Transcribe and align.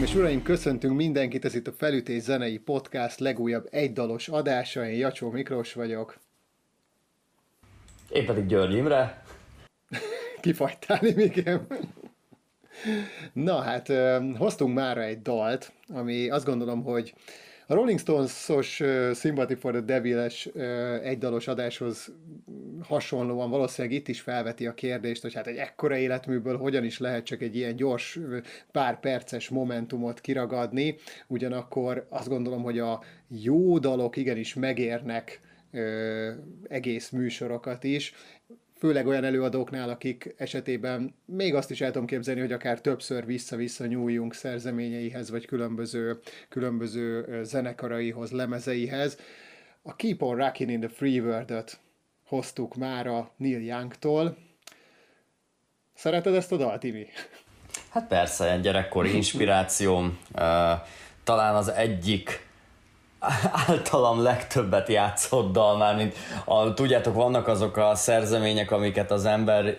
Hölgyeim 0.00 0.18
és 0.18 0.24
uraim, 0.24 0.42
köszöntünk 0.42 0.96
mindenkit, 0.96 1.44
ez 1.44 1.54
itt 1.54 1.66
a 1.66 1.72
Felütés 1.72 2.22
Zenei 2.22 2.58
Podcast 2.58 3.18
legújabb 3.18 3.68
egydalos 3.70 4.28
adása, 4.28 4.88
én 4.88 4.98
Jacsó 4.98 5.30
Miklós 5.30 5.72
vagyok. 5.72 6.18
Én 8.12 8.26
pedig 8.26 8.46
György 8.46 8.74
Imre. 8.74 9.22
Kifagytál, 10.40 11.04
igen. 11.04 11.66
Na 13.32 13.60
hát, 13.60 13.92
hoztunk 14.36 14.74
már 14.74 14.98
egy 14.98 15.22
dalt, 15.22 15.72
ami 15.88 16.30
azt 16.30 16.44
gondolom, 16.44 16.82
hogy 16.82 17.14
a 17.70 17.74
Rolling 17.74 17.98
Stones-os 17.98 18.80
uh, 18.80 19.14
Sympathy 19.14 19.54
for 19.54 19.72
the 19.72 19.80
Devil-es 19.80 20.46
uh, 20.46 20.62
egydalos 21.02 21.48
adáshoz 21.48 22.12
hasonlóan 22.82 23.50
valószínűleg 23.50 23.96
itt 23.96 24.08
is 24.08 24.20
felveti 24.20 24.66
a 24.66 24.74
kérdést, 24.74 25.22
hogy 25.22 25.34
hát 25.34 25.46
egy 25.46 25.56
ekkora 25.56 25.96
életműből 25.96 26.56
hogyan 26.56 26.84
is 26.84 26.98
lehet 26.98 27.24
csak 27.24 27.42
egy 27.42 27.56
ilyen 27.56 27.76
gyors, 27.76 28.18
pár 28.72 29.00
perces 29.00 29.48
momentumot 29.48 30.20
kiragadni, 30.20 30.96
ugyanakkor 31.26 32.06
azt 32.08 32.28
gondolom, 32.28 32.62
hogy 32.62 32.78
a 32.78 33.02
jó 33.28 33.78
dalok 33.78 34.16
igenis 34.16 34.54
megérnek 34.54 35.40
ö, 35.70 36.30
egész 36.68 37.10
műsorokat 37.10 37.84
is, 37.84 38.14
főleg 38.80 39.06
olyan 39.06 39.24
előadóknál, 39.24 39.88
akik 39.88 40.34
esetében 40.36 41.14
még 41.24 41.54
azt 41.54 41.70
is 41.70 41.80
el 41.80 41.90
tudom 41.90 42.06
képzelni, 42.06 42.40
hogy 42.40 42.52
akár 42.52 42.80
többször 42.80 43.26
vissza-vissza 43.26 43.86
nyúljunk 43.86 44.34
szerzeményeihez, 44.34 45.30
vagy 45.30 45.46
különböző, 45.46 46.18
különböző 46.48 47.40
zenekaraihoz, 47.42 48.30
lemezeihez. 48.30 49.18
A 49.82 49.96
Keep 49.96 50.22
on 50.22 50.36
Rockin' 50.36 50.68
in 50.68 50.80
the 50.80 50.88
Free 50.88 51.20
World-öt 51.20 51.78
hoztuk 52.24 52.76
már 52.76 53.06
a 53.06 53.30
Neil 53.36 53.60
Young-tól. 53.60 54.36
Szereted 55.94 56.34
ezt 56.34 56.52
a 56.52 56.56
dalt, 56.56 56.84
Imi? 56.84 57.06
Hát 57.90 58.06
persze, 58.06 58.58
gyerekkori 58.62 59.14
inspirációm. 59.14 60.18
Talán 61.24 61.54
az 61.54 61.68
egyik 61.68 62.48
általam 63.68 64.22
legtöbbet 64.22 64.88
játszott 64.88 65.52
dal 65.52 65.76
már, 65.76 65.96
mint 65.96 66.14
a, 66.44 66.74
tudjátok, 66.74 67.14
vannak 67.14 67.48
azok 67.48 67.76
a 67.76 67.94
szerzemények, 67.94 68.70
amiket 68.70 69.10
az 69.10 69.24
ember 69.24 69.78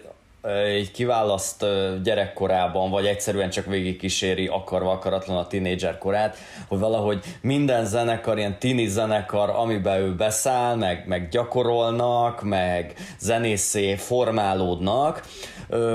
így 0.78 0.92
kiválaszt 0.92 1.66
gyerekkorában, 2.04 2.90
vagy 2.90 3.06
egyszerűen 3.06 3.50
csak 3.50 3.66
végig 3.66 3.98
kíséri 3.98 4.48
akarva 4.48 4.92
akaratlan 4.92 5.38
a 5.38 5.48
tinédzser 5.48 5.98
korát, 5.98 6.38
hogy 6.68 6.80
valahogy 6.80 7.24
minden 7.42 7.86
zenekar, 7.86 8.38
ilyen 8.38 8.60
tini 8.60 8.88
zenekar, 8.88 9.50
amiben 9.50 10.00
ő 10.00 10.16
beszáll, 10.16 10.76
meg, 10.76 11.04
meg 11.08 11.30
gyakorolnak, 11.30 12.44
meg 12.44 12.94
zenészé 13.20 13.96
formálódnak, 13.96 15.24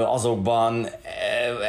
azokban 0.07 0.87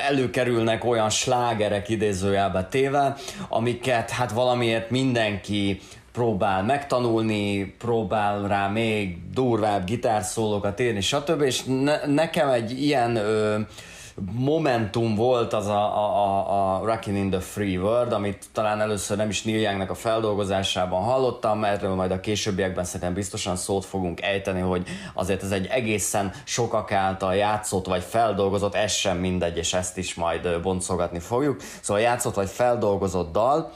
előkerülnek 0.08 0.86
olyan 0.86 1.10
slágerek 1.10 1.90
idézőjelbe 1.90 2.68
téve, 2.70 3.16
amiket 3.50 4.10
hát 4.10 4.32
valamiért 4.32 4.90
mindenki 4.90 5.82
próbál 6.18 6.64
megtanulni, 6.64 7.76
próbál 7.78 8.48
rá 8.48 8.68
még 8.68 9.18
durvább 9.34 9.86
gitárszólókat 9.86 10.80
érni, 10.80 11.02
stb. 11.02 11.42
És 11.42 11.64
ne, 11.64 12.06
nekem 12.06 12.50
egy 12.50 12.82
ilyen 12.84 13.16
ö, 13.16 13.60
momentum 14.32 15.16
volt 15.16 15.54
az 15.54 15.68
a, 15.68 15.98
a, 15.98 16.26
a, 16.26 16.76
a 16.76 16.86
Rockin' 16.86 17.16
in 17.16 17.30
the 17.30 17.40
Free 17.40 17.78
World, 17.78 18.12
amit 18.12 18.46
talán 18.52 18.82
először 18.82 19.18
nem 19.18 19.30
is 19.30 19.44
Neil 19.44 19.60
Youngnak 19.60 19.90
a 19.90 19.96
feldolgozásában 19.96 21.04
hallottam, 21.04 21.64
erről 21.64 21.96
majd 21.96 22.12
a 22.12 22.20
későbbiekben 22.20 22.84
szerintem 22.84 23.14
biztosan 23.14 23.56
szót 23.56 23.86
fogunk 23.86 24.22
ejteni, 24.22 24.60
hogy 24.60 24.88
azért 25.14 25.44
ez 25.44 25.52
egy 25.52 25.66
egészen 25.66 26.32
sokak 26.44 26.92
által 26.92 27.36
játszott 27.36 27.86
vagy 27.86 28.04
feldolgozott, 28.04 28.76
ez 28.76 28.92
sem 28.92 29.18
mindegy, 29.18 29.58
és 29.58 29.74
ezt 29.74 29.98
is 29.98 30.14
majd 30.14 30.62
boncolgatni 30.62 31.20
fogjuk. 31.20 31.62
Szóval 31.82 32.02
játszott 32.04 32.36
vagy 32.36 32.50
feldolgozott 32.50 33.32
dal, 33.32 33.72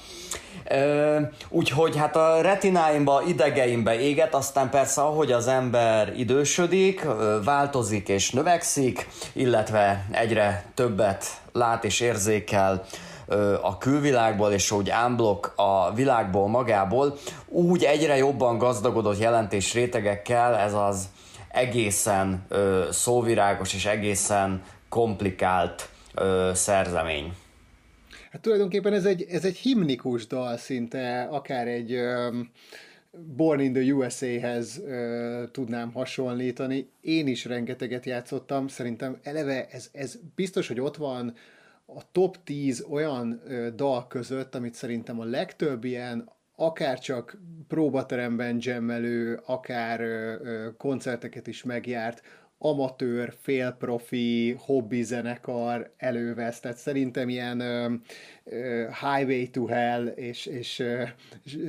Úgyhogy 1.49 1.97
hát 1.97 2.15
a 2.15 2.41
retináimba, 2.41 3.21
idegeimbe 3.27 3.99
éget, 3.99 4.35
aztán 4.35 4.69
persze 4.69 5.01
ahogy 5.01 5.31
az 5.31 5.47
ember 5.47 6.13
idősödik, 6.17 7.05
változik 7.43 8.09
és 8.09 8.31
növekszik, 8.31 9.07
illetve 9.33 10.05
egyre 10.11 10.65
többet 10.73 11.25
lát 11.53 11.83
és 11.83 11.99
érzékel 11.99 12.85
a 13.61 13.77
külvilágból, 13.77 14.51
és 14.51 14.71
úgy 14.71 14.89
ámblok 14.89 15.53
a 15.55 15.93
világból 15.93 16.47
magából, 16.47 17.17
úgy 17.47 17.83
egyre 17.83 18.17
jobban 18.17 18.57
gazdagodott 18.57 19.19
jelentés 19.19 19.73
rétegekkel 19.73 20.55
ez 20.55 20.73
az 20.73 21.09
egészen 21.47 22.47
szóvirágos 22.91 23.73
és 23.73 23.85
egészen 23.85 24.63
komplikált 24.89 25.89
szerzemény. 26.53 27.33
Hát 28.31 28.41
tulajdonképpen 28.41 28.93
ez 28.93 29.05
egy, 29.05 29.25
ez 29.29 29.45
egy 29.45 29.57
himnikus 29.57 30.27
dal 30.27 30.57
szinte, 30.57 31.23
akár 31.23 31.67
egy 31.67 31.95
um, 31.95 32.51
Born 33.35 33.59
in 33.59 33.73
the 33.73 33.93
USA-hez 33.93 34.77
uh, 34.77 35.51
tudnám 35.51 35.91
hasonlítani. 35.91 36.89
Én 37.01 37.27
is 37.27 37.45
rengeteget 37.45 38.05
játszottam, 38.05 38.67
szerintem 38.67 39.19
eleve 39.23 39.67
ez, 39.67 39.89
ez 39.93 40.19
biztos, 40.35 40.67
hogy 40.67 40.79
ott 40.79 40.95
van 40.95 41.33
a 41.85 42.11
top 42.11 42.37
10 42.43 42.85
olyan 42.89 43.41
uh, 43.45 43.67
dal 43.67 44.07
között, 44.07 44.55
amit 44.55 44.73
szerintem 44.73 45.19
a 45.19 45.25
legtöbb 45.25 45.83
ilyen 45.83 46.29
akár 46.55 46.99
csak 46.99 47.37
próbateremben 47.67 48.59
gemmelő, 48.59 49.39
akár 49.45 50.01
ö, 50.01 50.67
koncerteket 50.77 51.47
is 51.47 51.63
megjárt, 51.63 52.21
amatőr, 52.63 53.33
félprofi, 53.41 54.55
hobbi 54.59 55.03
zenekar 55.03 55.93
elővesz, 55.97 56.59
tehát 56.59 56.77
szerintem 56.77 57.29
ilyen 57.29 57.61
uh, 57.61 57.91
uh, 58.43 58.87
Highway 59.01 59.49
to 59.49 59.65
Hell 59.65 60.05
és, 60.05 60.45
és 60.45 60.79
uh, 60.79 61.09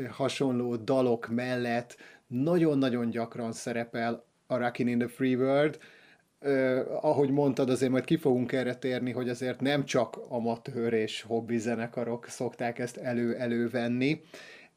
hasonló 0.08 0.76
dalok 0.76 1.28
mellett 1.28 1.96
nagyon-nagyon 2.26 3.10
gyakran 3.10 3.52
szerepel 3.52 4.24
a 4.46 4.56
Rockin' 4.56 4.88
in 4.88 4.98
the 4.98 5.08
Free 5.08 5.36
World, 5.36 5.78
Uh, 6.44 6.80
ahogy 7.00 7.30
mondtad, 7.30 7.70
azért 7.70 7.90
majd 7.90 8.04
ki 8.04 8.16
fogunk 8.16 8.52
erre 8.52 8.74
térni, 8.74 9.10
hogy 9.10 9.28
azért 9.28 9.60
nem 9.60 9.84
csak 9.84 10.20
amatőr 10.28 10.92
és 10.92 11.22
hobbi 11.22 11.58
zenekarok 11.58 12.26
szokták 12.28 12.78
ezt 12.78 12.96
elő-elővenni. 12.96 14.20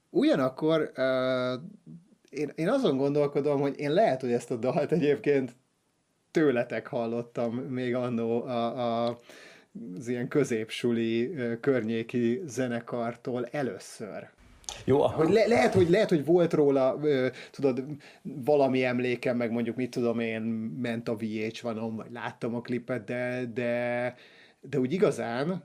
Ugyanakkor 0.10 0.92
uh, 0.98 1.62
én, 2.30 2.52
én 2.56 2.70
azon 2.70 2.98
gondolkodom, 2.98 3.62
hogy 3.62 3.80
én 3.80 3.92
lehet, 3.92 4.22
hogy 4.22 4.32
ezt 4.32 4.52
a 4.52 4.56
dalt 4.56 4.92
egyébként 4.92 5.56
tőletek 6.36 6.88
hallottam 6.88 7.56
még 7.56 7.96
annó 7.96 8.44
a, 8.44 9.06
a, 9.08 9.20
az 9.98 10.08
ilyen 10.08 10.28
középsuli 10.28 11.36
környéki 11.60 12.42
zenekartól 12.46 13.46
először. 13.46 14.30
Jó, 14.86 15.08
hogy 15.08 15.30
le, 15.30 15.48
lehet, 15.48 15.74
hogy 15.74 15.90
lehet, 15.90 16.10
hogy 16.10 16.26
volt 16.26 16.54
róla, 16.54 17.00
ö, 17.02 17.28
tudod, 17.52 17.84
valami 18.22 18.84
emlékem, 18.84 19.38
meg 19.38 19.52
mondjuk 19.52 19.76
mit 19.76 19.90
tudom 19.90 20.20
én, 20.20 20.42
ment 20.82 21.10
a 21.10 21.16
vh 21.16 21.62
van, 21.62 21.96
vagy 21.96 22.12
láttam 22.12 22.56
a 22.56 22.62
klipet, 22.62 23.04
de, 23.04 23.46
de, 23.54 24.16
de 24.62 24.80
úgy 24.80 24.94
igazán 24.94 25.64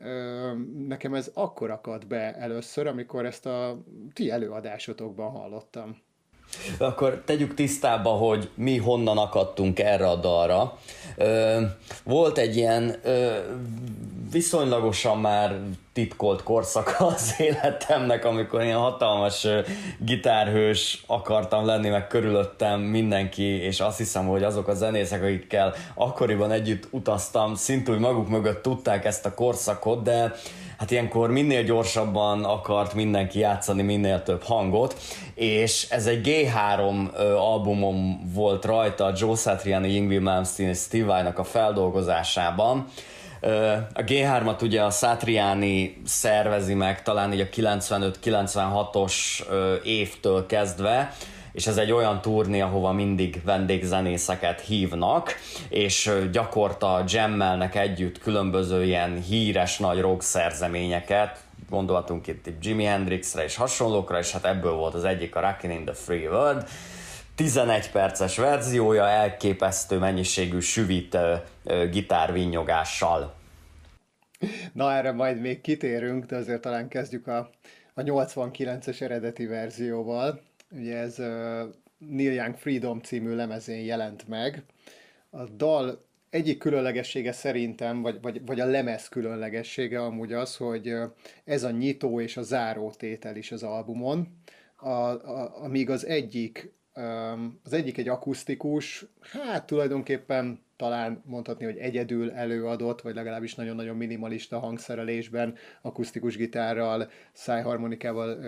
ö, 0.00 0.50
nekem 0.86 1.14
ez 1.14 1.30
akkor 1.34 1.70
akadt 1.70 2.06
be 2.06 2.34
először, 2.34 2.86
amikor 2.86 3.26
ezt 3.26 3.46
a 3.46 3.84
ti 4.12 4.30
előadásotokban 4.30 5.30
hallottam. 5.30 5.96
Akkor 6.78 7.22
tegyük 7.26 7.54
tisztába, 7.54 8.10
hogy 8.10 8.48
mi 8.54 8.76
honnan 8.76 9.18
akadtunk 9.18 9.78
erre 9.78 10.08
a 10.08 10.14
dalra. 10.14 10.78
Volt 12.04 12.38
egy 12.38 12.56
ilyen 12.56 12.96
viszonylagosan 14.32 15.18
már 15.18 15.60
titkolt 15.92 16.42
korszaka 16.42 17.06
az 17.14 17.34
életemnek, 17.38 18.24
amikor 18.24 18.62
ilyen 18.62 18.78
hatalmas 18.78 19.46
gitárhős 19.98 21.02
akartam 21.06 21.66
lenni, 21.66 21.88
meg 21.88 22.06
körülöttem 22.06 22.80
mindenki, 22.80 23.42
és 23.42 23.80
azt 23.80 23.98
hiszem, 23.98 24.26
hogy 24.26 24.42
azok 24.42 24.68
a 24.68 24.74
zenészek, 24.74 25.22
akikkel 25.22 25.74
akkoriban 25.94 26.50
együtt 26.50 26.88
utaztam, 26.90 27.54
szintúgy 27.54 27.98
maguk 27.98 28.28
mögött 28.28 28.62
tudták 28.62 29.04
ezt 29.04 29.26
a 29.26 29.34
korszakot, 29.34 30.02
de 30.02 30.34
hát 30.78 30.90
ilyenkor 30.90 31.30
minél 31.30 31.62
gyorsabban 31.62 32.44
akart 32.44 32.94
mindenki 32.94 33.38
játszani 33.38 33.82
minél 33.82 34.22
több 34.22 34.42
hangot, 34.42 34.96
és 35.34 35.86
ez 35.90 36.06
egy 36.06 36.28
G3 36.28 37.12
albumom 37.36 38.30
volt 38.34 38.64
rajta, 38.64 39.12
Joe 39.16 39.36
Satriani, 39.36 39.96
Yngwie 39.96 40.20
Malmsteen 40.20 40.68
és 40.68 40.78
Steve 40.78 41.06
Vai-nak 41.06 41.38
a 41.38 41.44
feldolgozásában, 41.44 42.86
a 43.94 44.00
G3-at 44.00 44.62
ugye 44.62 44.82
a 44.82 44.90
Satriani 44.90 46.02
szervezi 46.04 46.74
meg 46.74 47.02
talán 47.02 47.32
így 47.32 47.40
a 47.40 47.48
95-96-os 47.48 49.14
évtől 49.82 50.46
kezdve, 50.46 51.12
és 51.54 51.66
ez 51.66 51.76
egy 51.76 51.92
olyan 51.92 52.20
turné, 52.20 52.60
ahova 52.60 52.92
mindig 52.92 53.40
vendégzenészeket 53.44 54.60
hívnak, 54.60 55.34
és 55.68 56.12
gyakorta 56.32 57.04
jammelnek 57.08 57.74
együtt 57.74 58.18
különböző 58.18 58.84
ilyen 58.84 59.20
híres 59.22 59.78
nagy 59.78 60.00
rock 60.00 60.22
szerzeményeket, 60.22 61.38
gondolhatunk 61.70 62.26
itt 62.26 62.46
Jimi 62.60 62.84
Hendrixre 62.84 63.44
és 63.44 63.56
hasonlókra, 63.56 64.18
és 64.18 64.32
hát 64.32 64.44
ebből 64.44 64.72
volt 64.72 64.94
az 64.94 65.04
egyik 65.04 65.36
a 65.36 65.40
Rockin' 65.40 65.70
in 65.70 65.84
the 65.84 65.94
Free 65.94 66.28
World, 66.28 66.68
11 67.34 67.90
perces 67.90 68.36
verziója 68.36 69.08
elképesztő 69.08 69.98
mennyiségű 69.98 70.58
süvít 70.58 71.18
gitárvinyogással. 71.90 73.34
Na, 74.72 74.92
erre 74.92 75.12
majd 75.12 75.40
még 75.40 75.60
kitérünk, 75.60 76.24
de 76.24 76.36
azért 76.36 76.60
talán 76.60 76.88
kezdjük 76.88 77.26
a, 77.26 77.50
a 77.94 78.02
89-es 78.02 79.00
eredeti 79.00 79.46
verzióval. 79.46 80.40
Ugye 80.74 80.96
ez 80.96 81.18
uh, 81.18 81.74
Neil 81.98 82.32
Young 82.32 82.56
Freedom 82.56 83.00
című 83.00 83.34
lemezén 83.34 83.84
jelent 83.84 84.28
meg. 84.28 84.62
A 85.30 85.44
dal 85.44 86.04
egyik 86.30 86.58
különlegessége 86.58 87.32
szerintem, 87.32 88.02
vagy, 88.02 88.20
vagy, 88.20 88.46
vagy 88.46 88.60
a 88.60 88.66
lemez 88.66 89.08
különlegessége 89.08 90.04
amúgy 90.04 90.32
az, 90.32 90.56
hogy 90.56 90.94
ez 91.44 91.62
a 91.62 91.70
nyitó 91.70 92.20
és 92.20 92.36
a 92.36 92.42
záró 92.42 92.90
tétel 92.90 93.36
is 93.36 93.52
az 93.52 93.62
albumon, 93.62 94.38
a, 94.76 94.88
a, 94.88 95.62
amíg 95.62 95.90
az 95.90 96.06
egyik 96.06 96.72
az 97.62 97.72
egyik 97.72 97.98
egy 97.98 98.08
akusztikus, 98.08 99.06
hát 99.20 99.66
tulajdonképpen 99.66 100.62
talán 100.76 101.22
mondhatni, 101.24 101.64
hogy 101.64 101.76
egyedül 101.76 102.32
előadott, 102.32 103.00
vagy 103.00 103.14
legalábbis 103.14 103.54
nagyon-nagyon 103.54 103.96
minimalista 103.96 104.58
hangszerelésben, 104.58 105.54
akusztikus 105.82 106.36
gitárral, 106.36 107.10
szájharmonikával 107.32 108.38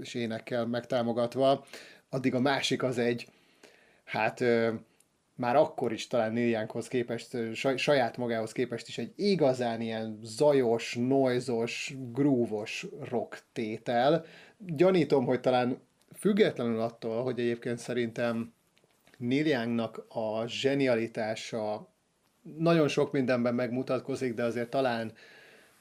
és 0.00 0.14
énekkel 0.14 0.66
megtámogatva. 0.66 1.64
Addig 2.10 2.34
a 2.34 2.40
másik 2.40 2.82
az 2.82 2.98
egy, 2.98 3.26
hát 4.04 4.44
már 5.34 5.56
akkor 5.56 5.92
is 5.92 6.06
talán 6.06 6.32
Neil 6.32 6.66
képest, 6.88 7.36
saját 7.76 8.16
magához 8.16 8.52
képest 8.52 8.88
is 8.88 8.98
egy 8.98 9.12
igazán 9.16 9.80
ilyen 9.80 10.18
zajos, 10.22 10.94
noizos, 10.94 11.94
grúvos 12.12 12.86
rock 13.08 13.42
tétel. 13.52 14.24
Gyanítom, 14.58 15.24
hogy 15.24 15.40
talán 15.40 15.80
függetlenül 16.22 16.80
attól, 16.80 17.22
hogy 17.22 17.40
egyébként 17.40 17.78
szerintem 17.78 18.52
Neil 19.18 19.46
Youngnak 19.46 20.04
a 20.08 20.46
zsenialitása 20.46 21.88
nagyon 22.42 22.88
sok 22.88 23.12
mindenben 23.12 23.54
megmutatkozik, 23.54 24.34
de 24.34 24.42
azért 24.42 24.70
talán 24.70 25.12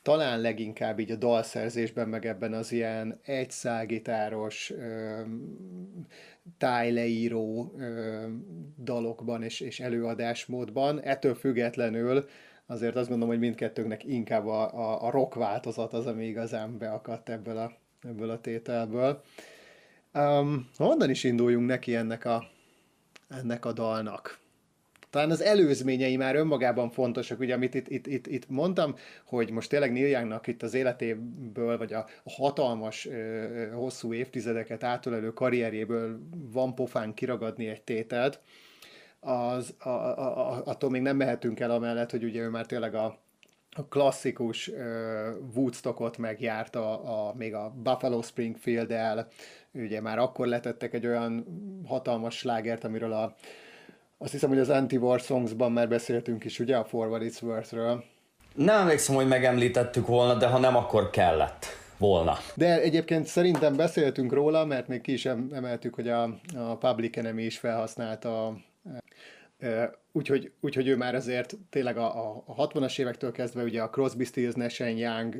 talán 0.01 0.41
leginkább 0.41 0.99
így 0.99 1.11
a 1.11 1.15
dalszerzésben, 1.15 2.09
meg 2.09 2.25
ebben 2.25 2.53
az 2.53 2.71
ilyen 2.71 3.19
egyszágitáros, 3.23 4.73
tájleíró 6.57 7.73
dalokban 8.83 9.43
és, 9.43 9.59
és 9.59 9.79
előadásmódban. 9.79 11.01
Ettől 11.01 11.35
függetlenül 11.35 12.25
azért 12.65 12.95
azt 12.95 13.09
gondolom, 13.09 13.33
hogy 13.33 13.43
mindkettőnknek 13.43 14.05
inkább 14.05 14.47
a, 14.47 14.73
a, 14.73 15.05
a 15.05 15.11
rock 15.11 15.35
változat 15.35 15.93
az, 15.93 16.05
ami 16.05 16.25
igazán 16.25 16.77
beakadt 16.77 17.29
ebből 17.29 17.57
a, 17.57 17.71
ebből 18.03 18.29
a 18.29 18.41
tételből. 18.41 19.21
Um, 20.13 20.69
honnan 20.77 21.09
is 21.09 21.23
induljunk 21.23 21.67
neki 21.67 21.95
ennek 21.95 22.25
a, 22.25 22.43
ennek 23.29 23.65
a 23.65 23.71
dalnak? 23.71 24.39
Talán 25.09 25.31
az 25.31 25.41
előzményei 25.41 26.15
már 26.17 26.35
önmagában 26.35 26.89
fontosak, 26.89 27.39
ugye 27.39 27.53
amit 27.53 27.73
itt, 27.73 27.89
itt, 27.89 28.07
itt, 28.07 28.27
itt 28.27 28.49
mondtam, 28.49 28.95
hogy 29.25 29.51
most 29.51 29.69
tényleg 29.69 29.91
Neil 29.91 30.41
itt 30.45 30.63
az 30.63 30.73
életéből, 30.73 31.77
vagy 31.77 31.93
a 31.93 32.05
hatalmas, 32.25 33.07
hosszú 33.73 34.13
évtizedeket 34.13 34.83
átölelő 34.83 35.33
karrierjéből 35.33 36.19
van 36.51 36.75
pofán 36.75 37.13
kiragadni 37.13 37.67
egy 37.67 37.81
tételt, 37.81 38.39
az, 39.19 39.73
a, 39.79 39.89
a, 39.89 40.51
a, 40.51 40.61
attól 40.65 40.89
még 40.89 41.01
nem 41.01 41.17
mehetünk 41.17 41.59
el 41.59 41.71
amellett, 41.71 42.11
hogy 42.11 42.23
ugye 42.23 42.41
ő 42.41 42.49
már 42.49 42.65
tényleg 42.65 42.95
a, 42.95 43.17
a 43.75 43.85
klasszikus 43.85 44.67
uh, 44.67 44.77
Woodstockot 45.55 46.17
megjárta, 46.17 47.01
a, 47.03 47.33
még 47.33 47.53
a 47.53 47.73
Buffalo 47.83 48.21
Springfield-el, 48.21 49.27
ugye 49.73 50.01
már 50.01 50.19
akkor 50.19 50.47
letettek 50.47 50.93
egy 50.93 51.05
olyan 51.05 51.45
hatalmas 51.87 52.37
slágert, 52.37 52.83
amiről 52.83 53.13
a 53.13 53.35
azt 54.17 54.31
hiszem, 54.31 54.49
hogy 54.49 54.59
az 54.59 54.69
Anti-War 54.69 55.19
Songs-ban 55.19 55.71
már 55.71 55.89
beszéltünk 55.89 56.43
is, 56.43 56.59
ugye, 56.59 56.77
a 56.77 56.85
Forward 56.85 57.23
It's 57.23 57.43
Worth-ről. 57.43 58.03
Nem 58.55 58.79
emlékszem, 58.79 59.15
hogy 59.15 59.27
megemlítettük 59.27 60.07
volna, 60.07 60.33
de 60.33 60.47
ha 60.47 60.57
nem, 60.57 60.75
akkor 60.75 61.09
kellett 61.09 61.65
volna. 61.97 62.37
De 62.55 62.81
egyébként 62.81 63.25
szerintem 63.25 63.75
beszéltünk 63.75 64.33
róla, 64.33 64.65
mert 64.65 64.87
még 64.87 65.01
ki 65.01 65.11
is 65.11 65.25
emeltük, 65.25 65.93
hogy 65.93 66.09
a, 66.09 66.23
a 66.55 66.77
Public 66.77 67.17
Enemy 67.17 67.43
is 67.43 67.57
felhasználta 67.57 68.57
Úgyhogy, 70.11 70.51
úgyhogy 70.59 70.87
ő 70.87 70.95
már 70.95 71.15
azért 71.15 71.57
tényleg 71.69 71.97
a, 71.97 72.41
a 72.45 72.67
60-as 72.67 72.99
évektől 72.99 73.31
kezdve 73.31 73.63
ugye 73.63 73.81
a 73.81 73.89
Crosby, 73.89 74.23
Stills, 74.23 74.53
Nash 74.53 74.97
Young, 74.97 75.35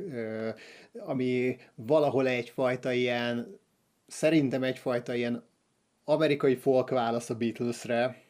ami 0.98 1.56
valahol 1.74 2.28
egyfajta 2.28 2.92
ilyen, 2.92 3.58
szerintem 4.06 4.62
egyfajta 4.62 5.14
ilyen 5.14 5.44
amerikai 6.04 6.54
folk 6.54 6.90
válasz 6.90 7.30
a 7.30 7.34
Beatlesre, 7.34 8.22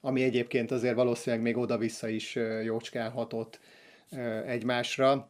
ami 0.00 0.22
egyébként 0.22 0.70
azért 0.70 0.94
valószínűleg 0.94 1.44
még 1.44 1.56
oda-vissza 1.56 2.08
is 2.08 2.38
jócskán 2.64 3.10
hatott 3.10 3.60
egymásra. 4.46 5.28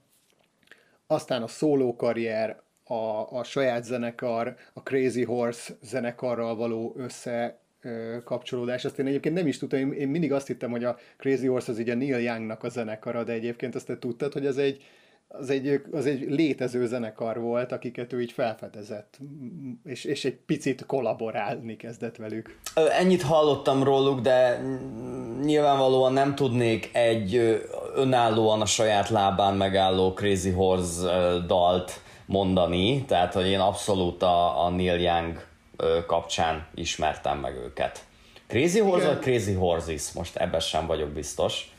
Aztán 1.06 1.42
a 1.42 1.46
szóló 1.46 1.96
karrier, 1.96 2.62
a, 2.84 3.38
a 3.38 3.44
saját 3.44 3.84
zenekar, 3.84 4.56
a 4.72 4.82
Crazy 4.82 5.24
Horse 5.24 5.74
zenekarral 5.82 6.56
való 6.56 6.94
össze 6.96 7.60
kapcsolódás. 8.24 8.84
Azt 8.84 8.98
én 8.98 9.06
egyébként 9.06 9.34
nem 9.34 9.46
is 9.46 9.58
tudtam, 9.58 9.92
én 9.92 10.08
mindig 10.08 10.32
azt 10.32 10.46
hittem, 10.46 10.70
hogy 10.70 10.84
a 10.84 10.96
Crazy 11.16 11.46
Horse 11.46 11.72
az 11.72 11.78
így 11.78 11.88
a 11.88 11.94
Neil 11.94 12.18
Youngnak 12.18 12.64
a 12.64 12.68
zenekara, 12.68 13.24
de 13.24 13.32
egyébként 13.32 13.74
azt 13.74 13.86
te 13.86 13.98
tudtad, 13.98 14.32
hogy 14.32 14.46
ez 14.46 14.56
egy, 14.56 14.82
az 15.28 15.50
egy, 15.50 15.80
az 15.92 16.06
egy 16.06 16.20
létező 16.28 16.86
zenekar 16.86 17.40
volt, 17.40 17.72
akiket 17.72 18.12
ő 18.12 18.20
így 18.20 18.32
felfedezett, 18.32 19.18
és, 19.84 20.04
és 20.04 20.24
egy 20.24 20.36
picit 20.46 20.86
kollaborálni 20.86 21.76
kezdett 21.76 22.16
velük. 22.16 22.58
Ennyit 22.98 23.22
hallottam 23.22 23.82
róluk, 23.82 24.20
de 24.20 24.60
nyilvánvalóan 25.44 26.12
nem 26.12 26.34
tudnék 26.34 26.90
egy 26.92 27.60
önállóan 27.94 28.60
a 28.60 28.66
saját 28.66 29.08
lábán 29.08 29.56
megálló 29.56 30.12
Crazy 30.12 30.50
Horse 30.50 31.08
dalt 31.46 32.00
mondani, 32.26 33.04
tehát 33.04 33.32
hogy 33.32 33.46
én 33.46 33.58
abszolút 33.58 34.22
a, 34.22 34.64
a 34.64 34.70
Neil 34.70 35.00
Young 35.00 35.47
kapcsán 36.06 36.66
ismertem 36.74 37.38
meg 37.38 37.56
őket. 37.56 38.06
Crazy 38.46 38.78
Horse 38.78 39.04
Igen. 39.04 39.14
vagy 39.14 39.24
Crazy 39.24 39.52
Horses? 39.52 40.12
Most 40.12 40.36
ebben 40.36 40.60
sem 40.60 40.86
vagyok 40.86 41.10
biztos. 41.10 41.74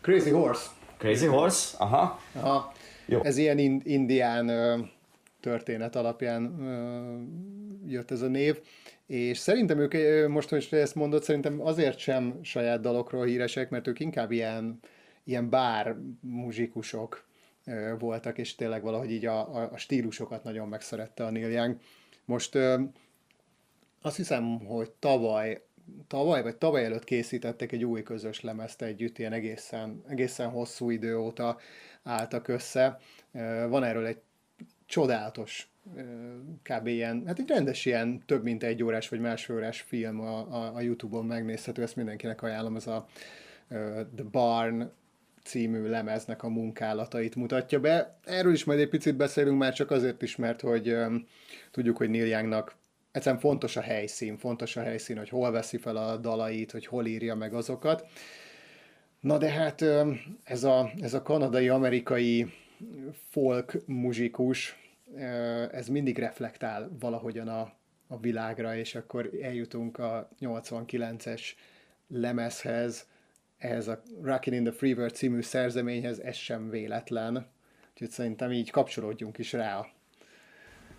Crazy 0.00 0.30
Horse. 0.30 0.66
Crazy 0.96 1.26
Horse? 1.26 1.76
Aha. 1.78 2.20
Aha. 2.32 2.72
Jó. 3.06 3.20
Ez 3.22 3.36
ilyen 3.36 3.58
indián 3.84 4.50
történet 5.40 5.96
alapján 5.96 6.54
jött 7.86 8.10
ez 8.10 8.22
a 8.22 8.26
név, 8.26 8.60
és 9.06 9.38
szerintem 9.38 9.78
ők, 9.78 10.28
most, 10.28 10.48
hogy 10.48 10.68
ezt 10.70 10.94
mondod, 10.94 11.22
szerintem 11.22 11.60
azért 11.60 11.98
sem 11.98 12.38
saját 12.42 12.80
dalokról 12.80 13.24
híresek, 13.24 13.70
mert 13.70 13.86
ők 13.86 14.00
inkább 14.00 14.30
ilyen, 14.30 14.80
ilyen 15.24 15.50
bár 15.50 15.96
muzsikusok 16.20 17.26
voltak, 17.98 18.38
és 18.38 18.54
tényleg 18.54 18.82
valahogy 18.82 19.10
így 19.10 19.26
a, 19.26 19.54
a, 19.54 19.68
a 19.72 19.76
stílusokat 19.76 20.44
nagyon 20.44 20.68
megszerette 20.68 21.24
a 21.24 21.30
Neil 21.30 21.50
Young. 21.50 21.76
Most 22.24 22.58
azt 24.06 24.16
hiszem, 24.16 24.58
hogy 24.66 24.90
tavaly 24.90 25.60
tavaly 26.06 26.42
vagy 26.42 26.56
tavaly 26.56 26.84
előtt 26.84 27.04
készítettek 27.04 27.72
egy 27.72 27.84
új 27.84 28.02
közös 28.02 28.40
lemezt 28.40 28.82
együtt, 28.82 29.18
ilyen 29.18 29.32
egészen, 29.32 30.02
egészen 30.08 30.48
hosszú 30.48 30.90
idő 30.90 31.18
óta 31.18 31.58
álltak 32.02 32.48
össze. 32.48 32.98
Van 33.68 33.84
erről 33.84 34.06
egy 34.06 34.20
csodálatos, 34.86 35.68
kb. 36.62 36.86
ilyen, 36.86 37.22
hát 37.26 37.38
egy 37.38 37.48
rendes 37.48 37.84
ilyen 37.84 38.22
több 38.26 38.42
mint 38.42 38.62
egy 38.62 38.82
órás 38.82 39.08
vagy 39.08 39.20
másfél 39.20 39.56
órás 39.56 39.80
film 39.80 40.20
a, 40.20 40.38
a, 40.38 40.74
a 40.74 40.80
Youtube-on 40.80 41.24
megnézhető, 41.24 41.82
ezt 41.82 41.96
mindenkinek 41.96 42.42
ajánlom, 42.42 42.76
ez 42.76 42.86
a 42.86 43.06
The 44.14 44.24
Barn 44.30 44.90
című 45.44 45.88
lemeznek 45.88 46.42
a 46.42 46.48
munkálatait 46.48 47.34
mutatja 47.34 47.80
be. 47.80 48.18
Erről 48.24 48.52
is 48.52 48.64
majd 48.64 48.78
egy 48.78 48.88
picit 48.88 49.16
beszélünk 49.16 49.58
már 49.58 49.72
csak 49.72 49.90
azért 49.90 50.22
is, 50.22 50.36
mert 50.36 50.60
hogy 50.60 50.90
um, 50.90 51.26
tudjuk, 51.70 51.96
hogy 51.96 52.10
Neil 52.10 52.26
Youngnak 52.26 52.74
egyszerűen 53.16 53.40
fontos 53.40 53.76
a 53.76 53.80
helyszín, 53.80 54.36
fontos 54.36 54.76
a 54.76 54.82
helyszín, 54.82 55.16
hogy 55.16 55.28
hol 55.28 55.50
veszi 55.50 55.76
fel 55.76 55.96
a 55.96 56.16
dalait, 56.16 56.70
hogy 56.70 56.86
hol 56.86 57.06
írja 57.06 57.34
meg 57.34 57.54
azokat. 57.54 58.06
Na 59.20 59.38
de 59.38 59.50
hát 59.50 59.84
ez 60.44 60.64
a, 60.64 60.90
ez 61.00 61.14
a 61.14 61.22
kanadai-amerikai 61.22 62.52
folk 63.30 63.76
muzsikus, 63.86 64.78
ez 65.70 65.88
mindig 65.88 66.18
reflektál 66.18 66.90
valahogyan 67.00 67.48
a, 67.48 67.72
a 68.06 68.18
világra, 68.20 68.76
és 68.76 68.94
akkor 68.94 69.30
eljutunk 69.42 69.98
a 69.98 70.28
89-es 70.40 71.42
lemezhez, 72.08 73.06
ehhez 73.58 73.88
a 73.88 74.02
Rockin' 74.22 74.52
in 74.52 74.64
the 74.64 74.72
Freebird 74.72 75.14
című 75.14 75.40
szerzeményhez, 75.40 76.18
ez 76.18 76.36
sem 76.36 76.70
véletlen. 76.70 77.50
Úgyhogy 77.92 78.10
szerintem 78.10 78.52
így 78.52 78.70
kapcsolódjunk 78.70 79.38
is 79.38 79.52
rá 79.52 79.86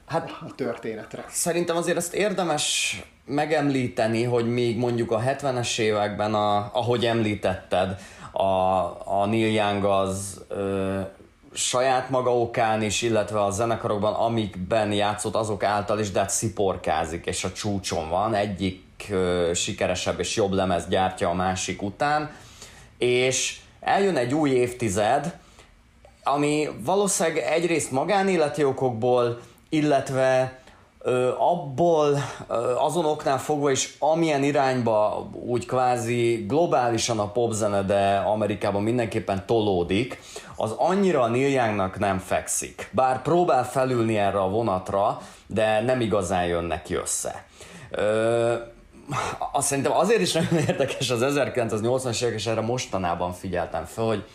hát, 0.07 0.37
a 0.47 0.55
történetre. 0.55 1.25
Szerintem 1.29 1.75
azért 1.75 1.97
ezt 1.97 2.13
érdemes 2.13 2.95
megemlíteni, 3.25 4.23
hogy 4.23 4.47
még 4.53 4.77
mondjuk 4.77 5.11
a 5.11 5.19
70-es 5.19 5.79
években, 5.79 6.33
a, 6.33 6.69
ahogy 6.73 7.05
említetted, 7.05 7.97
a, 8.31 8.43
a 9.05 9.25
Neil 9.25 9.53
Young 9.53 9.83
az 9.83 10.41
ö, 10.47 10.99
saját 11.53 12.09
maga 12.09 12.37
okán 12.39 12.81
is, 12.81 13.01
illetve 13.01 13.43
a 13.43 13.51
zenekarokban, 13.51 14.13
amikben 14.13 14.91
játszott 14.91 15.35
azok 15.35 15.63
által 15.63 15.99
is, 15.99 16.11
de 16.11 16.19
hát 16.19 16.29
sziporkázik, 16.29 17.25
és 17.25 17.43
a 17.43 17.51
csúcson 17.51 18.09
van, 18.09 18.33
egyik 18.33 18.83
ö, 19.09 19.51
sikeresebb 19.55 20.19
és 20.19 20.35
jobb 20.35 20.51
lemez 20.51 20.87
gyártja 20.87 21.29
a 21.29 21.33
másik 21.33 21.81
után, 21.81 22.31
és 22.97 23.59
eljön 23.79 24.17
egy 24.17 24.33
új 24.33 24.49
évtized, 24.49 25.37
ami 26.23 26.69
valószínűleg 26.83 27.37
egyrészt 27.37 27.91
magánéleti 27.91 28.63
okokból, 28.63 29.39
illetve 29.69 30.59
abból 31.37 32.17
azon 32.77 33.05
oknál 33.05 33.39
fogva 33.39 33.71
is, 33.71 33.95
amilyen 33.99 34.43
irányba 34.43 35.29
úgy 35.33 35.65
kvázi 35.65 36.45
globálisan 36.47 37.19
a 37.19 37.31
popzene, 37.31 37.81
de 37.81 38.15
Amerikában 38.15 38.83
mindenképpen 38.83 39.45
tolódik, 39.45 40.19
az 40.55 40.71
annyira 40.71 41.21
a 41.21 41.27
Neil 41.27 41.49
Youngnak 41.49 41.99
nem 41.99 42.17
fekszik. 42.17 42.89
Bár 42.91 43.21
próbál 43.21 43.65
felülni 43.65 44.17
erre 44.17 44.39
a 44.39 44.49
vonatra, 44.49 45.21
de 45.47 45.81
nem 45.81 46.01
igazán 46.01 46.45
jön 46.45 46.63
neki 46.63 46.93
össze. 46.93 47.45
Ö, 47.91 48.53
azt 49.51 49.67
szerintem 49.67 49.91
azért 49.91 50.21
is 50.21 50.31
nagyon 50.31 50.57
érdekes 50.67 51.09
az 51.09 51.19
1980-as 51.23 52.23
évek, 52.23 52.33
és 52.33 52.45
erre 52.45 52.61
mostanában 52.61 53.33
figyeltem 53.33 53.85
fel, 53.85 54.05
hogy 54.05 54.25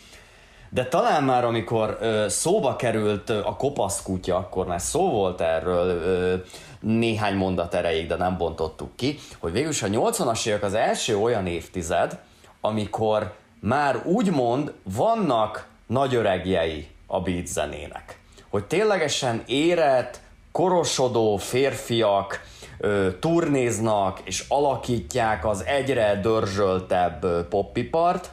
de 0.74 0.86
talán 0.86 1.24
már 1.24 1.44
amikor 1.44 1.98
ö, 2.00 2.26
szóba 2.28 2.76
került 2.76 3.30
a 3.30 3.56
kopasz 3.58 4.02
kutya, 4.02 4.36
akkor 4.36 4.66
már 4.66 4.80
szó 4.80 5.10
volt 5.10 5.40
erről 5.40 5.88
ö, 5.88 6.34
néhány 6.80 7.34
mondat 7.34 7.74
erejéig, 7.74 8.06
de 8.06 8.16
nem 8.16 8.36
bontottuk 8.36 8.96
ki, 8.96 9.18
hogy 9.38 9.52
végülis 9.52 9.82
a 9.82 9.86
80-as 9.86 10.46
évek 10.46 10.62
az 10.62 10.74
első 10.74 11.16
olyan 11.16 11.46
évtized, 11.46 12.18
amikor 12.60 13.32
már 13.60 14.02
úgymond 14.04 14.72
vannak 14.82 15.66
nagy 15.86 16.14
öregjei 16.14 16.88
a 17.06 17.20
beat 17.20 17.46
zenének. 17.46 18.18
Hogy 18.50 18.64
ténylegesen 18.64 19.42
érett, 19.46 20.20
korosodó 20.52 21.36
férfiak 21.36 22.40
ö, 22.78 23.08
turnéznak 23.20 24.20
és 24.24 24.44
alakítják 24.48 25.46
az 25.46 25.64
egyre 25.64 26.20
dörzsöltebb 26.22 27.48
poppipart, 27.48 28.30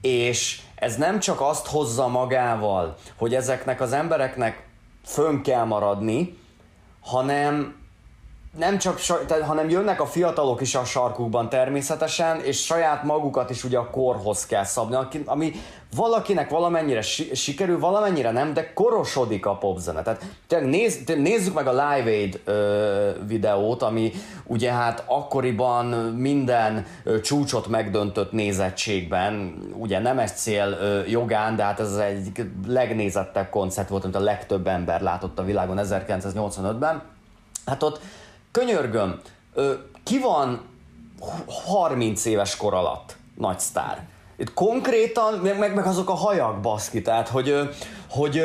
és 0.00 0.60
ez 0.84 0.96
nem 0.96 1.18
csak 1.18 1.40
azt 1.40 1.66
hozza 1.66 2.08
magával, 2.08 2.96
hogy 3.16 3.34
ezeknek 3.34 3.80
az 3.80 3.92
embereknek 3.92 4.68
fönn 5.04 5.40
kell 5.42 5.64
maradni, 5.64 6.38
hanem 7.00 7.76
nem 8.56 8.78
csak, 8.78 9.00
hanem 9.46 9.68
jönnek 9.68 10.00
a 10.00 10.06
fiatalok 10.06 10.60
is 10.60 10.74
a 10.74 10.84
sarkukban 10.84 11.48
természetesen, 11.48 12.40
és 12.40 12.64
saját 12.64 13.02
magukat 13.02 13.50
is 13.50 13.64
ugye 13.64 13.78
a 13.78 13.90
korhoz 13.90 14.46
kell 14.46 14.64
szabni, 14.64 14.96
ami 15.24 15.52
valakinek 15.96 16.50
valamennyire 16.50 17.02
sikerül, 17.32 17.78
valamennyire 17.78 18.30
nem, 18.30 18.54
de 18.54 18.72
korosodik 18.72 19.46
a 19.46 19.56
popzene. 19.56 20.02
Tehát 20.02 20.24
tényleg 20.46 20.68
néz, 20.68 20.98
nézzük 21.16 21.54
meg 21.54 21.66
a 21.66 21.70
Live 21.70 22.10
Aid 22.10 22.40
ö, 22.44 23.10
videót, 23.26 23.82
ami 23.82 24.12
ugye 24.44 24.72
hát 24.72 25.04
akkoriban 25.06 25.86
minden 26.16 26.86
ö, 27.04 27.20
csúcsot 27.20 27.66
megdöntött 27.66 28.32
nézettségben, 28.32 29.54
ugye 29.76 29.98
nem 29.98 30.18
ez 30.18 30.32
cél 30.32 30.78
ö, 30.80 31.00
jogán, 31.06 31.56
de 31.56 31.62
hát 31.62 31.80
ez 31.80 31.96
egy 31.96 32.46
legnézettebb 32.66 33.50
koncert 33.50 33.88
volt, 33.88 34.04
amit 34.04 34.16
a 34.16 34.20
legtöbb 34.20 34.66
ember 34.66 35.00
látott 35.00 35.38
a 35.38 35.44
világon 35.44 35.78
1985-ben. 35.82 37.02
Hát 37.66 37.82
ott 37.82 38.00
könyörgöm, 38.54 39.20
ki 40.02 40.18
van 40.18 40.60
30 41.66 42.24
éves 42.24 42.56
kor 42.56 42.74
alatt 42.74 43.16
nagy 43.36 43.60
sztár? 43.60 44.06
Itt 44.36 44.54
konkrétan, 44.54 45.34
meg, 45.34 45.58
meg, 45.58 45.74
meg 45.74 45.86
azok 45.86 46.08
a 46.08 46.14
hajak 46.14 46.60
baszki, 46.60 47.02
tehát 47.02 47.28
hogy, 47.28 47.54
hogy, 48.10 48.44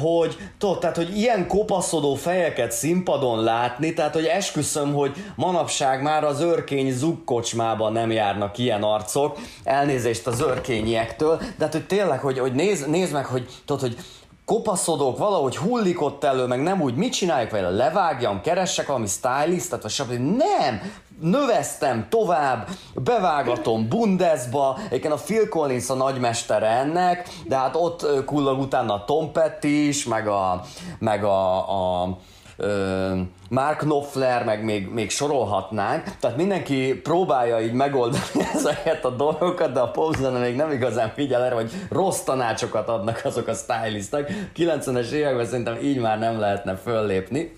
hogy, 0.00 0.36
tudod, 0.58 0.78
tehát, 0.78 0.96
hogy 0.96 1.16
ilyen 1.18 1.46
kopaszodó 1.46 2.14
fejeket 2.14 2.72
színpadon 2.72 3.42
látni, 3.42 3.92
tehát, 3.92 4.14
hogy 4.14 4.24
esküszöm, 4.24 4.94
hogy 4.94 5.16
manapság 5.36 6.02
már 6.02 6.24
az 6.24 6.40
örkény 6.40 6.92
zugkocsmában 6.92 7.92
nem 7.92 8.10
járnak 8.10 8.58
ilyen 8.58 8.82
arcok, 8.82 9.38
elnézést 9.64 10.26
az 10.26 10.40
örkényiektől, 10.40 11.36
de 11.36 11.64
hát, 11.64 11.72
hogy 11.72 11.86
tényleg, 11.86 12.20
hogy, 12.20 12.38
hogy 12.38 12.52
nézd, 12.52 12.88
nézd 12.88 13.12
meg, 13.12 13.26
hogy, 13.26 13.48
tudod, 13.64 13.80
hogy 13.80 13.96
kopaszodok, 14.44 15.18
valahogy 15.18 15.56
hullik 15.56 16.02
ott 16.02 16.24
elő, 16.24 16.46
meg 16.46 16.62
nem 16.62 16.80
úgy, 16.80 16.94
mit 16.94 17.12
csináljuk 17.12 17.50
vele, 17.50 17.70
levágjam, 17.70 18.40
keressek 18.40 18.86
valami 18.86 19.06
stylistet, 19.06 19.82
vagy 19.82 19.90
stb. 19.90 20.12
Nem, 20.36 20.92
növeztem 21.20 22.06
tovább, 22.10 22.68
bevágatom 22.94 23.88
Bundesba, 23.88 24.78
egyébként 24.88 25.12
a 25.12 25.16
Phil 25.16 25.48
Collins 25.48 25.90
a 25.90 25.94
nagymestere 25.94 26.66
ennek, 26.66 27.28
de 27.46 27.56
hát 27.56 27.76
ott 27.76 28.24
kullog 28.24 28.60
utána 28.60 28.94
a 28.94 29.04
Tom 29.04 29.32
Petty 29.32 29.88
is, 29.88 30.04
meg 30.04 30.28
a, 30.28 30.62
meg 30.98 31.24
a, 31.24 32.02
a 32.02 32.18
Mark 33.48 33.78
Knopfler, 33.78 34.44
meg 34.44 34.64
még, 34.64 34.88
még 34.88 35.10
sorolhatnánk, 35.10 36.04
tehát 36.20 36.36
mindenki 36.36 37.00
próbálja 37.02 37.60
így 37.60 37.72
megoldani 37.72 38.46
ezeket 38.54 39.04
a 39.04 39.10
dolgokat, 39.10 39.72
de 39.72 39.80
a 39.80 39.90
popzene 39.90 40.38
még 40.38 40.56
nem 40.56 40.70
igazán 40.70 41.12
figyel 41.14 41.44
erre, 41.44 41.54
hogy 41.54 41.72
rossz 41.90 42.20
tanácsokat 42.20 42.88
adnak 42.88 43.20
azok 43.24 43.46
a 43.46 43.54
stylistek. 43.54 44.32
90-es 44.56 45.10
években 45.10 45.46
szerintem 45.46 45.78
így 45.82 45.98
már 45.98 46.18
nem 46.18 46.40
lehetne 46.40 46.76
föllépni. 46.76 47.52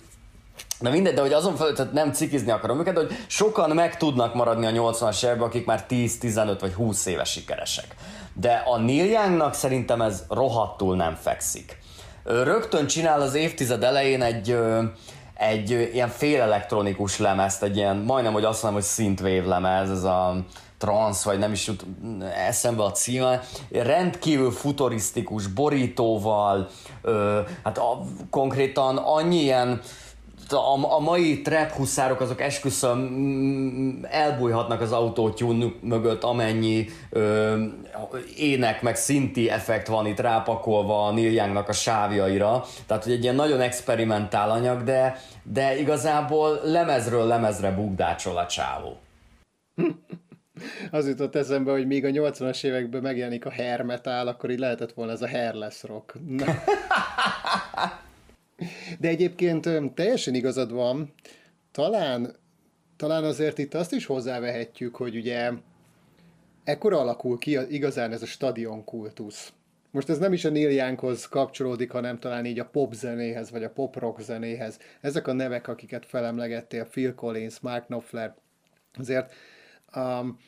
Na 0.78 0.90
mindegy, 0.90 1.14
de 1.14 1.20
hogy 1.20 1.32
azon 1.32 1.56
felül, 1.56 1.74
tehát 1.74 1.92
nem 1.92 2.12
cikizni 2.12 2.50
akarom 2.50 2.80
őket, 2.80 2.96
hogy 2.96 3.16
sokan 3.26 3.70
meg 3.70 3.96
tudnak 3.96 4.34
maradni 4.34 4.66
a 4.66 4.70
80-as 4.70 5.24
években, 5.24 5.46
akik 5.46 5.66
már 5.66 5.86
10, 5.86 6.18
15 6.18 6.60
vagy 6.60 6.72
20 6.72 7.06
éves 7.06 7.30
sikeresek. 7.30 7.94
De 8.32 8.62
a 8.66 8.78
Neil 8.78 9.04
Youngnak 9.04 9.54
szerintem 9.54 10.02
ez 10.02 10.24
rohadtul 10.28 10.96
nem 10.96 11.14
fekszik. 11.14 11.82
Rögtön 12.24 12.86
csinál 12.86 13.20
az 13.20 13.34
évtized 13.34 13.82
elején 13.82 14.22
egy, 14.22 14.56
egy 15.34 15.70
ilyen 15.70 16.08
félelektronikus 16.08 17.18
lemezt, 17.18 17.62
egy 17.62 17.76
ilyen, 17.76 17.96
majdnem, 17.96 18.32
hogy 18.32 18.44
azt 18.44 18.62
mondom, 18.62 18.80
hogy 18.80 18.90
synthwave 18.90 19.46
lemez, 19.46 19.90
ez 19.90 20.04
a 20.04 20.36
trans, 20.78 21.24
vagy 21.24 21.38
nem 21.38 21.52
is 21.52 21.66
jut 21.66 21.86
eszembe 22.46 22.82
a 22.82 22.90
címe, 22.90 23.42
rendkívül 23.70 24.50
futurisztikus 24.50 25.46
borítóval, 25.46 26.68
hát 27.64 27.78
a, 27.78 28.00
konkrétan 28.30 28.96
annyi 28.96 29.40
ilyen 29.40 29.80
a, 30.52 30.94
a 30.94 30.98
mai 30.98 31.42
trap 31.42 31.70
huszárok 31.70 32.20
azok 32.20 32.40
esküszöm 32.40 34.06
elbújhatnak 34.10 34.80
az 34.80 34.92
autótyún 34.92 35.74
mögött, 35.80 36.22
amennyi 36.22 36.86
ö, 37.10 37.56
ének 38.36 38.82
meg 38.82 38.96
szinti 38.96 39.50
effekt 39.50 39.86
van 39.86 40.06
itt 40.06 40.20
rápakolva 40.20 41.06
a 41.06 41.12
Neil 41.12 41.32
Youngnak 41.32 41.68
a 41.68 41.72
sávjaira. 41.72 42.64
Tehát, 42.86 43.04
hogy 43.04 43.12
egy 43.12 43.22
ilyen 43.22 43.34
nagyon 43.34 43.60
experimentál 43.60 44.50
anyag, 44.50 44.82
de, 44.82 45.20
de 45.42 45.78
igazából 45.78 46.60
lemezről 46.64 47.26
lemezre 47.26 47.70
bugdácsol 47.70 48.36
a 48.36 48.46
csávó. 48.46 48.96
Az 50.90 51.08
jutott 51.08 51.34
eszembe, 51.34 51.72
hogy 51.72 51.86
még 51.86 52.04
a 52.04 52.08
80-as 52.08 52.64
években 52.64 53.02
megjelenik 53.02 53.46
a 53.46 53.54
hair 53.54 53.82
metal, 53.82 54.26
akkor 54.26 54.50
így 54.50 54.58
lehetett 54.58 54.92
volna 54.92 55.12
ez 55.12 55.22
a 55.22 55.28
hairless 55.28 55.82
rock. 55.82 56.14
De 58.98 59.08
egyébként 59.08 59.68
teljesen 59.94 60.34
igazad 60.34 60.72
van, 60.72 61.14
talán, 61.70 62.36
talán 62.96 63.24
azért 63.24 63.58
itt 63.58 63.74
azt 63.74 63.92
is 63.92 64.06
hozzávehetjük, 64.06 64.96
hogy 64.96 65.16
ugye 65.16 65.50
ekkora 66.64 67.00
alakul 67.00 67.38
ki 67.38 67.58
igazán 67.68 68.12
ez 68.12 68.22
a 68.22 68.26
stadion 68.26 68.84
kultusz. 68.84 69.52
Most 69.90 70.08
ez 70.08 70.18
nem 70.18 70.32
is 70.32 70.44
a 70.44 70.50
Neil 70.50 70.70
Younghoz 70.70 71.28
kapcsolódik, 71.28 71.90
hanem 71.90 72.18
talán 72.18 72.46
így 72.46 72.58
a 72.58 72.66
pop 72.66 72.94
zenéhez, 72.94 73.50
vagy 73.50 73.64
a 73.64 73.70
pop 73.70 73.96
rock 73.98 74.20
zenéhez. 74.20 74.78
Ezek 75.00 75.26
a 75.26 75.32
nevek, 75.32 75.68
akiket 75.68 76.06
felemlegettél, 76.06 76.84
Phil 76.84 77.14
Collins, 77.14 77.60
Mark 77.60 77.86
Knopfler, 77.86 78.34
azért 78.98 79.32
um, 79.96 80.38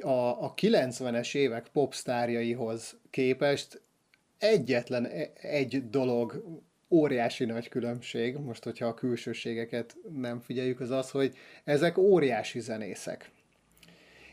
a, 0.00 0.44
a 0.44 0.54
90-es 0.54 1.34
évek 1.34 1.68
popstárjaihoz 1.72 3.00
képest 3.10 3.82
egyetlen 4.38 5.04
e, 5.04 5.30
egy 5.34 5.88
dolog 5.88 6.44
óriási 6.92 7.44
nagy 7.44 7.68
különbség, 7.68 8.36
most 8.36 8.64
hogyha 8.64 8.86
a 8.86 8.94
külsőségeket 8.94 9.96
nem 10.16 10.40
figyeljük, 10.40 10.80
az 10.80 10.90
az, 10.90 11.10
hogy 11.10 11.34
ezek 11.64 11.98
óriási 11.98 12.60
zenészek. 12.60 13.30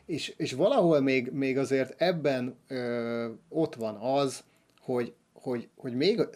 És, 0.06 0.34
és 0.38 0.54
valahol 0.54 1.02
még, 1.02 1.32
még 1.32 1.58
azért 1.58 2.02
ebben 2.02 2.56
ö, 2.68 3.30
ott 3.50 3.76
van 3.76 3.96
az, 3.96 4.44
hogy, 4.80 5.14
hogy, 5.34 5.68
hogy 5.76 5.96
még, 5.96 6.28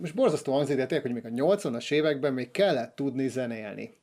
most 0.00 0.14
borzasztóan 0.14 0.60
az 0.60 0.70
ide 0.70 1.00
hogy 1.00 1.12
még 1.12 1.24
a 1.24 1.28
80-as 1.28 1.92
években 1.92 2.32
még 2.32 2.50
kellett 2.50 2.96
tudni 2.96 3.28
zenélni 3.28 3.96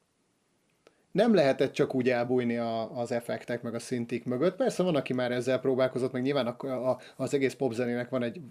nem 1.13 1.33
lehetett 1.33 1.73
csak 1.73 1.95
úgy 1.95 2.09
elbújni 2.09 2.57
a, 2.57 2.97
az 2.97 3.11
effektek 3.11 3.61
meg 3.61 3.73
a 3.73 3.79
szintik 3.79 4.25
mögött. 4.25 4.55
Persze 4.55 4.83
van, 4.83 4.95
aki 4.95 5.13
már 5.13 5.31
ezzel 5.31 5.59
próbálkozott, 5.59 6.11
meg 6.11 6.21
nyilván 6.21 6.47
a, 6.47 6.89
a, 6.89 6.99
az 7.15 7.33
egész 7.33 7.53
popzenének 7.53 8.09
van 8.09 8.23
egy, 8.23 8.41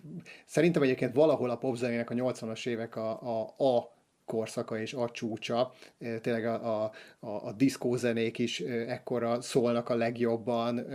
szerintem 0.47 0.83
egyébként 0.83 1.14
valahol 1.14 1.50
a 1.50 1.57
popzenének 1.57 2.11
a 2.11 2.14
80-as 2.14 2.66
évek 2.66 2.97
a, 2.97 3.21
a, 3.23 3.64
a 3.64 3.92
korszaka 4.25 4.81
és 4.81 4.92
a 4.92 5.11
csúcsa. 5.11 5.73
Tényleg 6.21 6.45
a, 6.45 6.83
a, 6.83 6.92
a, 7.21 7.47
a 7.47 7.52
diszkózenék 7.52 8.38
is 8.38 8.61
ekkora 8.87 9.40
szólnak 9.40 9.88
a 9.88 9.95
legjobban. 9.95 10.87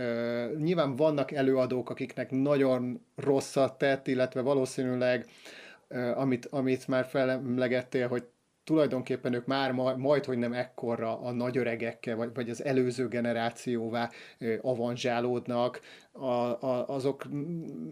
Nyilván 0.58 0.96
vannak 0.96 1.32
előadók, 1.32 1.90
akiknek 1.90 2.30
nagyon 2.30 3.04
rosszat 3.16 3.78
tett, 3.78 4.06
illetve 4.06 4.40
valószínűleg 4.40 5.26
amit, 6.14 6.46
amit 6.46 6.88
már 6.88 7.04
felemlegettél, 7.04 8.08
hogy 8.08 8.24
tulajdonképpen 8.68 9.32
ők 9.32 9.46
már 9.46 9.72
majd, 9.96 10.24
hogy 10.24 10.38
nem 10.38 10.52
ekkorra 10.52 11.20
a 11.20 11.32
nagy 11.32 11.56
öregekkel, 11.56 12.16
vagy, 12.16 12.30
vagy 12.34 12.50
az 12.50 12.64
előző 12.64 13.08
generációvá 13.08 14.10
avanzsálódnak, 14.60 15.80
a, 16.12 16.26
a, 16.26 16.88
azok 16.88 17.26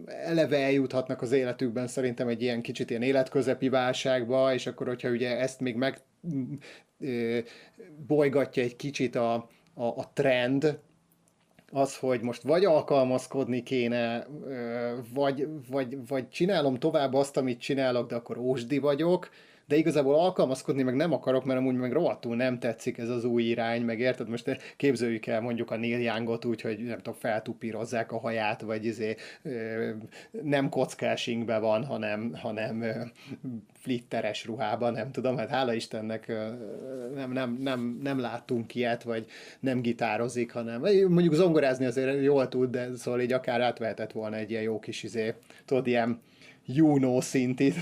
eleve 0.05 0.57
eljuthatnak 0.57 1.21
az 1.21 1.31
életükben 1.31 1.87
szerintem 1.87 2.27
egy 2.27 2.41
ilyen 2.41 2.61
kicsit 2.61 2.89
ilyen 2.89 3.01
életközepi 3.01 3.69
válságba, 3.69 4.53
és 4.53 4.67
akkor, 4.67 4.87
hogyha 4.87 5.09
ugye 5.09 5.39
ezt 5.39 5.59
még 5.59 5.75
meg 5.75 6.01
bolygatja 8.07 8.63
egy 8.63 8.75
kicsit 8.75 9.15
a, 9.15 9.33
a, 9.73 9.85
a 9.85 10.11
trend, 10.13 10.79
az, 11.71 11.97
hogy 11.97 12.21
most 12.21 12.41
vagy 12.41 12.65
alkalmazkodni 12.65 13.63
kéne, 13.63 14.27
vagy, 15.13 15.47
vagy, 15.69 16.07
vagy 16.07 16.29
csinálom 16.29 16.79
tovább 16.79 17.13
azt, 17.13 17.37
amit 17.37 17.59
csinálok, 17.59 18.09
de 18.09 18.15
akkor 18.15 18.37
ósdi 18.37 18.77
vagyok, 18.77 19.29
de 19.67 19.75
igazából 19.75 20.15
alkalmazkodni 20.15 20.83
meg 20.83 20.95
nem 20.95 21.13
akarok, 21.13 21.45
mert 21.45 21.59
amúgy 21.59 21.75
meg 21.75 21.91
rohadtul 21.91 22.35
nem 22.35 22.59
tetszik 22.59 22.97
ez 22.97 23.09
az 23.09 23.23
új 23.23 23.43
irány, 23.43 23.81
meg 23.81 23.99
érted? 23.99 24.29
Most 24.29 24.73
képzeljük 24.77 25.25
el 25.25 25.41
mondjuk 25.41 25.71
a 25.71 25.77
Neil 25.77 25.99
Youngot 25.99 26.45
úgy, 26.45 26.61
hogy 26.61 26.77
nem 26.77 26.97
tudom, 26.97 27.13
feltupírozzák 27.13 28.11
a 28.11 28.19
haját, 28.19 28.61
vagy 28.61 28.85
izé, 28.85 29.15
nem 30.41 30.69
kockásingbe 30.69 31.57
van, 31.57 31.85
hanem, 31.85 32.33
hanem 32.33 32.83
flitteres 33.73 34.45
ruhában, 34.45 34.93
nem 34.93 35.11
tudom, 35.11 35.37
hát 35.37 35.49
hála 35.49 35.73
Istennek 35.73 36.27
nem, 37.15 37.31
nem, 37.31 37.57
nem, 37.61 37.99
nem 38.03 38.19
láttunk 38.19 38.75
ilyet, 38.75 39.03
vagy 39.03 39.25
nem 39.59 39.81
gitározik, 39.81 40.51
hanem 40.51 40.81
mondjuk 41.07 41.33
zongorázni 41.33 41.85
azért 41.85 42.23
jól 42.23 42.47
tud, 42.47 42.69
de 42.69 42.95
szóval 42.95 43.21
így 43.21 43.33
akár 43.33 43.61
átvehetett 43.61 44.11
volna 44.11 44.35
egy 44.35 44.49
ilyen 44.49 44.63
jó 44.63 44.79
kis 44.79 45.03
izé, 45.03 45.33
tudod, 45.65 45.87
ilyen 45.87 46.21
Juno 46.67 47.21
szintit. 47.21 47.75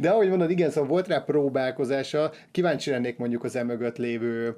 De 0.00 0.10
ahogy 0.10 0.28
mondod, 0.28 0.50
igen, 0.50 0.70
szóval 0.70 0.88
volt 0.88 1.06
rá 1.06 1.18
próbálkozása, 1.18 2.32
kíváncsi 2.50 2.90
lennék 2.90 3.16
mondjuk 3.16 3.44
az 3.44 3.56
emögött 3.56 3.96
lévő, 3.96 4.56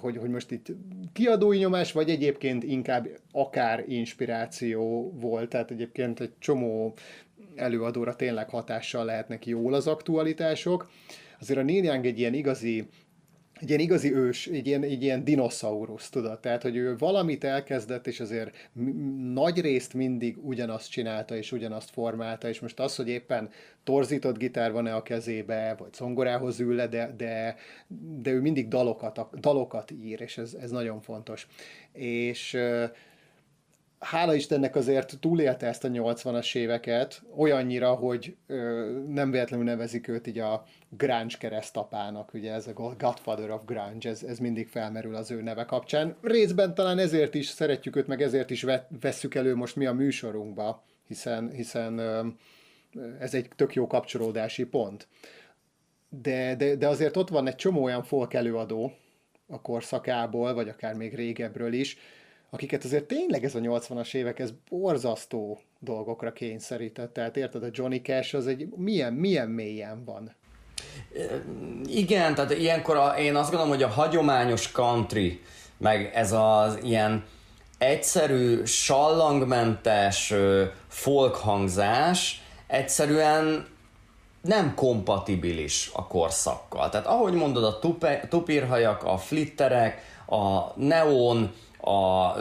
hogy, 0.00 0.16
hogy 0.16 0.30
most 0.30 0.50
itt 0.50 0.66
kiadói 1.12 1.58
nyomás, 1.58 1.92
vagy 1.92 2.10
egyébként 2.10 2.64
inkább 2.64 3.08
akár 3.32 3.84
inspiráció 3.88 5.12
volt, 5.20 5.48
tehát 5.48 5.70
egyébként 5.70 6.20
egy 6.20 6.32
csomó 6.38 6.94
előadóra 7.56 8.16
tényleg 8.16 8.48
hatással 8.48 9.04
lehetnek 9.04 9.46
jól 9.46 9.74
az 9.74 9.86
aktualitások. 9.86 10.90
Azért 11.40 11.58
a 11.58 11.62
Neil 11.62 11.84
Young 11.84 12.06
egy 12.06 12.18
ilyen 12.18 12.34
igazi 12.34 12.88
egy 13.62 13.68
ilyen 13.68 13.80
igazi 13.80 14.14
ős, 14.14 14.46
egy 14.46 14.66
ilyen, 14.66 14.82
egy 14.82 15.02
ilyen 15.02 15.24
dinoszaurusz, 15.24 16.08
tudod? 16.08 16.40
Tehát, 16.40 16.62
hogy 16.62 16.76
ő 16.76 16.96
valamit 16.96 17.44
elkezdett, 17.44 18.06
és 18.06 18.20
azért 18.20 18.70
nagy 19.32 19.60
részt 19.60 19.94
mindig 19.94 20.36
ugyanazt 20.46 20.90
csinálta, 20.90 21.36
és 21.36 21.52
ugyanazt 21.52 21.90
formálta, 21.90 22.48
és 22.48 22.60
most 22.60 22.80
az, 22.80 22.96
hogy 22.96 23.08
éppen 23.08 23.50
torzított 23.84 24.38
gitár 24.38 24.72
van-e 24.72 24.94
a 24.94 25.02
kezébe, 25.02 25.74
vagy 25.78 25.94
zongorához 25.94 26.60
ül 26.60 26.74
le, 26.74 26.88
de, 26.88 27.14
de, 27.16 27.56
de 28.22 28.30
ő 28.30 28.40
mindig 28.40 28.68
dalokat, 28.68 29.40
dalokat 29.40 29.90
ír, 29.90 30.20
és 30.20 30.38
ez, 30.38 30.54
ez 30.54 30.70
nagyon 30.70 31.00
fontos. 31.00 31.46
És 31.92 32.58
hála 34.02 34.34
Istennek 34.34 34.76
azért 34.76 35.18
túlélte 35.20 35.66
ezt 35.66 35.84
a 35.84 35.88
80-as 35.88 36.56
éveket, 36.56 37.22
olyannyira, 37.36 37.94
hogy 37.94 38.36
ö, 38.46 38.90
nem 39.08 39.30
véletlenül 39.30 39.64
nevezik 39.64 40.08
őt 40.08 40.26
így 40.26 40.38
a 40.38 40.64
grunge 40.88 41.36
keresztapának, 41.38 42.34
ugye 42.34 42.52
ez 42.52 42.66
a 42.66 42.72
Godfather 42.72 43.50
of 43.50 43.64
Grunge, 43.64 44.08
ez, 44.08 44.22
ez 44.22 44.38
mindig 44.38 44.68
felmerül 44.68 45.14
az 45.14 45.30
ő 45.30 45.42
neve 45.42 45.64
kapcsán. 45.64 46.16
Részben 46.22 46.74
talán 46.74 46.98
ezért 46.98 47.34
is 47.34 47.46
szeretjük 47.46 47.96
őt, 47.96 48.06
meg 48.06 48.22
ezért 48.22 48.50
is 48.50 48.66
vesszük 49.00 49.34
elő 49.34 49.54
most 49.54 49.76
mi 49.76 49.86
a 49.86 49.92
műsorunkba, 49.92 50.84
hiszen, 51.06 51.50
hiszen 51.50 51.98
ö, 51.98 52.26
ez 53.18 53.34
egy 53.34 53.48
tök 53.56 53.74
jó 53.74 53.86
kapcsolódási 53.86 54.64
pont. 54.64 55.08
De, 56.08 56.56
de, 56.56 56.76
de 56.76 56.88
azért 56.88 57.16
ott 57.16 57.28
van 57.28 57.46
egy 57.46 57.56
csomó 57.56 57.82
olyan 57.82 58.02
folk 58.02 58.34
előadó 58.34 58.92
a 59.46 59.60
korszakából, 59.60 60.54
vagy 60.54 60.68
akár 60.68 60.94
még 60.94 61.14
régebről 61.14 61.72
is, 61.72 61.96
akiket 62.54 62.84
azért 62.84 63.04
tényleg 63.04 63.44
ez 63.44 63.54
a 63.54 63.58
80-as 63.58 64.14
évek, 64.14 64.38
ez 64.38 64.50
borzasztó 64.68 65.60
dolgokra 65.78 66.32
kényszerített. 66.32 67.12
Tehát 67.12 67.36
érted, 67.36 67.62
a 67.62 67.68
Johnny 67.70 68.00
Cash 68.02 68.34
az 68.34 68.46
egy 68.46 68.68
milyen, 68.76 69.12
milyen 69.12 69.48
mélyen 69.48 70.04
van. 70.04 70.34
Igen, 71.86 72.34
tehát 72.34 72.58
ilyenkor 72.58 72.96
a, 72.96 73.14
én 73.18 73.34
azt 73.34 73.50
gondolom, 73.50 73.74
hogy 73.74 73.82
a 73.82 73.88
hagyományos 73.88 74.72
country, 74.72 75.40
meg 75.78 76.10
ez 76.14 76.32
az 76.32 76.78
ilyen 76.82 77.24
egyszerű, 77.78 78.64
sallangmentes 78.64 80.34
folk 80.88 81.34
hangzás 81.34 82.42
egyszerűen 82.66 83.66
nem 84.42 84.74
kompatibilis 84.74 85.90
a 85.92 86.06
korszakkal. 86.06 86.88
Tehát 86.88 87.06
ahogy 87.06 87.32
mondod, 87.32 87.64
a 87.64 87.78
tupírhajak, 88.28 89.04
a 89.04 89.18
flitterek, 89.18 90.02
a 90.26 90.80
neon, 90.80 91.52
a 91.84 92.34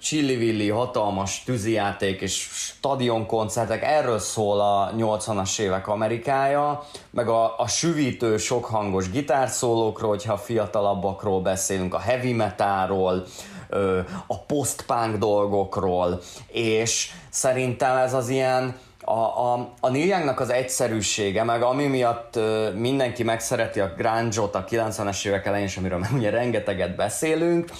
Chili 0.00 0.68
hatalmas 0.68 1.42
tűzijáték 1.44 2.20
és 2.20 2.48
stadionkoncertek, 2.52 3.82
erről 3.82 4.18
szól 4.18 4.60
a 4.60 4.92
80-as 4.96 5.58
évek 5.58 5.88
Amerikája, 5.88 6.86
meg 7.10 7.28
a, 7.28 7.58
a 7.58 7.68
süvítő, 7.68 8.36
sokhangos 8.36 9.10
gitárszólókról, 9.10 10.10
hogyha 10.10 10.36
fiatalabbakról 10.36 11.40
beszélünk, 11.40 11.94
a 11.94 11.98
heavy 11.98 12.32
metalról, 12.32 13.24
a 14.26 14.38
post-punk 14.38 15.16
dolgokról, 15.16 16.20
és 16.46 17.10
szerintem 17.28 17.96
ez 17.96 18.14
az 18.14 18.28
ilyen 18.28 18.76
a, 19.10 19.52
a, 19.52 19.68
a 19.80 19.90
Neil 19.90 20.06
Youngnak 20.06 20.40
az 20.40 20.50
egyszerűsége, 20.50 21.44
meg 21.44 21.62
ami 21.62 21.86
miatt 21.86 22.38
mindenki 22.74 23.22
megszereti 23.22 23.80
a 23.80 23.92
grunge 23.96 24.40
a 24.40 24.64
90-es 24.64 25.26
évek 25.26 25.46
elején, 25.46 25.66
és 25.66 25.76
amiről 25.76 25.98
már 25.98 26.12
ugye 26.12 26.30
rengeteget 26.30 26.96
beszélünk, 26.96 27.70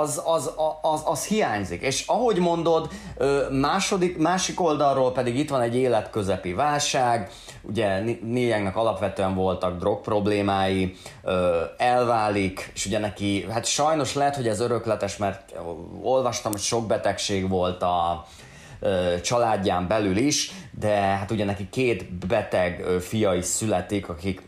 az, 0.00 0.22
az, 0.24 0.50
az, 0.82 1.02
az 1.04 1.24
hiányzik. 1.24 1.82
És 1.82 2.06
ahogy 2.06 2.38
mondod, 2.38 2.88
második, 3.50 4.18
másik 4.18 4.60
oldalról 4.60 5.12
pedig 5.12 5.38
itt 5.38 5.50
van 5.50 5.60
egy 5.60 5.76
életközepi 5.76 6.52
válság, 6.52 7.30
ugye 7.62 8.00
Neil 8.22 8.48
Youngnak 8.48 8.76
alapvetően 8.76 9.34
voltak 9.34 9.78
drog 9.78 10.00
problémái, 10.00 10.96
elválik, 11.76 12.70
és 12.74 12.86
ugye 12.86 12.98
neki, 12.98 13.46
hát 13.50 13.64
sajnos 13.64 14.14
lehet, 14.14 14.36
hogy 14.36 14.48
ez 14.48 14.60
örökletes, 14.60 15.16
mert 15.16 15.54
olvastam, 16.02 16.52
hogy 16.52 16.60
sok 16.60 16.86
betegség 16.86 17.48
volt 17.48 17.82
a, 17.82 18.26
családján 19.22 19.88
belül 19.88 20.16
is, 20.16 20.50
de 20.80 20.94
hát 20.94 21.30
ugye 21.30 21.44
neki 21.44 21.68
két 21.70 22.26
beteg 22.26 22.84
fia 23.00 23.34
is 23.34 23.44
születik, 23.44 24.08
akik 24.08 24.42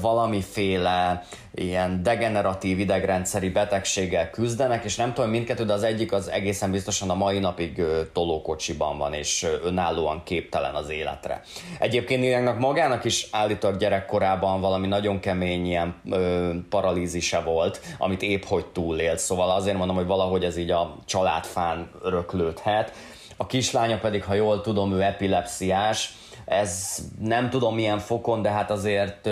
valamiféle 0.00 1.24
ilyen 1.54 2.02
degeneratív 2.02 2.78
idegrendszeri 2.78 3.48
betegséggel 3.48 4.30
küzdenek, 4.30 4.84
és 4.84 4.96
nem 4.96 5.12
tudom 5.12 5.30
mindkettő, 5.30 5.64
de 5.64 5.72
az 5.72 5.82
egyik 5.82 6.12
az 6.12 6.30
egészen 6.30 6.70
biztosan 6.70 7.10
a 7.10 7.14
mai 7.14 7.38
napig 7.38 7.82
tolókocsiban 8.12 8.98
van, 8.98 9.12
és 9.12 9.46
önállóan 9.64 10.22
képtelen 10.24 10.74
az 10.74 10.90
életre. 10.90 11.42
Egyébként 11.78 12.20
Nilangnak 12.20 12.58
magának 12.58 13.04
is 13.04 13.28
állítólag 13.30 13.78
gyerekkorában 13.78 14.60
valami 14.60 14.86
nagyon 14.86 15.20
kemény 15.20 15.66
ilyen 15.66 15.94
ö, 16.10 16.50
paralízise 16.70 17.40
volt, 17.40 17.80
amit 17.98 18.22
épp 18.22 18.42
hogy 18.44 18.66
túlélt, 18.66 19.18
szóval 19.18 19.50
azért 19.50 19.76
mondom, 19.76 19.96
hogy 19.96 20.06
valahogy 20.06 20.44
ez 20.44 20.56
így 20.56 20.70
a 20.70 20.96
családfán 21.06 21.90
röklődhet, 22.02 22.92
a 23.36 23.46
kislánya 23.46 23.98
pedig, 23.98 24.24
ha 24.24 24.34
jól 24.34 24.60
tudom, 24.60 24.92
ő 24.92 25.02
epilepsziás, 25.02 26.14
ez 26.44 26.98
nem 27.20 27.50
tudom 27.50 27.74
milyen 27.74 27.98
fokon, 27.98 28.42
de 28.42 28.50
hát 28.50 28.70
azért 28.70 29.28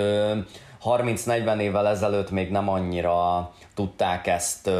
30-40 0.85 1.59
évvel 1.59 1.89
ezelőtt 1.89 2.31
még 2.31 2.51
nem 2.51 2.69
annyira 2.69 3.53
tudták 3.75 4.27
ezt 4.27 4.71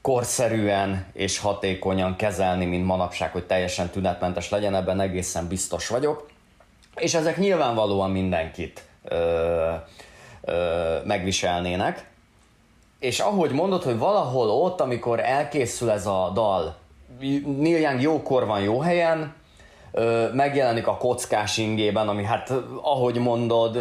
korszerűen 0.00 1.06
és 1.12 1.38
hatékonyan 1.38 2.16
kezelni, 2.16 2.64
mint 2.64 2.86
manapság, 2.86 3.32
hogy 3.32 3.46
teljesen 3.46 3.88
tünetmentes 3.88 4.50
legyen, 4.50 4.74
ebben 4.74 5.00
egészen 5.00 5.48
biztos 5.48 5.88
vagyok. 5.88 6.28
És 6.94 7.14
ezek 7.14 7.36
nyilvánvalóan 7.36 8.10
mindenkit 8.10 8.84
ö, 9.04 9.72
ö, 10.40 10.98
megviselnének. 11.04 12.08
És 12.98 13.20
ahogy 13.20 13.50
mondod, 13.50 13.82
hogy 13.82 13.98
valahol 13.98 14.50
ott, 14.50 14.80
amikor 14.80 15.20
elkészül 15.20 15.90
ez 15.90 16.06
a 16.06 16.30
dal, 16.34 16.76
Neil 17.18 17.78
Young 17.78 18.00
jókor 18.00 18.46
van 18.46 18.60
jó 18.60 18.80
helyen, 18.80 19.34
megjelenik 20.32 20.86
a 20.86 20.96
kockás 20.96 21.58
ingében, 21.58 22.08
ami 22.08 22.24
hát 22.24 22.52
ahogy 22.82 23.16
mondod, 23.16 23.78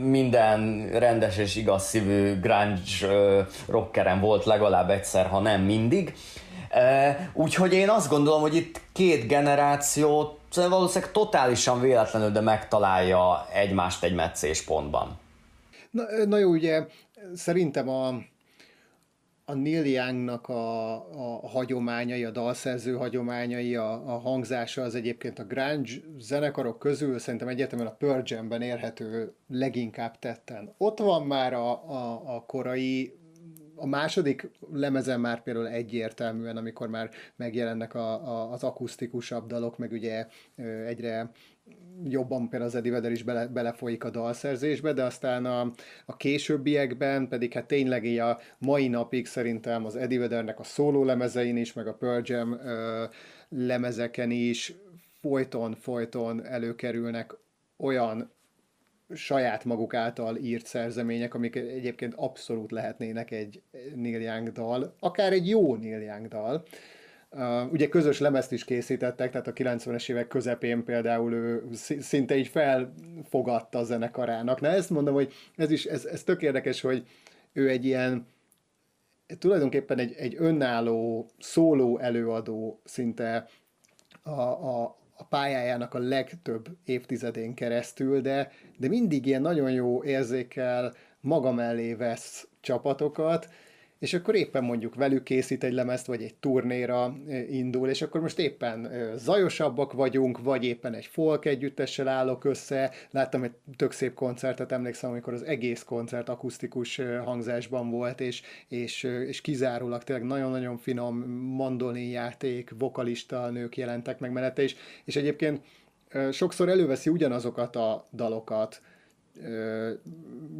minden 0.00 0.88
rendes 0.92 1.36
és 1.36 1.56
igaz 1.56 1.84
szívű 1.84 2.40
grunge 2.40 3.46
rockeren 3.68 4.20
volt 4.20 4.44
legalább 4.44 4.90
egyszer, 4.90 5.26
ha 5.26 5.40
nem 5.40 5.60
mindig. 5.60 6.14
Úgyhogy 7.32 7.72
én 7.72 7.88
azt 7.88 8.08
gondolom, 8.08 8.40
hogy 8.40 8.54
itt 8.54 8.80
két 8.92 9.26
generáció 9.26 10.38
valószínűleg 10.54 11.12
totálisan 11.12 11.80
véletlenül, 11.80 12.30
de 12.30 12.40
megtalálja 12.40 13.46
egymást 13.52 14.04
egy 14.04 14.14
meccés 14.14 14.62
pontban. 14.62 15.18
Na, 15.90 16.02
na 16.26 16.38
jó, 16.38 16.50
ugye 16.50 16.86
szerintem 17.34 17.88
a, 17.88 18.14
a 19.52 19.54
Neil 19.54 19.84
Youngnak 19.84 20.48
a, 20.48 20.94
a 21.42 21.48
hagyományai, 21.48 22.24
a 22.24 22.30
dalszerző 22.30 22.94
hagyományai, 22.94 23.76
a, 23.76 23.92
a 23.92 24.18
hangzása 24.18 24.82
az 24.82 24.94
egyébként 24.94 25.38
a 25.38 25.44
grunge 25.44 25.92
zenekarok 26.18 26.78
közül 26.78 27.18
szerintem 27.18 27.48
egyértelműen 27.48 27.90
a 27.90 27.94
Pearl 27.94 28.22
Jam-ben 28.24 28.62
érhető 28.62 29.34
leginkább 29.48 30.18
tetten. 30.18 30.74
Ott 30.78 30.98
van 30.98 31.26
már 31.26 31.52
a, 31.52 31.70
a, 31.90 32.22
a 32.36 32.44
korai 32.46 33.20
a 33.76 33.86
második 33.86 34.50
lemezen 34.72 35.20
már 35.20 35.42
például 35.42 35.68
egyértelműen, 35.68 36.56
amikor 36.56 36.88
már 36.88 37.10
megjelennek 37.36 37.94
a, 37.94 38.28
a, 38.28 38.52
az 38.52 38.64
akusztikusabb 38.64 39.46
dalok, 39.46 39.78
meg 39.78 39.92
ugye 39.92 40.26
egyre 40.86 41.30
jobban 42.04 42.48
például 42.48 42.70
az 42.70 42.76
Eddie 42.76 42.92
Vedder 42.92 43.10
is 43.10 43.22
bele, 43.22 43.46
belefolyik 43.46 44.04
a 44.04 44.10
dalszerzésbe, 44.10 44.92
de 44.92 45.02
aztán 45.04 45.44
a, 45.44 45.72
a 46.06 46.16
későbbiekben 46.16 47.28
pedig 47.28 47.52
hát 47.52 47.66
tényleg 47.66 48.04
így 48.04 48.18
a 48.18 48.38
mai 48.58 48.88
napig 48.88 49.26
szerintem 49.26 49.84
az 49.84 49.96
Eddie 49.96 50.18
Veddernek 50.18 50.58
a 50.58 50.64
szóló 50.64 51.04
lemezein 51.04 51.56
is, 51.56 51.72
meg 51.72 51.86
a 51.86 51.94
Pearl 51.94 52.22
Jam 52.24 52.52
ö, 52.52 53.04
lemezeken 53.48 54.30
is 54.30 54.74
folyton-folyton 55.20 56.44
előkerülnek 56.44 57.34
olyan 57.76 58.32
saját 59.14 59.64
maguk 59.64 59.94
által 59.94 60.36
írt 60.36 60.66
szerzemények, 60.66 61.34
amik 61.34 61.56
egyébként 61.56 62.14
abszolút 62.16 62.70
lehetnének 62.70 63.30
egy 63.30 63.62
Neil 63.94 64.20
Young 64.20 64.52
dal, 64.52 64.94
akár 64.98 65.32
egy 65.32 65.48
jó 65.48 65.76
Neil 65.76 66.00
Young 66.00 66.28
dal, 66.28 66.64
ugye 67.70 67.88
közös 67.88 68.18
lemezt 68.18 68.52
is 68.52 68.64
készítettek, 68.64 69.30
tehát 69.30 69.46
a 69.46 69.52
90-es 69.52 70.10
évek 70.10 70.28
közepén 70.28 70.84
például 70.84 71.32
ő 71.32 71.68
szinte 72.00 72.36
így 72.36 72.48
felfogadta 72.48 73.78
a 73.78 73.84
zenekarának. 73.84 74.60
Na 74.60 74.68
ezt 74.68 74.90
mondom, 74.90 75.14
hogy 75.14 75.32
ez 75.56 75.70
is, 75.70 75.84
ez, 75.84 76.04
ez 76.04 76.22
tök 76.22 76.42
érdekes, 76.42 76.80
hogy 76.80 77.06
ő 77.52 77.68
egy 77.68 77.84
ilyen, 77.84 78.26
tulajdonképpen 79.38 79.98
egy, 79.98 80.14
egy 80.16 80.34
önálló, 80.38 81.30
szóló 81.38 81.98
előadó 81.98 82.80
szinte 82.84 83.48
a, 84.22 84.40
a, 84.40 84.96
a 85.16 85.24
pályájának 85.24 85.94
a 85.94 85.98
legtöbb 85.98 86.68
évtizedén 86.84 87.54
keresztül, 87.54 88.20
de, 88.20 88.50
de 88.78 88.88
mindig 88.88 89.26
ilyen 89.26 89.42
nagyon 89.42 89.72
jó 89.72 90.04
érzékel 90.04 90.94
maga 91.20 91.52
mellé 91.52 91.94
vesz 91.94 92.48
csapatokat, 92.60 93.48
és 94.02 94.14
akkor 94.14 94.34
éppen 94.34 94.64
mondjuk 94.64 94.94
velük 94.94 95.22
készít 95.22 95.64
egy 95.64 95.72
lemezt, 95.72 96.06
vagy 96.06 96.22
egy 96.22 96.34
turnéra 96.34 97.16
indul, 97.50 97.88
és 97.88 98.02
akkor 98.02 98.20
most 98.20 98.38
éppen 98.38 98.90
zajosabbak 99.16 99.92
vagyunk, 99.92 100.42
vagy 100.42 100.64
éppen 100.64 100.94
egy 100.94 101.06
folk 101.06 101.44
együttessel 101.44 102.08
állok 102.08 102.44
össze. 102.44 102.90
Láttam 103.10 103.42
egy 103.42 103.52
tök 103.76 103.92
szép 103.92 104.14
koncertet, 104.14 104.72
emlékszem, 104.72 105.10
amikor 105.10 105.32
az 105.32 105.42
egész 105.42 105.82
koncert 105.82 106.28
akusztikus 106.28 107.00
hangzásban 107.24 107.90
volt, 107.90 108.20
és, 108.20 108.42
és, 108.68 109.02
és 109.02 109.40
kizárólag 109.40 110.04
tényleg 110.04 110.26
nagyon-nagyon 110.26 110.76
finom 110.76 111.16
mandolin 111.56 112.10
játék, 112.10 112.70
vokalista 112.78 113.50
nők 113.50 113.76
jelentek 113.76 114.18
meg 114.18 114.32
mellette, 114.32 114.62
és, 114.62 114.74
és 115.04 115.16
egyébként 115.16 115.60
sokszor 116.30 116.68
előveszi 116.68 117.10
ugyanazokat 117.10 117.76
a 117.76 118.04
dalokat, 118.12 118.82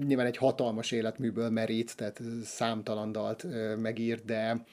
nyilván 0.05 0.27
egy 0.27 0.37
hatalmas 0.37 0.91
életműből 0.91 1.51
merít, 1.51 1.97
tehát 1.97 2.21
számtalan 2.45 3.13
dalt 3.13 3.47
megírt, 3.77 4.25
de, 4.25 4.65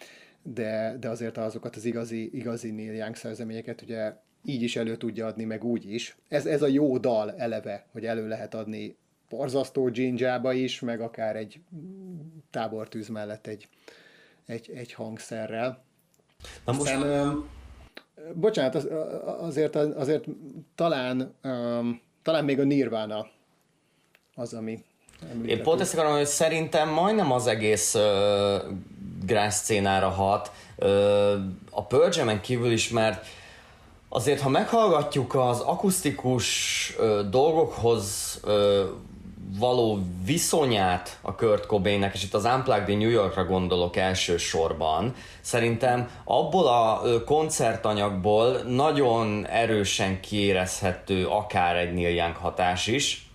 de, 0.43 0.97
de 0.99 1.09
azért 1.09 1.37
azokat 1.37 1.75
az 1.75 1.85
igazi, 1.85 2.29
igazi 2.33 2.71
Neil 2.71 2.93
Young 2.93 3.15
szerzeményeket 3.15 3.81
ugye 3.81 4.13
így 4.43 4.61
is 4.61 4.75
elő 4.75 4.97
tudja 4.97 5.25
adni, 5.25 5.43
meg 5.43 5.63
úgy 5.63 5.93
is. 5.93 6.17
Ez, 6.27 6.45
ez 6.45 6.61
a 6.61 6.67
jó 6.67 6.97
dal 6.97 7.35
eleve, 7.35 7.85
hogy 7.91 8.05
elő 8.05 8.27
lehet 8.27 8.53
adni 8.53 8.97
borzasztó 9.29 9.89
dzsindzsába 9.89 10.53
is, 10.53 10.79
meg 10.79 11.01
akár 11.01 11.35
egy 11.35 11.61
tábortűz 12.49 13.07
mellett 13.07 13.47
egy, 13.47 13.67
egy, 14.45 14.71
egy 14.75 14.93
hangszerrel. 14.93 15.83
Na 16.65 16.73
most... 16.73 16.93
Aztán, 16.93 17.49
bocsánat, 18.33 18.75
az, 18.75 18.87
azért, 19.25 19.75
azért 19.75 20.25
talán, 20.75 21.33
um, 21.43 22.01
talán 22.21 22.45
még 22.45 22.59
a 22.59 22.63
Nirvana 22.63 23.27
az, 24.39 24.53
ami 24.53 24.83
említető. 25.31 25.57
Én 25.57 25.63
pont 25.63 25.81
ezt 25.81 25.93
akarom, 25.93 26.11
hogy 26.11 26.25
szerintem 26.25 26.89
majdnem 26.89 27.31
az 27.31 27.47
egész 27.47 27.95
uh, 27.95 28.01
grás 29.25 29.53
szcénára 29.53 30.09
hat, 30.09 30.51
uh, 30.75 30.87
a 31.69 31.83
Pearl 31.83 32.31
kívül 32.41 32.71
is, 32.71 32.89
mert 32.89 33.25
azért, 34.09 34.41
ha 34.41 34.49
meghallgatjuk 34.49 35.35
az 35.35 35.59
akusztikus 35.59 36.95
uh, 36.99 37.19
dolgokhoz 37.19 38.39
uh, 38.43 38.79
való 39.59 39.99
viszonyát 40.25 41.19
a 41.21 41.35
Kurt 41.35 41.65
Cobainnek, 41.65 42.13
és 42.13 42.23
itt 42.23 42.33
az 42.33 42.45
Unplugged 42.45 42.89
in 42.89 42.97
New 42.97 43.09
Yorkra 43.09 43.45
gondolok 43.45 43.95
elsősorban, 43.95 45.15
szerintem 45.41 46.09
abból 46.23 46.67
a 46.67 47.01
koncertanyagból 47.25 48.61
nagyon 48.61 49.47
erősen 49.47 50.19
kiérezhető 50.19 51.27
akár 51.27 51.75
egy 51.75 51.93
Neil 51.93 52.15
Young 52.15 52.35
hatás 52.35 52.87
is, 52.87 53.28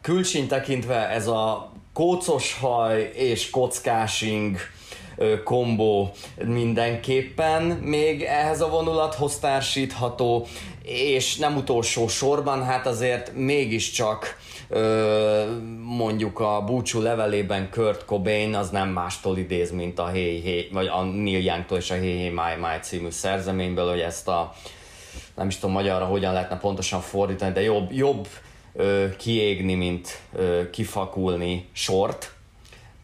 külsín 0.00 0.48
tekintve 0.48 1.08
ez 1.08 1.26
a 1.26 1.72
kócos 1.92 2.58
haj 2.60 3.10
és 3.14 3.50
kockásing 3.50 4.56
kombó 5.44 6.12
mindenképpen 6.44 7.62
még 7.62 8.22
ehhez 8.22 8.60
a 8.60 8.68
vonulathoz 8.68 9.38
társítható, 9.38 10.46
és 10.82 11.36
nem 11.36 11.56
utolsó 11.56 12.08
sorban, 12.08 12.64
hát 12.64 12.86
azért 12.86 13.32
mégiscsak 13.34 14.38
mondjuk 15.82 16.40
a 16.40 16.62
búcsú 16.66 17.00
levelében 17.00 17.70
Kurt 17.70 18.04
Cobain 18.04 18.54
az 18.54 18.70
nem 18.70 18.88
mástól 18.88 19.38
idéz, 19.38 19.70
mint 19.70 19.98
a 19.98 20.06
Hey 20.06 20.40
Hey, 20.40 20.68
vagy 20.72 20.86
a 20.86 21.02
Neil 21.02 21.44
Young-tól 21.44 21.78
és 21.78 21.90
a 21.90 21.94
Hey 21.94 22.18
Hey 22.18 22.28
My 22.28 22.60
My 22.60 22.78
című 22.82 23.10
szerzeményből, 23.10 23.88
hogy 23.90 24.00
ezt 24.00 24.28
a 24.28 24.54
nem 25.36 25.48
is 25.48 25.56
tudom 25.56 25.74
magyarra 25.74 26.04
hogyan 26.04 26.32
lehetne 26.32 26.58
pontosan 26.58 27.00
fordítani, 27.00 27.52
de 27.52 27.60
jobb, 27.60 27.92
jobb 27.92 28.26
ö, 28.72 29.06
kiégni, 29.16 29.74
mint 29.74 30.20
ö, 30.32 30.70
kifakulni 30.70 31.68
sort. 31.72 32.32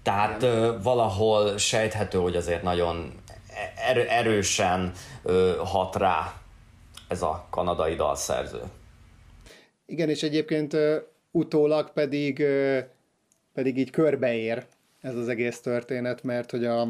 Tehát 0.02 0.42
ö, 0.42 0.76
valahol 0.82 1.58
sejthető, 1.58 2.18
hogy 2.18 2.36
azért 2.36 2.62
nagyon 2.62 3.12
erő, 3.76 4.08
erősen 4.08 4.92
ö, 5.22 5.60
hat 5.64 5.96
rá 5.96 6.34
ez 7.08 7.22
a 7.22 7.46
kanadai 7.50 7.94
dalszerző. 7.94 8.60
Igen, 9.86 10.08
és 10.08 10.22
egyébként 10.22 10.72
ö, 10.72 10.96
utólag 11.30 11.92
pedig, 11.92 12.40
ö, 12.40 12.78
pedig 13.54 13.78
így 13.78 13.90
körbeér 13.90 14.66
ez 15.00 15.14
az 15.14 15.28
egész 15.28 15.60
történet, 15.60 16.22
mert 16.22 16.50
hogy 16.50 16.64
a, 16.64 16.88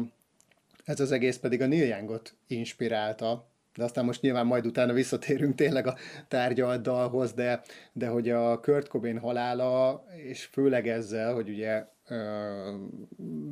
ez 0.85 0.99
az 0.99 1.11
egész 1.11 1.37
pedig 1.37 1.61
a 1.61 1.67
Neil 1.67 1.87
Youngot 1.87 2.33
inspirálta, 2.47 3.50
de 3.75 3.83
aztán 3.83 4.05
most 4.05 4.21
nyilván 4.21 4.45
majd 4.45 4.65
utána 4.65 4.93
visszatérünk 4.93 5.55
tényleg 5.55 5.87
a 5.87 5.95
tárgyalt 6.27 6.81
dalhoz, 6.81 7.33
de, 7.33 7.61
de 7.93 8.07
hogy 8.07 8.29
a 8.29 8.59
Kurt 8.59 8.87
Cobain 8.87 9.19
halála, 9.19 10.05
és 10.25 10.45
főleg 10.45 10.87
ezzel, 10.87 11.33
hogy 11.33 11.49
ugye 11.49 11.85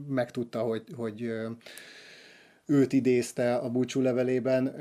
megtudta, 0.08 0.62
hogy, 0.62 0.84
hogy 0.96 1.32
őt 2.66 2.94
idézte 2.94 3.56
a 3.56 3.70
búcsú 3.70 4.02
levelében, 4.02 4.76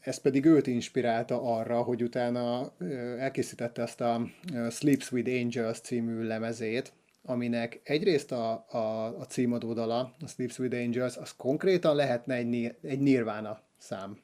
ez 0.00 0.18
pedig 0.18 0.44
őt 0.44 0.66
inspirálta 0.66 1.42
arra, 1.42 1.82
hogy 1.82 2.02
utána 2.02 2.72
elkészítette 3.18 3.82
ezt 3.82 4.00
a 4.00 4.26
Sleeps 4.70 5.12
with 5.12 5.30
Angels 5.42 5.80
című 5.80 6.22
lemezét, 6.22 6.92
aminek 7.22 7.80
egyrészt 7.84 8.32
a, 8.32 8.66
a, 8.68 8.78
a 9.18 9.26
címadó 9.26 9.72
dala, 9.72 10.14
a 10.20 10.26
Sleeps 10.26 10.58
with 10.58 10.76
Angels, 10.76 11.16
az 11.16 11.36
konkrétan 11.36 11.96
lehetne 11.96 12.34
egy, 12.34 12.76
egy 12.82 13.00
Nirvana 13.00 13.60
szám. 13.78 14.18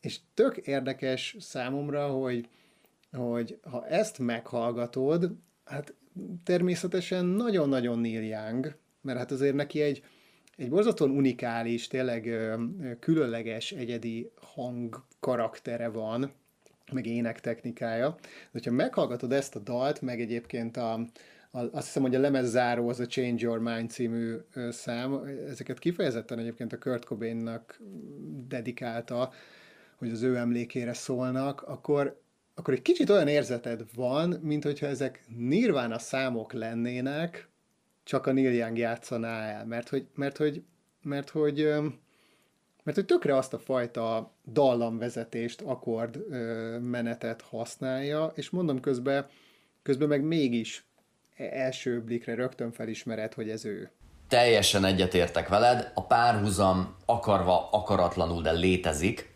És 0.00 0.18
tök 0.34 0.56
érdekes 0.56 1.36
számomra, 1.40 2.06
hogy, 2.06 2.48
hogy 3.12 3.58
ha 3.62 3.86
ezt 3.86 4.18
meghallgatod, 4.18 5.34
hát 5.64 5.94
természetesen 6.44 7.24
nagyon-nagyon 7.24 7.98
Neil 7.98 8.22
Young, 8.22 8.76
mert 9.00 9.18
hát 9.18 9.30
azért 9.30 9.54
neki 9.54 9.80
egy, 9.80 10.02
egy 10.56 10.68
borzatlan 10.68 11.10
unikális, 11.10 11.86
tényleg 11.86 12.30
különleges, 13.00 13.72
egyedi 13.72 14.30
hang 14.40 15.04
karaktere 15.20 15.88
van, 15.88 16.32
meg 16.92 17.06
ének 17.06 17.40
technikája. 17.40 18.08
De 18.20 18.28
hogyha 18.52 18.70
meghallgatod 18.70 19.32
ezt 19.32 19.56
a 19.56 19.58
dalt, 19.58 20.00
meg 20.00 20.20
egyébként 20.20 20.76
a, 20.76 21.06
azt 21.52 21.86
hiszem, 21.86 22.02
hogy 22.02 22.14
a 22.14 22.20
lemezzáró 22.20 22.88
az 22.88 23.00
a 23.00 23.06
Change 23.06 23.44
Your 23.44 23.58
Mind 23.58 23.90
című 23.90 24.36
szám, 24.70 25.24
ezeket 25.48 25.78
kifejezetten 25.78 26.38
egyébként 26.38 26.72
a 26.72 26.78
Kurt 26.78 27.04
Cobainnak 27.04 27.80
dedikálta, 28.48 29.32
hogy 29.96 30.10
az 30.10 30.22
ő 30.22 30.36
emlékére 30.36 30.92
szólnak, 30.92 31.62
akkor, 31.62 32.20
akkor 32.54 32.74
egy 32.74 32.82
kicsit 32.82 33.10
olyan 33.10 33.28
érzeted 33.28 33.84
van, 33.94 34.28
mint 34.42 34.64
hogyha 34.64 34.86
ezek 34.86 35.24
Nirvana 35.36 35.98
számok 35.98 36.52
lennének, 36.52 37.48
csak 38.04 38.26
a 38.26 38.32
Neil 38.32 38.52
Young 38.52 38.78
játszaná 38.78 39.42
el, 39.42 39.66
mert 39.66 39.88
hogy, 39.88 40.06
mert 40.14 40.36
hogy, 40.36 40.62
mert 41.02 41.30
hogy, 41.30 41.68
mert 42.82 42.96
hogy 42.96 43.04
tökre 43.04 43.36
azt 43.36 43.52
a 43.52 43.58
fajta 43.58 44.34
dallamvezetést, 44.52 45.60
akkord 45.60 46.26
menetet 46.80 47.40
használja, 47.40 48.32
és 48.34 48.50
mondom 48.50 48.80
közben, 48.80 49.26
közben 49.82 50.08
meg 50.08 50.22
mégis 50.22 50.84
első 51.50 52.02
blikre 52.02 52.34
rögtön 52.34 52.72
felismered, 52.72 53.34
hogy 53.34 53.48
ez 53.48 53.64
ő. 53.64 53.90
teljesen 54.28 54.84
egyetértek 54.84 55.48
veled, 55.48 55.90
a 55.94 56.06
párhuzam 56.06 56.94
akarva, 57.06 57.68
akaratlanul, 57.70 58.42
de 58.42 58.52
létezik. 58.52 59.32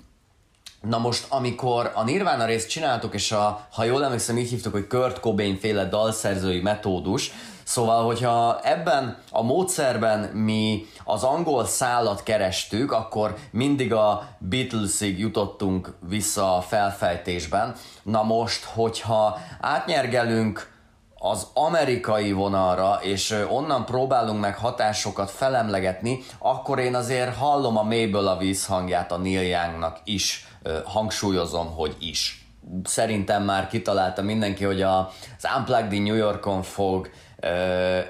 Na 0.81 0.99
most, 0.99 1.27
amikor 1.29 1.93
a 1.95 2.05
Nirvana 2.05 2.47
részt 2.47 2.69
csináltuk, 2.69 3.15
és 3.15 3.33
a, 3.33 3.67
ha 3.73 3.85
jól 3.85 4.05
emlékszem, 4.05 4.39
így 4.39 4.49
hívtuk, 4.49 4.73
hogy 4.73 4.87
Kurt 4.87 5.21
Cobain 5.21 5.57
féle 5.57 5.85
dalszerzői 5.85 6.61
metódus, 6.61 7.33
Szóval, 7.67 8.05
hogyha 8.05 8.61
ebben 8.63 9.19
a 9.31 9.43
módszerben 9.43 10.19
mi 10.19 10.87
az 11.05 11.23
angol 11.23 11.65
szállat 11.65 12.23
kerestük, 12.23 12.93
akkor 12.93 13.35
mindig 13.51 13.93
a 13.93 14.29
Beatlesig 14.39 15.19
jutottunk 15.19 15.95
vissza 16.09 16.57
a 16.57 16.61
felfejtésben. 16.61 17.75
Na 18.03 18.23
most, 18.23 18.65
hogyha 18.65 19.39
átnyergelünk 19.61 20.76
az 21.19 21.47
amerikai 21.55 22.33
vonalra, 22.33 22.99
és 23.03 23.45
onnan 23.49 23.85
próbálunk 23.85 24.41
meg 24.41 24.57
hatásokat 24.57 25.31
felemlegetni, 25.31 26.19
akkor 26.39 26.79
én 26.79 26.95
azért 26.95 27.37
hallom 27.37 27.77
a 27.77 27.83
Mabel 27.83 28.27
a 28.27 28.37
vízhangját 28.37 29.13
a 29.13 29.17
Neil 29.17 29.43
Youngnak 29.43 30.01
is, 30.05 30.49
hangsúlyozom, 30.85 31.75
hogy 31.75 31.97
is. 32.01 32.47
Szerintem 32.85 33.43
már 33.43 33.69
kitalálta 33.69 34.23
mindenki, 34.23 34.65
hogy 34.65 34.83
a, 34.83 34.99
az 35.39 35.49
Unplugged 35.57 35.93
in 35.93 36.03
New 36.03 36.15
Yorkon 36.15 36.63
fog 36.63 37.11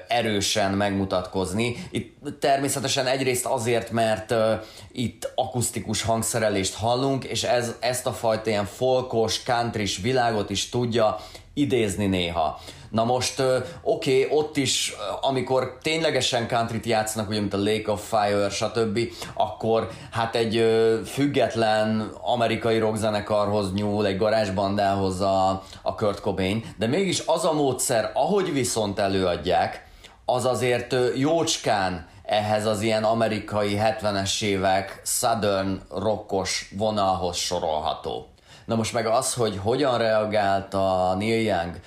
erősen 0.07 0.71
megmutatkozni. 0.71 1.87
Itt 1.91 2.39
természetesen 2.39 3.07
egyrészt 3.07 3.45
azért, 3.45 3.91
mert 3.91 4.33
itt 4.91 5.31
akusztikus 5.35 6.01
hangszerelést 6.01 6.75
hallunk, 6.75 7.23
és 7.23 7.43
ez, 7.43 7.75
ezt 7.79 8.05
a 8.05 8.13
fajta 8.13 8.49
ilyen 8.49 8.65
folkos, 8.65 9.43
countrys 9.43 9.97
világot 9.97 10.49
is 10.49 10.69
tudja 10.69 11.19
idézni 11.53 12.05
néha. 12.05 12.59
Na 12.89 13.03
most, 13.03 13.39
oké, 13.81 14.23
okay, 14.23 14.37
ott 14.37 14.57
is, 14.57 14.93
amikor 15.21 15.77
ténylegesen 15.81 16.47
countryt 16.47 16.85
játszanak, 16.85 17.29
ugye, 17.29 17.39
mint 17.39 17.53
a 17.53 17.57
Lake 17.57 17.91
of 17.91 18.13
Fire, 18.13 18.49
stb., 18.49 18.99
akkor 19.33 19.89
hát 20.11 20.35
egy 20.35 20.65
független 21.05 22.11
amerikai 22.21 22.79
rockzenekarhoz 22.79 23.73
nyúl, 23.73 24.05
egy 24.05 24.17
garázsbandához 24.17 25.21
a, 25.21 25.63
a 25.81 25.95
Kurt 25.95 26.21
Cobain, 26.21 26.63
de 26.77 26.87
mégis 26.87 27.23
az 27.25 27.45
a 27.45 27.53
módszer, 27.53 28.11
ahogy 28.13 28.53
viszont 28.53 28.99
előadják, 28.99 29.85
az 30.25 30.45
azért 30.45 30.95
jócskán 31.15 32.07
ehhez 32.23 32.65
az 32.65 32.81
ilyen 32.81 33.03
amerikai 33.03 33.79
70-es 33.81 34.41
évek 34.41 35.01
southern 35.05 35.81
rockos 35.89 36.73
vonalhoz 36.77 37.35
sorolható. 37.35 38.27
Na 38.65 38.75
most 38.75 38.93
meg 38.93 39.05
az, 39.05 39.33
hogy 39.33 39.59
hogyan 39.63 39.97
reagált 39.97 40.73
a 40.73 41.15
Neil 41.17 41.41
Young 41.41 41.79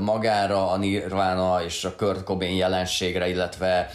magára, 0.00 0.70
a 0.70 0.76
Nirvana 0.76 1.64
és 1.64 1.84
a 1.84 1.96
Kurt 1.96 2.24
Cobain 2.24 2.56
jelenségre, 2.56 3.28
illetve 3.28 3.90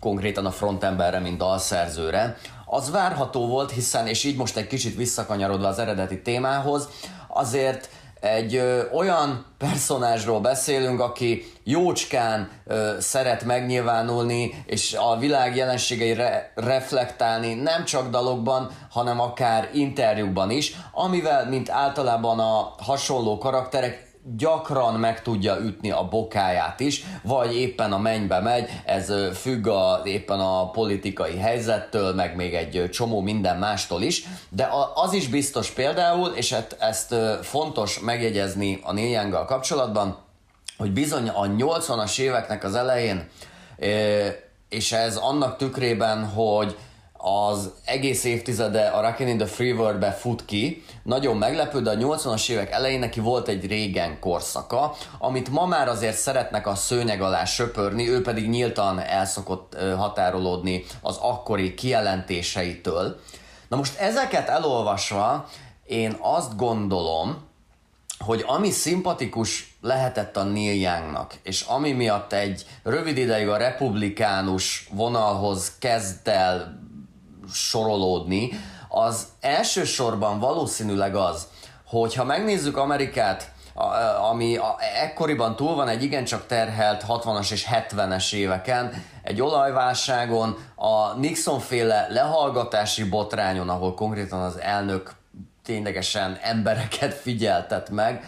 konkrétan 0.00 0.46
a 0.46 0.50
frontemberre, 0.50 1.18
mint 1.18 1.38
dalszerzőre, 1.38 2.36
az 2.66 2.90
várható 2.90 3.46
volt, 3.46 3.70
hiszen, 3.70 4.06
és 4.06 4.24
így 4.24 4.36
most 4.36 4.56
egy 4.56 4.66
kicsit 4.66 4.96
visszakanyarodva 4.96 5.68
az 5.68 5.78
eredeti 5.78 6.22
témához, 6.22 6.88
azért 7.28 7.88
egy 8.20 8.54
ö, 8.54 8.82
olyan 8.92 9.46
personázsról 9.58 10.40
beszélünk, 10.40 11.00
aki 11.00 11.44
jócskán 11.64 12.50
ö, 12.66 12.92
szeret 13.00 13.44
megnyilvánulni, 13.44 14.64
és 14.66 14.94
a 14.94 15.16
világ 15.18 15.56
jelenségeire 15.56 16.52
reflektálni 16.54 17.54
nem 17.54 17.84
csak 17.84 18.10
dalokban, 18.10 18.70
hanem 18.90 19.20
akár 19.20 19.70
interjúkban 19.72 20.50
is, 20.50 20.76
amivel, 20.92 21.48
mint 21.48 21.70
általában 21.70 22.38
a 22.38 22.74
hasonló 22.78 23.38
karakterek, 23.38 24.03
gyakran 24.36 24.94
meg 24.94 25.22
tudja 25.22 25.58
ütni 25.60 25.90
a 25.90 26.08
bokáját 26.08 26.80
is, 26.80 27.04
vagy 27.22 27.56
éppen 27.56 27.92
a 27.92 27.98
mennybe 27.98 28.40
megy, 28.40 28.70
ez 28.84 29.12
függ 29.34 29.66
a, 29.66 30.00
éppen 30.04 30.40
a 30.40 30.70
politikai 30.70 31.38
helyzettől, 31.38 32.14
meg 32.14 32.36
még 32.36 32.54
egy 32.54 32.88
csomó 32.90 33.20
minden 33.20 33.58
mástól 33.58 34.02
is, 34.02 34.24
de 34.48 34.68
az 34.94 35.12
is 35.12 35.28
biztos 35.28 35.70
például, 35.70 36.28
és 36.28 36.52
hát 36.52 36.76
ezt 36.80 37.14
fontos 37.42 38.00
megjegyezni 38.00 38.80
a 38.82 38.92
Neil 38.92 39.44
kapcsolatban, 39.46 40.18
hogy 40.76 40.92
bizony 40.92 41.28
a 41.28 41.42
80-as 41.42 42.18
éveknek 42.18 42.64
az 42.64 42.74
elején, 42.74 43.28
és 44.68 44.92
ez 44.92 45.16
annak 45.16 45.56
tükrében, 45.56 46.24
hogy 46.24 46.76
az 47.26 47.70
egész 47.84 48.24
évtizede 48.24 48.86
a 48.86 49.00
Rockin' 49.00 49.28
in 49.28 49.36
the 49.38 49.46
Free 49.46 49.72
World-be 49.72 50.12
fut 50.12 50.44
ki. 50.44 50.84
Nagyon 51.02 51.36
meglepő, 51.36 51.82
de 51.82 51.90
a 51.90 51.94
80-as 51.94 52.50
évek 52.50 52.70
elején 52.70 52.98
neki 52.98 53.20
volt 53.20 53.48
egy 53.48 53.66
régen 53.66 54.18
korszaka, 54.20 54.94
amit 55.18 55.50
ma 55.50 55.66
már 55.66 55.88
azért 55.88 56.16
szeretnek 56.16 56.66
a 56.66 56.74
szőnyeg 56.74 57.20
alá 57.20 57.44
söpörni, 57.44 58.08
ő 58.08 58.22
pedig 58.22 58.48
nyíltan 58.48 59.00
elszokott 59.00 59.76
határolódni 59.96 60.84
az 61.00 61.16
akkori 61.20 61.74
kijelentéseitől. 61.74 63.20
Na 63.68 63.76
most 63.76 63.98
ezeket 63.98 64.48
elolvasva 64.48 65.48
én 65.86 66.16
azt 66.20 66.56
gondolom, 66.56 67.36
hogy 68.18 68.44
ami 68.46 68.70
szimpatikus 68.70 69.76
lehetett 69.80 70.36
a 70.36 70.42
Neil 70.42 70.80
Youngnak, 70.80 71.34
és 71.42 71.60
ami 71.60 71.92
miatt 71.92 72.32
egy 72.32 72.66
rövid 72.82 73.16
ideig 73.16 73.48
a 73.48 73.56
republikánus 73.56 74.88
vonalhoz 74.92 75.72
kezd 75.78 76.28
el 76.28 76.82
sorolódni, 77.52 78.50
az 78.88 79.26
elsősorban 79.40 80.38
valószínűleg 80.38 81.16
az, 81.16 81.46
hogy 81.86 82.14
ha 82.14 82.24
megnézzük 82.24 82.76
Amerikát, 82.76 83.52
ami 84.30 84.58
ekkoriban 85.02 85.56
túl 85.56 85.74
van 85.74 85.88
egy 85.88 86.02
igencsak 86.02 86.46
terhelt 86.46 87.04
60-as 87.08 87.52
és 87.52 87.68
70-es 87.72 88.32
éveken, 88.32 89.04
egy 89.22 89.40
olajválságon, 89.40 90.56
a 90.74 91.12
Nixon 91.12 91.60
féle 91.60 92.06
lehallgatási 92.10 93.04
botrányon, 93.04 93.68
ahol 93.68 93.94
konkrétan 93.94 94.40
az 94.40 94.60
elnök 94.60 95.12
ténylegesen 95.64 96.38
embereket 96.42 97.14
figyeltet 97.14 97.90
meg, 97.90 98.24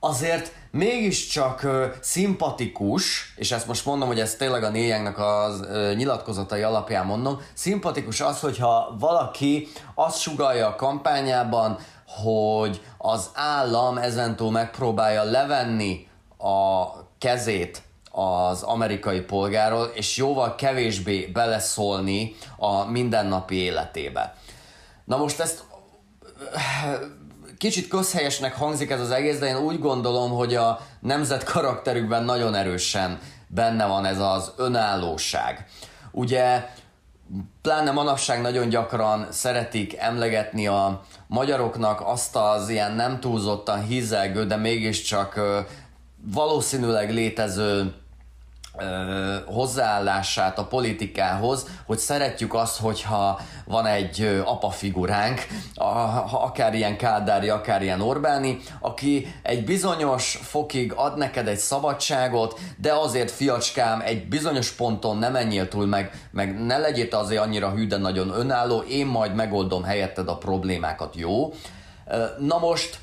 azért 0.00 0.52
mégiscsak 0.70 1.62
ö, 1.62 1.86
szimpatikus, 2.00 3.32
és 3.36 3.52
ezt 3.52 3.66
most 3.66 3.84
mondom, 3.84 4.08
hogy 4.08 4.20
ez 4.20 4.34
tényleg 4.34 4.62
a 4.62 4.68
Néjengnek 4.68 5.18
az 5.18 5.60
ö, 5.60 5.92
nyilatkozatai 5.94 6.62
alapján 6.62 7.06
mondom, 7.06 7.40
szimpatikus 7.54 8.20
az, 8.20 8.40
hogyha 8.40 8.96
valaki 8.98 9.68
azt 9.94 10.20
sugalja 10.20 10.66
a 10.66 10.74
kampányában, 10.74 11.78
hogy 12.06 12.80
az 12.98 13.30
állam 13.34 13.98
ezentúl 13.98 14.50
megpróbálja 14.50 15.22
levenni 15.22 16.06
a 16.38 16.86
kezét 17.18 17.82
az 18.10 18.62
amerikai 18.62 19.20
polgáról, 19.20 19.84
és 19.84 20.16
jóval 20.16 20.54
kevésbé 20.54 21.26
beleszólni 21.26 22.36
a 22.56 22.84
mindennapi 22.84 23.54
életébe. 23.54 24.36
Na 25.04 25.16
most 25.16 25.40
ezt 25.40 25.64
kicsit 27.58 27.88
közhelyesnek 27.88 28.54
hangzik 28.54 28.90
ez 28.90 29.00
az 29.00 29.10
egész, 29.10 29.38
de 29.38 29.46
én 29.46 29.56
úgy 29.56 29.78
gondolom, 29.78 30.30
hogy 30.30 30.54
a 30.54 30.80
nemzet 31.00 31.44
karakterükben 31.44 32.24
nagyon 32.24 32.54
erősen 32.54 33.18
benne 33.46 33.86
van 33.86 34.04
ez 34.04 34.18
az 34.18 34.52
önállóság. 34.56 35.66
Ugye 36.10 36.66
pláne 37.62 37.90
manapság 37.90 38.40
nagyon 38.40 38.68
gyakran 38.68 39.26
szeretik 39.30 39.96
emlegetni 39.96 40.66
a 40.66 41.02
magyaroknak 41.26 42.00
azt 42.04 42.36
az 42.36 42.68
ilyen 42.68 42.92
nem 42.92 43.20
túlzottan 43.20 43.84
hízelgő, 43.84 44.46
de 44.46 44.56
mégiscsak 44.56 45.40
valószínűleg 46.22 47.12
létező 47.12 47.94
hozzáállását 49.46 50.58
a 50.58 50.66
politikához, 50.66 51.66
hogy 51.86 51.98
szeretjük 51.98 52.54
azt, 52.54 52.80
hogyha 52.80 53.40
van 53.64 53.86
egy 53.86 54.42
apa 54.44 54.70
figuránk, 54.70 55.46
akár 56.32 56.74
ilyen 56.74 56.96
Kádári, 56.96 57.48
akár 57.48 57.82
ilyen 57.82 58.00
Orbáni, 58.00 58.58
aki 58.80 59.34
egy 59.42 59.64
bizonyos 59.64 60.38
fokig 60.42 60.92
ad 60.96 61.16
neked 61.16 61.48
egy 61.48 61.58
szabadságot, 61.58 62.60
de 62.76 62.92
azért 62.92 63.30
fiacskám 63.30 64.00
egy 64.00 64.28
bizonyos 64.28 64.70
ponton 64.70 65.16
nem 65.16 65.32
menjél 65.32 65.68
túl, 65.68 65.86
meg, 65.86 66.10
meg 66.30 66.64
ne 66.64 66.78
legyél 66.78 67.08
azért 67.10 67.42
annyira 67.42 67.70
hű, 67.70 67.86
de 67.86 67.96
nagyon 67.96 68.30
önálló, 68.30 68.78
én 68.78 69.06
majd 69.06 69.34
megoldom 69.34 69.82
helyetted 69.82 70.28
a 70.28 70.36
problémákat, 70.36 71.16
jó? 71.16 71.52
Na 72.38 72.58
most 72.58 72.98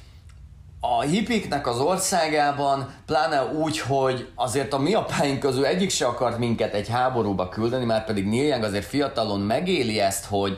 a 0.86 1.02
hipiknek 1.02 1.68
az 1.68 1.80
országában, 1.80 2.94
pláne 3.06 3.44
úgy, 3.44 3.80
hogy 3.80 4.28
azért 4.36 4.74
a 4.74 4.78
mi 4.78 4.94
apáink 4.94 5.40
közül 5.40 5.66
egyik 5.66 5.90
se 5.90 6.06
akart 6.06 6.38
minket 6.38 6.74
egy 6.74 6.90
háborúba 6.90 7.50
küldeni, 7.50 7.86
már 7.86 8.06
pedig 8.06 8.26
Neil 8.28 8.48
Young 8.48 8.64
azért 8.64 8.86
fiatalon 8.86 9.40
megéli 9.40 10.00
ezt, 10.00 10.26
hogy 10.26 10.58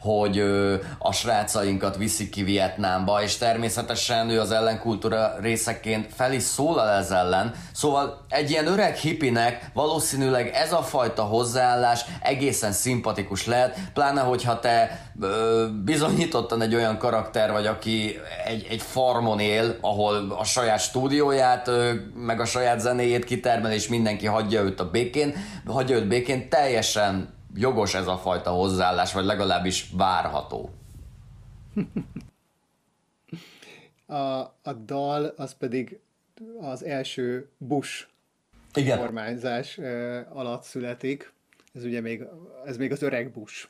hogy 0.00 0.38
a 0.98 1.12
srácainkat 1.12 1.96
viszik 1.96 2.30
ki 2.30 2.42
Vietnámba, 2.42 3.22
és 3.22 3.36
természetesen 3.36 4.30
ő 4.30 4.40
az 4.40 4.50
ellenkultúra 4.50 5.34
részeként 5.40 6.08
fel 6.14 6.32
is 6.32 6.42
szólal 6.42 6.88
ez 6.88 7.10
ellen. 7.10 7.54
Szóval 7.72 8.24
egy 8.28 8.50
ilyen 8.50 8.66
öreg 8.66 8.96
hippinek 8.96 9.70
valószínűleg 9.74 10.50
ez 10.54 10.72
a 10.72 10.82
fajta 10.82 11.22
hozzáállás 11.22 12.04
egészen 12.22 12.72
szimpatikus 12.72 13.46
lehet, 13.46 13.78
pláne 13.94 14.20
hogyha 14.20 14.60
te 14.60 15.08
ö, 15.20 15.66
bizonyítottan 15.84 16.62
egy 16.62 16.74
olyan 16.74 16.98
karakter 16.98 17.52
vagy, 17.52 17.66
aki 17.66 18.18
egy, 18.44 18.66
egy 18.70 18.82
farmon 18.82 19.38
él, 19.38 19.76
ahol 19.80 20.34
a 20.38 20.44
saját 20.44 20.80
stúdióját, 20.80 21.70
meg 22.14 22.40
a 22.40 22.44
saját 22.44 22.80
zenéjét 22.80 23.24
kitermel, 23.24 23.72
és 23.72 23.88
mindenki 23.88 24.26
hagyja 24.26 24.62
őt 24.62 24.80
a 24.80 24.90
békén, 24.90 25.34
hagyja 25.66 25.96
őt 25.96 26.08
békén, 26.08 26.48
teljesen 26.48 27.38
jogos 27.54 27.94
ez 27.94 28.06
a 28.06 28.18
fajta 28.18 28.50
hozzáállás, 28.50 29.12
vagy 29.12 29.24
legalábbis 29.24 29.90
várható. 29.92 30.70
A, 34.06 34.40
a 34.62 34.72
dal 34.84 35.24
az 35.36 35.54
pedig 35.54 35.98
az 36.60 36.84
első 36.84 37.48
Bush 37.58 38.06
Igen. 38.74 38.98
kormányzás 38.98 39.78
alatt 40.32 40.62
születik. 40.62 41.32
Ez 41.74 41.84
ugye 41.84 42.00
még, 42.00 42.24
ez 42.66 42.76
még 42.76 42.92
az 42.92 43.02
öreg 43.02 43.30
Bush. 43.30 43.68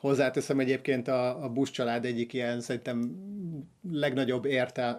Hozzáteszem 0.00 0.60
egyébként 0.60 1.08
a, 1.08 1.44
a 1.44 1.48
Bush 1.48 1.72
család 1.72 2.04
egyik 2.04 2.32
ilyen 2.32 2.60
szerintem 2.60 3.14
legnagyobb 3.90 4.44
érte, 4.44 4.98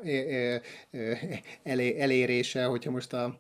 elé, 1.64 2.00
elérése, 2.00 2.66
hogyha 2.66 2.92
most 2.92 3.14
a 3.14 3.40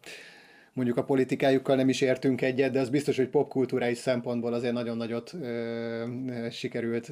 mondjuk 0.80 0.98
a 0.98 1.04
politikájukkal 1.04 1.76
nem 1.76 1.90
is 1.90 2.02
értünk 2.02 2.42
egyet, 2.42 2.72
de 2.72 2.80
az 2.80 2.90
biztos, 2.90 3.16
hogy 3.16 3.28
popkultúrális 3.28 3.98
szempontból 3.98 4.54
azért 4.54 4.74
nagyon 4.74 4.98
nagyot 4.98 5.34
ö, 5.34 6.06
sikerült 6.52 7.12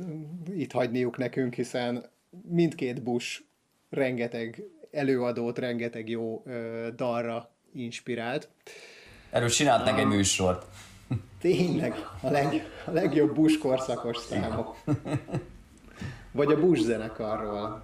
itt 0.53 0.71
hagyniuk 0.71 1.17
nekünk, 1.17 1.53
hiszen 1.53 2.05
mindkét 2.49 3.03
Bush 3.03 3.41
rengeteg 3.89 4.63
előadót, 4.91 5.59
rengeteg 5.59 6.09
jó 6.09 6.43
ö, 6.45 6.87
dalra 6.95 7.49
inspirált. 7.73 8.49
Erről 9.29 9.49
csináltnak 9.49 9.99
egy 9.99 10.05
műsort. 10.05 10.65
Tényleg, 11.41 11.93
a, 12.21 12.29
leg, 12.29 12.71
a 12.85 12.91
legjobb 12.91 13.35
Bush 13.35 13.59
korszakos 13.59 14.17
számok. 14.17 14.77
Vagy 16.31 16.51
a 16.51 16.59
Bush 16.59 16.81
zenekarról. 16.83 17.83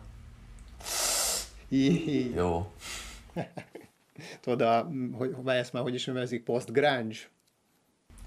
Jó. 2.36 2.72
Tudod, 4.42 4.62
a, 4.62 4.90
hogy, 5.18 5.36
ezt 5.46 5.74
már 5.74 5.84
hogy 5.84 5.94
is 5.94 6.06
nevezik, 6.06 6.44
post-grunge? 6.44 7.18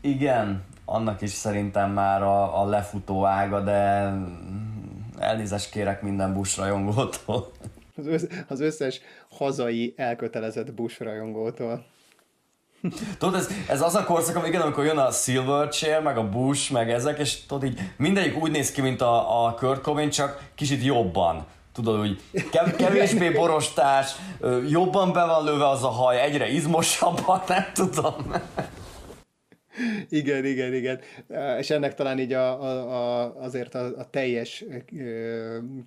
Igen, 0.00 0.64
annak 0.84 1.20
is 1.20 1.30
szerintem 1.30 1.92
már 1.92 2.22
a, 2.22 2.60
a 2.60 2.64
lefutó 2.68 3.24
ága, 3.24 3.60
de 3.60 4.12
elnézést 5.18 5.70
kérek 5.70 6.02
minden 6.02 6.32
Bush 6.32 6.58
rajongótól. 6.58 7.52
Az, 7.96 8.06
össz, 8.06 8.24
az 8.48 8.60
összes 8.60 9.00
hazai 9.30 9.94
elkötelezett 9.96 10.74
Bush 10.74 11.02
rajongótól. 11.02 11.84
Tudod, 13.18 13.34
ez, 13.34 13.48
ez 13.68 13.80
az 13.82 13.94
a 13.94 14.04
korszak, 14.04 14.46
igen, 14.46 14.60
amikor 14.60 14.84
jön 14.84 14.98
a 14.98 15.10
Silverchair, 15.10 16.02
meg 16.02 16.18
a 16.18 16.28
Bush, 16.28 16.72
meg 16.72 16.90
ezek, 16.90 17.18
és 17.18 17.46
tudod 17.46 17.64
így 17.64 17.80
mindegyik 17.96 18.42
úgy 18.42 18.50
néz 18.50 18.72
ki, 18.72 18.80
mint 18.80 19.00
a, 19.00 19.46
a 19.46 19.54
Kurt 19.54 19.82
Cobain, 19.82 20.10
csak 20.10 20.50
kicsit 20.54 20.84
jobban. 20.84 21.46
Tudod, 21.76 21.98
hogy 21.98 22.20
kevésbé 22.76 23.30
borostás, 23.30 24.14
jobban 24.68 25.12
be 25.12 25.24
van 25.24 25.44
lőve 25.44 25.68
az 25.68 25.82
a 25.82 25.88
haj, 25.88 26.20
egyre 26.20 26.48
izmosabban, 26.48 27.42
nem 27.48 27.64
tudom. 27.74 28.32
Igen, 30.08 30.44
igen, 30.44 30.74
igen. 30.74 31.00
És 31.58 31.70
ennek 31.70 31.94
talán 31.94 32.18
így 32.18 32.32
a, 32.32 32.62
a, 32.62 33.22
a, 33.22 33.34
azért 33.36 33.74
a, 33.74 33.84
a 33.98 34.10
teljes 34.10 34.64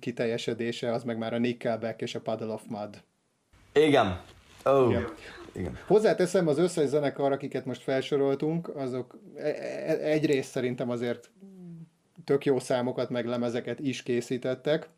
kiteljesedése 0.00 0.92
az 0.92 1.04
meg 1.04 1.18
már 1.18 1.34
a 1.34 1.38
Nickelback 1.38 2.00
és 2.00 2.14
a 2.14 2.20
Puddle 2.20 2.52
of 2.52 2.62
Mud. 2.68 3.02
Igen. 3.72 4.20
Oh. 4.64 4.90
Igen. 4.90 5.04
Igen. 5.52 5.78
Hozzáteszem, 5.86 6.48
az 6.48 6.58
összes 6.58 6.88
zenekar, 6.88 7.32
akiket 7.32 7.64
most 7.64 7.82
felsoroltunk, 7.82 8.76
azok 8.76 9.18
e, 9.36 9.46
e, 9.48 9.98
egyrészt 10.02 10.50
szerintem 10.50 10.90
azért 10.90 11.30
tök 12.24 12.44
jó 12.44 12.58
számokat, 12.58 13.10
meg 13.10 13.26
lemezeket 13.26 13.80
is 13.80 14.02
készítettek, 14.02 14.88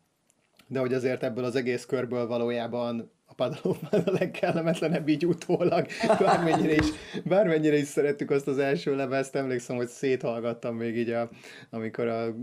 de 0.73 0.79
hogy 0.79 0.93
azért 0.93 1.23
ebből 1.23 1.43
az 1.43 1.55
egész 1.55 1.85
körből 1.85 2.27
valójában 2.27 3.11
a 3.25 3.33
padalóban 3.33 4.01
a 4.05 4.11
legkellemetlenebb 4.11 5.07
így 5.07 5.25
utólag, 5.25 5.85
bármennyire 6.19 6.73
is, 6.73 6.87
bármennyire 7.25 7.77
is 7.77 7.87
szerettük 7.87 8.31
azt 8.31 8.47
az 8.47 8.57
első 8.57 8.95
lemezt, 8.95 9.35
emlékszem, 9.35 9.75
hogy 9.75 9.87
széthallgattam 9.87 10.75
még 10.75 10.97
így, 10.97 11.09
a, 11.09 11.29
amikor 11.69 12.07
a 12.07 12.35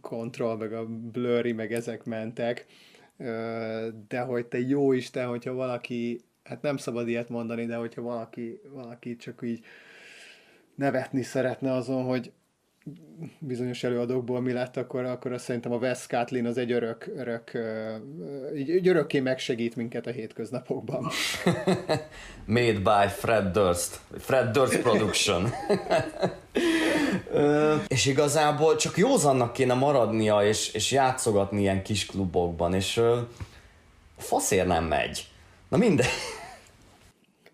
Control, 0.00 0.56
meg 0.56 0.72
a 0.72 0.86
Blurry, 0.86 1.52
meg 1.52 1.72
ezek 1.72 2.04
mentek, 2.04 2.66
de 4.08 4.20
hogy 4.20 4.46
te 4.46 4.60
jó 4.60 4.92
Isten, 4.92 5.28
hogyha 5.28 5.52
valaki, 5.52 6.20
hát 6.44 6.62
nem 6.62 6.76
szabad 6.76 7.08
ilyet 7.08 7.28
mondani, 7.28 7.66
de 7.66 7.76
hogyha 7.76 8.02
valaki, 8.02 8.60
valaki 8.70 9.16
csak 9.16 9.40
így 9.42 9.64
nevetni 10.74 11.22
szeretne 11.22 11.72
azon, 11.72 12.04
hogy 12.04 12.32
bizonyos 13.38 13.84
előadókból 13.84 14.40
mi 14.40 14.52
lett, 14.52 14.76
akkor, 14.76 15.04
akkor 15.04 15.32
azt 15.32 15.44
szerintem 15.44 15.72
a 15.72 15.76
Wes 15.76 16.06
Catlin 16.06 16.46
az 16.46 16.58
egy 16.58 16.72
örök, 16.72 17.12
örök, 17.16 17.54
egy 18.54 18.88
örökké 18.88 19.20
megsegít 19.20 19.76
minket 19.76 20.06
a 20.06 20.10
hétköznapokban. 20.10 21.10
Made 22.44 22.78
by 22.78 23.08
Fred 23.08 23.52
Durst. 23.52 24.00
Fred 24.18 24.50
Durst 24.50 24.80
Production. 24.80 25.46
és 27.88 28.06
igazából 28.06 28.76
csak 28.76 28.96
józannak 28.96 29.52
kéne 29.52 29.74
maradnia, 29.74 30.44
és, 30.44 30.72
és 30.72 30.92
játszogatni 30.92 31.60
ilyen 31.60 31.82
kis 31.82 32.06
klubokban, 32.06 32.74
és 32.74 33.00
faszér 34.16 34.66
nem 34.66 34.84
megy. 34.84 35.28
Na 35.68 35.76
mindegy. 35.76 36.06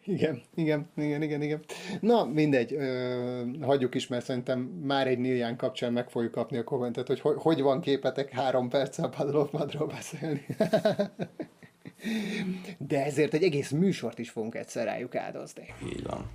Igen, 0.05 0.43
igen, 0.55 0.89
igen, 0.97 1.23
igen, 1.23 1.43
igen. 1.43 1.61
Na, 2.01 2.25
mindegy, 2.25 2.73
ö, 2.73 3.43
hagyjuk 3.61 3.95
is, 3.95 4.07
mert 4.07 4.25
szerintem 4.25 4.61
már 4.61 5.07
egy 5.07 5.19
Niljan 5.19 5.57
kapcsán 5.57 5.93
meg 5.93 6.11
fogjuk 6.11 6.33
kapni 6.33 6.57
a 6.57 6.65
kommentet, 6.65 7.07
hogy 7.07 7.21
hogy, 7.21 7.37
hogy 7.39 7.61
van 7.61 7.81
képetek 7.81 8.31
három 8.31 8.69
perccel 8.69 9.09
Padlov 9.09 9.49
Madról 9.53 9.87
beszélni. 9.87 10.47
De 12.79 13.05
ezért 13.05 13.35
egy 13.35 13.43
egész 13.43 13.71
műsort 13.71 14.19
is 14.19 14.31
fogunk 14.31 14.55
egyszer 14.55 14.85
rájuk 14.85 15.15
áldozni. 15.15 15.75
Így 15.93 16.03
van. 16.03 16.31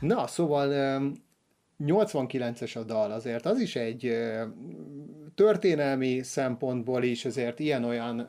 Na, 0.00 0.26
szóval 0.26 0.68
89-es 1.84 2.76
a 2.76 2.82
dal 2.82 3.10
azért, 3.10 3.46
az 3.46 3.60
is 3.60 3.76
egy 3.76 4.16
történelmi 5.34 6.22
szempontból 6.22 7.02
is 7.02 7.24
azért 7.24 7.58
ilyen-olyan 7.58 8.28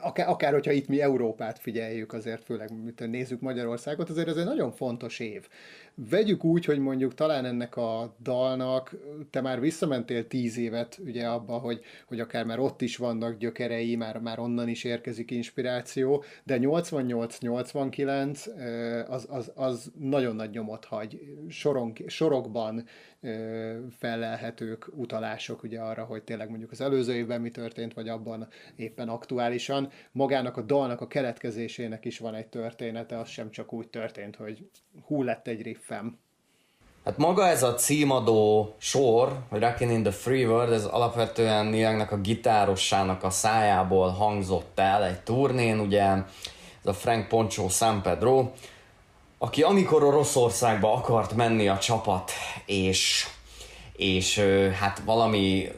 akár, 0.00 0.28
akár 0.28 0.52
hogyha 0.52 0.72
itt 0.72 0.88
mi 0.88 1.00
Európát 1.00 1.58
figyeljük, 1.58 2.12
azért 2.12 2.44
főleg 2.44 2.70
nézzük 2.96 3.40
Magyarországot, 3.40 4.10
azért 4.10 4.28
ez 4.28 4.36
egy 4.36 4.44
nagyon 4.44 4.72
fontos 4.72 5.18
év. 5.18 5.48
Vegyük 5.94 6.44
úgy, 6.44 6.64
hogy 6.64 6.78
mondjuk 6.78 7.14
talán 7.14 7.44
ennek 7.44 7.76
a 7.76 8.16
dalnak, 8.22 8.96
te 9.30 9.40
már 9.40 9.60
visszamentél 9.60 10.26
tíz 10.26 10.58
évet 10.58 10.98
ugye 11.04 11.26
abba, 11.26 11.58
hogy, 11.58 11.80
hogy 12.06 12.20
akár 12.20 12.44
már 12.44 12.58
ott 12.58 12.82
is 12.82 12.96
vannak 12.96 13.36
gyökerei, 13.36 13.96
már, 13.96 14.18
már 14.18 14.38
onnan 14.38 14.68
is 14.68 14.84
érkezik 14.84 15.30
inspiráció, 15.30 16.24
de 16.44 16.58
88-89 16.60 19.08
az, 19.08 19.26
az, 19.30 19.52
az 19.54 19.90
nagyon 19.98 20.36
nagy 20.36 20.50
nyomot 20.50 20.84
hagy. 20.84 21.20
Soron, 21.48 21.92
sorokban 22.06 22.84
fellelhetők 23.98 24.90
utalások 24.94 25.62
ugye 25.62 25.80
arra, 25.80 26.04
hogy 26.04 26.22
tényleg 26.22 26.48
mondjuk 26.48 26.70
az 26.70 26.80
előző 26.80 27.14
évben 27.14 27.40
mi 27.40 27.50
történt, 27.50 27.94
vagy 27.94 28.08
abban 28.08 28.48
éppen 28.76 29.08
aktuálisan. 29.08 29.90
Magának 30.12 30.56
a 30.56 30.62
dalnak 30.62 31.00
a 31.00 31.06
keletkezésének 31.06 32.04
is 32.04 32.18
van 32.18 32.34
egy 32.34 32.46
története, 32.46 33.18
az 33.18 33.28
sem 33.28 33.50
csak 33.50 33.72
úgy 33.72 33.88
történt, 33.88 34.36
hogy 34.36 34.68
hú 35.06 35.22
lett 35.22 35.46
egy 35.46 35.62
riffem. 35.62 36.18
Hát 37.04 37.16
maga 37.16 37.46
ez 37.46 37.62
a 37.62 37.74
címadó 37.74 38.74
sor, 38.78 39.44
hogy 39.48 39.60
Rockin' 39.60 39.90
in 39.90 40.02
the 40.02 40.12
Free 40.12 40.46
World, 40.46 40.72
ez 40.72 40.84
alapvetően 40.84 41.66
Niangnak 41.66 42.10
a 42.10 42.20
gitárossának 42.20 43.22
a 43.22 43.30
szájából 43.30 44.08
hangzott 44.08 44.78
el 44.78 45.04
egy 45.04 45.20
turnén, 45.20 45.78
ugye 45.78 46.02
ez 46.02 46.86
a 46.86 46.92
Frank 46.92 47.28
Poncho 47.28 47.68
San 47.68 48.02
Pedro, 48.02 48.50
aki 49.42 49.62
amikor 49.62 50.02
Oroszországba 50.02 50.92
akart 50.92 51.34
menni 51.34 51.68
a 51.68 51.78
csapat, 51.78 52.30
és, 52.66 53.26
és 53.92 54.38
hát 54.80 55.02
valami 55.04 55.68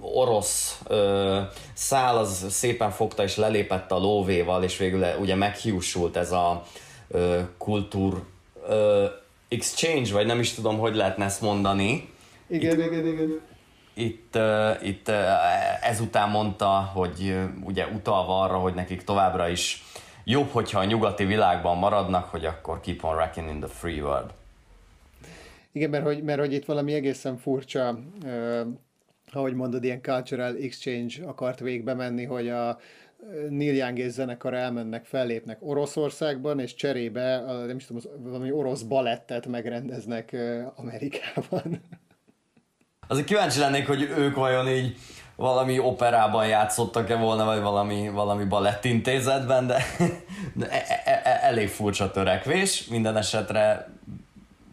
orosz 0.00 0.80
ö, 0.86 1.40
szál 1.74 2.18
az 2.18 2.46
szépen 2.50 2.90
fogta 2.90 3.22
és 3.22 3.36
lelépett 3.36 3.90
a 3.90 3.98
lóvéval, 3.98 4.62
és 4.62 4.76
végül 4.76 5.04
ugye 5.20 5.34
meghiúsult 5.34 6.16
ez 6.16 6.32
a 6.32 6.64
ö, 7.08 7.40
kultúr 7.58 8.22
ö, 8.68 9.04
exchange, 9.48 10.12
vagy 10.12 10.26
nem 10.26 10.40
is 10.40 10.52
tudom, 10.54 10.78
hogy 10.78 10.94
lehetne 10.94 11.24
ezt 11.24 11.40
mondani. 11.40 12.08
Igen, 12.48 12.80
itt, 12.80 12.86
igen, 12.86 13.06
igen. 13.06 13.40
Itt, 13.94 14.36
uh, 14.36 14.88
itt 14.88 15.08
uh, 15.08 15.88
ezután 15.88 16.30
mondta, 16.30 16.90
hogy 16.94 17.20
uh, 17.20 17.44
ugye 17.64 17.86
utalva 17.86 18.40
arra, 18.40 18.58
hogy 18.58 18.74
nekik 18.74 19.04
továbbra 19.04 19.48
is 19.48 19.84
jobb, 20.28 20.48
hogyha 20.50 20.78
a 20.78 20.84
nyugati 20.84 21.24
világban 21.24 21.78
maradnak, 21.78 22.28
hogy 22.28 22.44
akkor 22.44 22.80
keep 22.80 23.04
on 23.04 23.14
wrecking 23.14 23.48
in 23.48 23.60
the 23.60 23.68
free 23.68 24.00
world. 24.00 24.30
Igen, 25.72 25.90
mert 25.90 26.04
hogy, 26.04 26.22
mert 26.22 26.38
hogy 26.38 26.52
itt 26.52 26.64
valami 26.64 26.92
egészen 26.92 27.36
furcsa, 27.36 27.98
uh, 28.24 28.60
ahogy 29.32 29.54
mondod, 29.54 29.84
ilyen 29.84 30.02
cultural 30.02 30.56
exchange 30.56 31.14
akart 31.26 31.60
végbe 31.60 31.94
menni, 31.94 32.24
hogy 32.24 32.48
a 32.48 32.78
Neil 33.48 33.74
Young 33.74 33.98
és 33.98 34.10
zenekar 34.10 34.54
elmennek, 34.54 35.04
fellépnek 35.04 35.58
Oroszországban, 35.60 36.60
és 36.60 36.74
cserébe, 36.74 37.36
a, 37.36 37.64
nem 37.64 37.76
is 37.76 37.84
tudom, 37.84 38.02
valami 38.18 38.50
orosz 38.50 38.82
balettet 38.82 39.46
megrendeznek 39.46 40.30
uh, 40.32 40.72
Amerikában. 40.74 41.80
Azért 43.06 43.26
kíváncsi 43.26 43.58
lennék, 43.58 43.86
hogy 43.86 44.02
ők 44.02 44.34
vajon 44.34 44.68
így 44.68 44.96
valami 45.38 45.78
operában 45.78 46.46
játszottak-e 46.46 47.16
volna, 47.16 47.44
vagy 47.44 47.60
valami, 47.60 48.08
valami 48.08 48.44
balettintézetben, 48.44 49.66
de, 49.66 49.76
e, 50.60 50.84
e, 51.04 51.20
e, 51.24 51.38
elég 51.42 51.68
furcsa 51.68 52.10
törekvés, 52.10 52.86
minden 52.86 53.16
esetre 53.16 53.88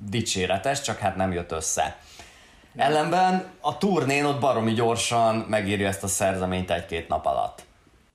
dicséretes, 0.10 0.82
csak 0.82 0.98
hát 0.98 1.16
nem 1.16 1.32
jött 1.32 1.52
össze. 1.52 1.98
Ellenben 2.76 3.46
a 3.60 3.78
turnén 3.78 4.26
ott 4.26 4.40
baromi 4.40 4.74
gyorsan 4.74 5.36
megírja 5.36 5.88
ezt 5.88 6.04
a 6.04 6.08
szerzeményt 6.08 6.72
egy-két 6.72 7.08
nap 7.08 7.26
alatt. 7.26 7.64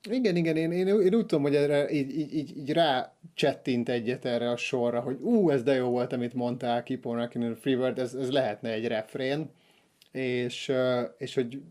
Igen, 0.09 0.35
igen, 0.35 0.55
én, 0.55 0.71
én, 0.71 0.87
én 0.87 1.13
úgy 1.13 1.25
tudom, 1.25 1.41
hogy 1.41 1.55
erre 1.55 1.89
így, 1.91 2.17
így, 2.17 2.33
így, 2.33 2.57
így 2.57 2.71
rá 2.71 3.13
csettint 3.33 3.89
egyet 3.89 4.25
erre 4.25 4.49
a 4.49 4.57
sorra, 4.57 4.99
hogy 4.99 5.17
ú, 5.21 5.49
ez 5.49 5.63
de 5.63 5.73
jó 5.73 5.89
volt, 5.89 6.13
amit 6.13 6.33
mondtál, 6.33 6.83
Keep 6.83 7.05
on 7.05 7.29
in 7.33 7.41
the 7.41 7.55
Free 7.61 7.93
ez, 7.95 8.13
ez 8.13 8.31
lehetne 8.31 8.69
egy 8.69 8.87
refrén, 8.87 9.49
és, 10.11 10.71
és 11.17 11.33
hogy 11.33 11.61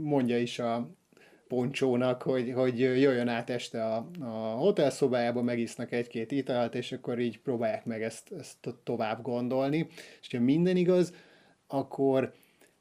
mondja 0.00 0.38
is 0.38 0.58
a 0.58 0.90
poncsónak, 1.48 2.22
hogy, 2.22 2.52
hogy 2.52 2.78
jöjjön 2.78 3.28
át 3.28 3.50
este 3.50 3.84
a, 3.84 4.08
a 4.20 4.54
hotelszobájába, 4.56 5.42
megisznak 5.42 5.92
egy-két 5.92 6.30
italt, 6.30 6.74
és 6.74 6.92
akkor 6.92 7.18
így 7.18 7.40
próbálják 7.40 7.84
meg 7.84 8.02
ezt, 8.02 8.32
ezt 8.38 8.74
tovább 8.82 9.22
gondolni. 9.22 9.86
És 10.20 10.28
ha 10.30 10.40
minden 10.40 10.76
igaz, 10.76 11.14
akkor 11.66 12.34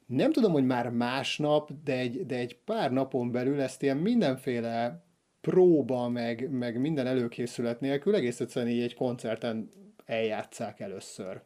nem 0.05 0.31
tudom, 0.31 0.51
hogy 0.51 0.65
már 0.65 0.89
másnap, 0.89 1.71
de 1.83 1.97
egy, 1.97 2.25
de 2.25 2.35
egy 2.35 2.57
pár 2.65 2.91
napon 2.91 3.31
belül 3.31 3.61
ezt 3.61 3.81
ilyen 3.81 3.97
mindenféle 3.97 5.03
próba, 5.41 6.09
meg, 6.09 6.51
meg 6.51 6.79
minden 6.79 7.07
előkészület 7.07 7.79
nélkül 7.79 8.15
egész 8.15 8.39
egyszerűen 8.39 8.71
így 8.71 8.81
egy 8.81 8.95
koncerten 8.95 9.69
eljátszák 10.05 10.79
először. 10.79 11.41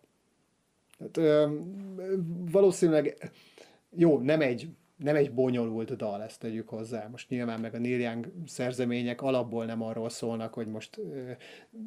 Tehát, 0.97 1.17
ö, 1.17 1.55
valószínűleg 2.51 3.31
jó, 3.95 4.19
nem 4.19 4.41
egy, 4.41 4.67
nem 4.95 5.15
egy 5.15 5.33
bonyolult 5.33 5.95
dal, 5.95 6.23
ezt 6.23 6.39
tegyük 6.39 6.69
hozzá. 6.69 7.07
Most 7.07 7.29
nyilván 7.29 7.59
meg 7.59 7.73
a 7.73 7.79
Neil 7.79 7.99
Young 7.99 8.31
szerzemények 8.45 9.21
alapból 9.21 9.65
nem 9.65 9.81
arról 9.81 10.09
szólnak, 10.09 10.53
hogy 10.53 10.67
most 10.67 10.97
ö, 10.97 11.31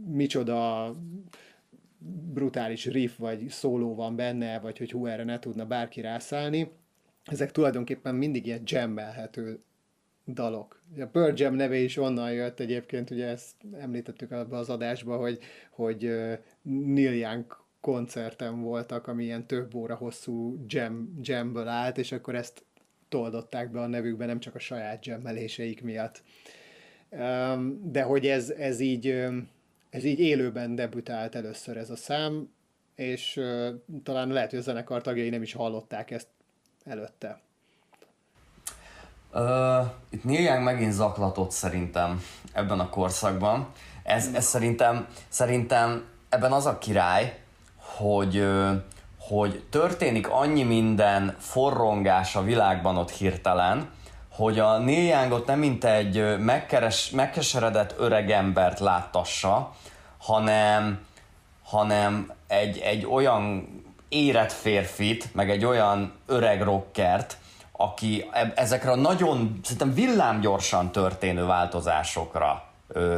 micsoda 0.07 0.95
brutális 2.33 2.87
riff 2.87 3.17
vagy 3.17 3.49
szóló 3.49 3.95
van 3.95 4.17
benne, 4.17 4.61
vagy 4.61 4.79
hogy 4.79 4.91
hú, 4.91 5.07
erre 5.07 5.25
ne 5.25 5.39
tudna 5.39 5.67
bárki 5.67 6.01
rászállni. 6.01 6.71
Ezek 7.25 7.53
tulajdonképpen 7.53 8.15
mindig 8.15 8.47
ilyen 8.47 8.63
jammelhető 8.65 9.63
dalok. 10.27 10.83
A 10.99 11.05
Pearl 11.05 11.33
Jam 11.37 11.55
neve 11.55 11.77
is 11.77 11.97
onnan 11.97 12.33
jött 12.33 12.61
egyébként, 12.61 13.11
ugye 13.11 13.27
ezt 13.27 13.55
említettük 13.79 14.31
ebbe 14.31 14.57
az 14.57 14.69
adásba, 14.69 15.17
hogy, 15.17 15.39
hogy 15.71 16.01
Neil 16.63 17.13
Young 17.13 17.57
koncerten 17.81 18.61
voltak, 18.61 19.07
ami 19.07 19.25
ilyen 19.25 19.47
több 19.47 19.75
óra 19.75 19.95
hosszú 19.95 20.65
jam, 20.67 21.19
jamből 21.23 21.69
állt, 21.69 21.99
és 21.99 22.13
akkor 22.13 22.35
ezt 22.35 22.65
toldották 23.09 23.71
be 23.71 23.81
a 23.81 23.87
nevükbe, 23.87 24.27
nem 24.27 24.41
csak 24.41 24.55
a 24.55 24.59
saját 24.59 25.07
jammeléseik 25.07 25.83
miatt. 25.83 26.23
De 27.83 28.03
hogy 28.03 28.27
ez, 28.27 28.51
ez 28.51 28.81
így 28.81 29.29
ez 29.91 30.05
így 30.05 30.21
élőben 30.21 30.75
debütált 30.75 31.35
először 31.35 31.77
ez 31.77 31.91
a 31.91 31.97
szám, 31.97 32.49
és 32.95 33.41
talán 34.03 34.29
lehet, 34.29 34.51
hogy 34.51 34.59
a 34.59 34.63
zenekar 34.63 35.03
tagjai 35.03 35.29
nem 35.29 35.43
is 35.43 35.53
hallották 35.53 36.11
ezt 36.11 36.29
előtte. 36.85 37.41
Uh, 39.33 39.87
itt 40.11 40.25
Neil 40.25 40.41
Young 40.41 40.63
megint 40.63 40.93
zaklatott 40.93 41.51
szerintem 41.51 42.23
ebben 42.53 42.81
a 42.81 42.89
korszakban. 42.89 43.73
Ez, 44.03 44.35
ez 44.35 44.45
szerintem, 44.45 45.07
szerintem 45.29 46.05
ebben 46.29 46.53
az 46.53 46.67
a 46.67 46.79
király, 46.79 47.39
hogy, 47.77 48.45
hogy 49.29 49.63
történik 49.71 50.29
annyi 50.29 50.63
minden 50.63 51.37
forrongás 51.39 52.37
a 52.37 52.43
világban 52.43 52.97
ott 52.97 53.11
hirtelen, 53.11 53.91
hogy 54.33 54.59
a 54.59 54.79
Neil 54.79 55.43
nem 55.47 55.59
mint 55.59 55.85
egy 55.85 56.39
megkeres, 56.39 57.11
megkeseredett 57.11 57.95
öreg 57.99 58.31
embert 58.31 58.79
láttassa, 58.79 59.75
hanem, 60.19 61.07
hanem 61.65 62.33
egy, 62.47 62.79
egy 62.79 63.07
olyan 63.07 63.69
érett 64.09 64.53
férfit, 64.53 65.35
meg 65.35 65.51
egy 65.51 65.65
olyan 65.65 66.13
öreg 66.27 66.63
rockert, 66.63 67.37
aki 67.73 68.31
ezekre 68.55 68.91
a 68.91 68.97
nagyon, 68.97 69.61
szerintem 69.63 69.95
villámgyorsan 69.95 70.93
történő 70.93 71.47
változásokra 71.47 72.63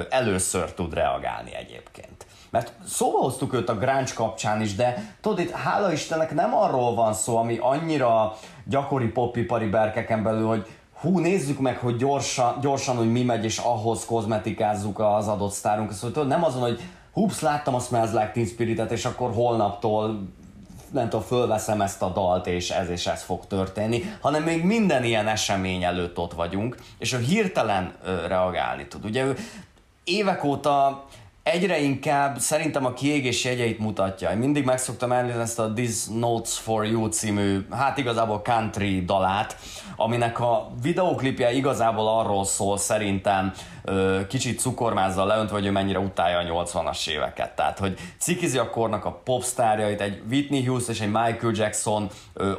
először 0.08 0.72
tud 0.72 0.94
reagálni 0.94 1.54
egyébként. 1.54 2.26
Mert 2.50 2.72
szóba 2.88 3.18
hoztuk 3.18 3.54
őt 3.54 3.68
a 3.68 3.78
grunge 3.78 4.12
kapcsán 4.14 4.60
is, 4.60 4.74
de 4.74 5.14
tudod, 5.20 5.38
itt 5.38 5.50
hála 5.50 5.92
Istennek 5.92 6.34
nem 6.34 6.54
arról 6.54 6.94
van 6.94 7.12
szó, 7.12 7.36
ami 7.36 7.58
annyira 7.60 8.36
gyakori 8.64 9.06
popipari 9.06 9.66
berkeken 9.66 10.22
belül, 10.22 10.46
hogy 10.46 10.66
hú, 11.00 11.18
nézzük 11.18 11.58
meg, 11.58 11.78
hogy 11.78 11.96
gyorsan, 11.96 12.58
gyorsan 12.60 12.96
hogy 12.96 13.12
mi 13.12 13.22
megy, 13.22 13.44
és 13.44 13.58
ahhoz 13.58 14.04
kozmetikázzuk 14.04 14.98
az 14.98 15.28
adott 15.28 15.52
sztárunk. 15.52 15.92
Szóval 15.92 16.10
tudod, 16.10 16.28
nem 16.28 16.44
azon, 16.44 16.60
hogy 16.60 16.80
hups, 17.12 17.40
láttam 17.40 17.74
a 17.74 17.80
Smells 17.80 18.10
Like 18.10 18.30
Teen 18.34 18.46
Spirit-et, 18.46 18.90
és 18.90 19.04
akkor 19.04 19.32
holnaptól 19.34 20.28
nem 20.90 21.08
tudom, 21.08 21.24
fölveszem 21.24 21.80
ezt 21.80 22.02
a 22.02 22.08
dalt, 22.08 22.46
és 22.46 22.70
ez 22.70 22.88
és 22.88 23.06
ez 23.06 23.22
fog 23.22 23.46
történni, 23.46 24.02
hanem 24.20 24.42
még 24.42 24.64
minden 24.64 25.04
ilyen 25.04 25.28
esemény 25.28 25.84
előtt 25.84 26.18
ott 26.18 26.32
vagyunk, 26.32 26.76
és 26.98 27.12
ő 27.12 27.18
hirtelen 27.18 27.94
reagálni 28.26 28.86
tud. 28.86 29.04
Ugye 29.04 29.24
ő 29.24 29.36
évek 30.04 30.44
óta 30.44 31.04
egyre 31.42 31.80
inkább 31.80 32.38
szerintem 32.38 32.84
a 32.84 32.92
kiégés 32.92 33.44
jegyeit 33.44 33.78
mutatja. 33.78 34.30
Én 34.30 34.36
mindig 34.36 34.64
meg 34.64 34.78
szoktam 34.78 35.12
említeni 35.12 35.42
ezt 35.42 35.58
a 35.58 35.72
This 35.72 36.06
Notes 36.06 36.58
for 36.58 36.86
You 36.86 37.06
című, 37.06 37.66
hát 37.70 37.98
igazából 37.98 38.42
country 38.42 39.04
dalát, 39.04 39.56
aminek 39.96 40.40
a 40.40 40.70
videoklipje 40.82 41.52
igazából 41.52 42.08
arról 42.08 42.44
szól 42.44 42.78
szerintem, 42.78 43.52
kicsit 44.28 44.60
cukormázzal 44.60 45.26
leönt, 45.26 45.50
vagy 45.50 45.66
ő 45.66 45.70
mennyire 45.70 45.98
utálja 45.98 46.38
a 46.38 46.64
80-as 46.64 47.08
éveket. 47.08 47.56
Tehát, 47.56 47.78
hogy 47.78 47.98
cikizi 48.18 48.58
a 48.58 48.70
kornak 48.70 49.04
a 49.04 49.20
popstárjait, 49.24 50.00
egy 50.00 50.22
Whitney 50.30 50.64
Houston 50.64 50.94
és 50.94 51.00
egy 51.00 51.10
Michael 51.10 51.52
Jackson 51.54 52.08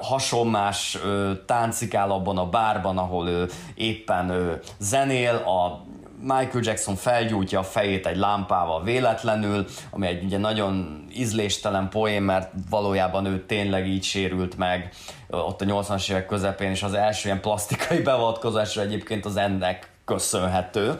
hasonmás 0.01 0.97
táncikál 1.45 2.11
abban 2.11 2.37
a 2.37 2.49
bárban, 2.49 2.97
ahol 2.97 3.27
ő 3.27 3.49
éppen 3.75 4.59
zenél, 4.79 5.35
a 5.35 5.85
Michael 6.21 6.63
Jackson 6.63 6.95
felgyújtja 6.95 7.59
a 7.59 7.63
fejét 7.63 8.07
egy 8.07 8.17
lámpával 8.17 8.83
véletlenül, 8.83 9.65
ami 9.89 10.07
egy 10.07 10.23
ugye 10.23 10.37
nagyon 10.37 11.05
ízléstelen 11.13 11.89
poém, 11.89 12.23
mert 12.23 12.51
valójában 12.69 13.25
ő 13.25 13.45
tényleg 13.45 13.87
így 13.87 14.03
sérült 14.03 14.57
meg 14.57 14.93
ott 15.29 15.61
a 15.61 15.65
80-as 15.65 16.09
évek 16.09 16.25
közepén, 16.25 16.69
és 16.69 16.83
az 16.83 16.93
első 16.93 17.27
ilyen 17.27 17.41
plastikai 17.41 18.01
beavatkozásra 18.09 18.81
egyébként 18.81 19.25
az 19.25 19.37
ennek 19.37 19.91
köszönhető. 20.05 20.95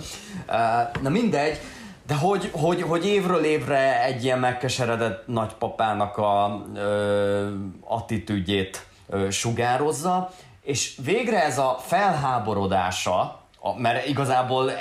Na 1.02 1.10
mindegy, 1.10 1.60
de 2.08 2.16
hogy, 2.16 2.50
hogy, 2.52 2.82
hogy 2.82 3.06
évről 3.06 3.44
évre 3.44 4.04
egy 4.04 4.24
ilyen 4.24 4.40
megkeseredett 4.40 5.28
nagypapának 5.28 6.18
a 6.18 6.66
ö, 6.76 7.48
attitűdjét 7.84 8.86
ö, 9.10 9.30
sugározza, 9.30 10.32
és 10.62 10.98
végre 11.04 11.44
ez 11.44 11.58
a 11.58 11.78
felháborodása, 11.82 13.41
mert 13.78 14.08
igazából 14.08 14.72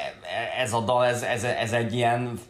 ez 0.59 0.73
a 0.73 0.81
dal, 0.81 1.07
ez, 1.07 1.23
ez, 1.23 1.45
ez 1.45 1.73
egy 1.73 1.95
ilyen 1.95 2.41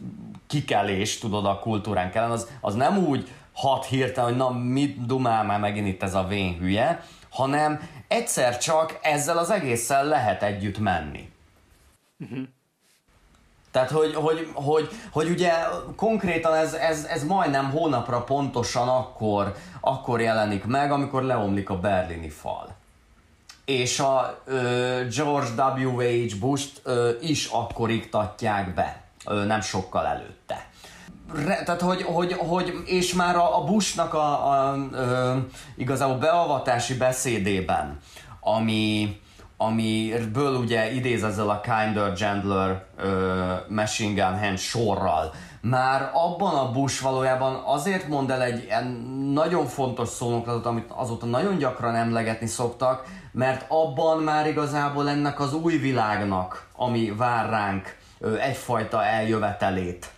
kikelés, 0.47 1.19
tudod, 1.19 1.45
a 1.45 1.59
kultúrán 1.59 2.11
kellene, 2.11 2.33
az, 2.33 2.47
az 2.61 2.75
nem 2.75 2.97
úgy 2.97 3.29
hat 3.53 3.85
hirtelen, 3.85 4.29
hogy 4.29 4.37
na 4.37 4.49
mit 4.49 5.05
dumál 5.05 5.43
már 5.43 5.59
megint 5.59 5.87
itt 5.87 6.03
ez 6.03 6.15
a 6.15 6.23
vén 6.23 6.57
hülye, 6.57 7.03
hanem 7.29 7.89
egyszer 8.07 8.57
csak 8.57 8.99
ezzel 9.01 9.37
az 9.37 9.49
egésszel 9.49 10.05
lehet 10.05 10.43
együtt 10.43 10.79
menni. 10.79 11.29
Uh-huh. 12.19 12.47
Tehát, 13.71 13.89
hogy, 13.89 14.15
hogy, 14.15 14.51
hogy, 14.53 14.89
hogy 15.11 15.29
ugye 15.29 15.53
konkrétan 15.95 16.53
ez, 16.53 16.73
ez, 16.73 17.05
ez 17.05 17.23
majdnem 17.23 17.69
hónapra 17.69 18.23
pontosan 18.23 18.87
akkor, 18.87 19.55
akkor 19.81 20.21
jelenik 20.21 20.65
meg, 20.65 20.91
amikor 20.91 21.23
leomlik 21.23 21.69
a 21.69 21.79
berlini 21.79 22.29
fal 22.29 22.79
és 23.65 23.99
a 23.99 24.41
ö, 24.45 25.01
George 25.15 25.63
W.H. 25.83 26.39
Bush-t 26.39 26.81
ö, 26.83 27.09
is 27.21 27.45
akkor 27.45 27.89
iktatják 27.89 28.73
be, 28.73 29.01
ö, 29.25 29.45
nem 29.45 29.61
sokkal 29.61 30.05
előtte. 30.05 30.69
Re, 31.33 31.63
tehát, 31.63 31.81
hogy, 31.81 32.01
hogy, 32.01 32.33
hogy, 32.33 32.73
és 32.85 33.13
már 33.13 33.35
a, 33.35 33.57
a 33.57 33.63
Bushnak 33.63 34.13
a, 34.13 34.49
a 34.49 34.75
ö, 34.91 35.37
igazából 35.75 36.17
beavatási 36.17 36.93
beszédében, 36.93 37.99
ami, 38.39 39.19
amiből 39.57 40.55
ugye 40.55 40.93
idéz 40.93 41.23
ezzel 41.23 41.49
a 41.49 41.61
Kinder 41.61 42.13
Gentler 42.13 42.85
ö, 42.97 43.53
Machine 43.67 44.13
Gun 44.13 44.39
Hand 44.39 44.57
sorral. 44.57 45.33
Már 45.61 46.11
abban 46.13 46.55
a 46.55 46.71
Bush 46.71 47.01
valójában 47.01 47.61
azért 47.65 48.07
mond 48.07 48.29
el 48.29 48.41
egy 48.41 48.67
nagyon 49.33 49.65
fontos 49.65 50.09
szónoklatot, 50.09 50.65
amit 50.65 50.91
azóta 50.95 51.25
nagyon 51.25 51.57
gyakran 51.57 51.95
emlegetni 51.95 52.47
szoktak, 52.47 53.05
mert 53.31 53.65
abban 53.67 54.23
már 54.23 54.47
igazából 54.47 55.09
ennek 55.09 55.39
az 55.39 55.53
új 55.53 55.77
világnak, 55.77 56.67
ami 56.75 57.13
vár 57.17 57.49
ránk, 57.49 57.97
egyfajta 58.39 59.03
eljövetelét 59.03 60.11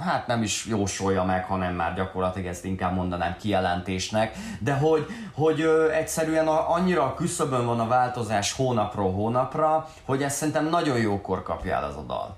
hát 0.00 0.26
nem 0.26 0.42
is 0.42 0.66
jósolja 0.66 1.24
meg, 1.24 1.44
hanem 1.44 1.74
már 1.74 1.94
gyakorlatilag 1.94 2.48
ezt 2.48 2.64
inkább 2.64 2.94
mondanám 2.94 3.36
kijelentésnek, 3.40 4.36
de 4.60 4.74
hogy, 4.74 5.06
hogy 5.34 5.60
egyszerűen 5.92 6.48
a, 6.48 6.72
annyira 6.72 7.02
a 7.02 7.14
küszöbön 7.14 7.66
van 7.66 7.80
a 7.80 7.86
változás 7.86 8.52
hónapról 8.52 9.12
hónapra, 9.12 9.88
hogy 10.04 10.22
ezt 10.22 10.36
szerintem 10.36 10.68
nagyon 10.68 10.98
jókor 10.98 11.42
kapja 11.42 11.74
el 11.74 11.84
az 11.84 11.96
a 11.96 12.02
dal. 12.02 12.36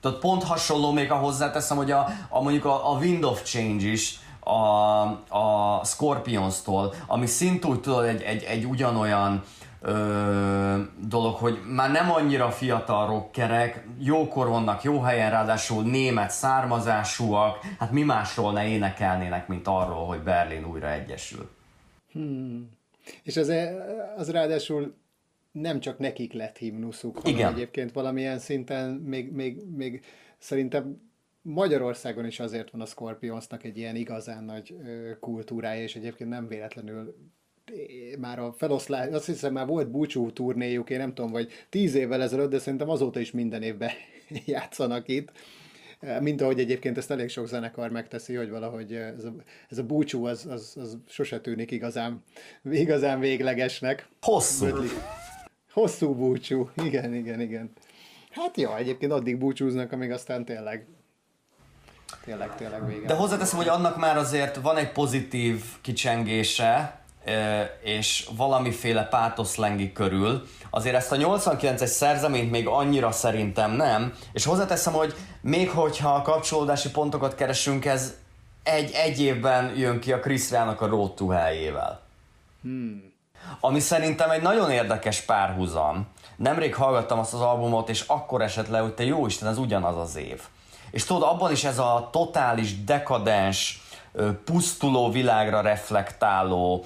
Tehát 0.00 0.18
pont 0.18 0.42
hasonló 0.42 0.92
még 0.92 1.10
a 1.10 1.16
hozzáteszem, 1.16 1.76
hogy 1.76 1.90
a, 1.90 2.08
a 2.28 2.42
mondjuk 2.42 2.64
a, 2.64 2.92
a 2.92 2.96
Wind 2.96 3.24
of 3.24 3.42
Change 3.42 3.86
is, 3.86 4.18
a, 4.44 5.02
a 5.28 5.80
Scorpions-tól, 5.84 6.94
ami 7.06 7.26
szintúgy 7.26 7.80
tudod 7.80 8.04
egy, 8.04 8.22
egy, 8.22 8.42
egy 8.42 8.64
ugyanolyan 8.64 9.42
ö, 9.80 10.80
dolog, 11.08 11.34
hogy 11.34 11.58
már 11.66 11.90
nem 11.90 12.10
annyira 12.10 12.50
fiatal 12.50 13.06
rockerek, 13.06 13.86
jókor 13.98 14.48
vannak, 14.48 14.82
jó 14.82 15.00
helyen, 15.00 15.30
ráadásul 15.30 15.82
német 15.82 16.30
származásúak, 16.30 17.58
hát 17.78 17.90
mi 17.90 18.02
másról 18.02 18.52
ne 18.52 18.68
énekelnének, 18.68 19.48
mint 19.48 19.66
arról, 19.66 20.06
hogy 20.06 20.20
Berlin 20.20 20.64
újra 20.64 20.92
egyesül. 20.92 21.50
Hmm. 22.12 22.70
És 23.22 23.36
az, 23.36 23.52
az 24.16 24.30
ráadásul 24.30 24.94
nem 25.52 25.80
csak 25.80 25.98
nekik 25.98 26.32
lett 26.32 26.56
himnuszuk, 26.56 27.18
hanem 27.18 27.34
Igen. 27.34 27.52
egyébként 27.52 27.92
valamilyen 27.92 28.38
szinten 28.38 28.90
még, 28.90 29.32
még, 29.32 29.62
még 29.76 30.04
szerintem 30.38 31.12
Magyarországon 31.46 32.26
is 32.26 32.40
azért 32.40 32.70
van 32.70 32.80
a 32.80 32.86
Scorpionsnak 32.86 33.64
egy 33.64 33.78
ilyen 33.78 33.96
igazán 33.96 34.44
nagy 34.44 34.74
kultúrája, 35.20 35.82
és 35.82 35.96
egyébként 35.96 36.30
nem 36.30 36.48
véletlenül 36.48 37.16
már 38.18 38.38
a 38.38 38.52
feloszlás, 38.52 39.08
azt 39.12 39.26
hiszem 39.26 39.52
már 39.52 39.66
volt 39.66 39.90
búcsú 39.90 40.32
turnéjuk, 40.32 40.90
én 40.90 40.98
nem 40.98 41.14
tudom, 41.14 41.30
vagy 41.30 41.52
tíz 41.68 41.94
évvel 41.94 42.22
ezelőtt, 42.22 42.50
de 42.50 42.58
szerintem 42.58 42.88
azóta 42.88 43.20
is 43.20 43.30
minden 43.30 43.62
évben 43.62 43.90
játszanak 44.46 45.08
itt. 45.08 45.32
Mint 46.20 46.40
ahogy 46.40 46.58
egyébként 46.58 46.96
ezt 46.96 47.10
elég 47.10 47.28
sok 47.28 47.46
zenekar 47.46 47.90
megteszi, 47.90 48.34
hogy 48.34 48.50
valahogy 48.50 48.92
ez 48.92 49.24
a, 49.24 49.34
ez 49.68 49.78
a 49.78 49.84
búcsú 49.84 50.26
az, 50.26 50.46
az, 50.46 50.76
az 50.80 50.98
sose 51.06 51.40
tűnik 51.40 51.70
igazán, 51.70 52.22
igazán 52.64 53.20
véglegesnek. 53.20 54.08
Hosszú. 54.20 54.66
Hosszú 55.72 56.14
búcsú, 56.14 56.70
igen, 56.84 57.14
igen, 57.14 57.40
igen. 57.40 57.70
Hát 58.30 58.56
jó, 58.56 58.74
egyébként 58.74 59.12
addig 59.12 59.38
búcsúznak, 59.38 59.92
amíg 59.92 60.10
aztán 60.10 60.44
tényleg 60.44 60.86
tényleg, 62.24 62.54
tényleg 62.56 62.86
vége. 62.86 63.06
De 63.06 63.14
hozzáteszem, 63.14 63.58
hogy 63.58 63.68
annak 63.68 63.96
már 63.96 64.16
azért 64.16 64.56
van 64.56 64.76
egy 64.76 64.92
pozitív 64.92 65.64
kicsengése, 65.80 66.98
és 67.82 68.28
valamiféle 68.36 69.02
pátoszlengi 69.02 69.92
körül. 69.92 70.48
Azért 70.70 70.94
ezt 70.94 71.12
a 71.12 71.16
89-es 71.16 71.86
szerzeményt 71.86 72.50
még 72.50 72.66
annyira 72.66 73.10
szerintem 73.10 73.70
nem, 73.70 74.14
és 74.32 74.44
hozzáteszem, 74.44 74.92
hogy 74.92 75.14
még 75.40 75.70
hogyha 75.70 76.14
a 76.14 76.22
kapcsolódási 76.22 76.90
pontokat 76.90 77.34
keresünk, 77.34 77.84
ez 77.84 78.14
egy, 78.62 78.90
egy 78.92 79.20
évben 79.20 79.76
jön 79.76 80.00
ki 80.00 80.12
a 80.12 80.20
Chris 80.20 80.50
Rának 80.50 80.80
a 80.80 80.86
Road 80.86 81.14
to 81.14 81.28
Hell-jével. 81.28 82.00
Hmm. 82.62 83.12
Ami 83.60 83.80
szerintem 83.80 84.30
egy 84.30 84.42
nagyon 84.42 84.70
érdekes 84.70 85.20
párhuzam. 85.20 86.06
Nemrég 86.36 86.74
hallgattam 86.74 87.18
azt 87.18 87.34
az 87.34 87.40
albumot, 87.40 87.88
és 87.88 88.04
akkor 88.06 88.42
esett 88.42 88.68
le, 88.68 88.78
hogy 88.78 88.94
te 88.94 89.04
jó 89.04 89.26
Isten, 89.26 89.48
ez 89.48 89.58
ugyanaz 89.58 89.96
az 89.96 90.16
év. 90.16 90.42
És 90.94 91.04
tudod, 91.04 91.22
abban 91.22 91.50
is 91.50 91.64
ez 91.64 91.78
a 91.78 92.08
totális 92.12 92.84
dekadens, 92.84 93.82
pusztuló 94.44 95.10
világra 95.10 95.60
reflektáló, 95.60 96.84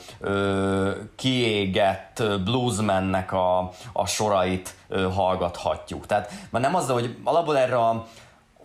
kiégett 1.16 2.22
bluesmennek 2.44 3.32
a, 3.32 3.70
a 3.92 4.06
sorait 4.06 4.74
hallgathatjuk. 5.14 6.06
Tehát 6.06 6.32
már 6.50 6.62
nem 6.62 6.74
az, 6.74 6.88
hogy 6.90 7.16
alapból 7.24 7.59
erre 7.59 7.76
a, 7.76 8.06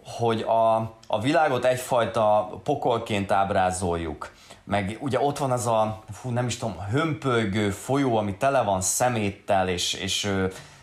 hogy 0.06 0.42
a, 0.42 0.76
a 1.08 1.20
világot 1.22 1.66
egyfajta 1.66 2.50
pokolként 2.64 3.32
ábrázoljuk, 3.32 4.32
meg 4.64 4.98
ugye 5.02 5.20
ott 5.20 5.38
van 5.38 5.52
az 5.52 5.68
a, 5.68 6.04
fú, 6.12 6.30
nem 6.30 6.46
is 6.46 6.58
tudom, 6.58 6.78
hömpölygő 6.92 7.70
folyó, 7.70 8.18
ami 8.18 8.36
tele 8.36 8.62
van 8.62 8.82
szeméttel, 8.82 9.68
és, 9.68 9.94
és 9.94 10.24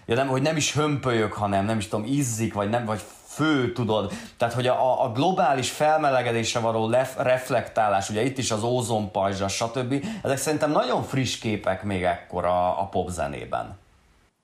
ja 0.07 0.15
nem, 0.15 0.29
hogy 0.29 0.43
nem 0.43 0.57
is 0.57 0.75
hömpölyök, 0.75 1.33
hanem 1.33 1.65
nem 1.65 1.79
is 1.79 1.89
tudom, 1.89 2.07
izzik, 2.07 2.55
vagy 2.55 2.69
nem, 2.69 2.85
vagy 2.85 3.01
fő, 3.41 3.73
tudod. 3.73 4.13
Tehát, 4.37 4.55
hogy 4.55 4.67
a, 4.67 5.05
a 5.05 5.13
globális 5.13 5.71
felmelegedésre 5.71 6.61
való 6.61 6.89
lef, 6.89 7.17
reflektálás, 7.19 8.11
ugye 8.11 8.25
itt 8.25 8.39
is 8.39 8.51
az 8.51 8.63
ózonpajzsa, 8.63 9.49
stb. 9.49 10.05
Ezek 10.23 10.37
szerintem 10.37 10.71
nagyon 10.71 11.03
friss 11.03 11.39
képek 11.39 11.83
még 11.85 12.03
ekkor 12.03 12.45
a, 12.45 12.81
a 12.81 12.89
popzenében. 12.89 13.79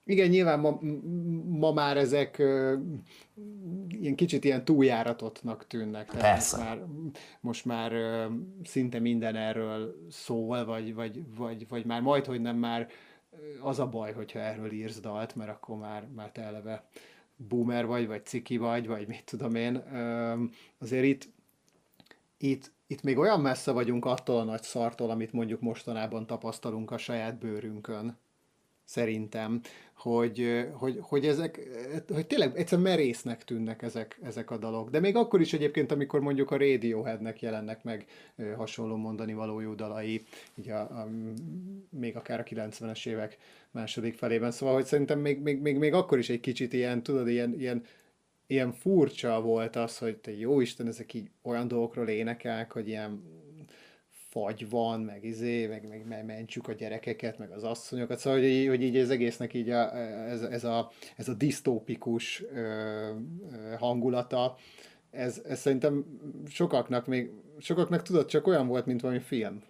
Igen, 0.04 0.28
nyilván 0.28 0.60
ma, 0.60 0.78
ma 1.48 1.72
már 1.72 1.96
ezek 1.96 2.36
uh, 2.38 2.72
ilyen 4.00 4.14
kicsit 4.14 4.44
ilyen 4.44 4.64
túljáratottnak 4.64 5.66
tűnnek. 5.66 6.06
Tehát 6.10 6.32
Persze. 6.32 6.56
Most 6.56 6.68
már, 6.68 6.78
most 7.40 7.64
már 7.64 7.92
uh, 7.92 8.32
szinte 8.64 8.98
minden 8.98 9.36
erről 9.36 9.94
szól, 10.10 10.64
vagy, 10.64 10.94
vagy, 10.94 11.22
vagy, 11.36 11.68
vagy 11.68 11.84
már 11.84 12.00
majd, 12.00 12.24
hogy 12.24 12.40
nem 12.40 12.56
már 12.56 12.88
az 13.62 13.78
a 13.78 13.86
baj, 13.86 14.12
hogyha 14.12 14.38
erről 14.38 14.72
írsz 14.72 15.00
dalt, 15.00 15.34
mert 15.34 15.50
akkor 15.50 15.76
már, 15.76 16.06
már 16.14 16.30
te 16.30 16.42
eleve 16.42 16.84
boomer 17.36 17.86
vagy, 17.86 18.06
vagy 18.06 18.26
ciki 18.26 18.56
vagy, 18.56 18.86
vagy 18.86 19.06
mit 19.06 19.24
tudom 19.24 19.54
én, 19.54 19.76
azért 20.78 21.04
itt, 21.04 21.28
itt, 22.38 22.72
itt 22.86 23.02
még 23.02 23.18
olyan 23.18 23.40
messze 23.40 23.72
vagyunk 23.72 24.04
attól 24.04 24.38
a 24.40 24.44
nagy 24.44 24.62
szartól, 24.62 25.10
amit 25.10 25.32
mondjuk 25.32 25.60
mostanában 25.60 26.26
tapasztalunk 26.26 26.90
a 26.90 26.98
saját 26.98 27.38
bőrünkön, 27.38 28.18
szerintem, 28.84 29.60
hogy, 29.96 30.66
hogy, 30.72 30.98
hogy 31.00 31.26
ezek, 31.26 31.68
hogy 32.08 32.26
tényleg 32.26 32.56
egyszerűen 32.56 32.88
merésznek 32.88 33.44
tűnnek 33.44 33.82
ezek, 33.82 34.18
ezek 34.22 34.50
a 34.50 34.56
dalok. 34.56 34.90
De 34.90 35.00
még 35.00 35.16
akkor 35.16 35.40
is 35.40 35.52
egyébként, 35.52 35.92
amikor 35.92 36.20
mondjuk 36.20 36.50
a 36.50 36.56
Radioheadnek 36.56 37.40
jelennek 37.42 37.84
meg 37.84 38.06
hasonló 38.56 38.96
mondani 38.96 39.32
való 39.32 39.74
dalai, 39.74 40.22
így 40.54 40.70
a, 40.70 40.80
a, 40.80 41.08
még 41.90 42.16
akár 42.16 42.40
a 42.40 42.42
90-es 42.42 43.06
évek 43.06 43.36
második 43.70 44.14
felében. 44.14 44.50
Szóval, 44.50 44.74
hogy 44.74 44.84
szerintem 44.84 45.18
még, 45.18 45.40
még, 45.40 45.60
még, 45.60 45.76
még 45.78 45.92
akkor 45.92 46.18
is 46.18 46.28
egy 46.28 46.40
kicsit 46.40 46.72
ilyen, 46.72 47.02
tudod, 47.02 47.28
ilyen, 47.28 47.54
ilyen, 47.58 47.84
ilyen 48.46 48.72
furcsa 48.72 49.40
volt 49.40 49.76
az, 49.76 49.98
hogy 49.98 50.16
te 50.16 50.36
jó 50.36 50.60
Isten, 50.60 50.86
ezek 50.86 51.14
így 51.14 51.30
olyan 51.42 51.68
dolgokról 51.68 52.08
énekelnek, 52.08 52.72
hogy 52.72 52.88
ilyen 52.88 53.22
fagy 54.36 54.70
van, 54.70 55.00
meg 55.00 55.24
izé, 55.24 55.66
meg, 55.66 55.88
meg, 55.88 56.06
meg 56.06 56.24
mentsük 56.24 56.68
a 56.68 56.72
gyerekeket, 56.72 57.38
meg 57.38 57.50
az 57.50 57.64
asszonyokat, 57.64 58.18
szóval 58.18 58.38
hogy 58.38 58.48
így, 58.48 58.68
hogy 58.68 58.82
így 58.82 58.96
az 58.96 59.10
egésznek 59.10 59.54
így 59.54 59.70
a, 59.70 59.96
ez, 60.28 60.42
ez, 60.42 60.64
a, 60.64 60.90
ez 61.16 61.28
a 61.28 61.34
disztópikus 61.34 62.42
ö, 62.54 63.10
hangulata, 63.78 64.56
ez, 65.10 65.42
ez 65.48 65.58
szerintem 65.58 66.04
sokaknak 66.48 67.06
még, 67.06 67.30
sokaknak 67.58 68.02
tudod, 68.02 68.26
csak 68.26 68.46
olyan 68.46 68.66
volt, 68.66 68.86
mint 68.86 69.00
valami 69.00 69.20
film. 69.20 69.62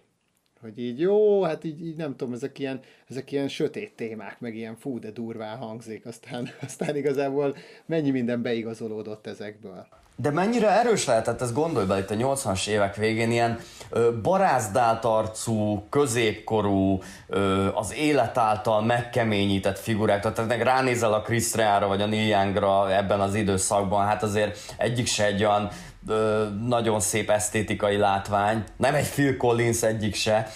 Hogy 0.61 0.79
így 0.79 0.99
jó, 0.99 1.41
hát 1.43 1.63
így, 1.63 1.85
így 1.85 1.97
nem 1.97 2.15
tudom, 2.15 2.33
ezek 2.33 2.59
ilyen, 2.59 2.79
ezek 3.07 3.31
ilyen 3.31 3.47
sötét 3.47 3.95
témák, 3.95 4.39
meg 4.39 4.55
ilyen 4.55 4.75
fú, 4.75 4.99
de 4.99 5.11
durván 5.11 5.57
hangzik, 5.57 6.05
aztán, 6.05 6.47
aztán 6.61 6.95
igazából 6.95 7.55
mennyi 7.85 8.09
minden 8.09 8.41
beigazolódott 8.41 9.27
ezekből. 9.27 9.87
De 10.19 10.31
mennyire 10.31 10.69
erős 10.69 11.05
lehetett, 11.05 11.41
ez 11.41 11.53
gondolj 11.53 11.85
be 11.85 11.97
itt 11.97 12.09
a 12.09 12.15
80-as 12.15 12.67
évek 12.67 12.95
végén, 12.95 13.31
ilyen 13.31 13.59
ö, 13.89 14.21
barázdált 14.21 15.05
arcú, 15.05 15.87
középkorú, 15.89 17.01
ö, 17.27 17.67
az 17.73 17.93
élet 17.93 18.37
által 18.37 18.81
megkeményített 18.81 19.79
figurák, 19.79 20.21
tehát 20.21 20.47
meg 20.47 20.61
ránézel 20.61 21.13
a 21.13 21.21
Chris 21.21 21.53
Rea-ra 21.53 21.87
vagy 21.87 22.01
a 22.01 22.05
Neil 22.05 22.27
Youngra 22.27 22.95
ebben 22.95 23.19
az 23.19 23.35
időszakban, 23.35 24.05
hát 24.05 24.23
azért 24.23 24.73
egyik 24.77 25.07
se 25.07 25.25
egy 25.25 25.43
olyan 25.43 25.69
ö, 26.07 26.45
nagyon 26.67 26.99
szép 26.99 27.29
esztétikai 27.29 27.97
látvány, 27.97 28.63
nem 28.77 28.95
egy 28.95 29.09
Phil 29.09 29.37
Collins 29.37 29.81
egyik 29.81 30.15
se. 30.15 30.51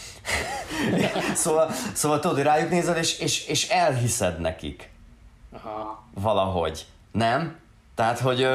szóval, 1.34 1.72
szóval 1.94 2.20
tudod, 2.20 2.42
rájuk 2.42 2.70
nézel, 2.70 2.98
és, 2.98 3.20
és, 3.20 3.48
és 3.48 3.70
elhiszed 3.70 4.40
nekik. 4.40 4.90
Aha. 5.52 6.04
Valahogy. 6.14 6.86
Nem? 7.12 7.61
Tehát, 8.02 8.20
hogy, 8.20 8.48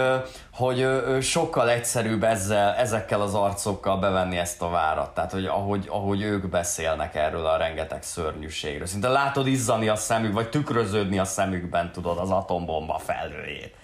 hogy 0.53 0.87
sokkal 1.23 1.71
egyszerűbb 1.71 2.23
ezzel, 2.23 2.75
ezekkel 2.75 3.21
az 3.21 3.35
arcokkal 3.35 3.99
bevenni 3.99 4.37
ezt 4.37 4.63
a 4.63 4.69
várat. 4.69 5.15
Tehát, 5.15 5.33
hogy 5.33 5.45
ahogy, 5.45 5.87
ahogy 5.89 6.23
ők 6.23 6.49
beszélnek 6.49 7.15
erről 7.15 7.47
a 7.47 7.57
rengeteg 7.57 8.03
szörnyűségről. 8.03 8.87
Szinte 8.87 9.09
látod 9.09 9.47
izzani 9.47 9.89
a 9.89 9.97
szemük, 9.97 10.33
vagy 10.33 10.49
tükröződni 10.49 11.19
a 11.19 11.25
szemükben, 11.25 11.93
tudod, 11.93 12.19
az 12.19 12.31
atombomba 12.31 12.99
felőjét. 12.99 13.75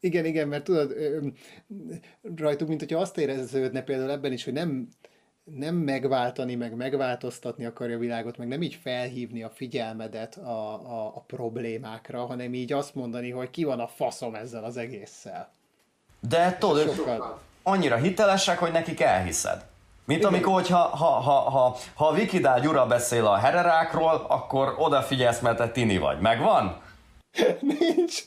Igen, 0.00 0.24
igen, 0.24 0.48
mert 0.48 0.64
tudod, 0.64 0.92
rajtuk, 2.36 2.68
mint 2.68 2.80
hogyha 2.80 3.00
azt 3.00 3.18
éreződne 3.18 3.82
például 3.82 4.10
ebben 4.10 4.32
is, 4.32 4.44
hogy 4.44 4.52
nem, 4.52 4.88
nem 5.54 5.74
megváltani, 5.74 6.54
meg 6.54 6.76
megváltoztatni 6.76 7.64
akarja 7.64 7.96
a 7.96 7.98
világot, 7.98 8.38
meg 8.38 8.48
nem 8.48 8.62
így 8.62 8.78
felhívni 8.82 9.42
a 9.42 9.50
figyelmedet 9.50 10.36
a, 10.36 10.72
a, 10.74 11.12
a 11.14 11.24
problémákra, 11.26 12.26
hanem 12.26 12.54
így 12.54 12.72
azt 12.72 12.94
mondani, 12.94 13.30
hogy 13.30 13.50
ki 13.50 13.64
van 13.64 13.80
a 13.80 13.86
faszom 13.86 14.34
ezzel 14.34 14.64
az 14.64 14.76
egésszel. 14.76 15.52
De 16.20 16.56
tudod, 16.58 16.94
Sokkal... 16.94 17.40
annyira 17.62 17.96
hitelesek, 17.96 18.58
hogy 18.58 18.72
nekik 18.72 19.00
elhiszed. 19.00 19.64
Mint 20.04 20.20
Igen. 20.20 20.32
amikor, 20.32 20.52
hogyha, 20.52 20.78
ha, 20.78 21.06
ha, 21.06 21.50
ha, 21.50 21.76
ha 21.94 22.06
a 22.06 22.12
Vikidál 22.12 22.60
Gyura 22.60 22.86
beszél 22.86 23.26
a 23.26 23.36
hererákról, 23.36 24.26
akkor 24.28 24.74
odafigyelsz, 24.78 25.40
mert 25.40 25.56
te 25.56 25.68
tini 25.70 25.98
vagy. 25.98 26.20
Megvan? 26.20 26.80
Nincs. 27.60 28.22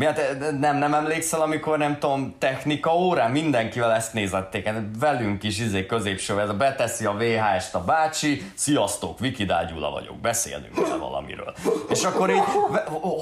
Miért 0.00 0.58
nem, 0.58 0.76
nem 0.76 0.94
emlékszel, 0.94 1.40
amikor 1.40 1.78
nem 1.78 1.98
tudom, 1.98 2.34
technika 2.38 2.96
órán 2.96 3.30
mindenkivel 3.30 3.92
ezt 3.92 4.12
nézették, 4.12 4.66
hát 4.66 4.82
velünk 4.98 5.42
is 5.42 5.58
izé 5.58 5.86
középső, 5.86 6.40
ez 6.40 6.48
a 6.48 6.54
beteszi 6.54 7.04
a 7.04 7.12
VHS-t 7.12 7.74
a 7.74 7.84
bácsi, 7.84 8.42
sziasztok, 8.54 9.18
Vikidál 9.18 9.66
Gyula 9.66 9.90
vagyok, 9.90 10.16
beszélnünk 10.16 10.74
kell 10.74 10.96
valamiről. 10.96 11.54
És 11.88 12.04
akkor 12.04 12.30
így, 12.30 12.42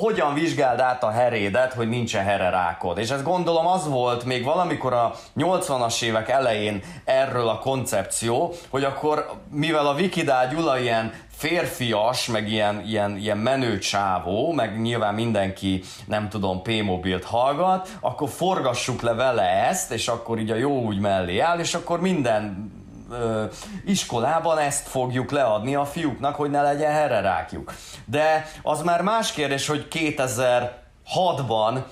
hogyan 0.00 0.34
vizsgáld 0.34 0.80
át 0.80 1.02
a 1.02 1.10
herédet, 1.10 1.72
hogy 1.72 1.88
nincsen 1.88 2.24
hererákod? 2.24 2.98
És 2.98 3.10
ez 3.10 3.22
gondolom 3.22 3.66
az 3.66 3.88
volt 3.88 4.24
még 4.24 4.44
valamikor 4.44 4.92
a 4.92 5.14
80-as 5.36 6.02
évek 6.02 6.28
elején 6.28 6.82
erről 7.04 7.48
a 7.48 7.58
koncepció, 7.58 8.54
hogy 8.68 8.84
akkor 8.84 9.30
mivel 9.50 9.86
a 9.86 9.94
Vikidál 9.94 10.48
Gyula 10.48 10.78
ilyen 10.78 11.12
férfias, 11.38 12.26
meg 12.26 12.48
ilyen, 12.48 12.82
ilyen, 12.86 13.16
ilyen 13.16 13.38
menő 13.38 13.78
csávó, 13.78 14.52
meg 14.52 14.80
nyilván 14.80 15.14
mindenki, 15.14 15.82
nem 16.06 16.28
tudom, 16.28 16.62
P-mobilt 16.62 17.24
hallgat, 17.24 17.88
akkor 18.00 18.28
forgassuk 18.28 19.02
le 19.02 19.12
vele 19.12 19.42
ezt, 19.42 19.90
és 19.92 20.08
akkor 20.08 20.38
így 20.38 20.50
a 20.50 20.54
jó 20.54 20.82
úgy 20.82 20.98
mellé 20.98 21.38
áll, 21.38 21.58
és 21.58 21.74
akkor 21.74 22.00
minden 22.00 22.72
ö, 23.10 23.44
iskolában 23.84 24.58
ezt 24.58 24.88
fogjuk 24.88 25.30
leadni 25.30 25.74
a 25.74 25.84
fiúknak, 25.84 26.34
hogy 26.34 26.50
ne 26.50 26.62
legyen 26.62 26.92
hererákjuk. 26.92 27.74
De 28.04 28.50
az 28.62 28.82
már 28.82 29.02
más 29.02 29.32
kérdés, 29.32 29.66
hogy 29.66 29.86
2006-ban 29.90 31.78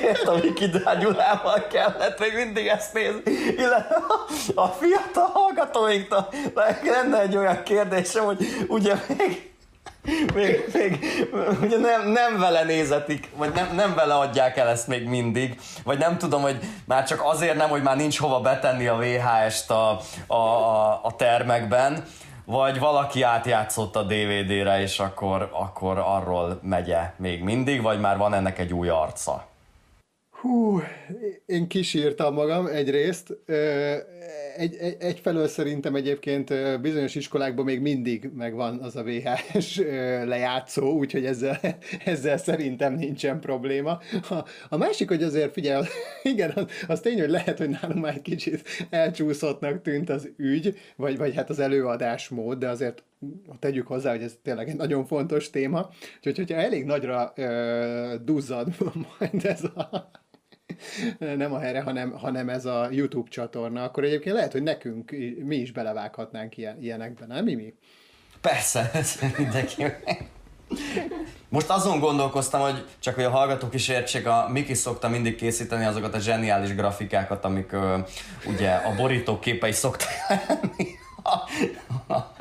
miért 0.00 0.22
a 0.22 0.34
Viki 0.34 0.70
Gyulával 1.00 1.66
kellett 1.66 2.18
még 2.18 2.34
mindig 2.34 2.66
ezt 2.66 2.92
nézni, 2.92 3.32
illetve 3.56 3.96
a 4.54 4.66
fiatal 4.66 5.30
hallgatóinktól 5.32 6.28
lenne 6.84 7.20
egy 7.20 7.36
olyan 7.36 7.62
kérdésem, 7.62 8.24
hogy 8.24 8.64
ugye 8.68 8.94
még 9.18 9.50
még, 10.34 10.64
még 10.72 10.98
ugye 11.62 11.78
nem, 11.78 12.08
nem 12.08 12.38
vele 12.38 12.64
nézetik, 12.64 13.28
vagy 13.36 13.52
nem, 13.52 13.74
nem 13.74 13.94
vele 13.94 14.14
adják 14.14 14.56
el 14.56 14.68
ezt 14.68 14.86
még 14.86 15.06
mindig, 15.06 15.60
vagy 15.84 15.98
nem 15.98 16.18
tudom, 16.18 16.42
hogy 16.42 16.58
már 16.84 17.06
csak 17.06 17.20
azért 17.24 17.56
nem, 17.56 17.68
hogy 17.68 17.82
már 17.82 17.96
nincs 17.96 18.18
hova 18.18 18.40
betenni 18.40 18.86
a 18.86 18.96
VHS-t 18.96 19.70
a, 19.70 20.00
a, 20.26 20.36
a 21.02 21.14
termekben, 21.16 22.04
vagy 22.44 22.78
valaki 22.78 23.22
átjátszott 23.22 23.96
a 23.96 24.02
DVD-re, 24.02 24.80
és 24.80 24.98
akkor, 24.98 25.50
akkor 25.52 25.98
arról 25.98 26.58
megye 26.62 27.12
még 27.16 27.42
mindig, 27.42 27.82
vagy 27.82 28.00
már 28.00 28.16
van 28.16 28.34
ennek 28.34 28.58
egy 28.58 28.72
új 28.72 28.88
arca? 28.88 29.51
Hú, 30.42 30.80
én 31.46 31.68
kisírtam 31.68 32.34
magam 32.34 32.66
egyrészt. 32.66 33.36
Egy, 34.56 34.76
egy, 34.76 34.96
egyfelől 34.98 35.48
szerintem 35.48 35.94
egyébként 35.94 36.80
bizonyos 36.80 37.14
iskolákban 37.14 37.64
még 37.64 37.80
mindig 37.80 38.30
megvan 38.34 38.78
az 38.78 38.96
a 38.96 39.02
VHS 39.02 39.76
lejátszó, 40.24 40.92
úgyhogy 40.92 41.24
ezzel, 41.24 41.58
ezzel 42.04 42.36
szerintem 42.36 42.94
nincsen 42.94 43.40
probléma. 43.40 43.98
A, 44.30 44.44
a 44.68 44.76
másik, 44.76 45.08
hogy 45.08 45.22
azért 45.22 45.52
figyelj, 45.52 45.84
igen, 46.22 46.50
az, 46.50 46.64
az 46.88 47.00
tény, 47.00 47.20
hogy 47.20 47.30
lehet, 47.30 47.58
hogy 47.58 47.68
nálunk 47.68 48.00
már 48.00 48.14
egy 48.14 48.22
kicsit 48.22 48.62
elcsúszottnak 48.90 49.82
tűnt 49.82 50.10
az 50.10 50.28
ügy, 50.36 50.78
vagy, 50.96 51.18
vagy 51.18 51.34
hát 51.34 51.50
az 51.50 51.58
előadásmód, 51.58 52.58
de 52.58 52.68
azért 52.68 53.04
tegyük 53.58 53.86
hozzá, 53.86 54.10
hogy 54.10 54.22
ez 54.22 54.38
tényleg 54.42 54.68
egy 54.68 54.76
nagyon 54.76 55.04
fontos 55.06 55.50
téma. 55.50 55.88
Úgyhogy, 56.16 56.36
hogyha 56.36 56.56
elég 56.56 56.84
nagyra 56.84 57.32
duzzad 58.24 58.68
majd 59.18 59.44
ez 59.44 59.64
a 59.64 60.10
nem 61.42 61.52
a 61.52 61.58
helyre, 61.58 61.80
hanem, 61.80 62.12
hanem 62.12 62.48
ez 62.48 62.64
a 62.64 62.88
YouTube 62.90 63.28
csatorna, 63.30 63.82
akkor 63.82 64.04
egyébként 64.04 64.34
lehet, 64.34 64.52
hogy 64.52 64.62
nekünk, 64.62 65.10
mi 65.44 65.56
is 65.56 65.72
belevághatnánk 65.72 66.56
ilyen, 66.56 66.82
ilyenekben, 66.82 67.28
nem 67.28 67.44
mi? 67.44 67.74
Persze, 68.40 68.90
mindenki. 69.38 69.84
Most 71.48 71.70
azon 71.70 71.98
gondolkoztam, 71.98 72.60
hogy 72.60 72.86
csak 72.98 73.14
hogy 73.14 73.24
a 73.24 73.30
hallgatók 73.30 73.74
is 73.74 73.88
értsék, 73.88 74.26
a 74.26 74.48
Miki 74.48 74.74
szokta 74.74 75.08
mindig 75.08 75.36
készíteni 75.36 75.84
azokat 75.84 76.14
a 76.14 76.18
zseniális 76.18 76.74
grafikákat, 76.74 77.44
amik 77.44 77.72
ö, 77.72 77.98
ugye 78.46 78.70
a 78.70 78.94
borítók 78.94 79.40
képei 79.40 79.72
szoktak 79.72 80.08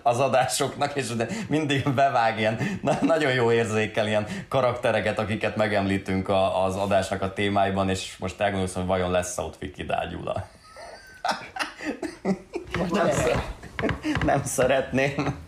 az 0.04 0.20
adásoknak, 0.20 0.96
és 0.96 1.08
de 1.08 1.28
mindig 1.48 1.90
bevág 1.94 2.40
ilyen 2.40 2.80
na, 2.82 2.98
nagyon 3.02 3.34
jó 3.34 3.52
érzékel 3.52 4.08
ilyen 4.08 4.28
karaktereket, 4.48 5.20
akiket 5.20 5.56
megemlítünk 5.56 6.30
a, 6.30 6.64
az 6.66 6.76
adásnak 6.76 7.22
a 7.22 7.34
témáiban, 7.34 7.90
és 7.90 8.16
most 8.20 8.40
elgondolkozom, 8.40 8.82
hogy 8.82 8.92
vajon 8.98 9.12
lesz 9.12 9.38
ott 9.38 9.58
Viki 9.58 9.84
Dágyula. 9.84 10.48
Nem, 12.92 13.10
nem 14.26 14.44
szeretném, 14.44 15.40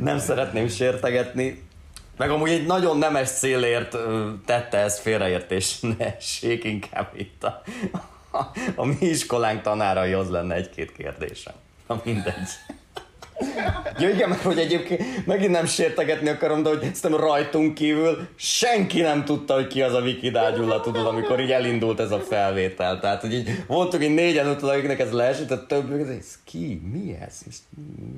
nem 0.00 0.18
szeretném 0.18 0.68
sértegetni. 0.68 1.64
Meg 2.16 2.30
amúgy 2.30 2.50
egy 2.50 2.66
nagyon 2.66 2.98
nemes 2.98 3.30
célért 3.30 3.96
tette 4.46 4.78
ez 4.78 5.00
félreértés, 5.00 5.80
ne 5.80 6.14
essék 6.16 6.64
inkább 6.64 7.10
itt 7.14 7.44
a, 7.44 7.62
a, 8.30 8.38
a 8.74 8.84
mi 8.84 8.96
iskolánk 9.00 9.62
tanáraihoz 9.62 10.30
lenne 10.30 10.54
egy-két 10.54 10.92
kérdésem. 10.92 11.54
Na 11.86 12.00
mindegy. 12.04 12.48
Ja 13.98 14.08
igen, 14.08 14.28
mert 14.28 14.42
hogy 14.42 14.58
egyébként 14.58 15.26
megint 15.26 15.50
nem 15.50 15.66
sértegetni 15.66 16.28
akarom, 16.28 16.62
de 16.62 16.68
hogy 16.68 16.94
szerintem 16.94 17.26
rajtunk 17.26 17.74
kívül 17.74 18.28
senki 18.36 19.00
nem 19.00 19.24
tudta, 19.24 19.54
hogy 19.54 19.66
ki 19.66 19.82
az 19.82 19.94
a 19.94 20.00
Viki 20.00 20.30
Dágyulla, 20.30 20.80
tudod, 20.80 21.06
amikor 21.06 21.40
így 21.40 21.50
elindult 21.50 22.00
ez 22.00 22.10
a 22.10 22.20
felvétel. 22.20 23.00
Tehát, 23.00 23.20
hogy 23.20 23.34
így 23.34 23.64
voltunk 23.66 24.02
így 24.02 24.14
négyen 24.14 24.48
ott, 24.48 24.62
akiknek 24.62 25.00
ez 25.00 25.12
leesett, 25.12 25.50
a 25.50 25.66
több, 25.66 25.92
ez 25.92 26.38
ki, 26.44 26.80
mi 26.92 27.16
ez? 27.20 27.40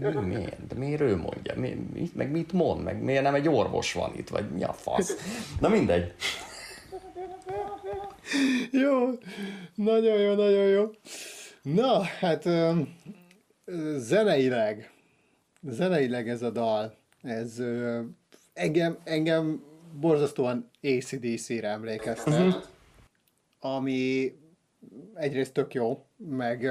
Mi, 0.01 0.35
miért? 0.35 0.67
De 0.67 0.75
miért 0.75 1.01
ő 1.01 1.17
mondja? 1.17 1.55
Mi, 1.57 1.77
mi, 1.95 2.11
meg 2.15 2.31
mit 2.31 2.53
mond? 2.53 2.85
Meg 2.85 3.03
miért 3.03 3.23
nem 3.23 3.35
egy 3.35 3.49
orvos 3.49 3.93
van 3.93 4.13
itt? 4.17 4.29
Vagy 4.29 4.51
mi 4.51 4.65
a 4.65 4.73
fasz? 4.73 5.17
Na 5.61 5.69
mindegy. 5.69 6.13
Jó, 8.71 9.09
nagyon 9.75 10.19
jó, 10.19 10.35
nagyon 10.35 10.67
jó. 10.67 10.91
Na, 11.63 12.03
hát 12.03 12.45
zeneileg. 13.97 14.91
Zeneileg 15.63 16.29
ez 16.29 16.43
a 16.43 16.51
dal, 16.51 16.97
ez 17.23 17.63
engem, 18.53 18.99
engem 19.05 19.63
borzasztóan 20.01 20.71
ACDC-re 20.83 21.69
emlékeztet, 21.69 22.47
uh-huh. 22.47 22.63
ami 23.61 24.33
egyrészt 25.15 25.53
tök 25.53 25.75
jó, 25.75 26.05
meg 26.17 26.71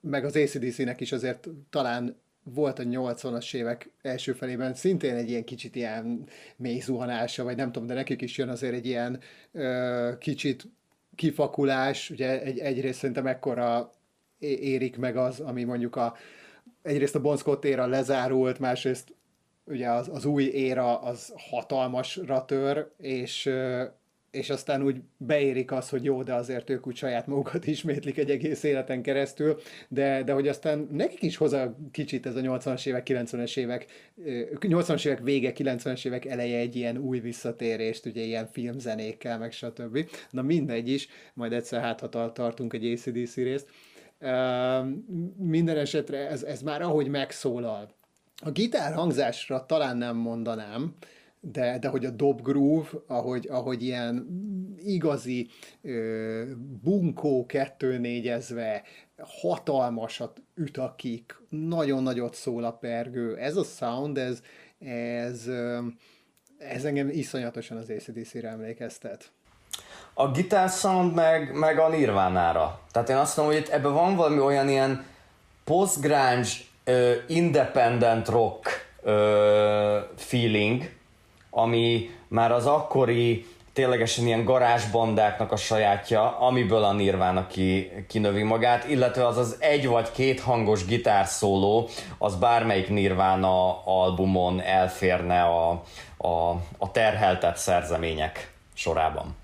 meg 0.00 0.24
az 0.24 0.36
ACDC-nek 0.36 1.00
is 1.00 1.12
azért 1.12 1.48
talán 1.70 2.16
volt 2.42 2.78
a 2.78 2.82
80-as 2.82 3.54
évek 3.54 3.90
első 4.02 4.32
felében 4.32 4.74
szintén 4.74 5.14
egy 5.14 5.28
ilyen 5.28 5.44
kicsit 5.44 5.76
ilyen 5.76 6.26
mély 6.56 6.80
zuhanása, 6.80 7.44
vagy 7.44 7.56
nem 7.56 7.72
tudom, 7.72 7.88
de 7.88 7.94
nekik 7.94 8.22
is 8.22 8.38
jön 8.38 8.48
azért 8.48 8.74
egy 8.74 8.86
ilyen 8.86 9.20
ö, 9.52 10.12
kicsit 10.18 10.68
kifakulás, 11.14 12.10
ugye 12.10 12.42
egy, 12.42 12.58
egyrészt 12.58 12.98
szerintem 12.98 13.26
ekkora 13.26 13.90
érik 14.42 14.96
meg 14.96 15.16
az, 15.16 15.40
ami 15.40 15.64
mondjuk 15.64 15.96
a, 15.96 16.14
egyrészt 16.82 17.14
a 17.14 17.20
Bon 17.20 17.36
Scott 17.36 17.64
éra 17.64 17.86
lezárult, 17.86 18.58
másrészt 18.58 19.14
ugye 19.64 19.90
az, 19.90 20.08
az 20.12 20.24
új 20.24 20.44
éra 20.44 20.98
az 20.98 21.32
hatalmasra 21.36 22.44
tör, 22.44 22.90
és, 22.98 23.50
és 24.30 24.50
aztán 24.50 24.82
úgy 24.82 25.00
beérik 25.16 25.72
az, 25.72 25.88
hogy 25.88 26.04
jó, 26.04 26.22
de 26.22 26.34
azért 26.34 26.70
ők 26.70 26.86
úgy 26.86 26.96
saját 26.96 27.26
magukat 27.26 27.66
ismétlik 27.76 28.18
egy 28.18 28.30
egész 28.30 28.62
életen 28.62 29.02
keresztül, 29.02 29.60
de, 29.88 30.22
de 30.22 30.32
hogy 30.32 30.48
aztán 30.48 30.88
nekik 30.90 31.22
is 31.22 31.36
hozzá 31.36 31.74
kicsit 31.90 32.26
ez 32.26 32.36
a 32.36 32.40
80-as 32.40 32.86
évek, 32.86 33.06
90-es 33.10 33.56
évek, 33.56 33.86
80-as 34.60 35.06
évek 35.06 35.22
vége, 35.22 35.52
90-es 35.56 36.06
évek 36.06 36.24
eleje 36.24 36.58
egy 36.58 36.76
ilyen 36.76 36.96
új 36.96 37.20
visszatérést, 37.20 38.06
ugye 38.06 38.22
ilyen 38.22 38.46
filmzenékkel, 38.46 39.38
meg 39.38 39.52
stb. 39.52 40.08
Na 40.30 40.42
mindegy 40.42 40.88
is, 40.88 41.08
majd 41.34 41.52
egyszer 41.52 41.80
hát, 41.80 42.00
ha 42.00 42.32
tartunk 42.32 42.72
egy 42.72 42.92
ACDC 42.92 43.36
részt, 43.36 43.68
minden 45.36 45.76
esetre 45.76 46.28
ez, 46.28 46.42
ez 46.42 46.62
már 46.62 46.82
ahogy 46.82 47.08
megszólal. 47.08 47.94
A 48.44 48.50
gitár 48.50 48.94
hangzásra 48.94 49.66
talán 49.66 49.96
nem 49.96 50.16
mondanám, 50.16 50.94
de, 51.40 51.78
de 51.78 51.88
hogy 51.88 52.04
a 52.04 52.10
dob 52.10 52.42
groove, 52.42 52.88
ahogy, 53.06 53.46
ahogy 53.50 53.82
ilyen 53.82 54.26
igazi 54.78 55.48
ö, 55.82 56.44
bunkó 56.82 57.46
kettő 57.46 57.98
négyezve, 57.98 58.82
hatalmasat 59.16 60.42
üt 60.54 60.76
a 60.76 60.94
kick, 60.96 61.42
nagyon 61.48 62.02
nagyot 62.02 62.34
szól 62.34 62.64
a 62.64 62.72
pergő. 62.72 63.36
Ez 63.36 63.56
a 63.56 63.64
sound, 63.64 64.18
ez, 64.18 64.42
ez, 64.78 65.50
ez 66.58 66.84
engem 66.84 67.08
iszonyatosan 67.08 67.76
az 67.76 67.90
ACDC-re 67.90 68.48
emlékeztet. 68.48 69.32
A 70.14 70.28
Guitar 70.28 70.68
Sound 70.68 71.14
meg, 71.14 71.54
meg 71.54 71.78
a 71.78 71.88
Nirvánára. 71.88 72.78
Tehát 72.92 73.08
én 73.08 73.16
azt 73.16 73.36
mondom, 73.36 73.54
hogy 73.54 73.64
itt 73.64 73.72
ebben 73.72 73.92
van 73.92 74.16
valami 74.16 74.40
olyan 74.40 74.68
ilyen 74.68 75.04
post-grunge, 75.64 76.48
independent 77.26 78.28
rock 78.28 78.90
feeling, 80.16 80.90
ami 81.50 82.10
már 82.28 82.52
az 82.52 82.66
akkori 82.66 83.46
ténylegesen 83.72 84.26
ilyen 84.26 84.44
garázsbandáknak 84.44 85.52
a 85.52 85.56
sajátja, 85.56 86.38
amiből 86.38 86.84
a 86.84 86.92
Nirvana 86.92 87.46
ki, 87.46 87.90
kinövi 88.08 88.42
magát, 88.42 88.88
illetve 88.88 89.26
az 89.26 89.36
az 89.36 89.56
egy 89.60 89.86
vagy 89.86 90.10
két 90.10 90.40
hangos 90.40 90.84
gitárszóló, 90.84 91.88
az 92.18 92.36
bármelyik 92.36 92.88
Nirvana 92.88 93.84
albumon 93.84 94.60
elférne 94.60 95.42
a, 95.42 95.82
a, 96.16 96.50
a 96.78 96.90
terheltett 96.90 97.56
szerzemények 97.56 98.52
sorában 98.74 99.40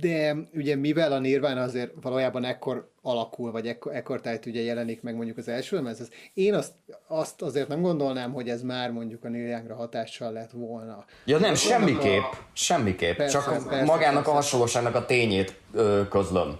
de 0.00 0.36
ugye 0.54 0.76
mivel 0.76 1.12
a 1.12 1.18
Nirvana 1.18 1.62
azért 1.62 1.92
valójában 2.02 2.44
ekkor 2.44 2.90
alakul, 3.02 3.52
vagy 3.52 3.66
ekkor, 3.66 3.94
ekkor 3.94 4.20
tájt 4.20 4.46
ugye 4.46 4.60
jelenik 4.60 5.02
meg 5.02 5.14
mondjuk 5.14 5.38
az 5.38 5.48
első 5.48 5.76
lemez, 5.76 6.10
én 6.34 6.54
azt, 6.54 6.72
azt 7.06 7.42
azért 7.42 7.68
nem 7.68 7.80
gondolnám, 7.80 8.32
hogy 8.32 8.48
ez 8.48 8.62
már 8.62 8.90
mondjuk 8.90 9.24
a 9.24 9.28
Neil 9.28 9.48
Youngra 9.48 9.74
hatással 9.74 10.32
lett 10.32 10.50
volna. 10.50 11.04
Ja 11.24 11.38
nem, 11.38 11.54
semmiképp, 11.54 12.22
a... 12.22 12.36
semmiképp, 12.52 13.16
persze, 13.16 13.38
csak 13.38 13.52
persze, 13.52 13.84
magának 13.84 14.14
persze. 14.14 14.30
a 14.30 14.34
hasonlóságnak 14.34 14.94
a 14.94 15.04
tényét 15.04 15.60
ö, 15.72 16.02
közlöm. 16.10 16.58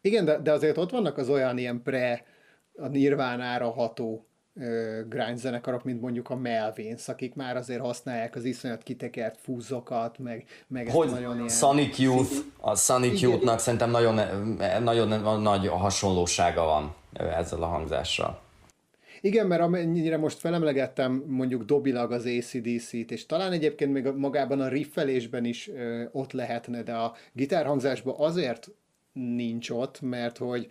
Igen, 0.00 0.24
de, 0.24 0.38
de 0.38 0.52
azért 0.52 0.76
ott 0.76 0.90
vannak 0.90 1.18
az 1.18 1.28
olyan 1.28 1.58
ilyen 1.58 1.82
pre 1.82 2.24
a 2.76 2.86
Nirvánára 2.86 3.70
ható 3.70 4.26
grind 5.08 5.36
zenekarok, 5.36 5.84
mint 5.84 6.00
mondjuk 6.00 6.30
a 6.30 6.36
Melvins, 6.36 7.08
akik 7.08 7.34
már 7.34 7.56
azért 7.56 7.80
használják 7.80 8.36
az 8.36 8.44
iszonyat 8.44 8.82
kitekert 8.82 9.38
fúzokat, 9.42 10.18
meg, 10.18 10.44
meg 10.66 10.88
Hogy? 10.90 11.10
nagyon 11.10 11.36
ilyen... 11.36 11.48
Sonic 11.48 11.98
Youth, 11.98 12.32
a 12.60 12.74
Sonic 12.76 13.20
Youth-nak 13.20 13.58
szerintem 13.58 13.90
nagyon, 13.90 14.20
nagyon 14.82 15.40
nagy 15.40 15.66
hasonlósága 15.66 16.64
van 16.64 16.94
ezzel 17.12 17.62
a 17.62 17.66
hangzással. 17.66 18.42
Igen, 19.20 19.46
mert 19.46 19.62
amennyire 19.62 20.16
most 20.16 20.38
felemlegettem 20.38 21.24
mondjuk 21.26 21.62
dobilag 21.62 22.12
az 22.12 22.26
ACDC-t, 22.26 23.10
és 23.10 23.26
talán 23.26 23.52
egyébként 23.52 23.92
még 23.92 24.04
magában 24.04 24.60
a 24.60 24.68
riffelésben 24.68 25.44
is 25.44 25.68
ö, 25.68 26.04
ott 26.12 26.32
lehetne, 26.32 26.82
de 26.82 26.92
a 26.92 27.14
gitárhangzásban 27.32 28.14
azért 28.18 28.70
nincs 29.12 29.70
ott, 29.70 30.00
mert 30.00 30.38
hogy 30.38 30.70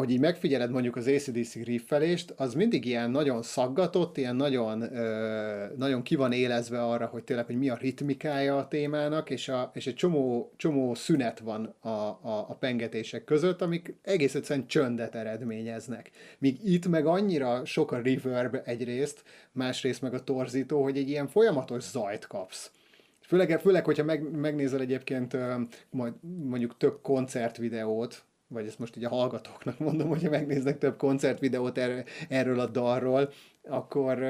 ahogy 0.00 0.12
így 0.12 0.20
megfigyeled 0.20 0.70
mondjuk 0.70 0.96
az 0.96 1.06
ACDC 1.06 1.54
riffelést, 1.54 2.34
az 2.36 2.54
mindig 2.54 2.84
ilyen 2.84 3.10
nagyon 3.10 3.42
szaggatott, 3.42 4.16
ilyen 4.16 4.36
nagyon, 4.36 4.96
ö, 4.96 5.64
nagyon 5.76 6.02
ki 6.02 6.14
van 6.14 6.32
élezve 6.32 6.84
arra, 6.84 7.06
hogy 7.06 7.24
tényleg, 7.24 7.46
hogy 7.46 7.58
mi 7.58 7.68
a 7.68 7.78
ritmikája 7.80 8.56
a 8.56 8.68
témának, 8.68 9.30
és, 9.30 9.48
a, 9.48 9.70
és 9.74 9.86
egy 9.86 9.94
csomó, 9.94 10.52
csomó 10.56 10.94
szünet 10.94 11.38
van 11.38 11.74
a, 11.80 11.88
a, 11.88 12.46
a 12.48 12.56
pengetések 12.60 13.24
között, 13.24 13.62
amik 13.62 13.94
egész 14.02 14.34
egyszerűen 14.34 14.66
csöndet 14.66 15.14
eredményeznek. 15.14 16.10
Míg 16.38 16.58
itt 16.64 16.88
meg 16.88 17.06
annyira 17.06 17.64
sok 17.64 17.92
a 17.92 18.00
reverb 18.02 18.56
egyrészt, 18.64 19.22
másrészt 19.52 20.02
meg 20.02 20.14
a 20.14 20.24
torzító, 20.24 20.82
hogy 20.82 20.96
egy 20.96 21.08
ilyen 21.08 21.28
folyamatos 21.28 21.82
zajt 21.82 22.26
kapsz. 22.26 22.70
Főleg, 23.20 23.60
főleg 23.60 23.84
hogyha 23.84 24.04
meg, 24.04 24.30
megnézel 24.30 24.80
egyébként 24.80 25.36
majd 25.90 26.12
mondjuk 26.22 26.76
több 26.76 26.98
koncertvideót, 27.02 28.24
vagy 28.50 28.66
ezt 28.66 28.78
most 28.78 28.96
így 28.96 29.04
a 29.04 29.08
hallgatóknak 29.08 29.78
mondom, 29.78 30.08
hogyha 30.08 30.30
megnéznek 30.30 30.78
több 30.78 30.96
koncertvideót 30.96 31.78
er, 31.78 32.04
erről 32.28 32.60
a 32.60 32.66
dalról, 32.66 33.30
akkor 33.68 34.22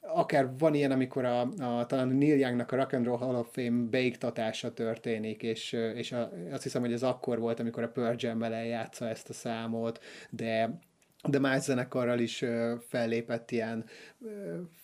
akár 0.00 0.50
van 0.58 0.74
ilyen, 0.74 0.90
amikor 0.90 1.24
a, 1.24 1.40
a, 1.40 1.86
talán 1.86 2.08
a 2.08 2.12
Neil 2.12 2.38
Youngnak 2.38 2.72
a 2.72 2.76
Rock 2.76 2.92
and 2.92 3.06
Roll 3.06 3.18
Hall 3.18 3.34
of 3.34 3.52
Fame 3.52 3.88
beiktatása 3.90 4.72
történik, 4.72 5.42
és, 5.42 5.72
és 5.72 6.12
a, 6.12 6.30
azt 6.50 6.62
hiszem, 6.62 6.80
hogy 6.80 6.92
ez 6.92 7.02
akkor 7.02 7.38
volt, 7.38 7.60
amikor 7.60 7.82
a 7.82 7.88
Pearl 7.88 8.16
jam 8.18 8.42
eljátsza 8.42 9.08
ezt 9.08 9.28
a 9.28 9.32
számot, 9.32 10.00
de 10.30 10.80
de 11.28 11.38
más 11.38 11.62
zenekarral 11.62 12.18
is 12.18 12.44
fellépett 12.88 13.50
ilyen 13.50 13.84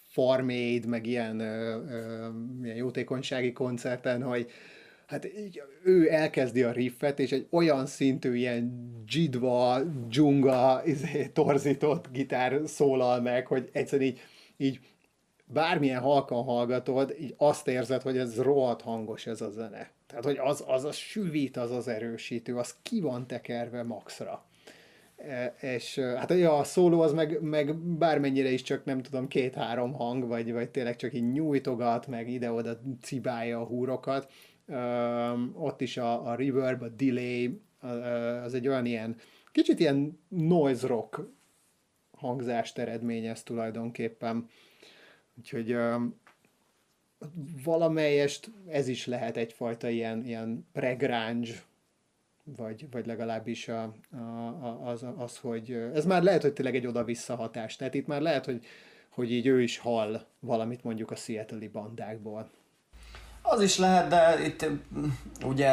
Farm 0.08 0.48
Aid, 0.48 0.86
meg 0.86 1.06
ilyen, 1.06 1.40
ilyen 2.62 2.76
jótékonysági 2.76 3.52
koncerten, 3.52 4.22
hogy 4.22 4.50
hát 5.08 5.24
így 5.24 5.62
ő 5.84 6.12
elkezdi 6.12 6.62
a 6.62 6.72
riffet, 6.72 7.18
és 7.18 7.32
egy 7.32 7.46
olyan 7.50 7.86
szintű 7.86 8.34
ilyen 8.34 8.92
dzsidva, 9.06 9.80
dzsunga, 10.08 10.82
izé, 10.84 11.26
torzított 11.26 12.12
gitár 12.12 12.60
szólal 12.64 13.20
meg, 13.20 13.46
hogy 13.46 13.68
egyszerűen 13.72 14.08
így, 14.08 14.20
így 14.56 14.80
bármilyen 15.44 16.00
halkan 16.00 16.42
hallgatod, 16.42 17.16
így 17.20 17.34
azt 17.36 17.68
érzed, 17.68 18.02
hogy 18.02 18.18
ez 18.18 18.40
rohadt 18.40 18.82
hangos 18.82 19.26
ez 19.26 19.40
a 19.40 19.50
zene. 19.50 19.90
Tehát, 20.06 20.24
hogy 20.24 20.38
az, 20.38 20.64
az 20.66 20.84
a 20.84 20.92
süvít, 20.92 21.56
az 21.56 21.70
az 21.70 21.88
erősítő, 21.88 22.56
az 22.56 22.74
ki 22.82 23.00
van 23.00 23.26
tekerve 23.26 23.82
maxra. 23.82 24.44
E, 25.16 25.54
és 25.60 25.98
hát 25.98 26.30
ja, 26.30 26.58
a 26.58 26.64
szóló 26.64 27.00
az 27.00 27.12
meg, 27.12 27.42
meg 27.42 27.76
bármennyire 27.76 28.50
is 28.50 28.62
csak 28.62 28.84
nem 28.84 29.02
tudom, 29.02 29.28
két-három 29.28 29.92
hang, 29.92 30.26
vagy, 30.26 30.52
vagy 30.52 30.68
tényleg 30.68 30.96
csak 30.96 31.14
így 31.14 31.32
nyújtogat, 31.32 32.06
meg 32.06 32.30
ide-oda 32.30 32.80
cibálja 33.02 33.60
a 33.60 33.64
húrokat, 33.64 34.32
ott 35.52 35.80
is 35.80 35.96
a, 35.96 36.30
a 36.30 36.34
reverb, 36.34 36.82
a 36.82 36.88
delay, 36.88 37.60
az 38.44 38.54
egy 38.54 38.68
olyan 38.68 38.86
ilyen, 38.86 39.16
kicsit 39.52 39.80
ilyen 39.80 40.18
noise 40.28 40.86
rock 40.86 41.20
hangzást 42.16 42.78
eredményez 42.78 43.42
tulajdonképpen. 43.42 44.48
Úgyhogy 45.38 45.76
valamelyest 47.64 48.50
ez 48.66 48.88
is 48.88 49.06
lehet 49.06 49.36
egyfajta 49.36 49.88
ilyen, 49.88 50.24
ilyen 50.24 50.66
pregrunge, 50.72 51.50
vagy, 52.56 52.86
vagy 52.90 53.06
legalábbis 53.06 53.68
a, 53.68 53.82
a, 54.10 54.88
az, 54.88 55.06
az, 55.16 55.38
hogy 55.38 55.72
ez 55.72 56.06
már 56.06 56.22
lehet, 56.22 56.42
hogy 56.42 56.52
tényleg 56.52 56.74
egy 56.74 56.86
oda-vissza 56.86 57.34
hatás. 57.34 57.76
Tehát 57.76 57.94
itt 57.94 58.06
már 58.06 58.20
lehet, 58.20 58.44
hogy, 58.44 58.64
hogy 59.08 59.32
így 59.32 59.46
ő 59.46 59.62
is 59.62 59.78
hall 59.78 60.24
valamit 60.40 60.84
mondjuk 60.84 61.10
a 61.10 61.16
Seattle-i 61.16 61.68
bandákból. 61.68 62.50
Az 63.42 63.60
is 63.60 63.78
lehet, 63.78 64.08
de 64.08 64.44
itt 64.44 64.66
ugye, 65.44 65.70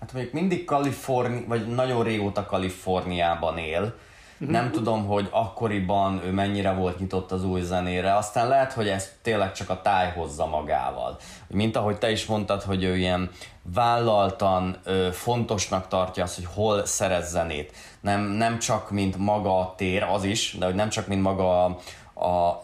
hát 0.00 0.12
mondjuk 0.12 0.32
mindig 0.34 0.64
Kaliforni, 0.64 1.44
vagy 1.48 1.66
nagyon 1.66 2.04
régóta 2.04 2.46
Kaliforniában 2.46 3.58
él, 3.58 3.94
Uh-huh. 4.38 4.50
Nem 4.50 4.70
tudom, 4.70 5.06
hogy 5.06 5.28
akkoriban 5.30 6.20
ő 6.24 6.30
mennyire 6.30 6.72
volt 6.72 6.98
nyitott 6.98 7.32
az 7.32 7.44
új 7.44 7.60
zenére, 7.60 8.16
aztán 8.16 8.48
lehet, 8.48 8.72
hogy 8.72 8.88
ezt 8.88 9.12
tényleg 9.22 9.52
csak 9.52 9.70
a 9.70 9.80
táj 9.82 10.12
hozza 10.12 10.46
magával. 10.46 11.16
Mint 11.46 11.76
ahogy 11.76 11.98
te 11.98 12.10
is 12.10 12.26
mondtad, 12.26 12.62
hogy 12.62 12.82
ő 12.82 12.96
ilyen 12.96 13.30
vállaltan 13.62 14.76
ö, 14.84 15.08
fontosnak 15.12 15.88
tartja 15.88 16.22
azt, 16.22 16.34
hogy 16.34 16.46
hol 16.54 16.86
szerez 16.86 17.30
zenét. 17.30 17.72
Nem, 18.00 18.20
nem 18.20 18.58
csak 18.58 18.90
mint 18.90 19.16
maga 19.16 19.58
a 19.58 19.74
tér, 19.76 20.02
az 20.02 20.24
is, 20.24 20.56
de 20.58 20.64
hogy 20.64 20.74
nem 20.74 20.88
csak 20.88 21.06
mint 21.06 21.22
maga 21.22 21.64
a, 21.64 21.78
a 22.26 22.62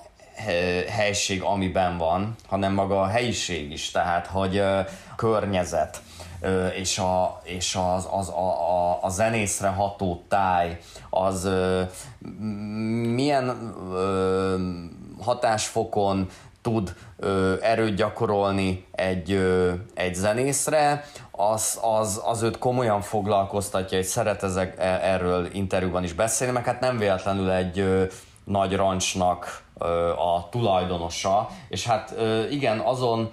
helység, 0.88 1.43
amiben 1.43 1.99
van, 1.99 2.34
hanem 2.49 2.72
maga 2.72 3.01
a 3.01 3.07
helyiség 3.07 3.72
is, 3.72 3.91
tehát 3.91 4.26
hogy 4.26 4.62
környezet 5.16 6.01
és, 6.76 6.99
a, 6.99 7.41
és 7.45 7.74
az, 7.95 8.09
az, 8.11 8.28
a, 8.28 8.70
a, 8.70 8.99
a 9.03 9.09
zenészre 9.09 9.68
ható 9.68 10.24
táj, 10.28 10.78
az 11.11 11.49
milyen 13.14 13.74
hatásfokon 15.20 16.28
tud 16.62 16.95
ö, 17.16 17.55
erőt 17.61 17.95
gyakorolni 17.95 18.86
egy, 18.91 19.32
egy 19.95 20.14
zenészre, 20.14 21.05
az, 21.30 21.78
az, 21.82 22.20
az 22.24 22.43
őt 22.43 22.59
komolyan 22.59 23.01
foglalkoztatja, 23.01 23.99
és 23.99 24.07
szeret 24.07 24.43
ezek, 24.43 24.78
e, 24.78 25.01
erről 25.03 25.49
interjúban 25.53 26.05
is 26.05 26.12
beszélni, 26.12 26.53
meg 26.53 26.64
hát 26.64 26.80
nem 26.80 26.99
véletlenül 26.99 27.51
egy 27.51 27.78
ö, 27.78 28.05
nagy 28.45 28.76
rancsnak 28.76 29.62
a 30.16 30.49
tulajdonosa, 30.51 31.49
és 31.68 31.87
hát 31.87 32.14
igen, 32.51 32.78
azon 32.78 33.31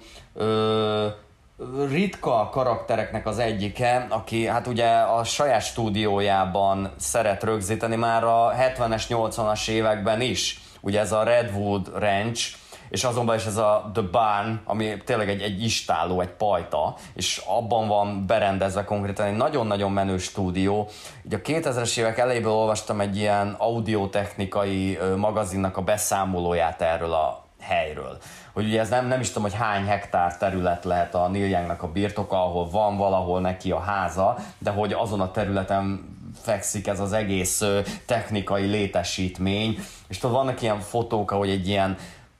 ritka 1.88 2.48
karaktereknek 2.48 3.26
az 3.26 3.38
egyike, 3.38 4.06
aki 4.10 4.46
hát 4.46 4.66
ugye 4.66 4.88
a 4.88 5.24
saját 5.24 5.62
stúdiójában 5.62 6.92
szeret 6.96 7.42
rögzíteni 7.42 7.96
már 7.96 8.24
a 8.24 8.52
70-es, 8.58 9.02
80-as 9.08 9.68
években 9.68 10.20
is. 10.20 10.60
Ugye 10.80 11.00
ez 11.00 11.12
a 11.12 11.22
Redwood 11.22 11.90
Ranch, 11.98 12.54
és 12.88 13.04
azonban 13.04 13.36
is 13.36 13.44
ez 13.44 13.56
a 13.56 13.90
The 13.92 14.02
Barn, 14.02 14.60
ami 14.64 14.96
tényleg 15.04 15.28
egy, 15.28 15.42
egy 15.42 15.64
istáló, 15.64 16.20
egy 16.20 16.28
pajta, 16.28 16.94
és 17.14 17.42
abban 17.46 17.88
van 17.88 18.26
berendezve 18.26 18.84
konkrétan 18.84 19.26
egy 19.26 19.36
nagyon-nagyon 19.36 19.92
menő 19.92 20.18
stúdió. 20.18 20.88
Ugye 21.24 21.36
a 21.36 21.40
2000-es 21.40 21.98
évek 21.98 22.18
elejéből 22.18 22.52
olvastam 22.52 23.00
egy 23.00 23.16
ilyen 23.16 23.54
audiotechnikai 23.58 24.98
magazinnak 25.16 25.76
a 25.76 25.82
beszámolóját 25.82 26.82
erről 26.82 27.12
a 27.12 27.46
helyről. 27.60 28.18
Hogy 28.52 28.64
ugye 28.64 28.80
ez 28.80 28.88
nem, 28.88 29.06
nem 29.06 29.20
is 29.20 29.28
tudom, 29.28 29.42
hogy 29.42 29.58
hány 29.58 29.84
hektár 29.84 30.36
terület 30.36 30.84
lehet 30.84 31.14
a 31.14 31.28
Neil 31.28 31.48
Youngnak 31.48 31.82
a 31.82 31.92
birtoka, 31.92 32.44
ahol 32.44 32.70
van 32.70 32.96
valahol 32.96 33.40
neki 33.40 33.70
a 33.70 33.80
háza, 33.80 34.36
de 34.58 34.70
hogy 34.70 34.92
azon 34.92 35.20
a 35.20 35.30
területen 35.30 36.16
fekszik 36.42 36.86
ez 36.86 37.00
az 37.00 37.12
egész 37.12 37.62
technikai 38.06 38.66
létesítmény, 38.66 39.78
és 40.08 40.18
tudod, 40.18 40.36
vannak 40.36 40.62
ilyen 40.62 40.80
fotók, 40.80 41.30
ahogy 41.30 41.50
egy 41.50 41.68
ilyen 41.68 41.96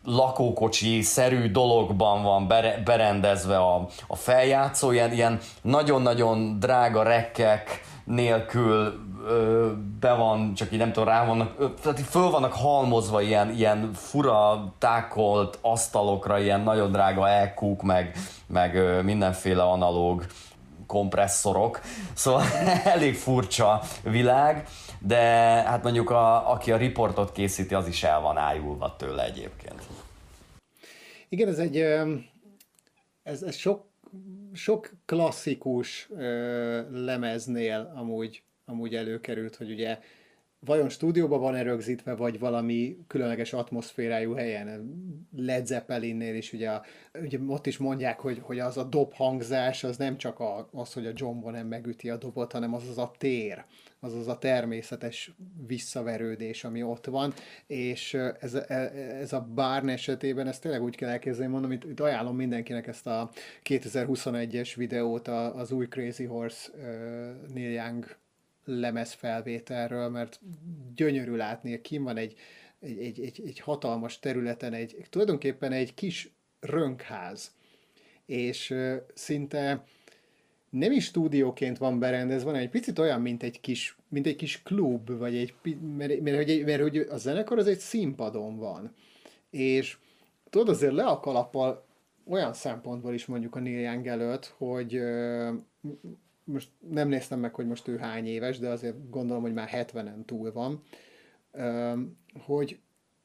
lakókocsi 0.09 1.02
szerű 1.02 1.50
dologban 1.50 2.22
van 2.22 2.46
berendezve 2.84 3.56
a, 3.56 3.86
a 4.06 4.16
feljátszó, 4.16 4.90
ilyen, 4.90 5.12
ilyen 5.12 5.38
nagyon-nagyon 5.62 6.59
drága 6.61 7.02
rekkek 7.02 7.80
nélkül 8.04 9.06
ö, 9.26 9.70
be 10.00 10.12
van, 10.12 10.54
csak 10.54 10.72
így 10.72 10.78
nem 10.78 10.92
tudom, 10.92 11.09
rá 11.09 11.24
vannak, 11.26 11.54
ö, 11.59 11.66
tehát 11.82 12.00
föl 12.00 12.30
vannak 12.30 12.52
halmozva 12.52 13.20
ilyen, 13.20 13.50
ilyen 13.50 13.90
fura, 13.94 14.72
tákolt 14.78 15.59
asztalokra, 15.62 16.38
ilyen 16.38 16.61
nagyon 16.61 16.92
drága 16.92 17.28
elkúk, 17.28 17.82
meg, 17.82 18.16
meg 18.46 18.74
ö, 18.74 19.02
mindenféle 19.02 19.62
analóg 19.62 20.26
kompresszorok, 20.86 21.80
szóval 22.14 22.42
elég 22.94 23.14
furcsa 23.14 23.80
világ, 24.02 24.68
de 24.98 25.18
hát 25.66 25.82
mondjuk 25.82 26.11
a, 26.11 26.50
aki 26.50 26.72
a 26.72 26.76
riportot 26.76 27.32
készíti, 27.32 27.74
az 27.74 27.86
is 27.86 28.02
el 28.02 28.20
van 28.20 28.36
ájulva 28.38 28.94
tőle 28.96 29.24
egyébként. 29.24 29.78
Igen, 31.29 31.49
ez 31.49 31.59
egy, 31.59 31.76
ez, 33.22 33.43
ez 33.43 33.55
sok, 33.55 33.87
sok 34.53 34.91
klasszikus 35.05 36.09
lemeznél 36.91 37.93
amúgy, 37.97 38.43
amúgy 38.64 38.95
előkerült, 38.95 39.57
hogy 39.57 39.70
ugye 39.70 39.99
vajon 40.61 40.89
stúdióban 40.89 41.41
van-e 41.41 41.62
rögzítve, 41.62 42.14
vagy 42.14 42.39
valami 42.39 42.97
különleges 43.07 43.53
atmoszférájú 43.53 44.33
helyen. 44.33 44.95
Led 45.37 45.66
Zeppelinnél 45.66 46.35
is 46.35 46.53
ugye, 46.53 46.70
ugye 47.22 47.39
ott 47.47 47.66
is 47.66 47.79
mondják, 47.79 48.20
hogy, 48.20 48.39
hogy 48.43 48.59
az 48.59 48.76
a 48.76 48.85
dob 48.85 49.12
hangzás 49.12 49.85
az 49.85 49.97
nem 49.97 50.16
csak 50.16 50.41
a, 50.41 50.68
az, 50.72 50.93
hogy 50.93 51.07
a 51.07 51.12
John 51.14 51.41
Bonham 51.41 51.66
megüti 51.66 52.11
a 52.11 52.16
dobot, 52.16 52.53
hanem 52.53 52.74
az 52.74 52.89
az 52.89 52.99
a 52.99 53.12
tér, 53.18 53.64
az 54.01 54.14
az 54.14 54.28
a 54.28 54.38
természetes 54.38 55.30
visszaverődés, 55.66 56.64
ami 56.64 56.82
ott 56.82 57.07
van, 57.07 57.34
és 57.66 58.14
ez, 58.14 58.55
ez 58.55 59.32
a 59.32 59.49
Barn 59.55 59.88
esetében, 59.88 60.46
ezt 60.46 60.62
tényleg 60.62 60.82
úgy 60.82 60.96
kell 60.96 61.09
elképzelni, 61.09 61.53
mondom, 61.53 61.72
itt, 61.72 61.84
itt 61.84 62.01
ajánlom 62.01 62.36
mindenkinek 62.36 62.86
ezt 62.86 63.07
a 63.07 63.30
2021-es 63.64 64.72
videót, 64.76 65.28
az 65.28 65.72
új 65.72 65.86
Crazy 65.88 66.24
Horse 66.24 66.70
Neil 67.55 67.70
Young 67.70 68.16
lemez 68.64 69.12
felvételről, 69.12 70.09
mert 70.09 70.40
gyönyörű 70.94 71.36
látni, 71.36 71.80
kim 71.80 72.03
van 72.03 72.16
egy, 72.16 72.34
egy, 72.80 72.99
egy, 72.99 73.20
egy, 73.20 73.42
egy 73.46 73.59
hatalmas 73.59 74.18
területen, 74.18 74.72
egy, 74.72 74.96
tulajdonképpen 75.11 75.72
egy 75.72 75.94
kis 75.94 76.30
rönkház, 76.61 77.53
és 78.26 78.74
szinte 79.14 79.84
nem 80.70 80.92
is 80.92 81.04
stúdióként 81.04 81.78
van 81.78 81.98
berendezve, 81.98 82.46
hanem 82.46 82.62
egy 82.62 82.70
picit 82.70 82.98
olyan, 82.98 83.20
mint 83.20 83.42
egy 83.42 83.60
kis, 83.60 83.96
mint 84.08 84.26
egy 84.26 84.36
kis 84.36 84.62
klub, 84.62 85.10
vagy 85.10 85.36
egy, 85.36 85.54
mert, 85.62 86.20
mert, 86.20 86.22
mert, 86.22 86.64
mert, 86.64 86.80
hogy 86.80 86.96
a 86.96 87.16
zenekar 87.16 87.58
az 87.58 87.66
egy 87.66 87.78
színpadon 87.78 88.56
van. 88.56 88.94
És 89.50 89.98
tudod, 90.50 90.68
azért 90.68 90.92
le 90.92 91.04
a 91.04 91.20
kalappal 91.20 91.86
olyan 92.26 92.52
szempontból 92.52 93.14
is 93.14 93.26
mondjuk 93.26 93.56
a 93.56 93.60
Neil 93.60 93.80
Young 93.80 94.06
előtt, 94.06 94.54
hogy 94.56 95.00
most 96.44 96.68
nem 96.90 97.08
néztem 97.08 97.40
meg, 97.40 97.54
hogy 97.54 97.66
most 97.66 97.88
ő 97.88 97.96
hány 97.96 98.26
éves, 98.26 98.58
de 98.58 98.68
azért 98.68 99.10
gondolom, 99.10 99.42
hogy 99.42 99.52
már 99.52 99.68
70-en 99.72 100.24
túl 100.24 100.52
van, 100.52 100.82
hogy 102.40 102.78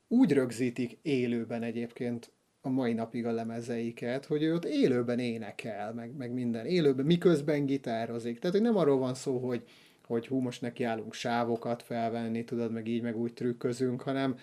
úgy 0.07 0.31
rögzítik 0.31 0.97
élőben 1.01 1.63
egyébként 1.63 2.31
a 2.65 2.69
mai 2.69 2.93
napig 2.93 3.25
a 3.25 3.31
lemezeiket, 3.31 4.25
hogy 4.25 4.43
ő 4.43 4.53
ott 4.53 4.65
élőben 4.65 5.19
énekel, 5.19 5.93
meg, 5.93 6.15
meg 6.17 6.31
minden, 6.31 6.65
élőben, 6.65 7.05
miközben 7.05 7.65
gitározik. 7.65 8.39
Tehát, 8.39 8.55
hogy 8.55 8.65
nem 8.65 8.77
arról 8.77 8.97
van 8.97 9.13
szó, 9.13 9.37
hogy, 9.37 9.63
hogy 10.07 10.27
hú, 10.27 10.39
most 10.39 10.61
nekiállunk 10.61 11.13
sávokat 11.13 11.83
felvenni, 11.83 12.43
tudod, 12.43 12.71
meg 12.71 12.87
így, 12.87 13.01
meg 13.01 13.17
úgy 13.17 13.33
trükközünk, 13.33 14.01
hanem, 14.01 14.35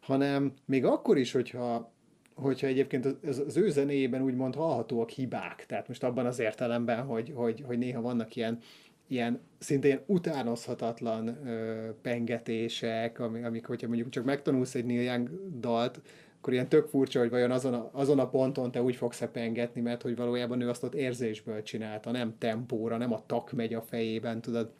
hanem 0.00 0.52
még 0.64 0.84
akkor 0.84 1.18
is, 1.18 1.32
hogyha 1.32 1.92
hogyha 2.34 2.66
egyébként 2.66 3.06
az, 3.06 3.38
az 3.46 3.56
ő 3.56 3.70
zenéjében 3.70 4.22
úgymond 4.22 4.54
hallhatóak 4.54 5.10
hibák, 5.10 5.66
tehát 5.66 5.88
most 5.88 6.04
abban 6.04 6.26
az 6.26 6.38
értelemben, 6.38 7.02
hogy, 7.02 7.32
hogy, 7.34 7.62
hogy 7.66 7.78
néha 7.78 8.00
vannak 8.00 8.36
ilyen, 8.36 8.58
ilyen 9.06 9.40
szintén 9.58 10.00
utánozhatatlan 10.06 11.46
ö, 11.46 11.88
pengetések, 12.02 13.18
amik, 13.18 13.44
amik, 13.44 13.66
hogyha 13.66 13.86
mondjuk 13.86 14.08
csak 14.08 14.24
megtanulsz 14.24 14.74
egy 14.74 14.84
Neil 14.84 15.02
Young 15.02 15.30
dalt, 15.60 16.00
akkor 16.42 16.54
ilyen 16.54 16.68
tök 16.68 16.88
furcsa, 16.88 17.18
hogy 17.18 17.30
vajon 17.30 17.50
azon 17.50 17.74
a, 17.74 17.90
azon 17.92 18.18
a 18.18 18.28
ponton 18.28 18.70
te 18.70 18.82
úgy 18.82 18.96
fogsz-e 18.96 19.28
pengetni, 19.28 19.80
mert 19.80 20.02
hogy 20.02 20.16
valójában 20.16 20.60
ő 20.60 20.68
azt 20.68 20.82
ott 20.82 20.94
érzésből 20.94 21.62
csinálta, 21.62 22.10
nem 22.10 22.34
tempóra, 22.38 22.96
nem 22.96 23.12
a 23.12 23.26
tak 23.26 23.52
megy 23.52 23.74
a 23.74 23.82
fejében, 23.82 24.40
tudod. 24.40 24.72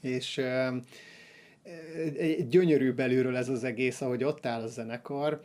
És 0.00 0.38
ö, 0.38 0.76
egy 2.18 2.48
gyönyörű 2.48 2.92
belülről 2.92 3.36
ez 3.36 3.48
az 3.48 3.64
egész, 3.64 4.00
ahogy 4.00 4.24
ott 4.24 4.46
áll 4.46 4.62
a 4.62 4.66
zenekar, 4.66 5.40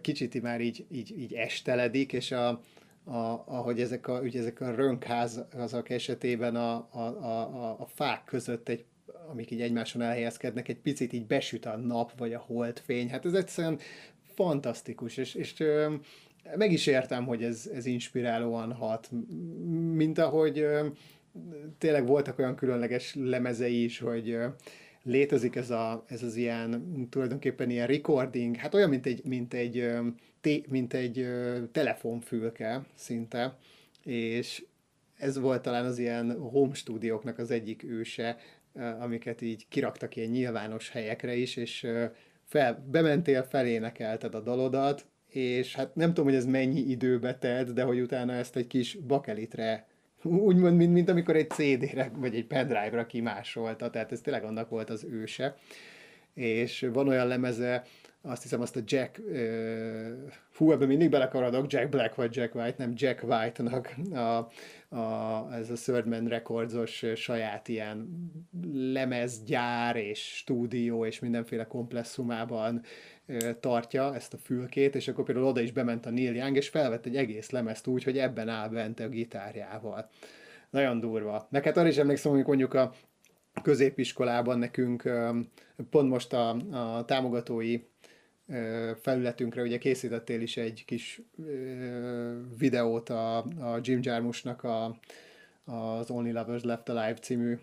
kicsit 0.00 0.42
már 0.42 0.60
így, 0.60 0.86
így, 0.88 1.18
így 1.18 1.34
esteledik, 1.34 2.12
és 2.12 2.32
a, 2.32 2.48
a, 3.04 3.42
ahogy 3.46 3.80
ezek 3.80 4.08
a, 4.08 4.20
ugye 4.20 4.40
ezek 4.40 4.60
a 4.60 4.74
rönkházak 4.74 5.90
esetében 5.90 6.56
a, 6.56 6.88
a, 6.90 7.00
a, 7.00 7.76
a 7.80 7.86
fák 7.86 8.24
között 8.24 8.68
egy 8.68 8.84
amik 9.30 9.50
így 9.50 9.60
egymáson 9.60 10.02
elhelyezkednek, 10.02 10.68
egy 10.68 10.80
picit 10.80 11.12
így 11.12 11.26
besüt 11.26 11.66
a 11.66 11.76
nap, 11.76 12.18
vagy 12.18 12.32
a 12.32 12.38
holdfény. 12.38 13.10
Hát 13.10 13.24
ez 13.24 13.32
egyszerűen 13.32 13.78
fantasztikus, 14.40 15.16
és, 15.16 15.34
és 15.34 15.54
meg 16.56 16.72
is 16.72 16.86
értem, 16.86 17.26
hogy 17.26 17.42
ez, 17.42 17.70
ez 17.74 17.86
inspirálóan 17.86 18.72
hat, 18.72 19.10
mint 19.94 20.18
ahogy 20.18 20.66
tényleg 21.78 22.06
voltak 22.06 22.38
olyan 22.38 22.56
különleges 22.56 23.14
lemezei 23.14 23.84
is, 23.84 23.98
hogy 23.98 24.38
létezik 25.02 25.56
ez, 25.56 25.70
a, 25.70 26.04
ez 26.08 26.22
az 26.22 26.36
ilyen, 26.36 26.84
tulajdonképpen 27.10 27.70
ilyen 27.70 27.86
recording, 27.86 28.56
hát 28.56 28.74
olyan, 28.74 28.88
mint 28.88 29.06
egy, 29.06 29.24
mint 29.24 29.54
egy, 29.54 29.88
mint 30.68 30.94
egy 30.94 31.26
telefonfülke 31.72 32.84
szinte, 32.94 33.56
és 34.04 34.64
ez 35.16 35.38
volt 35.38 35.62
talán 35.62 35.84
az 35.84 35.98
ilyen 35.98 36.38
home 36.38 36.74
stúdióknak 36.74 37.38
az 37.38 37.50
egyik 37.50 37.84
őse, 37.84 38.36
amiket 39.00 39.40
így 39.40 39.66
kiraktak 39.68 40.16
ilyen 40.16 40.30
nyilvános 40.30 40.90
helyekre 40.90 41.34
is, 41.34 41.56
és 41.56 41.86
fel, 42.50 42.84
bementél, 42.90 43.42
felénekelted 43.42 44.34
a 44.34 44.40
dalodat, 44.40 45.06
és 45.28 45.74
hát 45.74 45.94
nem 45.94 46.08
tudom, 46.08 46.24
hogy 46.24 46.34
ez 46.34 46.46
mennyi 46.46 46.80
időbe 46.80 47.38
telt, 47.38 47.72
de 47.72 47.82
hogy 47.82 48.00
utána 48.00 48.32
ezt 48.32 48.56
egy 48.56 48.66
kis 48.66 48.94
bakelitre 48.94 49.86
úgymond, 50.22 50.76
mint, 50.76 50.92
mint 50.92 51.08
amikor 51.08 51.36
egy 51.36 51.50
CD-re 51.50 52.10
vagy 52.14 52.34
egy 52.34 52.46
pendrive-ra 52.46 53.06
kimásolta, 53.06 53.90
tehát 53.90 54.12
ez 54.12 54.20
tényleg 54.20 54.44
annak 54.44 54.68
volt 54.68 54.90
az 54.90 55.06
őse. 55.10 55.56
És 56.34 56.88
van 56.92 57.08
olyan 57.08 57.26
lemeze, 57.26 57.82
azt 58.22 58.42
hiszem 58.42 58.60
azt 58.60 58.76
a 58.76 58.80
Jack, 58.84 59.18
uh, 59.18 59.34
hú, 60.60 60.72
ebben 60.72 60.88
mindig 60.88 61.10
belekaradok, 61.10 61.72
Jack 61.72 61.88
Black 61.88 62.14
vagy 62.14 62.36
Jack 62.36 62.54
White, 62.54 62.74
nem 62.76 62.92
Jack 62.96 63.22
White-nak 63.22 63.94
a, 64.12 64.48
a, 64.96 65.48
ez 65.52 65.70
a 65.70 65.74
Third 65.74 66.06
Man 66.06 66.26
Records-os 66.26 67.04
saját 67.14 67.68
ilyen 67.68 68.08
lemezgyár 68.72 69.96
és 69.96 70.36
stúdió 70.36 71.04
és 71.04 71.20
mindenféle 71.20 71.66
komplexumában 71.66 72.82
tartja 73.60 74.14
ezt 74.14 74.34
a 74.34 74.38
fülkét, 74.38 74.94
és 74.94 75.08
akkor 75.08 75.24
például 75.24 75.46
oda 75.46 75.60
is 75.60 75.72
bement 75.72 76.06
a 76.06 76.10
Neil 76.10 76.34
Young, 76.34 76.56
és 76.56 76.68
felvett 76.68 77.06
egy 77.06 77.16
egész 77.16 77.50
lemezt 77.50 77.86
úgy, 77.86 78.04
hogy 78.04 78.18
ebben 78.18 78.48
áll 78.48 78.68
bent 78.68 79.00
a 79.00 79.08
gitárjával. 79.08 80.08
Nagyon 80.70 81.00
durva. 81.00 81.46
Meg 81.50 81.64
hát 81.64 81.76
arra 81.76 81.88
is 81.88 81.96
emlékszem, 81.96 82.32
hogy 82.32 82.46
mondjuk 82.46 82.74
a 82.74 82.92
középiskolában 83.62 84.58
nekünk 84.58 85.10
pont 85.90 86.08
most 86.08 86.32
a, 86.32 86.48
a 86.70 87.04
támogatói 87.04 87.80
felületünkre. 89.00 89.62
Ugye 89.62 89.78
készítettél 89.78 90.40
is 90.40 90.56
egy 90.56 90.84
kis 90.86 91.22
videót 92.58 93.08
a, 93.08 93.36
a 93.38 93.78
Jim 93.82 93.98
Jarmusnak 94.02 94.62
a, 94.64 94.98
az 95.64 96.10
Only 96.10 96.32
Lovers 96.32 96.62
Left 96.62 96.88
Alive 96.88 97.18
című 97.18 97.58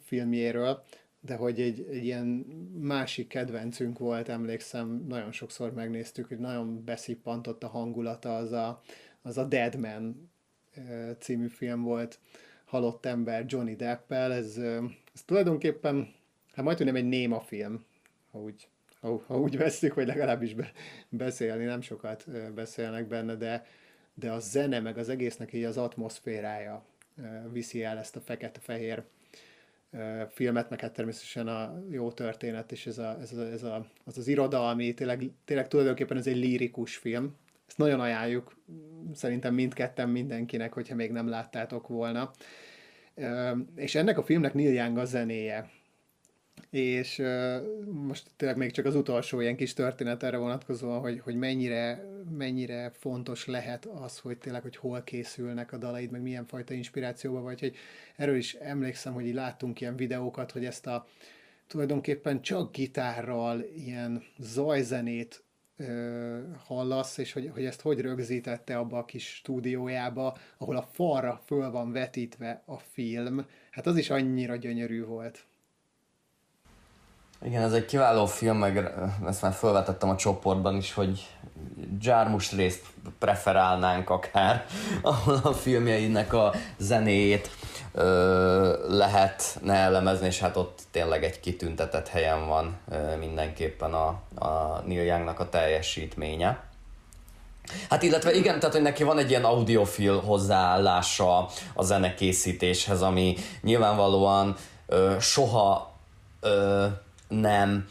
filmjéről, 0.00 0.82
de 1.20 1.34
hogy 1.34 1.60
egy, 1.60 1.86
egy 1.90 2.04
ilyen 2.04 2.26
másik 2.80 3.28
kedvencünk 3.28 3.98
volt, 3.98 4.28
emlékszem, 4.28 5.04
nagyon 5.08 5.32
sokszor 5.32 5.72
megnéztük, 5.72 6.26
hogy 6.26 6.38
nagyon 6.38 6.84
beszippantott 6.84 7.62
a 7.62 7.68
hangulata, 7.68 8.36
az 8.36 8.52
a, 8.52 8.80
az 9.22 9.38
a 9.38 9.44
Dead 9.44 9.78
Man 9.78 10.30
című 11.18 11.46
film 11.48 11.82
volt, 11.82 12.18
halott 12.64 13.06
ember 13.06 13.44
Johnny 13.48 13.76
Deppel, 13.76 14.32
ez, 14.32 14.56
ez 15.14 15.22
tulajdonképpen, 15.24 16.12
hát 16.52 16.64
majd 16.64 16.84
nem 16.84 16.96
egy 16.96 17.08
néma 17.08 17.40
film, 17.40 17.84
ha 18.30 18.38
úgy, 18.38 18.68
ha, 19.26 19.38
úgy 19.38 19.56
veszük, 19.56 19.94
vagy 19.94 20.06
legalábbis 20.06 20.54
be, 20.54 20.72
beszélni, 21.08 21.64
nem 21.64 21.80
sokat 21.80 22.24
beszélnek 22.54 23.06
benne, 23.06 23.34
de, 23.34 23.66
de 24.14 24.30
a 24.30 24.38
zene, 24.38 24.80
meg 24.80 24.98
az 24.98 25.08
egésznek 25.08 25.52
így 25.52 25.64
az 25.64 25.76
atmoszférája 25.76 26.84
viszi 27.52 27.82
el 27.82 27.98
ezt 27.98 28.16
a 28.16 28.20
fekete-fehér 28.20 29.04
filmet, 30.28 30.70
meg 30.70 30.80
hát 30.80 30.92
természetesen 30.92 31.48
a 31.48 31.82
jó 31.90 32.12
történet, 32.12 32.72
és 32.72 32.86
ez, 32.86 32.98
a, 32.98 33.18
ez, 33.20 33.32
a, 33.32 33.42
ez 33.42 33.62
a, 33.62 33.86
az 34.04 34.18
az 34.18 34.28
irodalmi, 34.28 34.94
tényleg, 34.94 35.30
tényleg 35.44 35.68
tulajdonképpen 35.68 36.16
ez 36.16 36.26
egy 36.26 36.36
lírikus 36.36 36.96
film. 36.96 37.36
Ezt 37.68 37.78
nagyon 37.78 38.00
ajánljuk 38.00 38.56
szerintem 39.12 39.54
mindketten 39.54 40.08
mindenkinek, 40.08 40.72
hogyha 40.72 40.94
még 40.94 41.10
nem 41.10 41.28
láttátok 41.28 41.88
volna. 41.88 42.30
És 43.76 43.94
ennek 43.94 44.18
a 44.18 44.22
filmnek 44.22 44.54
Neil 44.54 44.72
Young 44.72 44.98
a 44.98 45.04
zenéje. 45.04 45.70
És 46.70 47.22
most 47.90 48.30
tényleg 48.36 48.58
még 48.58 48.70
csak 48.70 48.84
az 48.84 48.94
utolsó 48.94 49.40
ilyen 49.40 49.56
kis 49.56 49.74
történet 49.74 50.22
erre 50.22 50.36
vonatkozóan, 50.36 51.00
hogy, 51.00 51.20
hogy 51.20 51.34
mennyire, 51.34 52.04
mennyire 52.38 52.90
fontos 52.90 53.46
lehet 53.46 53.86
az, 53.86 54.18
hogy 54.18 54.38
tényleg, 54.38 54.62
hogy 54.62 54.76
hol 54.76 55.02
készülnek 55.02 55.72
a 55.72 55.76
dalaid, 55.76 56.10
meg 56.10 56.22
milyen 56.22 56.46
fajta 56.46 56.74
inspirációba 56.74 57.40
vagy, 57.40 57.60
hogy 57.60 57.76
erről 58.16 58.36
is 58.36 58.54
emlékszem, 58.54 59.12
hogy 59.12 59.26
így 59.26 59.34
láttunk 59.34 59.80
ilyen 59.80 59.96
videókat, 59.96 60.50
hogy 60.50 60.64
ezt 60.64 60.86
a 60.86 61.06
tulajdonképpen 61.66 62.42
csak 62.42 62.72
gitárral 62.72 63.64
ilyen 63.76 64.22
zajzenét 64.38 65.42
ö, 65.76 66.38
hallasz, 66.64 67.18
és 67.18 67.32
hogy, 67.32 67.50
hogy 67.52 67.64
ezt 67.64 67.80
hogy 67.80 68.00
rögzítette 68.00 68.78
abba 68.78 68.98
a 68.98 69.04
kis 69.04 69.34
stúdiójába, 69.34 70.38
ahol 70.58 70.76
a 70.76 70.88
falra 70.92 71.40
föl 71.46 71.70
van 71.70 71.92
vetítve 71.92 72.62
a 72.66 72.78
film. 72.78 73.46
Hát 73.70 73.86
az 73.86 73.96
is 73.96 74.10
annyira 74.10 74.56
gyönyörű 74.56 75.04
volt. 75.04 75.46
Igen, 77.44 77.62
ez 77.62 77.72
egy 77.72 77.84
kiváló 77.84 78.26
film, 78.26 78.56
meg 78.56 78.92
ezt 79.26 79.42
már 79.42 79.52
felvetettem 79.52 80.08
a 80.08 80.16
csoportban 80.16 80.76
is, 80.76 80.92
hogy 80.94 81.26
Jarmus 82.00 82.52
részt 82.52 82.86
preferálnánk 83.18 84.10
akár, 84.10 84.66
ahol 85.02 85.40
a 85.42 85.52
filmjeinek 85.52 86.32
a 86.32 86.54
zenéjét 86.78 87.50
ö, 87.92 88.96
lehetne 88.96 89.74
elemezni, 89.74 90.26
és 90.26 90.38
hát 90.38 90.56
ott 90.56 90.78
tényleg 90.90 91.24
egy 91.24 91.40
kitüntetett 91.40 92.08
helyen 92.08 92.46
van 92.46 92.76
ö, 92.90 93.16
mindenképpen 93.16 93.94
a, 93.94 94.06
a 94.34 94.82
Neil 94.86 95.02
Youngnak 95.02 95.40
a 95.40 95.48
teljesítménye. 95.48 96.62
Hát 97.90 98.02
illetve 98.02 98.32
igen, 98.32 98.58
tehát 98.58 98.74
hogy 98.74 98.84
neki 98.84 99.02
van 99.02 99.18
egy 99.18 99.30
ilyen 99.30 99.44
audiofil 99.44 100.20
hozzáállása 100.20 101.48
a 101.74 101.82
zenekészítéshez, 101.82 103.02
ami 103.02 103.36
nyilvánvalóan 103.62 104.56
ö, 104.86 105.16
soha 105.20 105.94
ö, 106.40 106.86
nem 107.28 107.88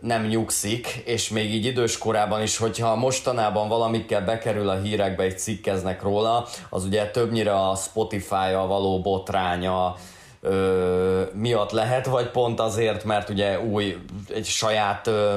nem 0.00 0.26
nyugszik, 0.26 1.02
és 1.04 1.28
még 1.28 1.54
így 1.54 1.64
idős 1.64 1.98
korában 1.98 2.42
is, 2.42 2.56
hogyha 2.56 2.96
mostanában 2.96 3.68
valamikkel 3.68 4.24
bekerül 4.24 4.68
a 4.68 4.80
hírekbe, 4.80 5.22
egy 5.22 5.38
cikkeznek 5.38 6.02
róla, 6.02 6.46
az 6.70 6.84
ugye 6.84 7.10
többnyire 7.10 7.54
a 7.54 7.74
Spotify-a 7.74 8.66
való 8.66 9.00
botránya 9.00 9.96
ö, 10.40 11.22
miatt 11.32 11.70
lehet, 11.70 12.06
vagy 12.06 12.30
pont 12.30 12.60
azért, 12.60 13.04
mert 13.04 13.28
ugye 13.28 13.60
új, 13.60 13.96
egy 14.34 14.46
saját 14.46 15.06
ö, 15.06 15.36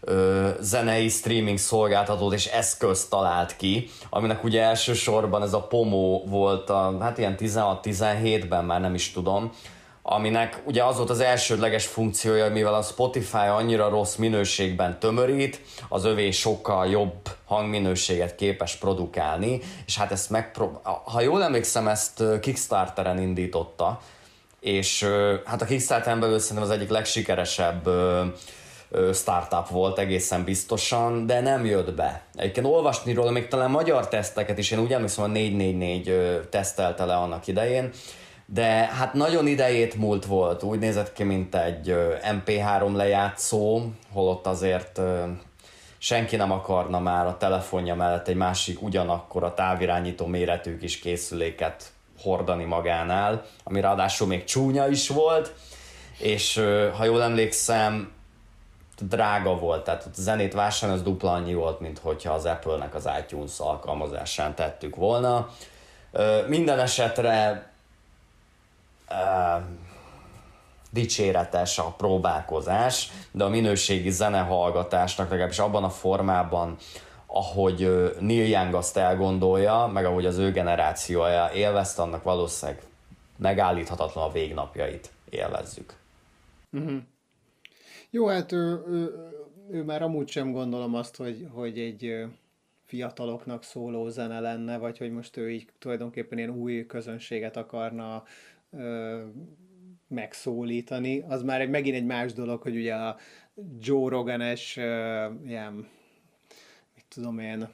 ö, 0.00 0.48
zenei 0.60 1.08
streaming 1.08 1.58
szolgáltatót 1.58 2.32
és 2.32 2.46
eszközt 2.46 3.10
talált 3.10 3.56
ki, 3.56 3.90
aminek 4.10 4.44
ugye 4.44 4.62
elsősorban 4.62 5.42
ez 5.42 5.52
a 5.52 5.62
Pomo 5.62 6.22
volt, 6.26 6.70
a, 6.70 6.96
hát 7.00 7.18
ilyen 7.18 7.36
16-17-ben 7.38 8.64
már 8.64 8.80
nem 8.80 8.94
is 8.94 9.12
tudom, 9.12 9.52
aminek 10.02 10.62
ugye 10.64 10.84
az 10.84 10.96
volt 10.96 11.10
az 11.10 11.20
elsődleges 11.20 11.86
funkciója, 11.86 12.50
mivel 12.50 12.74
a 12.74 12.82
Spotify 12.82 13.36
annyira 13.36 13.88
rossz 13.88 14.16
minőségben 14.16 14.98
tömörít, 14.98 15.60
az 15.88 16.04
övé 16.04 16.30
sokkal 16.30 16.86
jobb 16.86 17.28
hangminőséget 17.44 18.34
képes 18.34 18.76
produkálni, 18.76 19.60
és 19.86 19.98
hát 19.98 20.12
ezt 20.12 20.30
megprób... 20.30 20.78
Ha 21.04 21.20
jól 21.20 21.42
emlékszem, 21.42 21.88
ezt 21.88 22.22
Kickstarteren 22.40 23.20
indította, 23.20 24.00
és 24.60 25.08
hát 25.44 25.62
a 25.62 25.64
Kickstarteren 25.64 26.20
belül 26.20 26.38
szerintem 26.38 26.70
az 26.70 26.76
egyik 26.76 26.90
legsikeresebb 26.90 27.88
startup 29.12 29.68
volt 29.68 29.98
egészen 29.98 30.44
biztosan, 30.44 31.26
de 31.26 31.40
nem 31.40 31.64
jött 31.64 31.94
be. 31.94 32.22
Egyébként 32.34 32.66
olvasni 32.66 33.12
róla 33.12 33.30
még 33.30 33.48
talán 33.48 33.70
magyar 33.70 34.08
teszteket 34.08 34.58
is, 34.58 34.70
én 34.70 34.78
úgy 34.78 34.92
emlékszem, 34.92 35.24
a 35.24 35.26
444 35.26 36.48
tesztelte 36.50 37.04
le 37.04 37.14
annak 37.14 37.46
idején, 37.46 37.90
de 38.54 38.64
hát 38.70 39.14
nagyon 39.14 39.46
idejét 39.46 39.94
múlt 39.94 40.26
volt, 40.26 40.62
úgy 40.62 40.78
nézett 40.78 41.12
ki, 41.12 41.22
mint 41.22 41.54
egy 41.54 41.94
MP3 42.22 42.94
lejátszó, 42.94 43.82
holott 44.12 44.46
azért 44.46 45.00
senki 45.98 46.36
nem 46.36 46.52
akarna 46.52 47.00
már 47.00 47.26
a 47.26 47.36
telefonja 47.36 47.94
mellett 47.94 48.28
egy 48.28 48.36
másik 48.36 48.82
ugyanakkor 48.82 49.44
a 49.44 49.54
távirányító 49.54 50.26
méretű 50.26 50.78
kis 50.78 50.98
készüléket 50.98 51.92
hordani 52.22 52.64
magánál, 52.64 53.44
ami 53.64 53.80
ráadásul 53.80 54.26
még 54.26 54.44
csúnya 54.44 54.88
is 54.88 55.08
volt, 55.08 55.52
és 56.18 56.60
ha 56.96 57.04
jól 57.04 57.22
emlékszem, 57.22 58.12
drága 59.00 59.56
volt, 59.58 59.84
tehát 59.84 60.04
a 60.04 60.08
zenét 60.14 60.52
vásárolni 60.52 61.00
az 61.00 61.06
dupla 61.06 61.32
annyi 61.32 61.54
volt, 61.54 61.80
mint 61.80 61.98
hogyha 61.98 62.32
az 62.32 62.44
Apple-nek 62.44 62.94
az 62.94 63.08
iTunes 63.20 63.58
alkalmazásán 63.58 64.54
tettük 64.54 64.96
volna. 64.96 65.48
Minden 66.46 66.78
esetre 66.78 67.70
dicséretes 70.90 71.78
a 71.78 71.94
próbálkozás, 71.96 73.10
de 73.30 73.44
a 73.44 73.48
minőségi 73.48 74.10
zenehallgatásnak 74.10 75.30
legalábbis 75.30 75.58
abban 75.58 75.84
a 75.84 75.90
formában, 75.90 76.76
ahogy 77.26 78.10
Neil 78.20 78.48
Young 78.48 78.74
azt 78.74 78.96
elgondolja, 78.96 79.86
meg 79.92 80.04
ahogy 80.04 80.26
az 80.26 80.38
ő 80.38 80.50
generációja 80.50 81.50
élvezte, 81.54 82.02
annak 82.02 82.22
valószínűleg 82.22 82.82
megállíthatatlan 83.36 84.28
a 84.28 84.32
végnapjait 84.32 85.10
élvezzük. 85.30 85.94
Uh-huh. 86.72 87.00
Jó, 88.10 88.26
hát 88.26 88.52
ő, 88.52 88.82
ő, 88.88 89.30
ő 89.70 89.84
már 89.84 90.02
amúgy 90.02 90.28
sem 90.28 90.52
gondolom 90.52 90.94
azt, 90.94 91.16
hogy, 91.16 91.46
hogy 91.52 91.78
egy 91.78 92.24
fiataloknak 92.84 93.62
szóló 93.62 94.08
zene 94.08 94.40
lenne, 94.40 94.78
vagy 94.78 94.98
hogy 94.98 95.12
most 95.12 95.36
ő 95.36 95.50
így 95.50 95.66
tulajdonképpen 95.78 96.38
ilyen 96.38 96.50
új 96.50 96.86
közönséget 96.86 97.56
akarna 97.56 98.24
megszólítani, 100.08 101.24
az 101.28 101.42
már 101.42 101.60
egy, 101.60 101.70
megint 101.70 101.96
egy 101.96 102.04
más 102.04 102.32
dolog, 102.32 102.62
hogy 102.62 102.76
ugye 102.76 102.94
a 102.94 103.16
Joe 103.80 104.10
Rogan-es 104.10 104.76
ilyen, 105.46 105.72
mit 106.94 107.04
tudom 107.08 107.38
én, 107.38 107.68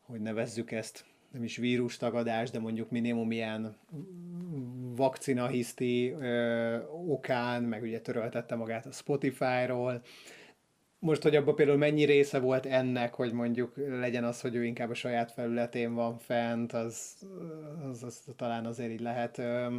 hogy 0.00 0.20
nevezzük 0.20 0.70
ezt, 0.70 1.04
nem 1.32 1.42
is 1.42 1.56
vírustagadás, 1.56 2.50
de 2.50 2.58
mondjuk 2.58 2.90
minimum 2.90 3.30
ilyen 3.30 3.76
vakcinahiszti 4.96 6.10
ö, 6.10 6.78
okán, 7.06 7.62
meg 7.62 7.82
ugye 7.82 8.00
töröltette 8.00 8.54
magát 8.54 8.86
a 8.86 8.92
Spotify-ról. 8.92 10.02
Most, 10.98 11.22
hogy 11.22 11.36
abban 11.36 11.54
például 11.54 11.78
mennyi 11.78 12.04
része 12.04 12.38
volt 12.38 12.66
ennek, 12.66 13.14
hogy 13.14 13.32
mondjuk 13.32 13.72
legyen 13.76 14.24
az, 14.24 14.40
hogy 14.40 14.54
ő 14.54 14.64
inkább 14.64 14.90
a 14.90 14.94
saját 14.94 15.32
felületén 15.32 15.94
van 15.94 16.18
fent, 16.18 16.72
az, 16.72 17.16
az, 17.90 18.02
az 18.02 18.22
talán 18.36 18.66
azért 18.66 18.90
így 18.90 19.00
lehet 19.00 19.38
ö, 19.38 19.76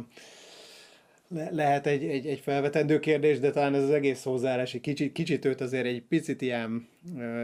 le- 1.28 1.50
lehet 1.50 1.86
egy, 1.86 2.04
egy, 2.04 2.26
egy 2.26 2.40
felvetendő 2.40 2.98
kérdés, 2.98 3.38
de 3.38 3.50
talán 3.50 3.74
ez 3.74 3.82
az 3.82 3.90
egész 3.90 4.22
hozzáállás 4.22 4.74
egy 4.74 4.80
kicsit, 4.80 5.12
kicsit 5.12 5.44
őt 5.44 5.60
azért 5.60 5.86
egy 5.86 6.02
picit 6.02 6.42
ilyen, 6.42 6.88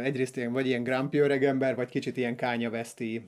egyrészt 0.03 0.37
ilyen, 0.37 0.53
vagy 0.53 0.67
ilyen 0.67 0.83
grumpy 0.83 1.19
öregember, 1.19 1.75
vagy 1.75 1.89
kicsit 1.89 2.17
ilyen 2.17 2.37
kányaveszti 2.37 3.27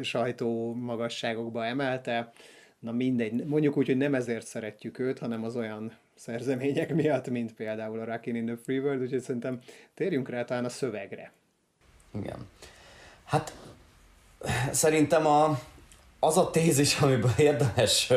sajtó 0.00 0.74
magasságokba 0.74 1.64
emelte. 1.64 2.32
Na 2.78 2.92
mindegy, 2.92 3.44
mondjuk 3.44 3.76
úgy, 3.76 3.86
hogy 3.86 3.96
nem 3.96 4.14
ezért 4.14 4.46
szeretjük 4.46 4.98
őt, 4.98 5.18
hanem 5.18 5.44
az 5.44 5.56
olyan 5.56 5.92
szerzemények 6.14 6.94
miatt, 6.94 7.28
mint 7.28 7.54
például 7.54 8.00
a 8.00 8.04
Rockin' 8.04 8.34
in 8.34 8.46
the 8.46 8.56
Free 8.64 8.78
World, 8.80 9.02
úgyhogy 9.02 9.20
szerintem 9.20 9.58
térjünk 9.94 10.28
rá 10.28 10.44
talán 10.44 10.64
a 10.64 10.68
szövegre. 10.68 11.32
Igen. 12.14 12.48
Hát 13.24 13.54
szerintem 14.70 15.26
a, 15.26 15.60
az 16.20 16.36
a 16.36 16.50
tézis, 16.50 16.96
amiből 17.00 17.34
érdemes 17.36 18.12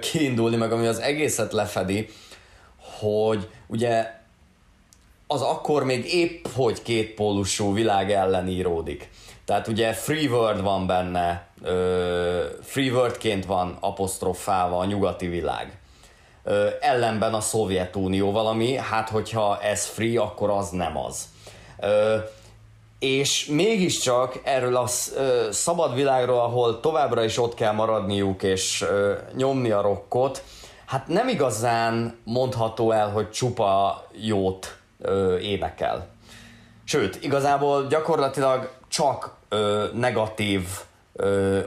kiindulni, 0.00 0.56
meg 0.56 0.72
ami 0.72 0.86
az 0.86 0.98
egészet 0.98 1.52
lefedi, 1.52 2.08
hogy 2.98 3.48
ugye 3.66 4.18
az 5.26 5.42
akkor 5.42 5.84
még 5.84 6.14
épp 6.14 6.46
hogy 6.54 6.82
kétpólusú 6.82 7.74
világ 7.74 8.10
ellen 8.10 8.48
íródik. 8.48 9.10
Tehát 9.44 9.68
ugye 9.68 9.92
free 9.92 10.28
word 10.28 10.62
van 10.62 10.86
benne, 10.86 11.46
free 12.62 12.92
wordként 12.92 13.46
van 13.46 13.76
apostrofálva 13.80 14.78
a 14.78 14.84
nyugati 14.84 15.26
világ. 15.26 15.78
ellenben 16.80 17.34
a 17.34 17.40
Szovjetunió 17.40 18.32
valami, 18.32 18.76
hát 18.76 19.08
hogyha 19.08 19.60
ez 19.60 19.86
free, 19.86 20.20
akkor 20.20 20.50
az 20.50 20.68
nem 20.68 20.96
az 20.96 21.28
és 23.00 23.46
mégiscsak 23.46 24.40
erről 24.44 24.76
a 24.76 24.86
szabad 25.50 25.94
világról, 25.94 26.38
ahol 26.38 26.80
továbbra 26.80 27.24
is 27.24 27.38
ott 27.38 27.54
kell 27.54 27.72
maradniuk 27.72 28.42
és 28.42 28.84
nyomni 29.36 29.70
a 29.70 29.80
rokkot, 29.80 30.42
hát 30.86 31.06
nem 31.06 31.28
igazán 31.28 32.18
mondható 32.24 32.90
el, 32.90 33.10
hogy 33.10 33.30
csupa 33.30 34.02
jót 34.12 34.78
énekel. 35.40 36.06
Sőt, 36.84 37.22
igazából 37.22 37.86
gyakorlatilag 37.86 38.70
csak 38.88 39.36
negatív 39.94 40.68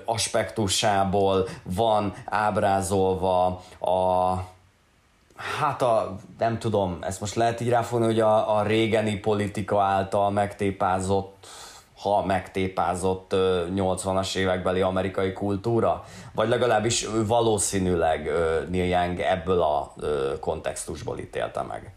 aspektusából 0.05 1.47
van 1.63 2.13
ábrázolva 2.25 3.45
a 3.79 4.33
Hát 5.35 5.81
a, 5.81 6.15
nem 6.37 6.59
tudom, 6.59 6.97
ezt 7.01 7.19
most 7.19 7.35
lehet 7.35 7.61
így 7.61 7.69
ráfogni, 7.69 8.05
hogy 8.05 8.19
a, 8.19 8.57
a 8.57 8.63
régeni 8.63 9.15
politika 9.19 9.81
által 9.81 10.31
megtépázott 10.31 11.47
ha 12.03 12.25
megtépázott 12.25 13.31
80-as 13.75 14.37
évekbeli 14.37 14.81
amerikai 14.81 15.33
kultúra, 15.33 16.03
vagy 16.33 16.49
legalábbis 16.49 17.07
valószínűleg 17.27 18.29
Neil 18.69 18.85
Young 18.85 19.19
ebből 19.19 19.61
a 19.61 19.93
kontextusból 20.39 21.19
ítélte 21.19 21.61
meg. 21.61 21.93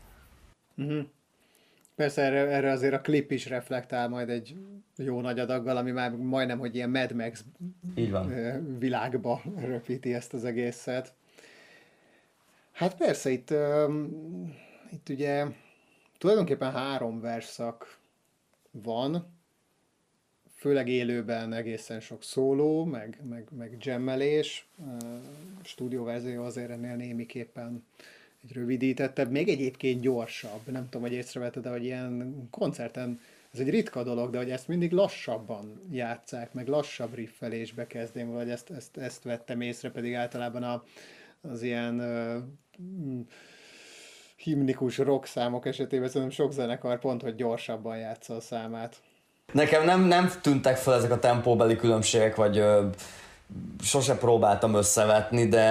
Uh-huh. 0.77 1.05
Persze 1.95 2.23
erre, 2.23 2.39
erre 2.39 2.71
azért 2.71 2.95
a 2.95 3.01
klip 3.01 3.31
is 3.31 3.49
reflektál 3.49 4.09
majd 4.09 4.29
egy 4.29 4.57
jó 4.97 5.21
nagy 5.21 5.39
adaggal, 5.39 5.77
ami 5.77 5.91
már 5.91 6.11
majdnem, 6.11 6.59
hogy 6.59 6.75
ilyen 6.75 6.91
Mad 6.91 7.13
Max 7.13 7.45
Így 7.95 8.11
van. 8.11 8.33
világba 8.79 9.41
röpíti 9.57 10.15
ezt 10.15 10.35
az 10.35 10.45
egészet. 10.45 11.15
Hát 12.77 12.97
persze, 12.97 13.31
itt, 13.31 13.55
itt 14.93 15.09
ugye 15.09 15.47
tulajdonképpen 16.19 16.73
három 16.73 17.21
verszak 17.21 17.99
van, 18.71 19.35
főleg 20.55 20.89
élőben 20.89 21.53
egészen 21.53 22.01
sok 22.01 22.23
szóló, 22.23 22.85
meg, 22.85 23.21
meg, 23.29 23.47
meg 23.57 23.77
jammelés, 23.81 24.69
stúdióverzió 25.63 26.45
azért 26.45 26.71
ennél 26.71 26.95
némiképpen 26.95 27.85
egy 28.45 28.53
rövidítettebb, 28.53 29.31
még 29.31 29.49
egyébként 29.49 30.01
gyorsabb. 30.01 30.61
Nem 30.67 30.85
tudom, 30.85 31.03
hogy 31.03 31.17
észrevetted, 31.17 31.63
de 31.63 31.71
hogy 31.71 31.85
ilyen 31.85 32.49
koncerten 32.51 33.21
ez 33.53 33.61
egy 33.61 33.71
ritka 33.71 34.03
dolog, 34.03 34.31
de 34.31 34.39
hogy 34.39 34.51
ezt 34.51 34.69
mindig 34.69 34.93
lassabban 34.93 35.81
játszák, 35.91 36.53
meg 36.53 36.69
lassabb 36.69 37.15
riffelésbe 37.15 37.87
kezdém, 37.87 38.31
vagy 38.31 38.51
ezt, 38.51 38.71
ezt, 38.71 38.97
ezt 38.97 39.23
vettem 39.23 39.61
észre, 39.61 39.91
pedig 39.91 40.15
általában 40.15 40.63
a, 40.63 40.85
az 41.41 41.63
ilyen 41.63 42.01
himnikus 44.37 44.99
rock 44.99 45.27
számok 45.27 45.67
esetében 45.67 46.09
szerintem 46.09 46.31
sok 46.31 46.53
zenekar 46.53 46.99
pont, 46.99 47.23
hogy 47.23 47.35
gyorsabban 47.35 47.97
játsza 47.99 48.35
a 48.35 48.41
számát. 48.41 48.97
Nekem 49.53 49.85
nem, 49.85 50.01
nem 50.01 50.33
tűntek 50.43 50.77
fel 50.77 50.95
ezek 50.95 51.11
a 51.11 51.19
tempóbeli 51.19 51.77
különbségek, 51.77 52.37
vagy 52.37 52.59
ö, 52.59 52.87
sose 53.83 54.17
próbáltam 54.17 54.75
összevetni, 54.75 55.49
de 55.49 55.67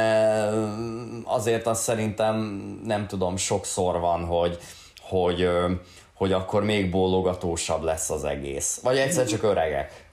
azért 1.24 1.68
azt 1.68 1.82
szerintem 1.82 2.36
nem 2.84 3.08
tudom, 3.08 3.38
sokszor 3.38 4.00
van, 4.00 4.26
hogy, 4.26 4.58
hogy, 5.02 5.42
ö, 5.42 5.72
hogy 6.14 6.32
akkor 6.32 6.64
még 6.64 6.90
bólogatósabb 6.90 7.84
lesz 7.84 8.10
az 8.10 8.24
egész. 8.24 8.80
Vagy 8.84 8.98
egyszer 8.98 9.26
csak 9.26 9.44
öregek. 9.44 10.06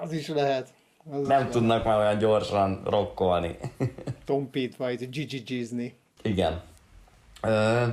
Az 0.00 0.12
is 0.12 0.28
lehet. 0.28 0.68
Az 1.08 1.26
nem 1.26 1.44
is 1.46 1.52
tudnak 1.52 1.84
már 1.84 1.98
olyan 1.98 2.18
gyorsan 2.18 2.82
rokkolni. 2.84 3.58
Tompít 4.24 4.76
vagy 4.76 5.10
gigi 5.10 5.72
Igen. 6.22 6.62
Ö, 7.42 7.86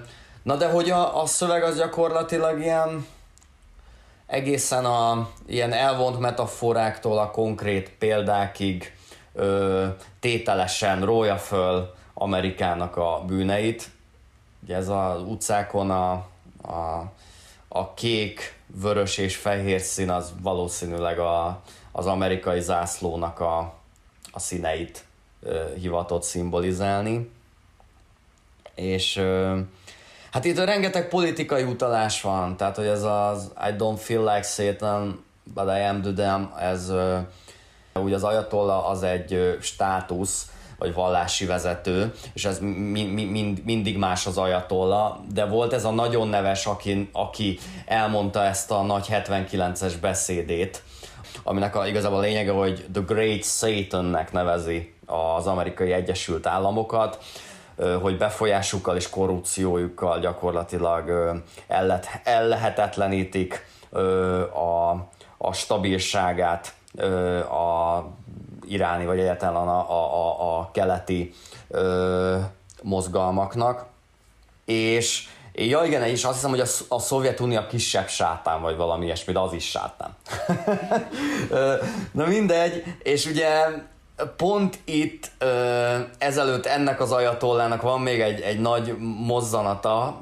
na 0.43 0.55
de 0.55 0.69
hogy 0.69 0.89
a, 0.89 1.21
a 1.21 1.25
szöveg 1.25 1.63
az 1.63 1.77
gyakorlatilag 1.77 2.59
ilyen 2.59 3.05
egészen 4.25 4.85
a 4.85 5.29
ilyen 5.45 5.73
elvont 5.73 6.19
metaforáktól 6.19 7.17
a 7.17 7.31
konkrét 7.31 7.91
példákig 7.97 8.93
ö, 9.33 9.87
tételesen 10.19 11.05
rója 11.05 11.37
föl 11.37 11.93
Amerikának 12.13 12.97
a 12.97 13.23
bűneit. 13.27 13.89
Ugye 14.63 14.75
ez 14.75 14.87
az 14.87 15.21
utcákon 15.21 15.91
a, 15.91 16.11
a, 16.61 17.11
a 17.67 17.93
kék, 17.93 18.59
vörös 18.81 19.17
és 19.17 19.35
fehér 19.35 19.81
szín 19.81 20.09
az 20.09 20.33
valószínűleg 20.41 21.19
a, 21.19 21.61
az 21.97 22.05
amerikai 22.05 22.61
zászlónak 22.61 23.39
a, 23.39 23.73
a 24.31 24.39
színeit 24.39 25.05
ö, 25.41 25.63
hivatott 25.79 26.23
szimbolizálni. 26.23 27.31
És 28.75 29.15
ö, 29.15 29.59
Hát 30.31 30.45
itt 30.45 30.57
rengeteg 30.57 31.07
politikai 31.07 31.63
utalás 31.63 32.21
van, 32.21 32.57
tehát 32.57 32.75
hogy 32.75 32.85
ez 32.85 33.03
az 33.03 33.51
I 33.69 33.73
don't 33.77 33.97
feel 33.97 34.21
like 34.21 34.41
Satan, 34.41 35.25
but 35.43 35.63
I 35.65 35.83
am 35.89 36.01
to 36.01 36.13
them, 36.13 36.53
ez 36.59 36.91
ugye 37.93 38.15
az 38.15 38.23
ajatolla 38.23 38.85
az 38.85 39.03
egy 39.03 39.57
státusz, 39.61 40.51
vagy 40.77 40.93
vallási 40.93 41.45
vezető, 41.45 42.13
és 42.33 42.45
ez 42.45 42.59
mi, 42.59 43.03
mi, 43.03 43.23
mind, 43.23 43.63
mindig 43.63 43.97
más 43.97 44.25
az 44.25 44.37
ajatolla, 44.37 45.23
de 45.33 45.45
volt 45.45 45.73
ez 45.73 45.85
a 45.85 45.91
nagyon 45.91 46.27
neves, 46.27 46.65
aki, 46.65 47.09
aki 47.11 47.59
elmondta 47.85 48.43
ezt 48.43 48.71
a 48.71 48.81
nagy 48.81 49.07
79-es 49.11 49.93
beszédét, 50.01 50.83
aminek 51.47 51.75
a, 51.75 51.87
igazából 51.87 52.17
a 52.17 52.21
lényege, 52.21 52.51
hogy 52.51 52.85
The 52.93 53.03
Great 53.07 53.43
Satannek 53.43 54.31
nevezi 54.31 54.93
az 55.05 55.47
amerikai 55.47 55.91
Egyesült 55.91 56.45
Államokat, 56.45 57.17
hogy 58.01 58.17
befolyásukkal 58.17 58.95
és 58.95 59.09
korrupciójukkal 59.09 60.19
gyakorlatilag 60.19 61.33
ellehetetlenítik 62.23 63.65
a, 64.53 64.91
a 65.37 65.53
stabilságát 65.53 66.73
a 67.49 68.03
iráni 68.65 69.05
vagy 69.05 69.19
egyáltalán 69.19 69.67
a, 69.67 69.91
a, 69.91 70.59
a 70.59 70.71
keleti 70.71 71.33
mozgalmaknak. 72.81 73.85
És 74.65 75.27
Ja 75.59 75.83
igen, 75.83 76.03
és 76.03 76.23
azt 76.23 76.33
hiszem, 76.33 76.49
hogy 76.49 76.59
a, 76.59 76.65
a 76.87 76.99
Szovjetunió 76.99 77.59
kisebb 77.69 78.07
sátán, 78.07 78.61
vagy 78.61 78.75
valami 78.75 79.05
ilyesmi, 79.05 79.33
de 79.33 79.39
az 79.39 79.53
is 79.53 79.69
sátán. 79.69 80.15
Na 82.11 82.25
mindegy, 82.25 82.83
és 83.03 83.25
ugye 83.25 83.49
pont 84.37 84.79
itt 84.85 85.31
ezelőtt 86.17 86.65
ennek 86.65 87.01
az 87.01 87.11
ajatollának 87.11 87.81
van 87.81 88.01
még 88.01 88.21
egy, 88.21 88.41
egy 88.41 88.59
nagy 88.59 88.97
mozzanata, 89.25 90.21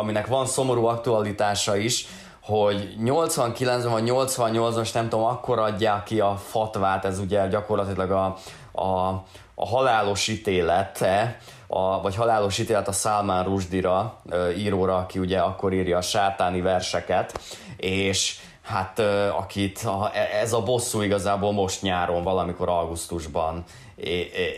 aminek 0.00 0.26
van 0.26 0.46
szomorú 0.46 0.84
aktualitása 0.84 1.76
is, 1.76 2.06
hogy 2.40 2.94
89-ben 3.04 3.90
vagy 3.90 4.04
88-ban, 4.06 4.94
nem 4.94 5.08
tudom, 5.08 5.24
akkor 5.24 5.58
adják 5.58 6.02
ki 6.02 6.20
a 6.20 6.36
fatvát, 6.36 7.04
ez 7.04 7.18
ugye 7.18 7.46
gyakorlatilag 7.46 8.10
a, 8.10 8.36
a, 8.72 9.24
a 9.54 9.66
halálos 9.66 10.28
ítélete, 10.28 11.38
a, 11.68 12.00
vagy 12.00 12.14
halálos 12.14 12.58
ítélet 12.58 12.88
a 12.88 12.92
Salman 12.92 13.44
Rushdira 13.44 14.20
íróra, 14.56 14.96
aki 14.96 15.18
ugye 15.18 15.38
akkor 15.38 15.72
írja 15.72 15.96
a 15.96 16.00
sátáni 16.00 16.60
verseket, 16.60 17.40
és 17.76 18.36
hát 18.62 18.98
akit 19.36 19.88
e, 20.12 20.28
ez 20.40 20.52
a 20.52 20.62
bosszú 20.62 21.00
igazából 21.00 21.52
most 21.52 21.82
nyáron, 21.82 22.22
valamikor 22.22 22.68
augusztusban 22.68 23.64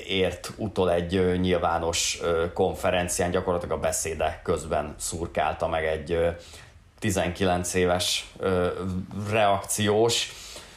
ért 0.08 0.50
utol 0.56 0.92
egy 0.92 1.40
nyilvános 1.40 2.20
konferencián, 2.54 3.30
gyakorlatilag 3.30 3.78
a 3.78 3.80
beszédek 3.80 4.42
közben 4.42 4.94
szurkálta 4.98 5.68
meg 5.68 5.84
egy 5.84 6.36
19 6.98 7.74
éves 7.74 8.32
reakciós, 9.30 10.32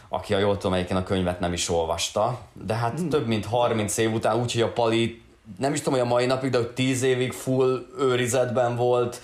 aki 0.09 0.33
a 0.33 0.37
jól 0.37 0.57
tudom, 0.57 0.85
a 0.89 1.03
könyvet 1.03 1.39
nem 1.39 1.53
is 1.53 1.69
olvasta, 1.69 2.39
de 2.53 2.73
hát 2.73 2.99
hmm. 2.99 3.09
több 3.09 3.27
mint 3.27 3.45
30 3.45 3.97
év 3.97 4.13
után, 4.13 4.39
úgyhogy 4.39 4.61
a 4.61 4.71
Pali 4.71 5.22
nem 5.57 5.73
is 5.73 5.81
tudom, 5.81 5.99
hogy 5.99 6.07
a 6.07 6.13
mai 6.13 6.25
napig, 6.25 6.49
de 6.51 6.57
hogy 6.57 6.73
10 6.73 7.03
évig 7.03 7.31
full 7.31 7.85
őrizetben 7.99 8.75
volt, 8.75 9.21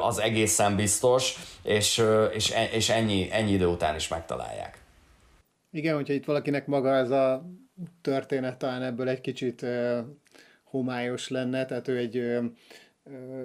az 0.00 0.20
egészen 0.20 0.76
biztos, 0.76 1.34
és, 1.62 2.02
és, 2.32 2.50
e, 2.50 2.64
és 2.72 2.88
ennyi, 2.88 3.28
ennyi 3.30 3.52
idő 3.52 3.66
után 3.66 3.94
is 3.94 4.08
megtalálják. 4.08 4.78
Igen, 5.70 5.94
hogyha 5.94 6.12
itt 6.12 6.24
valakinek 6.24 6.66
maga 6.66 6.94
ez 6.94 7.10
a 7.10 7.50
történet 8.00 8.58
talán 8.58 8.82
ebből 8.82 9.08
egy 9.08 9.20
kicsit 9.20 9.66
homályos 10.64 11.28
lenne, 11.28 11.64
tehát 11.64 11.88
ő 11.88 11.96
egy 11.96 12.40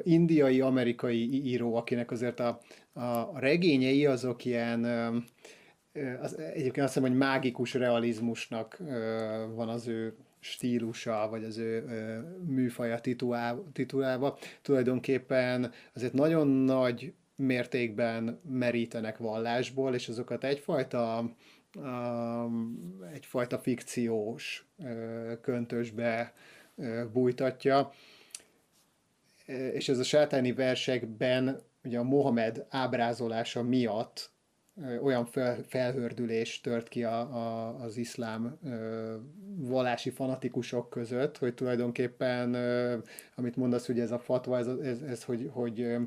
indiai-amerikai 0.03 1.45
író, 1.45 1.75
akinek 1.75 2.11
azért 2.11 2.39
a, 2.39 2.59
a 2.93 3.39
regényei 3.39 4.05
azok 4.05 4.45
ilyen, 4.45 4.83
az, 6.21 6.39
egyébként 6.39 6.85
azt 6.85 6.93
hiszem, 6.93 7.09
hogy 7.09 7.17
mágikus 7.17 7.73
realizmusnak 7.73 8.77
van 9.55 9.69
az 9.69 9.87
ő 9.87 10.15
stílusa, 10.41 11.27
vagy 11.29 11.43
az 11.43 11.57
ő 11.57 11.83
ö, 11.87 12.19
műfaja 12.45 12.99
titulálva, 13.73 14.37
tulajdonképpen 14.61 15.71
azért 15.93 16.13
nagyon 16.13 16.47
nagy 16.47 17.13
mértékben 17.35 18.39
merítenek 18.49 19.17
vallásból, 19.17 19.93
és 19.93 20.07
azokat 20.07 20.43
egyfajta 20.43 21.31
um, 21.75 22.99
egyfajta 23.13 23.59
fikciós 23.59 24.65
köntösbe 25.41 26.33
bújtatja. 27.13 27.91
És 29.73 29.89
ez 29.89 29.99
a 29.99 30.03
sátáni 30.03 30.53
versekben 30.53 31.61
ugye 31.83 31.99
a 31.99 32.03
Mohamed 32.03 32.65
ábrázolása 32.69 33.63
miatt 33.63 34.31
olyan 35.01 35.25
fel, 35.25 35.63
felhördülés 35.63 36.61
tört 36.61 36.87
ki 36.87 37.03
a, 37.03 37.19
a, 37.19 37.75
az 37.83 37.97
iszlám 37.97 38.57
ö, 38.63 39.15
vallási 39.57 40.09
fanatikusok 40.09 40.89
között, 40.89 41.37
hogy 41.37 41.53
tulajdonképpen, 41.53 42.53
ö, 42.53 42.97
amit 43.35 43.55
mondasz, 43.55 43.85
hogy 43.85 43.99
ez 43.99 44.11
a 44.11 44.19
fatva, 44.19 44.57
ez, 44.57 44.67
ez, 44.67 45.01
ez 45.01 45.23
hogy, 45.23 45.49
hogy 45.53 45.81
ö, 45.81 46.01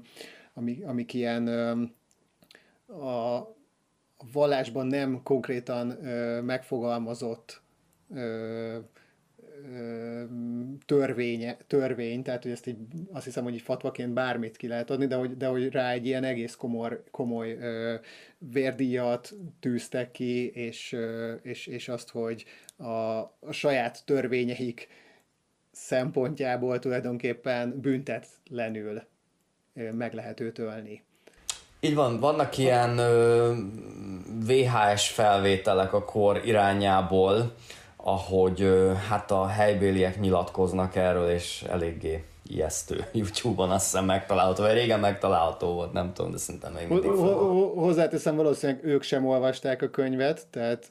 ami, 0.55 0.83
amik 0.83 1.15
ilyen 1.15 1.47
ö, 1.47 1.83
a, 2.87 3.37
a 4.17 4.27
vallásban 4.33 4.87
nem 4.87 5.23
konkrétan 5.23 6.07
ö, 6.07 6.41
megfogalmazott 6.41 7.63
ö, 8.15 8.79
törvénye, 10.87 11.57
törvény, 11.67 12.23
tehát 12.23 12.43
hogy 12.43 12.53
ezt 12.53 12.67
így, 12.67 12.77
azt 13.13 13.25
hiszem, 13.25 13.45
hogy 13.45 13.55
így 13.55 13.61
fatvaként 13.61 14.13
bármit 14.13 14.57
ki 14.57 14.69
lehet 14.69 14.91
adni, 14.91 15.07
de 15.07 15.15
hogy, 15.15 15.37
de 15.37 15.47
hogy 15.47 15.69
rá 15.69 15.91
egy 15.91 16.07
ilyen 16.07 16.25
egész 16.25 16.55
komor, 16.55 17.03
komoly 17.11 17.53
ö, 17.53 17.95
vérdíjat 18.39 19.33
tűztek 19.61 20.11
ki, 20.11 20.51
és, 20.51 20.93
ö, 20.93 21.33
és, 21.33 21.67
és 21.67 21.89
azt, 21.89 22.11
hogy 22.11 22.45
a, 22.77 23.19
a 23.41 23.53
saját 23.53 24.05
törvényeik 24.05 24.89
szempontjából 25.73 26.79
tulajdonképpen 26.79 27.81
büntetlenül 27.81 29.03
ö, 29.75 29.93
meg 29.93 30.15
lehet 30.15 30.41
őt 30.41 30.59
ölni. 30.59 31.03
Így 31.81 31.95
van, 31.95 32.21
vannak 32.21 32.59
ilyen 32.59 32.99
ö, 32.99 33.53
VHS 34.47 35.09
felvételek 35.09 35.93
a 35.93 36.05
kor 36.05 36.41
irányából, 36.45 37.55
ahogy 38.07 38.69
hát 39.09 39.31
a 39.31 39.47
helybéliek 39.47 40.21
nyilatkoznak 40.21 40.97
erről, 40.97 41.29
és 41.29 41.65
eléggé 41.71 42.25
ijesztő. 42.47 43.05
Youtube-on 43.13 43.71
azt 43.71 43.85
hiszem 43.85 44.05
megtalálható, 44.05 44.63
vagy 44.63 44.73
régen 44.73 45.01
megtalálható 45.01 45.73
volt, 45.73 45.93
nem 45.93 46.13
tudom, 46.13 46.31
de 46.31 46.37
szerintem 46.37 46.73
még 46.73 46.89
mindig 46.89 47.11
Hozzáteszem, 47.75 48.37
valószínűleg 48.37 48.85
ők 48.85 49.03
sem 49.03 49.27
olvasták 49.27 49.83
a 49.83 49.89
könyvet, 49.89 50.47
tehát 50.51 50.91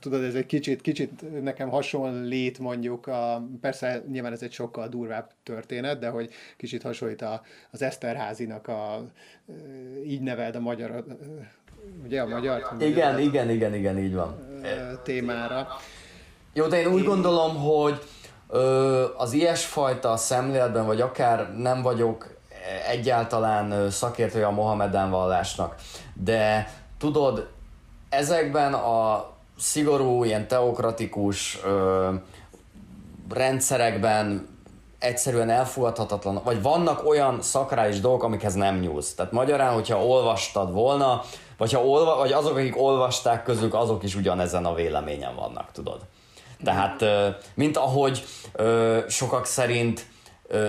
tudod, 0.00 0.22
ez 0.22 0.34
egy 0.34 0.46
kicsit, 0.46 0.80
kicsit 0.80 1.42
nekem 1.42 1.68
hasonlít 1.68 2.58
mondjuk, 2.58 3.06
a, 3.06 3.48
persze 3.60 4.02
nyilván 4.10 4.32
ez 4.32 4.42
egy 4.42 4.52
sokkal 4.52 4.88
durvább 4.88 5.30
történet, 5.42 5.98
de 5.98 6.08
hogy 6.08 6.30
kicsit 6.56 6.82
hasonlít 6.82 7.22
a, 7.22 7.42
az 7.70 7.82
Eszterházinak 7.82 8.68
a 8.68 9.02
így 10.04 10.20
neveld 10.20 10.54
a 10.54 10.60
magyar, 10.60 11.04
ugye 12.04 12.20
a 12.20 12.26
magyar? 12.26 12.62
Igen, 12.78 13.18
igen, 13.18 13.50
igen, 13.50 13.74
igen, 13.74 13.98
így 13.98 14.14
van. 14.14 14.60
Témára. 15.02 15.68
Jó, 16.58 16.66
de 16.66 16.80
én 16.80 16.86
úgy 16.86 17.04
gondolom, 17.04 17.56
hogy 17.56 18.02
ö, 18.48 19.04
az 19.16 19.32
ilyesfajta 19.32 20.16
szemléletben, 20.16 20.86
vagy 20.86 21.00
akár 21.00 21.54
nem 21.56 21.82
vagyok 21.82 22.26
egyáltalán 22.88 23.90
szakértője 23.90 24.46
a 24.46 24.50
Mohamedán 24.50 25.10
vallásnak, 25.10 25.74
de 26.14 26.70
tudod, 26.98 27.48
ezekben 28.08 28.74
a 28.74 29.26
szigorú, 29.58 30.24
ilyen 30.24 30.48
teokratikus 30.48 31.58
ö, 31.64 32.08
rendszerekben 33.34 34.48
egyszerűen 34.98 35.50
elfogadhatatlan, 35.50 36.40
vagy 36.44 36.62
vannak 36.62 37.06
olyan 37.06 37.42
szakrális 37.42 38.00
dolgok, 38.00 38.22
amikhez 38.22 38.54
nem 38.54 38.78
nyúlsz. 38.78 39.14
Tehát 39.14 39.32
magyarán, 39.32 39.72
hogyha 39.72 40.04
olvastad 40.04 40.72
volna, 40.72 41.22
vagy, 41.56 41.72
ha 41.72 41.84
olva, 41.84 42.16
vagy 42.16 42.32
azok, 42.32 42.56
akik 42.56 42.80
olvasták 42.80 43.42
közük, 43.42 43.74
azok 43.74 44.02
is 44.02 44.14
ugyanezen 44.14 44.64
a 44.64 44.74
véleményen 44.74 45.34
vannak, 45.34 45.72
tudod. 45.72 46.00
Tehát, 46.64 47.04
mint 47.54 47.76
ahogy 47.76 48.24
sokak 49.08 49.46
szerint 49.46 50.06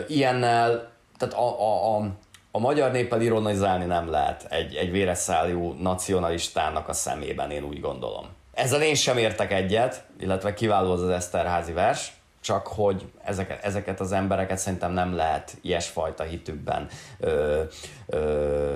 ilyennel, 0.08 0.92
tehát 1.18 1.34
a, 1.34 1.62
a, 1.62 1.98
a, 1.98 2.10
a 2.52 2.60
magyar 2.60 2.92
néppel 2.92 3.22
ironizálni 3.22 3.86
nem 3.86 4.10
lehet 4.10 4.46
egy, 4.50 4.76
egy 4.76 4.92
véreszálljú 4.92 5.76
nacionalistának 5.82 6.88
a 6.88 6.94
szemében, 6.94 7.52
én 7.52 7.64
úgy 7.64 7.80
gondolom. 7.80 8.26
Ezzel 8.54 8.82
én 8.82 8.96
sem 8.96 9.18
értek 9.18 9.52
egyet, 9.52 10.04
illetve 10.20 10.54
kiváló 10.54 10.92
az 10.92 11.02
az 11.02 11.10
Eszterházi 11.10 11.72
vers, 11.72 12.14
csak 12.42 12.68
hogy 12.68 13.06
ezeket, 13.24 13.64
ezeket 13.64 14.00
az 14.00 14.12
embereket 14.12 14.58
szerintem 14.58 14.92
nem 14.92 15.16
lehet 15.16 15.58
ilyesfajta 15.62 16.24
hitükben 16.24 16.88
ö, 17.20 17.62
ö, 18.08 18.72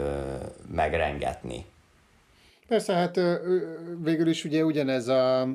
megrengetni. 0.71 1.65
Persze, 2.67 2.93
hát 2.93 3.19
végül 4.03 4.27
is 4.27 4.43
ugye 4.43 4.63
ugyanez 4.63 5.07
a 5.07 5.47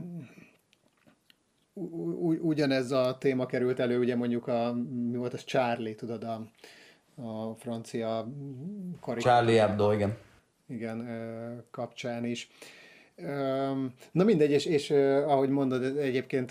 ugyanez 2.40 2.90
a 2.90 3.16
téma 3.18 3.46
került 3.46 3.80
elő, 3.80 3.98
ugye 3.98 4.16
mondjuk 4.16 4.46
a, 4.46 4.74
mi 5.10 5.16
volt 5.16 5.32
az 5.32 5.44
Charlie, 5.44 5.94
tudod, 5.94 6.24
a, 6.24 6.46
a 7.22 7.54
francia 7.54 8.28
karikatúra. 9.00 9.20
Charlie 9.20 9.56
Hebdo, 9.56 9.92
igen. 9.92 10.16
Igen, 10.66 11.08
kapcsán 11.70 12.24
is. 12.24 12.50
Na 14.12 14.24
mindegy, 14.24 14.50
és, 14.50 14.64
és 14.64 14.90
ahogy 15.26 15.48
mondod, 15.48 15.96
egyébként, 15.96 16.50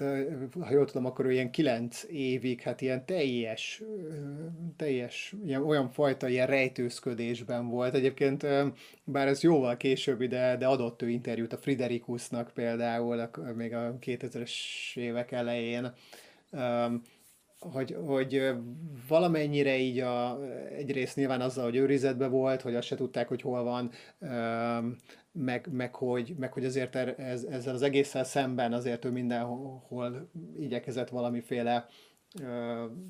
ha 0.60 0.72
jól 0.72 0.86
tudom, 0.86 1.06
akkor 1.06 1.32
ilyen 1.32 1.52
kilenc 1.52 2.04
évig, 2.10 2.62
hát 2.62 2.82
ilyen 2.82 3.06
teljes, 3.06 3.84
teljes, 4.78 5.36
ilyen, 5.46 5.64
olyan 5.64 5.90
fajta 5.90 6.28
ilyen 6.28 6.48
rejtőzködésben 6.48 7.70
volt. 7.70 7.94
Egyébként, 7.94 8.46
bár 9.04 9.28
ez 9.28 9.44
jóval 9.44 9.78
később, 9.78 10.24
de, 10.24 10.58
de 10.58 10.68
adott 10.68 11.02
ő 11.02 11.10
interjút 11.10 11.54
a 11.54 11.58
Friderikusnak 11.58 12.52
például, 12.54 13.30
még 13.56 13.74
a 13.74 13.98
2000-es 14.02 14.52
évek 14.96 15.32
elején, 15.32 15.94
hogy, 17.60 17.98
hogy 18.06 18.52
valamennyire 19.08 19.78
így 19.78 20.00
a, 20.00 20.40
egyrészt 20.78 21.16
nyilván 21.16 21.42
azzal, 21.42 21.64
hogy 21.64 21.76
őrizetben 21.76 22.32
volt, 22.32 22.62
hogy 22.62 22.76
azt 22.76 22.88
se 22.88 22.96
tudták, 22.96 23.28
hogy 23.28 23.42
hol 23.42 23.64
van, 23.64 23.92
meg, 25.40 25.68
meg, 25.72 25.96
hogy, 25.96 26.36
meg 26.40 26.54
hogy 26.54 26.66
azért 26.66 26.96
er, 26.96 27.20
ez, 27.20 27.44
ezzel 27.44 27.74
az 27.74 27.82
egésszel 27.82 28.24
szemben 28.24 28.74
azért 28.74 29.06
ő 29.06 29.12
mindenhol 29.12 30.30
igyekezett 30.60 31.10
valamiféle 31.10 31.88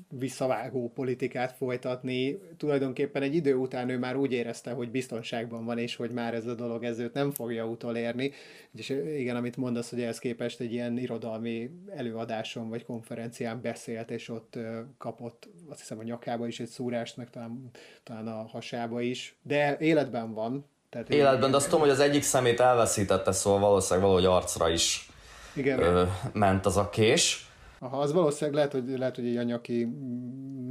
visszavágó 0.08 0.92
politikát 0.94 1.52
folytatni. 1.52 2.38
Tulajdonképpen 2.56 3.22
egy 3.22 3.34
idő 3.34 3.54
után 3.54 3.88
ő 3.88 3.98
már 3.98 4.16
úgy 4.16 4.32
érezte, 4.32 4.70
hogy 4.70 4.90
biztonságban 4.90 5.64
van, 5.64 5.78
és 5.78 5.96
hogy 5.96 6.10
már 6.10 6.34
ez 6.34 6.46
a 6.46 6.54
dolog 6.54 6.84
ez 6.84 6.98
őt 6.98 7.12
nem 7.12 7.30
fogja 7.30 7.66
utolérni. 7.66 8.30
És 8.74 8.88
igen, 9.16 9.36
amit 9.36 9.56
mondasz, 9.56 9.90
hogy 9.90 10.00
ehhez 10.00 10.18
képest 10.18 10.60
egy 10.60 10.72
ilyen 10.72 10.98
irodalmi 10.98 11.70
előadáson 11.86 12.68
vagy 12.68 12.84
konferencián 12.84 13.60
beszélt, 13.60 14.10
és 14.10 14.28
ott 14.28 14.58
kapott 14.98 15.48
azt 15.68 15.80
hiszem 15.80 15.98
a 15.98 16.02
nyakába 16.02 16.46
is 16.46 16.60
egy 16.60 16.68
szúrást, 16.68 17.16
meg 17.16 17.30
talán, 17.30 17.70
talán 18.02 18.26
a 18.26 18.46
hasába 18.46 19.00
is. 19.00 19.36
De 19.42 19.76
életben 19.78 20.32
van. 20.32 20.66
Tehát 20.90 21.08
életben, 21.08 21.50
de 21.50 21.56
azt 21.56 21.64
tudom, 21.64 21.80
hogy 21.80 21.90
az 21.90 22.00
egyik 22.00 22.22
szemét 22.22 22.60
elveszítette, 22.60 23.32
szóval 23.32 23.60
valószínűleg 23.60 24.08
valahogy 24.08 24.24
arcra 24.24 24.68
is 24.68 25.08
igen. 25.54 25.78
Ö, 25.78 26.04
ment 26.32 26.66
az 26.66 26.76
a 26.76 26.90
kés 26.90 27.48
Aha, 27.80 27.98
az 27.98 28.12
valószínűleg 28.12 28.54
lehet, 28.54 28.72
hogy, 28.72 28.98
lehet, 28.98 29.16
hogy 29.16 29.26
egy 29.26 29.36
anyaki 29.36 29.88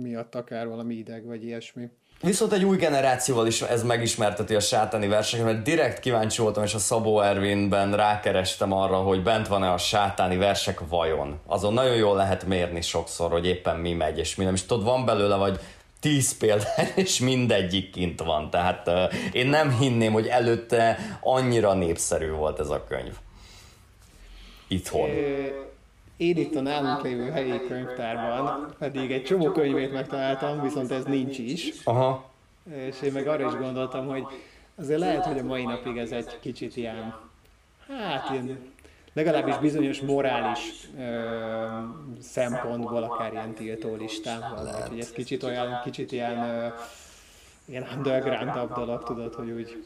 miatt 0.02 0.35
akár 0.35 0.68
valami 0.68 0.95
ideg, 0.95 1.26
vagy 1.26 1.44
ilyesmi. 1.44 1.89
Viszont 2.22 2.52
egy 2.52 2.64
új 2.64 2.77
generációval 2.77 3.48
is 3.48 3.61
ez 3.61 3.84
megismerteti 3.84 4.56
a 4.56 4.60
sátáni 4.60 5.07
verseket, 5.07 5.45
mert 5.45 5.61
direkt 5.61 5.99
kíváncsi 5.99 6.41
voltam, 6.41 6.64
és 6.64 6.73
a 6.73 6.80
Szabó 6.80 7.22
Ervinben 7.22 7.95
rákerestem 7.95 8.72
arra, 8.72 8.98
hogy 8.98 9.23
bent 9.23 9.48
van-e 9.48 9.72
a 9.72 9.77
sátáni 9.77 10.38
versek 10.38 10.80
vajon. 10.88 11.39
Azon 11.45 11.73
nagyon 11.73 11.95
jól 11.95 12.15
lehet 12.15 12.45
mérni 12.45 12.81
sokszor, 12.81 13.31
hogy 13.31 13.45
éppen 13.45 13.80
mi 13.80 13.94
megy, 13.94 14.18
és 14.18 14.35
mi 14.35 14.44
nem. 14.44 14.53
És 14.53 14.65
tudod, 14.65 14.84
van 14.84 15.06
belőle 15.06 15.35
vagy 15.35 15.60
tíz 15.99 16.37
példány, 16.37 16.87
és 17.05 17.19
mindegyik 17.19 17.91
kint 17.91 18.21
van. 18.21 18.49
Tehát 18.49 18.87
uh, 18.87 19.13
én 19.31 19.47
nem 19.47 19.77
hinném, 19.77 20.13
hogy 20.13 20.27
előtte 20.27 20.97
annyira 21.21 21.73
népszerű 21.73 22.29
volt 22.29 22.59
ez 22.59 22.69
a 22.69 22.83
könyv. 22.87 23.17
Itthon. 24.67 25.09
Én 26.17 26.37
itt 26.37 26.55
a 26.55 26.61
nálunk 26.61 27.03
lévő 27.03 27.29
helyi 27.29 27.61
könyvtárban 27.67 28.75
pedig 28.79 29.11
egy 29.11 29.23
csomó 29.23 29.51
könyvét 29.51 29.91
megtaláltam, 29.91 30.61
viszont 30.61 30.91
ez 30.91 31.03
nincs 31.03 31.37
is. 31.37 31.71
Aha. 31.83 32.29
És 32.75 33.01
én 33.01 33.11
meg 33.11 33.27
arra 33.27 33.47
is 33.47 33.53
gondoltam, 33.53 34.07
hogy 34.07 34.23
azért 34.75 34.99
lehet, 34.99 35.25
hogy 35.25 35.37
a 35.37 35.43
mai 35.43 35.63
napig 35.63 35.97
ez 35.97 36.11
egy 36.11 36.39
kicsit 36.39 36.77
ilyen, 36.77 37.15
hát 37.87 38.29
ilyen, 38.31 38.73
legalábbis 39.18 39.57
bizonyos 39.57 40.02
morális 40.02 40.89
ö, 40.98 41.23
szempontból 42.22 43.03
akár 43.03 43.31
ilyen 43.31 43.53
tiltó 43.53 43.95
listán 43.95 44.39
van, 44.39 44.88
hogy 44.88 44.99
ez 44.99 45.11
kicsit 45.11 45.44
olyan, 45.44 45.81
kicsit 45.84 46.11
ilyen, 46.11 46.38
ö, 46.38 46.68
ilyen 47.65 47.88
underground 47.95 48.73
dolog, 48.73 49.03
tudod, 49.03 49.34
hogy 49.34 49.49
úgy 49.49 49.85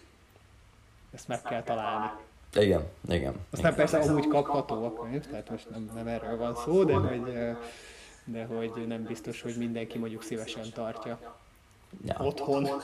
ezt 1.14 1.28
meg 1.28 1.41
kell 1.41 1.64
találni. 1.64 2.12
Igen, 2.53 2.84
igen. 3.10 3.34
Aztán 3.49 3.72
igen. 3.72 3.88
persze 3.88 4.12
amúgy 4.12 4.28
kapható 4.28 4.86
a 4.86 4.94
könyv, 4.94 5.26
tehát 5.26 5.49
most 5.49 5.70
nem, 5.70 5.91
nem 5.95 6.08
erről 6.08 6.38
van 6.38 6.56
szó, 6.56 6.84
de 6.84 6.94
hogy, 6.94 7.34
de 8.24 8.45
hogy 8.45 8.88
nem 8.88 9.03
biztos, 9.03 9.41
hogy 9.41 9.56
mindenki 9.58 9.98
mondjuk 9.98 10.24
szívesen 10.24 10.66
tartja 10.74 11.20
ja. 12.06 12.16
otthon. 12.20 12.68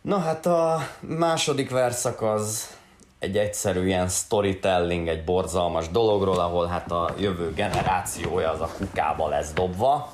Na 0.00 0.18
hát 0.18 0.46
a 0.46 0.78
második 1.00 1.70
verszak 1.70 2.22
az 2.22 2.78
egy 3.20 3.36
egyszerű 3.36 3.86
ilyen 3.86 4.08
storytelling, 4.08 5.08
egy 5.08 5.24
borzalmas 5.24 5.88
dologról, 5.88 6.38
ahol 6.40 6.66
hát 6.66 6.90
a 6.90 7.14
jövő 7.18 7.52
generációja 7.52 8.50
az 8.50 8.60
a 8.60 8.74
kukába 8.76 9.28
lesz 9.28 9.52
dobva. 9.52 10.12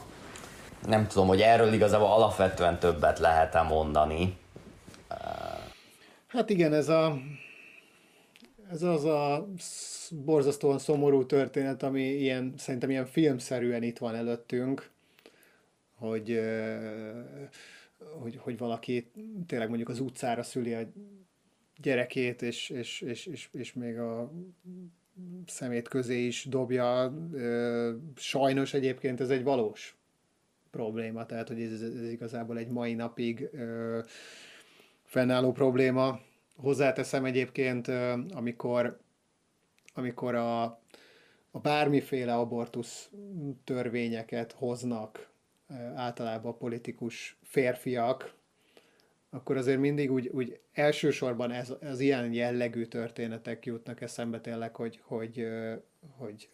Nem 0.87 1.07
tudom, 1.07 1.27
hogy 1.27 1.41
erről 1.41 1.73
igazából 1.73 2.07
alapvetően 2.07 2.79
többet 2.79 3.19
lehet-e 3.19 3.63
mondani. 3.63 4.37
Hát 6.27 6.51
igen, 6.51 6.73
ez 6.73 6.89
a 6.89 7.19
ez 8.71 8.83
az 8.83 9.05
a 9.05 9.49
borzasztóan 10.25 10.79
szomorú 10.79 11.27
történet, 11.27 11.83
ami 11.83 12.03
ilyen, 12.03 12.55
szerintem 12.57 12.91
ilyen 12.91 13.07
filmszerűen 13.07 13.83
itt 13.83 13.99
van 13.99 14.15
előttünk, 14.15 14.91
hogy, 15.95 16.41
hogy, 18.21 18.37
hogy 18.37 18.59
valaki 18.59 19.11
tényleg 19.47 19.69
mondjuk 19.69 19.89
az 19.89 20.01
utcára 20.01 20.43
szüli 20.43 20.75
a 20.75 20.81
gyerekét, 21.79 22.43
és, 22.43 22.71
és, 22.71 23.01
és, 23.01 23.27
és, 23.27 23.49
és 23.53 23.73
még 23.73 23.99
a 23.99 24.33
szemét 25.47 25.89
közé 25.89 26.27
is 26.27 26.45
dobja. 26.45 27.15
Sajnos 28.17 28.75
egyébként 28.75 29.21
ez 29.21 29.31
egy 29.31 29.43
valós 29.43 29.97
probléma, 30.71 31.27
tehát 31.27 31.49
hogy 31.49 31.63
ez, 31.63 31.83
ez 31.83 32.11
igazából 32.11 32.59
egy 32.59 32.69
mai 32.69 32.95
napig 32.95 33.51
fennálló 35.05 35.53
probléma. 35.53 36.21
Hozzáteszem 36.57 37.25
egyébként, 37.25 37.89
amikor, 38.31 39.01
amikor 39.95 40.35
a, 40.35 40.63
a 41.51 41.59
bármiféle 41.63 42.35
abortusz 42.35 43.11
törvényeket 43.65 44.53
hoznak 44.53 45.31
általában 45.95 46.59
politikus 46.59 47.37
férfiak, 47.43 48.35
akkor 49.37 49.57
azért 49.57 49.79
mindig 49.79 50.13
úgy, 50.13 50.29
úgy 50.29 50.61
elsősorban 50.73 51.51
ez, 51.51 51.75
az 51.81 52.01
ilyen 52.01 52.33
jellegű 52.33 52.85
történetek 52.85 53.67
jutnak 53.67 54.01
eszembe 54.01 54.41
tényleg, 54.41 54.77
hogy, 54.77 55.01
hogy, 55.03 55.47
hogy, 56.17 56.49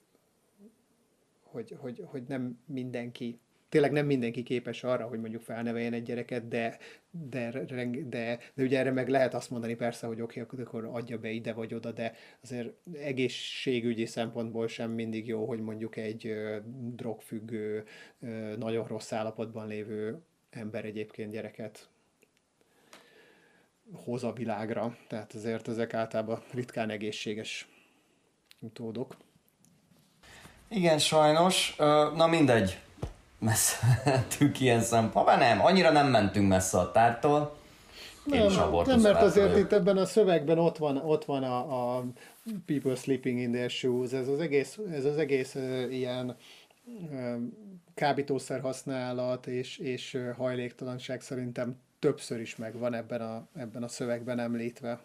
hogy, 1.42 1.76
hogy, 1.78 2.02
hogy 2.06 2.22
nem 2.26 2.58
mindenki 2.66 3.40
tényleg 3.68 3.92
nem 3.92 4.06
mindenki 4.06 4.42
képes 4.42 4.84
arra, 4.84 5.06
hogy 5.06 5.20
mondjuk 5.20 5.42
felneveljen 5.42 5.92
egy 5.92 6.02
gyereket, 6.02 6.48
de, 6.48 6.78
de, 7.10 7.64
de, 8.08 8.38
de 8.54 8.62
ugye 8.62 8.78
erre 8.78 8.90
meg 8.90 9.08
lehet 9.08 9.34
azt 9.34 9.50
mondani 9.50 9.74
persze, 9.74 10.06
hogy 10.06 10.20
oké, 10.20 10.40
okay, 10.40 10.60
akkor 10.62 10.84
adja 10.84 11.18
be 11.18 11.30
ide 11.30 11.52
vagy 11.52 11.74
oda, 11.74 11.92
de 11.92 12.14
azért 12.42 12.72
egészségügyi 12.92 14.06
szempontból 14.06 14.68
sem 14.68 14.90
mindig 14.90 15.26
jó, 15.26 15.46
hogy 15.46 15.60
mondjuk 15.60 15.96
egy 15.96 16.26
ö, 16.26 16.56
drogfüggő, 16.94 17.84
ö, 18.20 18.56
nagyon 18.56 18.86
rossz 18.86 19.12
állapotban 19.12 19.66
lévő 19.66 20.22
ember 20.50 20.84
egyébként 20.84 21.32
gyereket 21.32 21.91
hoz 23.92 24.24
a 24.24 24.32
világra, 24.32 24.96
tehát 25.08 25.32
azért 25.34 25.68
ezek 25.68 25.94
általában 25.94 26.42
ritkán 26.50 26.90
egészséges 26.90 27.68
utódok. 28.60 29.16
Igen, 30.68 30.98
sajnos. 30.98 31.74
Na 32.16 32.26
mindegy 32.26 32.78
messze 33.38 33.76
mentünk 34.04 34.60
ilyen 34.60 34.80
szempontból. 34.80 35.36
Nem, 35.36 35.64
annyira 35.64 35.90
nem 35.90 36.06
mentünk 36.06 36.48
messze 36.48 36.78
a 36.78 36.90
tártól. 36.90 37.60
Nem, 38.24 38.46
nem, 38.86 39.00
mert 39.00 39.22
azért 39.22 39.50
vagyok. 39.50 39.64
itt 39.64 39.72
ebben 39.72 39.96
a 39.96 40.04
szövegben 40.04 40.58
ott 40.58 40.76
van, 40.76 40.96
ott 40.96 41.24
van 41.24 41.42
a, 41.42 41.96
a 41.96 42.04
people 42.66 42.94
sleeping 42.94 43.38
in 43.38 43.52
their 43.52 43.70
shoes, 43.70 44.12
ez 44.12 44.28
az 44.28 44.40
egész, 44.40 44.78
ez 44.92 45.04
az 45.04 45.16
egész 45.16 45.54
uh, 45.54 45.86
ilyen 45.90 46.36
uh, 46.84 47.34
kábítószer 47.94 48.60
használat 48.60 49.46
és, 49.46 49.78
és 49.78 50.18
hajléktalanság 50.36 51.20
szerintem 51.20 51.76
többször 52.02 52.40
is 52.40 52.56
megvan 52.56 52.94
ebben 52.94 53.20
a, 53.20 53.46
ebben 53.56 53.82
a 53.82 53.88
szövegben 53.88 54.38
említve. 54.38 54.98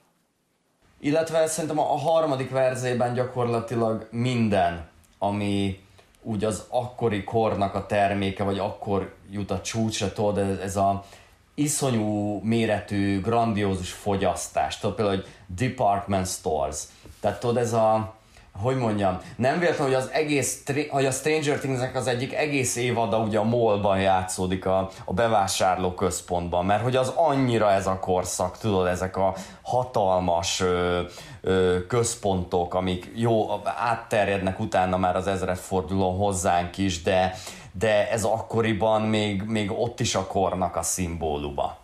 Illetve 0.99 1.47
szerintem 1.47 1.79
a 1.79 1.97
harmadik 1.97 2.49
verzében 2.49 3.13
gyakorlatilag 3.13 4.07
minden, 4.11 4.87
ami 5.17 5.83
úgy 6.21 6.43
az 6.43 6.65
akkori 6.69 7.23
kornak 7.23 7.75
a 7.75 7.85
terméke, 7.85 8.43
vagy 8.43 8.59
akkor 8.59 9.15
jut 9.29 9.51
a 9.51 9.61
csúcsra, 9.61 10.13
tudod, 10.13 10.37
ez 10.37 10.75
a 10.75 11.05
iszonyú 11.53 12.39
méretű, 12.43 13.21
grandiózus 13.21 13.91
fogyasztás, 13.91 14.79
tudod 14.79 14.95
például, 14.95 15.17
hogy 15.17 15.27
department 15.47 16.27
stores, 16.27 16.83
tehát 17.19 17.39
tudod, 17.39 17.57
ez 17.57 17.73
a, 17.73 18.16
hogy 18.61 18.75
mondjam, 18.75 19.19
nem 19.35 19.59
véletlen, 19.59 19.87
hogy 19.87 19.95
az 19.95 20.09
egész, 20.11 20.63
hogy 20.89 21.05
a 21.05 21.11
Stranger 21.11 21.59
things 21.59 21.81
az 21.93 22.07
egyik 22.07 22.33
egész 22.33 22.75
évada 22.75 23.17
ugye 23.19 23.39
a 23.39 23.43
mallban 23.43 23.99
játszódik 23.99 24.65
a, 24.65 24.89
a 25.05 25.13
bevásárló 25.13 25.93
központban, 25.93 26.65
mert 26.65 26.83
hogy 26.83 26.95
az 26.95 27.11
annyira 27.15 27.71
ez 27.71 27.87
a 27.87 27.99
korszak, 27.99 28.57
tudod, 28.57 28.87
ezek 28.87 29.17
a 29.17 29.33
hatalmas 29.61 30.59
ö, 30.59 31.01
ö, 31.41 31.85
központok, 31.87 32.73
amik 32.73 33.11
jó, 33.15 33.61
átterjednek 33.63 34.59
utána 34.59 34.97
már 34.97 35.15
az 35.15 35.27
ezredfordulón 35.27 36.17
hozzánk 36.17 36.77
is, 36.77 37.01
de, 37.01 37.33
de 37.71 38.09
ez 38.09 38.23
akkoriban 38.23 39.01
még, 39.01 39.43
még 39.43 39.71
ott 39.71 39.99
is 39.99 40.15
a 40.15 40.27
kornak 40.27 40.75
a 40.75 40.81
szimbóluma. 40.81 41.77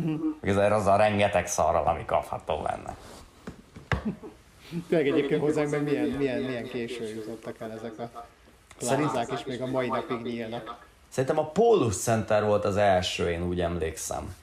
Mm-hmm. 0.00 0.30
Ez 0.42 0.56
az 0.56 0.86
a 0.86 0.96
rengeteg 0.96 1.46
szarral, 1.46 1.86
ami 1.86 2.04
kapható 2.04 2.56
benne. 2.56 2.96
Tényleg 4.88 5.08
egyébként 5.08 5.40
hozzánk 5.40 5.70
meg 5.70 5.82
milyen, 5.82 6.06
milyen, 6.06 6.42
milyen 6.42 6.68
késő 6.68 7.14
jutottak 7.14 7.60
el 7.60 7.72
ezek 7.72 7.98
a 7.98 8.26
plázák, 8.78 9.30
és 9.38 9.44
még 9.44 9.62
a 9.62 9.66
mai 9.66 9.88
napig 9.88 10.20
nyílnak. 10.22 10.76
Szerintem 11.08 11.38
a 11.38 11.48
Polus 11.48 11.96
Center 11.96 12.44
volt 12.44 12.64
az 12.64 12.76
első, 12.76 13.30
én 13.30 13.42
úgy 13.42 13.60
emlékszem. 13.60 14.34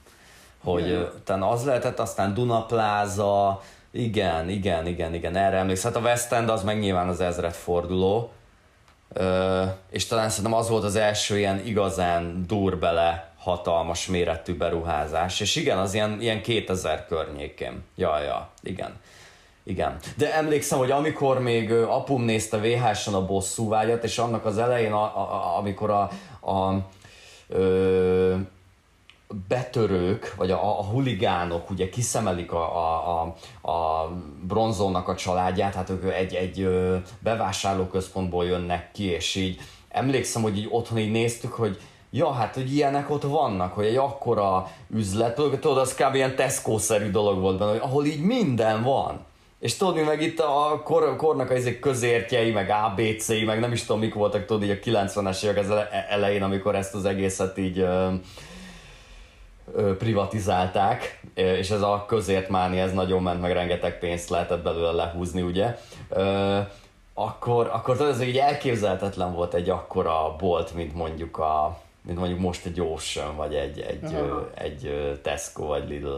Hogy 0.64 0.92
utána 1.16 1.48
az 1.48 1.64
lehetett, 1.64 1.98
aztán 1.98 2.34
Duna 2.34 2.64
Plaza, 2.64 3.62
igen, 3.90 4.48
igen, 4.48 4.86
igen, 4.86 5.14
igen, 5.14 5.36
erre 5.36 5.56
emlékszem. 5.56 5.92
Hát 5.92 6.02
a 6.02 6.04
West 6.04 6.32
End 6.32 6.48
az 6.48 6.62
meg 6.62 6.78
nyilván 6.78 7.08
az 7.08 7.20
ezred 7.20 7.52
forduló. 7.52 8.32
Ö, 9.12 9.64
és 9.90 10.06
talán 10.06 10.28
szerintem 10.28 10.54
az 10.54 10.68
volt 10.68 10.84
az 10.84 10.96
első 10.96 11.38
ilyen 11.38 11.66
igazán 11.66 12.44
durbele 12.46 13.32
hatalmas 13.38 14.06
méretű 14.06 14.56
beruházás. 14.56 15.40
És 15.40 15.56
igen, 15.56 15.78
az 15.78 15.94
ilyen, 15.94 16.20
ilyen 16.20 16.42
2000 16.42 17.06
környékén. 17.06 17.82
Ja, 17.94 18.18
ja, 18.18 18.50
igen. 18.62 19.00
Igen. 19.64 19.96
De 20.16 20.34
emlékszem, 20.34 20.78
hogy 20.78 20.90
amikor 20.90 21.40
még 21.40 21.72
apum 21.72 22.22
nézte 22.22 22.58
VHS-en 22.58 23.14
a 23.14 23.26
bosszúvágyat, 23.26 24.04
és 24.04 24.18
annak 24.18 24.44
az 24.44 24.58
elején, 24.58 24.92
a, 24.92 25.02
a, 25.02 25.56
amikor 25.58 25.90
a, 25.90 26.10
a 26.50 26.74
ö, 27.48 28.36
betörők, 29.48 30.34
vagy 30.36 30.50
a, 30.50 30.78
a 30.78 30.82
huligánok 30.84 31.70
ugye 31.70 31.88
kiszemelik 31.88 32.52
a, 32.52 32.76
a, 32.76 33.34
a, 33.60 33.70
a 33.70 34.08
bronzónak 34.46 35.08
a 35.08 35.14
családját, 35.14 35.74
hát 35.74 35.90
ők 35.90 36.12
egy, 36.12 36.34
egy 36.34 36.68
bevásárlóközpontból 37.18 38.44
jönnek 38.44 38.92
ki, 38.92 39.04
és 39.04 39.34
így 39.34 39.60
emlékszem, 39.88 40.42
hogy 40.42 40.58
így 40.58 40.68
otthon 40.70 40.98
így 40.98 41.10
néztük, 41.10 41.52
hogy 41.52 41.80
ja, 42.10 42.32
hát 42.32 42.54
hogy 42.54 42.74
ilyenek 42.74 43.10
ott 43.10 43.22
vannak, 43.22 43.72
hogy 43.72 43.84
egy 43.86 43.96
akkora 43.96 44.70
üzlet, 44.94 45.34
tudod, 45.34 45.78
az 45.78 45.94
kb. 45.94 46.14
ilyen 46.14 46.36
Tesco-szerű 46.36 47.10
dolog 47.10 47.40
volt 47.40 47.58
benne, 47.58 47.70
hogy 47.70 47.80
ahol 47.82 48.04
így 48.04 48.20
minden 48.20 48.82
van. 48.82 49.28
És 49.60 49.76
tudod, 49.76 49.94
mi 49.94 50.02
meg 50.02 50.22
itt 50.22 50.38
a 50.38 50.80
kor, 50.84 51.16
kornak 51.16 51.50
az 51.50 51.70
közértjei, 51.80 52.50
meg 52.50 52.70
ABC-i, 52.70 53.44
meg 53.44 53.60
nem 53.60 53.72
is 53.72 53.84
tudom 53.84 54.00
mik 54.00 54.14
voltak, 54.14 54.44
tudod, 54.44 54.62
így 54.62 54.70
a 54.70 55.02
90-es 55.02 55.44
évek 55.44 55.58
az 55.58 55.70
elején, 56.08 56.42
amikor 56.42 56.74
ezt 56.74 56.94
az 56.94 57.04
egészet 57.04 57.58
így 57.58 57.78
ö, 57.78 58.12
ö, 59.74 59.96
privatizálták, 59.96 61.20
és 61.34 61.70
ez 61.70 61.82
a 61.82 62.04
közértmáni, 62.08 62.78
ez 62.78 62.92
nagyon 62.92 63.22
ment, 63.22 63.40
meg 63.40 63.52
rengeteg 63.52 63.98
pénzt 63.98 64.28
lehetett 64.28 64.62
belőle 64.62 64.90
lehúzni, 64.90 65.42
ugye. 65.42 65.78
Ö, 66.08 66.58
akkor, 67.14 67.70
akkor 67.72 67.96
tudod, 67.96 68.12
ez 68.12 68.22
így 68.22 68.38
elképzelhetetlen 68.38 69.34
volt 69.34 69.54
egy 69.54 69.68
akkora 69.68 70.36
bolt, 70.38 70.74
mint 70.74 70.94
mondjuk 70.94 71.38
a 71.38 71.80
mint 72.02 72.18
mondjuk 72.18 72.40
most 72.40 72.66
egy 72.66 72.80
Ocean, 72.80 73.36
vagy 73.36 73.54
egy, 73.54 73.80
egy, 73.80 74.14
ö, 74.14 74.40
egy 74.54 75.18
Tesco, 75.22 75.66
vagy 75.66 75.88
Lidl. 75.88 76.16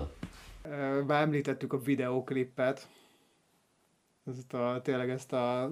Már 1.06 1.22
említettük 1.22 1.72
a 1.72 1.78
videóklippet, 1.78 2.88
ezt 4.26 4.52
a, 4.52 4.80
tényleg 4.82 5.10
ezt 5.10 5.32
a 5.32 5.70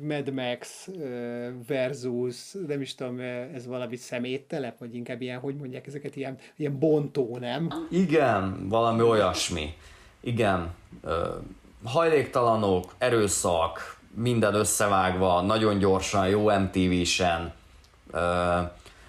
Mad 0.00 0.32
Max 0.32 0.88
versus, 1.66 2.52
nem 2.66 2.80
is 2.80 2.94
tudom, 2.94 3.20
ez 3.54 3.66
valami 3.66 3.96
szeméttelep, 3.96 4.78
vagy 4.78 4.94
inkább 4.94 5.20
ilyen, 5.20 5.38
hogy 5.38 5.56
mondják 5.56 5.86
ezeket, 5.86 6.16
ilyen, 6.16 6.36
ilyen 6.56 6.78
bontó, 6.78 7.38
nem? 7.38 7.70
Igen, 7.90 8.68
valami 8.68 9.02
olyasmi. 9.02 9.74
Igen. 10.20 10.74
Hajléktalanok, 11.84 12.94
erőszak, 12.98 13.98
minden 14.14 14.54
összevágva, 14.54 15.40
nagyon 15.40 15.78
gyorsan, 15.78 16.28
jó 16.28 16.50
MTV-sen. 16.58 17.52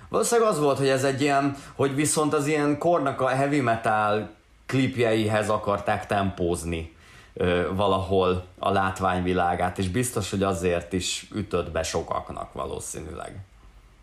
Valószínűleg 0.10 0.52
az 0.52 0.60
volt, 0.60 0.78
hogy 0.78 0.88
ez 0.88 1.04
egy 1.04 1.22
ilyen, 1.22 1.56
hogy 1.76 1.96
viszont 1.96 2.34
az 2.34 2.48
ilyen 2.48 2.78
kornak 2.78 3.22
a 3.22 3.28
heavy 3.28 3.60
metal 3.60 4.30
klipjeihez 4.66 5.50
akarták 5.50 6.06
tempózni 6.06 6.95
valahol 7.76 8.46
a 8.60 8.72
látványvilágát, 8.72 9.78
és 9.78 9.90
biztos, 9.90 10.30
hogy 10.30 10.44
azért 10.44 10.94
is 10.94 11.28
ütött 11.36 11.72
be 11.72 11.84
sokaknak 11.84 12.54
valószínűleg. 12.54 13.40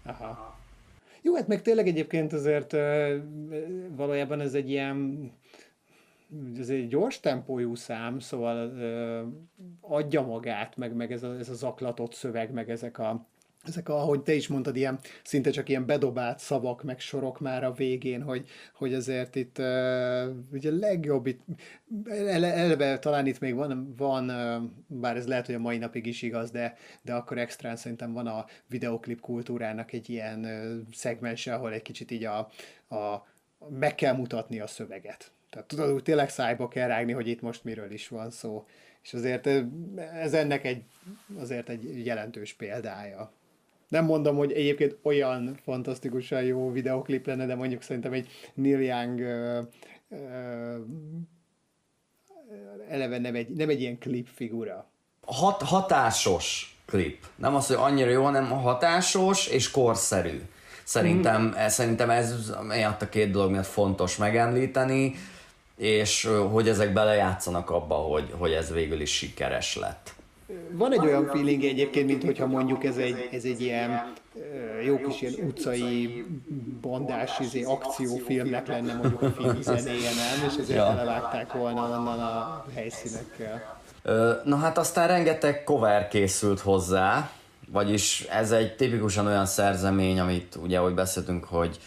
Aha. 0.05 0.57
Jó, 1.23 1.35
hát 1.35 1.49
meg 1.49 1.63
tényleg 1.63 1.87
egyébként 1.87 2.33
azért 2.33 2.77
valójában 3.97 4.41
ez 4.41 4.55
egy 4.55 4.71
ilyen 4.71 5.31
ez 6.59 6.69
egy 6.69 6.89
gyors 6.89 7.21
tempójú 7.21 7.75
szám, 7.75 8.19
szóval 8.19 8.73
adja 9.81 10.23
magát, 10.23 10.77
meg, 10.77 10.95
meg 10.95 11.13
ez, 11.13 11.23
a, 11.23 11.39
ez 11.39 11.49
a 11.49 11.55
zaklatott 11.55 12.15
szöveg, 12.15 12.53
meg 12.53 12.71
ezek 12.71 12.99
a 12.99 13.27
ezek, 13.63 13.89
ahogy 13.89 14.23
te 14.23 14.35
is 14.35 14.49
mondtad, 14.49 14.77
ilyen, 14.77 14.99
szinte 15.23 15.51
csak 15.51 15.69
ilyen 15.69 15.87
bedobált 15.87 16.39
szavak, 16.39 16.83
meg 16.83 17.01
sorok 17.01 17.41
már 17.41 17.65
a 17.65 17.73
végén, 17.73 18.23
hogy, 18.23 18.49
hogy 18.75 18.95
azért 18.95 19.35
itt 19.35 19.59
uh, 19.59 20.27
ugye 20.53 20.71
legjobb, 20.71 21.27
itt, 21.27 21.41
ele, 22.05 22.55
eleve 22.55 22.99
talán 22.99 23.27
itt 23.27 23.41
még 23.41 23.55
van, 23.55 23.95
van 23.97 24.31
uh, 24.31 24.71
bár 24.87 25.17
ez 25.17 25.27
lehet, 25.27 25.47
hogy 25.47 25.55
a 25.55 25.59
mai 25.59 25.79
napig 25.79 26.07
is 26.07 26.23
igaz, 26.23 26.51
de, 26.51 26.77
de 27.03 27.15
akkor 27.15 27.39
extrán 27.39 27.77
szerintem 27.77 28.13
van 28.13 28.27
a 28.27 28.47
videoklip 28.67 29.21
kultúrának 29.21 29.93
egy 29.93 30.11
ilyen 30.11 30.39
uh, 30.45 30.95
szegmense, 30.95 31.55
ahol 31.55 31.73
egy 31.73 31.83
kicsit 31.83 32.11
így 32.11 32.25
a, 32.25 32.39
a 32.97 33.27
meg 33.69 33.95
kell 33.95 34.15
mutatni 34.15 34.61
a 34.61 34.67
szöveget. 34.67 35.33
Tehát 35.51 35.69
tudod, 35.69 35.93
úgy 35.93 36.03
tényleg 36.03 36.31
szájba 36.31 36.69
kell 36.69 36.89
rágni, 36.89 37.13
hogy 37.13 37.29
itt 37.29 37.41
most 37.41 37.65
miről 37.65 37.91
is 37.91 38.09
van 38.09 38.31
szó. 38.31 38.67
És 39.03 39.15
azért 39.15 39.47
ez 39.97 40.35
ennek 40.35 40.65
egy, 40.65 40.83
azért 41.39 41.69
egy 41.69 42.07
jelentős 42.07 42.53
példája. 42.53 43.33
Nem 43.93 44.05
mondom, 44.05 44.37
hogy 44.37 44.53
egyébként 44.53 44.97
olyan 45.03 45.59
fantasztikusan 45.65 46.43
jó 46.43 46.71
videoklip 46.71 47.27
lenne, 47.27 47.47
de 47.47 47.55
mondjuk 47.55 47.83
szerintem 47.83 48.13
egy 48.13 48.29
Neil 48.55 48.81
Young 48.81 49.21
ö, 49.21 49.61
ö, 50.09 50.17
eleve 52.89 53.19
nem 53.19 53.35
egy, 53.35 53.49
nem 53.49 53.69
egy 53.69 53.81
ilyen 53.81 53.99
klip 53.99 54.29
figura. 54.35 54.87
Hat, 55.27 55.63
hatásos 55.63 56.77
klip. 56.87 57.27
Nem 57.37 57.55
az, 57.55 57.67
hogy 57.67 57.77
annyira 57.77 58.11
jó, 58.11 58.23
hanem 58.23 58.51
hatásos 58.51 59.47
és 59.47 59.71
korszerű. 59.71 60.41
Szerintem, 60.85 61.43
mm. 61.43 61.67
szerintem 61.67 62.11
ez 62.11 62.53
miatt 62.69 63.03
a 63.03 63.09
két 63.09 63.31
dolog 63.31 63.51
miatt 63.51 63.67
fontos 63.67 64.17
megemlíteni, 64.17 65.15
és 65.77 66.29
hogy 66.51 66.69
ezek 66.69 66.93
belejátszanak 66.93 67.71
abba, 67.71 67.95
hogy, 67.95 68.35
hogy 68.39 68.53
ez 68.53 68.73
végül 68.73 69.01
is 69.01 69.17
sikeres 69.17 69.77
lett. 69.77 70.15
Van 70.73 70.93
egy 70.93 71.07
olyan 71.07 71.27
feeling 71.27 71.65
egyébként, 71.65 72.07
mint 72.07 72.25
hogyha 72.25 72.47
mondjuk 72.47 72.85
ez 72.85 72.97
egy, 72.97 73.29
ez 73.33 73.45
egy 73.45 73.61
ilyen 73.61 74.13
jó 74.85 74.97
kis 74.97 75.21
ilyen 75.21 75.47
utcai 75.47 76.25
bandás 76.81 77.39
izé, 77.41 77.63
akciófilmnek 77.63 78.67
lenne 78.67 78.95
mondjuk 78.95 79.23
a 79.23 79.31
film 79.31 79.63
zenéje, 79.63 80.11
nem? 80.11 80.49
És 80.49 80.57
ezért 80.61 80.79
ja. 80.79 80.87
elevágták 80.87 81.53
volna 81.53 81.83
onnan 81.83 82.21
a 82.21 82.65
helyszínekkel. 82.75 83.81
Na 84.45 84.57
hát 84.57 84.79
aztán 84.79 85.09
rengeteg 85.09 85.65
cover 85.65 86.09
készült 86.09 86.61
hozzá, 86.61 87.31
vagyis 87.69 88.21
ez 88.21 88.53
egy 88.53 88.77
tipikusan 88.77 89.27
olyan 89.27 89.47
szerzemény, 89.47 90.21
amit 90.21 90.57
ugye, 90.63 90.79
ahogy 90.79 90.95
beszéltünk, 90.95 91.45
hogy 91.45 91.79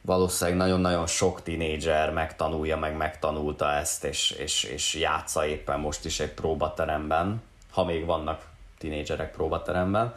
valószínűleg 0.00 0.58
nagyon-nagyon 0.58 1.06
sok 1.06 1.42
tinédzser 1.42 2.12
megtanulja, 2.12 2.76
meg 2.76 2.96
megtanulta 2.96 3.72
ezt, 3.72 4.04
és, 4.04 4.30
és, 4.30 4.64
és 4.64 4.94
játsza 4.94 5.46
éppen 5.46 5.80
most 5.80 6.04
is 6.04 6.20
egy 6.20 6.32
próbateremben, 6.32 7.42
ha 7.70 7.84
még 7.84 8.04
vannak 8.04 8.50
tinédzserek 8.78 9.32
próbateremben. 9.32 10.14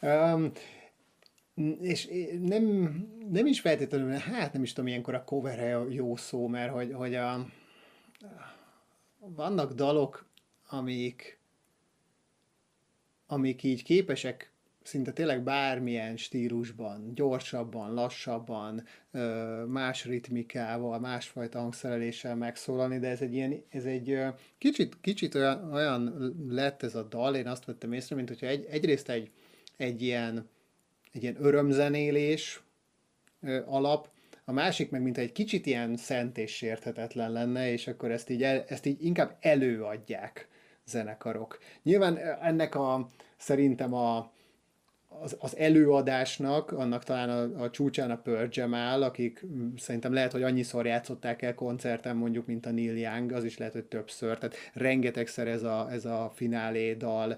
um, 0.00 0.52
és 1.80 2.08
nem, 2.40 2.64
nem 3.30 3.46
is 3.46 3.60
feltétlenül, 3.60 4.10
hát 4.10 4.52
nem 4.52 4.62
is 4.62 4.72
tudom, 4.72 4.88
ilyenkor 4.88 5.14
a 5.14 5.24
cover 5.24 5.86
jó 5.88 6.16
szó, 6.16 6.48
mert 6.48 6.72
hogy, 6.72 6.92
hogy 6.92 7.14
a, 7.14 7.46
vannak 9.18 9.72
dalok, 9.72 10.26
amik, 10.68 11.38
amik 13.26 13.62
így 13.62 13.82
képesek 13.82 14.53
szinte 14.84 15.12
tényleg 15.12 15.42
bármilyen 15.42 16.16
stílusban, 16.16 17.14
gyorsabban, 17.14 17.94
lassabban, 17.94 18.84
más 19.66 20.04
ritmikával, 20.04 20.98
másfajta 20.98 21.58
hangszereléssel 21.58 22.36
megszólalni, 22.36 22.98
de 22.98 23.08
ez 23.08 23.20
egy 23.20 23.34
ilyen, 23.34 23.64
ez 23.68 23.84
egy 23.84 24.18
kicsit, 24.58 24.96
kicsit 25.00 25.34
olyan, 25.34 25.72
olyan 25.72 26.34
lett 26.48 26.82
ez 26.82 26.94
a 26.94 27.02
dal, 27.02 27.34
én 27.34 27.46
azt 27.46 27.64
vettem 27.64 27.92
észre, 27.92 28.16
mint 28.16 28.28
hogyha 28.28 28.46
egy, 28.46 28.64
egyrészt 28.70 29.08
egy, 29.08 29.30
egy 29.76 30.02
ilyen, 30.02 30.48
egy 31.12 31.22
ilyen 31.22 31.36
örömzenélés 31.44 32.62
alap, 33.66 34.08
a 34.44 34.52
másik 34.52 34.90
meg 34.90 35.02
mint 35.02 35.18
egy 35.18 35.32
kicsit 35.32 35.66
ilyen 35.66 35.96
szent 35.96 36.38
és 36.38 36.56
sérthetetlen 36.56 37.32
lenne, 37.32 37.72
és 37.72 37.86
akkor 37.86 38.10
ezt 38.10 38.30
így, 38.30 38.42
el, 38.42 38.64
ezt 38.68 38.86
így 38.86 39.04
inkább 39.04 39.36
előadják 39.40 40.48
zenekarok. 40.86 41.58
Nyilván 41.82 42.18
ennek 42.42 42.74
a, 42.74 43.08
szerintem 43.36 43.94
a, 43.94 44.32
az, 45.22 45.36
az 45.38 45.56
előadásnak, 45.56 46.72
annak 46.72 47.04
talán 47.04 47.30
a, 47.30 47.62
a 47.62 47.70
csúcsán 47.70 48.10
a 48.10 48.16
Pearl 48.16 48.74
áll, 48.74 49.02
akik 49.02 49.46
szerintem 49.76 50.12
lehet, 50.12 50.32
hogy 50.32 50.42
annyiszor 50.42 50.86
játszották 50.86 51.42
el 51.42 51.54
koncerten 51.54 52.16
mondjuk, 52.16 52.46
mint 52.46 52.66
a 52.66 52.70
Neil 52.70 52.96
Young, 52.96 53.32
az 53.32 53.44
is 53.44 53.58
lehet, 53.58 53.74
hogy 53.74 53.84
többször, 53.84 54.38
tehát 54.38 54.56
rengetegszer 54.72 55.48
ez 55.48 55.62
a, 55.62 55.88
ez 55.90 56.04
a 56.04 56.32
finálé 56.34 56.94
dal, 56.94 57.36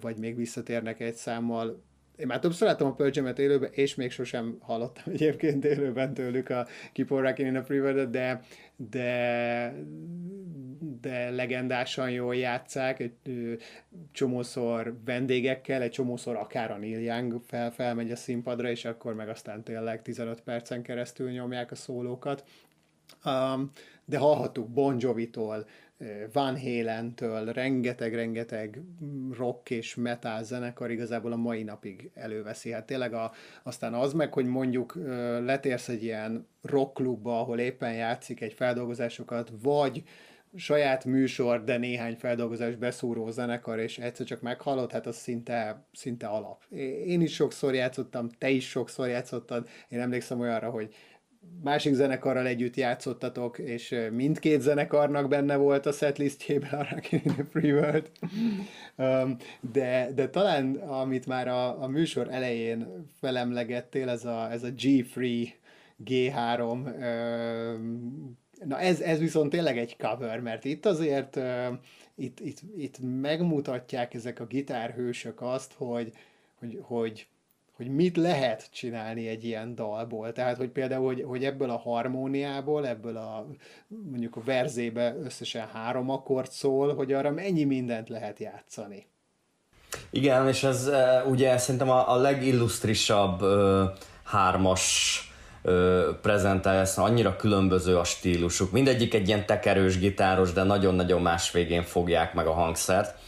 vagy 0.00 0.18
még 0.18 0.36
visszatérnek 0.36 1.00
egy 1.00 1.14
számmal, 1.14 1.82
én 2.18 2.26
már 2.26 2.38
többször 2.38 2.68
láttam 2.68 2.86
a 2.86 2.92
Pearl 2.92 3.40
élőben, 3.40 3.70
és 3.72 3.94
még 3.94 4.10
sosem 4.10 4.56
hallottam 4.60 5.12
egyébként 5.12 5.64
élőben 5.64 6.14
tőlük 6.14 6.48
a 6.50 6.66
Keep 6.92 7.10
on 7.10 7.22
Rockin' 7.22 7.46
in 7.46 7.56
a 7.56 7.62
Free 7.62 8.04
de, 8.04 8.42
de, 8.76 9.74
de 11.00 11.30
legendásan 11.30 12.10
jól 12.10 12.36
játszák, 12.36 13.00
egy 13.00 13.12
csomószor 14.12 14.98
vendégekkel, 15.04 15.82
egy 15.82 15.90
csomószor 15.90 16.36
akár 16.36 16.70
a 16.70 16.76
Neil 16.76 17.00
Young 17.00 17.42
fel, 17.46 17.70
felmegy 17.70 18.10
a 18.10 18.16
színpadra, 18.16 18.70
és 18.70 18.84
akkor 18.84 19.14
meg 19.14 19.28
aztán 19.28 19.62
tényleg 19.62 20.02
15 20.02 20.40
percen 20.40 20.82
keresztül 20.82 21.30
nyomják 21.30 21.70
a 21.70 21.74
szólókat. 21.74 22.44
Um, 23.24 23.70
de 24.04 24.18
hallhattuk 24.18 24.68
Bon 24.68 24.96
Jovi-tól, 24.98 25.66
van 26.32 26.60
Halen-től, 26.60 27.52
rengeteg-rengeteg 27.52 28.82
rock 29.36 29.70
és 29.70 29.94
metal 29.94 30.42
zenekar 30.42 30.90
igazából 30.90 31.32
a 31.32 31.36
mai 31.36 31.62
napig 31.62 32.10
előveszi. 32.14 32.70
Hát 32.70 32.86
tényleg 32.86 33.12
a, 33.12 33.32
aztán 33.62 33.94
az 33.94 34.12
meg, 34.12 34.32
hogy 34.32 34.46
mondjuk 34.46 34.94
letérsz 35.44 35.88
egy 35.88 36.02
ilyen 36.02 36.46
rockklubba, 36.62 37.40
ahol 37.40 37.58
éppen 37.58 37.94
játszik 37.94 38.40
egy 38.40 38.52
feldolgozásokat, 38.52 39.52
vagy 39.62 40.02
saját 40.54 41.04
műsor, 41.04 41.64
de 41.64 41.76
néhány 41.76 42.16
feldolgozás 42.16 42.74
beszúró 42.74 43.30
zenekar, 43.30 43.78
és 43.78 43.98
egyszer 43.98 44.26
csak 44.26 44.40
meghallod, 44.40 44.92
hát 44.92 45.06
az 45.06 45.16
szinte, 45.16 45.86
szinte 45.92 46.26
alap. 46.26 46.62
Én 47.06 47.20
is 47.20 47.34
sokszor 47.34 47.74
játszottam, 47.74 48.28
te 48.38 48.48
is 48.50 48.68
sokszor 48.68 49.08
játszottad, 49.08 49.68
én 49.88 50.00
emlékszem 50.00 50.40
olyanra, 50.40 50.70
hogy 50.70 50.94
másik 51.62 51.94
zenekarral 51.94 52.46
együtt 52.46 52.76
játszottatok, 52.76 53.58
és 53.58 53.94
mindkét 54.12 54.60
zenekarnak 54.60 55.28
benne 55.28 55.56
volt 55.56 55.86
a 55.86 55.92
setlistjében 55.92 56.80
a 56.80 56.86
Rockin' 56.90 57.20
in 57.24 57.32
the 57.32 57.44
Free 57.50 57.72
World. 57.72 58.10
de, 59.72 60.10
de 60.14 60.28
talán, 60.28 60.74
amit 60.74 61.26
már 61.26 61.48
a, 61.48 61.82
a 61.82 61.86
műsor 61.86 62.28
elején 62.30 63.06
felemlegettél, 63.20 64.08
ez 64.08 64.24
a, 64.24 64.50
ez 64.50 64.62
a 64.62 64.70
G-Free 64.70 65.46
G3, 66.04 66.82
na 68.64 68.80
ez, 68.80 69.00
ez 69.00 69.18
viszont 69.18 69.50
tényleg 69.50 69.78
egy 69.78 69.96
cover, 69.96 70.40
mert 70.40 70.64
itt 70.64 70.86
azért 70.86 71.38
itt, 72.18 72.40
itt, 72.40 72.60
itt 72.76 72.98
megmutatják 73.20 74.14
ezek 74.14 74.40
a 74.40 74.46
gitárhősök 74.46 75.42
azt, 75.42 75.72
hogy, 75.76 76.12
hogy, 76.58 76.78
hogy 76.82 77.26
hogy 77.78 77.88
mit 77.88 78.16
lehet 78.16 78.68
csinálni 78.72 79.28
egy 79.28 79.44
ilyen 79.44 79.74
dalból. 79.74 80.32
Tehát, 80.32 80.56
hogy 80.56 80.68
például, 80.68 81.06
hogy, 81.06 81.24
hogy 81.26 81.44
ebből 81.44 81.70
a 81.70 81.78
harmóniából, 81.78 82.86
ebből 82.86 83.16
a 83.16 83.46
mondjuk 84.10 84.36
a 84.36 84.42
verzébe 84.44 85.16
összesen 85.24 85.68
három 85.72 86.10
akkord 86.10 86.50
szól, 86.50 86.94
hogy 86.94 87.12
arra 87.12 87.30
mennyi 87.30 87.64
mindent 87.64 88.08
lehet 88.08 88.38
játszani. 88.38 89.06
Igen, 90.10 90.48
és 90.48 90.62
ez 90.62 90.90
ugye 91.26 91.58
szerintem 91.58 91.90
a, 91.90 92.12
a 92.12 92.16
legillusztrisabb 92.16 93.42
ö, 93.42 93.84
hármas 94.24 95.22
prezentálja 96.22 96.80
ezt, 96.80 96.98
annyira 96.98 97.36
különböző 97.36 97.96
a 97.96 98.04
stílusuk. 98.04 98.72
Mindegyik 98.72 99.14
egy 99.14 99.28
ilyen 99.28 99.46
tekerős 99.46 99.98
gitáros, 99.98 100.52
de 100.52 100.62
nagyon-nagyon 100.62 101.22
más 101.22 101.50
végén 101.50 101.82
fogják 101.82 102.34
meg 102.34 102.46
a 102.46 102.52
hangszert, 102.52 103.18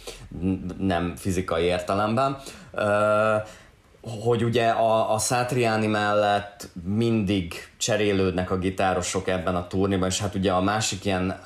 nem 0.78 1.16
fizikai 1.16 1.64
értelemben 1.64 2.36
hogy 4.00 4.44
ugye 4.44 4.68
a, 4.68 5.14
a 5.14 5.18
Satriani 5.18 5.86
mellett 5.86 6.68
mindig 6.84 7.54
cserélődnek 7.76 8.50
a 8.50 8.58
gitárosok 8.58 9.28
ebben 9.28 9.54
a 9.54 9.66
turnéban, 9.66 10.08
és 10.08 10.20
hát 10.20 10.34
ugye 10.34 10.52
a 10.52 10.60
másik 10.60 11.04
ilyen 11.04 11.40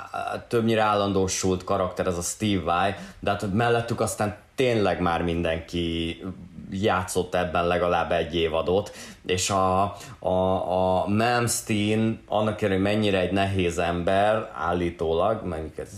többnyire 0.49 0.83
állandósult 0.83 1.65
karakter 1.65 2.07
az 2.07 2.19
a 2.19 2.23
Steve 2.23 2.63
Vai, 2.63 2.95
de 3.21 3.31
hát 3.31 3.53
mellettük 3.53 4.01
aztán 4.01 4.37
tényleg 4.55 5.01
már 5.01 5.23
mindenki 5.23 6.17
játszott 6.71 7.35
ebben 7.35 7.67
legalább 7.67 8.13
egy 8.13 8.35
évadot, 8.35 8.93
és 9.27 9.51
a, 9.51 9.83
a, 10.19 10.29
a 10.29 11.07
Malmsteen 11.09 12.21
annak 12.27 12.61
hogy 12.61 12.81
mennyire 12.81 13.19
egy 13.21 13.33
nehéz 13.33 13.79
ember 13.79 14.51
állítólag, 14.55 15.47
mondjuk 15.47 15.79
ez 15.79 15.91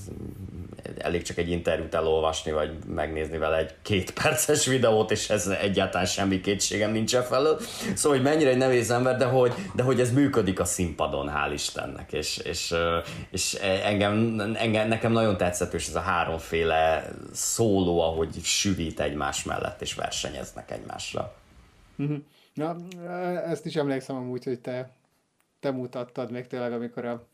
elég 0.98 1.22
csak 1.22 1.36
egy 1.38 1.50
interjút 1.50 1.94
elolvasni, 1.94 2.52
vagy 2.52 2.76
megnézni 2.86 3.38
vele 3.38 3.56
egy 3.56 3.74
két 3.82 4.12
perces 4.22 4.66
videót, 4.66 5.10
és 5.10 5.30
ez 5.30 5.46
egyáltalán 5.46 6.06
semmi 6.06 6.40
kétségem 6.40 6.90
nincsen 6.90 7.22
felől. 7.22 7.60
Szóval, 7.94 8.18
hogy 8.18 8.26
mennyire 8.26 8.50
egy 8.50 8.56
nevéz 8.56 8.90
ember, 8.90 9.16
de 9.16 9.24
hogy, 9.24 9.54
de 9.74 9.82
hogy 9.82 10.00
ez 10.00 10.12
működik 10.12 10.60
a 10.60 10.64
színpadon, 10.64 11.30
hál' 11.34 11.52
Istennek, 11.52 12.12
és, 12.12 12.36
és, 12.36 12.74
és 13.30 13.54
engem, 13.84 14.40
engem, 14.54 14.88
nekem 14.88 15.12
nagyon 15.12 15.36
tetszett, 15.36 15.72
és 15.72 15.88
ez 15.88 15.94
a 15.94 16.00
háromféle 16.00 17.08
szóló, 17.32 18.00
ahogy 18.00 18.40
süvít 18.42 19.00
egymás 19.00 19.44
mellett, 19.44 19.82
és 19.82 19.94
versenyeznek 19.94 20.70
egymásra. 20.70 21.34
Mhm. 21.96 22.14
Na, 22.54 22.76
ezt 23.46 23.66
is 23.66 23.76
emlékszem 23.76 24.16
amúgy, 24.16 24.44
hogy 24.44 24.60
te, 24.60 24.90
te 25.60 25.70
mutattad 25.70 26.30
még 26.30 26.46
tényleg, 26.46 26.72
amikor 26.72 27.04
a 27.04 27.26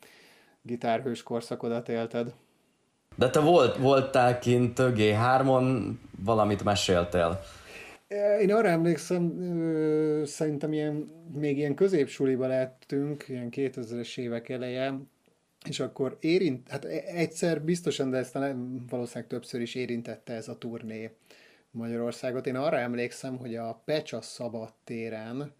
gitárhős 0.61 1.23
korszakodat 1.23 1.89
élted. 1.89 2.33
De 3.15 3.29
te 3.29 3.39
volt, 3.39 3.77
voltál 3.77 4.39
kint 4.39 4.77
G3-on, 4.79 5.91
valamit 6.23 6.63
meséltél. 6.63 7.39
Én 8.41 8.53
arra 8.53 8.67
emlékszem, 8.67 9.33
szerintem 10.25 10.73
ilyen, 10.73 11.11
még 11.33 11.57
ilyen 11.57 11.75
középsuliba 11.75 12.47
lettünk, 12.47 13.25
ilyen 13.27 13.49
2000-es 13.51 14.17
évek 14.17 14.49
eleje, 14.49 14.99
és 15.69 15.79
akkor 15.79 16.17
érint, 16.19 16.69
hát 16.69 16.85
e- 16.85 17.03
egyszer 17.05 17.61
biztosan, 17.61 18.09
de 18.09 18.17
ezt 18.17 18.37
valószínűleg 18.89 19.27
többször 19.27 19.61
is 19.61 19.75
érintette 19.75 20.33
ez 20.33 20.47
a 20.47 20.57
turné 20.57 21.11
Magyarországot. 21.71 22.47
Én 22.47 22.55
arra 22.55 22.77
emlékszem, 22.77 23.37
hogy 23.37 23.55
a 23.55 23.81
Pecsa 23.85 24.21
Szabad 24.21 24.73
téren 24.83 25.53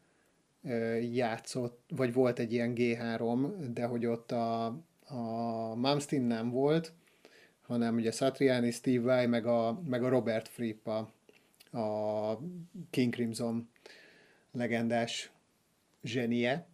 játszott, 1.11 1.79
vagy 1.95 2.13
volt 2.13 2.39
egy 2.39 2.53
ilyen 2.53 2.73
G3, 2.75 3.53
de 3.73 3.85
hogy 3.85 4.05
ott 4.05 4.31
a, 4.31 4.65
a 5.05 5.75
Malmsteen 5.75 6.21
nem 6.23 6.49
volt, 6.49 6.93
hanem 7.67 7.95
ugye 7.95 8.11
Satriani, 8.11 8.71
Steve 8.71 9.03
Vai, 9.03 9.25
meg 9.25 9.45
a, 9.45 9.81
meg 9.85 10.03
a 10.03 10.09
Robert 10.09 10.47
Fripp, 10.47 10.87
a, 10.87 10.97
a 11.77 12.39
King 12.89 13.13
Crimson 13.13 13.69
legendás 14.51 15.31
zsenie, 16.03 16.67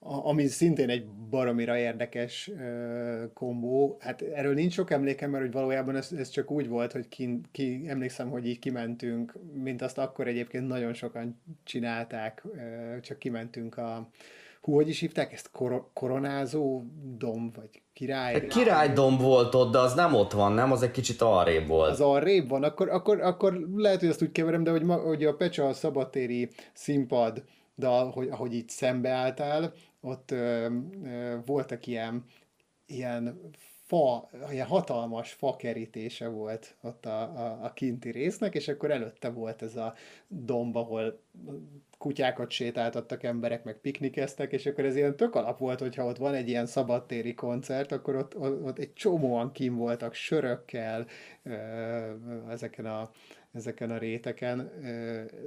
ami 0.00 0.46
szintén 0.46 0.88
egy 0.88 1.06
baromira 1.06 1.78
érdekes 1.78 2.48
uh, 2.48 3.32
kombó. 3.32 3.96
Hát 4.00 4.22
erről 4.22 4.54
nincs 4.54 4.72
sok 4.72 4.90
emlékem, 4.90 5.30
mert 5.30 5.42
hogy 5.42 5.52
valójában 5.52 5.96
ez, 5.96 6.12
ez 6.12 6.28
csak 6.28 6.50
úgy 6.50 6.68
volt, 6.68 6.92
hogy 6.92 7.08
ki, 7.08 7.40
ki, 7.52 7.84
emlékszem, 7.86 8.30
hogy 8.30 8.46
így 8.46 8.58
kimentünk, 8.58 9.34
mint 9.52 9.82
azt 9.82 9.98
akkor 9.98 10.26
egyébként 10.26 10.66
nagyon 10.66 10.94
sokan 10.94 11.40
csinálták, 11.62 12.42
uh, 12.44 13.00
csak 13.00 13.18
kimentünk 13.18 13.76
a, 13.76 14.08
hú, 14.64 14.74
hogy 14.74 14.88
is 14.88 15.00
hívták 15.00 15.32
ezt? 15.32 15.50
Kor- 15.50 15.90
koronázó 15.92 16.82
domb, 17.16 17.56
vagy 17.56 17.82
király? 17.92 18.46
Királydomb 18.46 19.20
volt 19.20 19.54
ott, 19.54 19.72
de 19.72 19.78
az 19.78 19.94
nem 19.94 20.14
ott 20.14 20.32
van, 20.32 20.52
nem? 20.52 20.72
Az 20.72 20.82
egy 20.82 20.90
kicsit 20.90 21.20
arrébb 21.20 21.66
volt. 21.66 21.90
Az 21.90 22.00
arrébb 22.00 22.48
van, 22.48 22.62
akkor, 22.62 22.88
akkor, 22.88 23.20
akkor 23.20 23.68
lehet, 23.74 24.00
hogy 24.00 24.08
ezt 24.08 24.22
úgy 24.22 24.32
keverem, 24.32 24.64
de 24.64 24.70
hogy, 24.70 24.82
ma, 24.82 24.94
hogy 24.96 25.24
a 25.24 25.34
Pecsa 25.34 25.68
a 25.68 25.72
szabatéri 25.72 26.50
színpad, 26.72 27.44
de 27.74 27.86
ahogy, 27.86 28.28
ahogy 28.28 28.54
itt 28.54 28.68
szembeálltál, 28.68 29.72
ott 30.00 30.30
ö, 30.30 30.68
ö, 31.04 31.36
voltak 31.46 31.86
ilyen, 31.86 32.24
ilyen 32.86 33.40
fa, 33.86 34.28
ilyen 34.50 34.66
hatalmas 34.66 35.32
fakerítése 35.32 36.28
volt 36.28 36.76
ott 36.82 37.06
a, 37.06 37.22
a, 37.22 37.58
a 37.62 37.72
kinti 37.72 38.10
résznek, 38.10 38.54
és 38.54 38.68
akkor 38.68 38.90
előtte 38.90 39.28
volt 39.30 39.62
ez 39.62 39.76
a 39.76 39.94
domb, 40.28 40.76
ahol 40.76 41.20
kutyákat 41.98 42.50
sétáltattak 42.50 43.22
emberek, 43.22 43.64
meg 43.64 43.78
piknikeztek, 43.80 44.52
és 44.52 44.66
akkor 44.66 44.84
ez 44.84 44.96
ilyen 44.96 45.16
tök 45.16 45.34
alap 45.34 45.58
volt, 45.58 45.80
hogyha 45.80 46.04
ott 46.04 46.16
van 46.16 46.34
egy 46.34 46.48
ilyen 46.48 46.66
szabadtéri 46.66 47.34
koncert, 47.34 47.92
akkor 47.92 48.16
ott, 48.16 48.36
ott 48.38 48.78
egy 48.78 48.92
csomóan 48.92 49.52
kim 49.52 49.76
voltak 49.76 50.14
sörökkel 50.14 51.06
ezeken 52.50 52.86
a, 52.86 53.10
ezeken 53.52 53.90
a 53.90 53.98
réteken. 53.98 54.70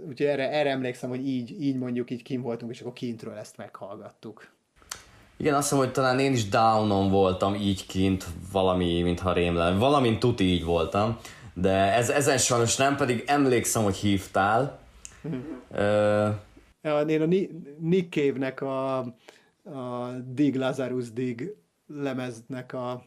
Úgyhogy 0.07 0.27
erre, 0.27 0.51
erre 0.51 0.69
emlékszem, 0.69 1.09
hogy 1.09 1.27
így, 1.27 1.61
így 1.61 1.75
mondjuk 1.75 2.11
így 2.11 2.23
kim 2.23 2.41
voltunk, 2.41 2.71
és 2.71 2.81
akkor 2.81 2.93
kintről 2.93 3.33
ezt 3.33 3.57
meghallgattuk. 3.57 4.55
Igen, 5.37 5.53
azt 5.53 5.69
hiszem, 5.69 5.83
hogy 5.83 5.91
talán 5.91 6.19
én 6.19 6.31
is 6.31 6.49
downon 6.49 7.09
voltam 7.09 7.55
így 7.55 7.85
kint, 7.85 8.25
valami, 8.51 9.01
mintha 9.01 9.33
rém 9.33 9.55
lenne. 9.55 9.77
Valamint 9.77 10.19
tuti 10.19 10.43
így 10.43 10.63
voltam, 10.63 11.17
de 11.53 11.93
ez, 11.93 12.09
ezen 12.09 12.37
sajnos 12.37 12.75
nem, 12.75 12.95
pedig 12.95 13.23
emlékszem, 13.27 13.83
hogy 13.83 13.95
hívtál. 13.95 14.79
Ja, 16.81 17.01
én 17.01 17.21
a 17.21 17.25
Nick 17.79 18.13
Cave-nek 18.13 18.61
a, 18.61 18.97
a 19.63 20.11
Dig 20.25 20.55
Lazarus 20.55 21.11
Dig 21.11 21.55
lemeznek 21.87 22.73
a 22.73 23.03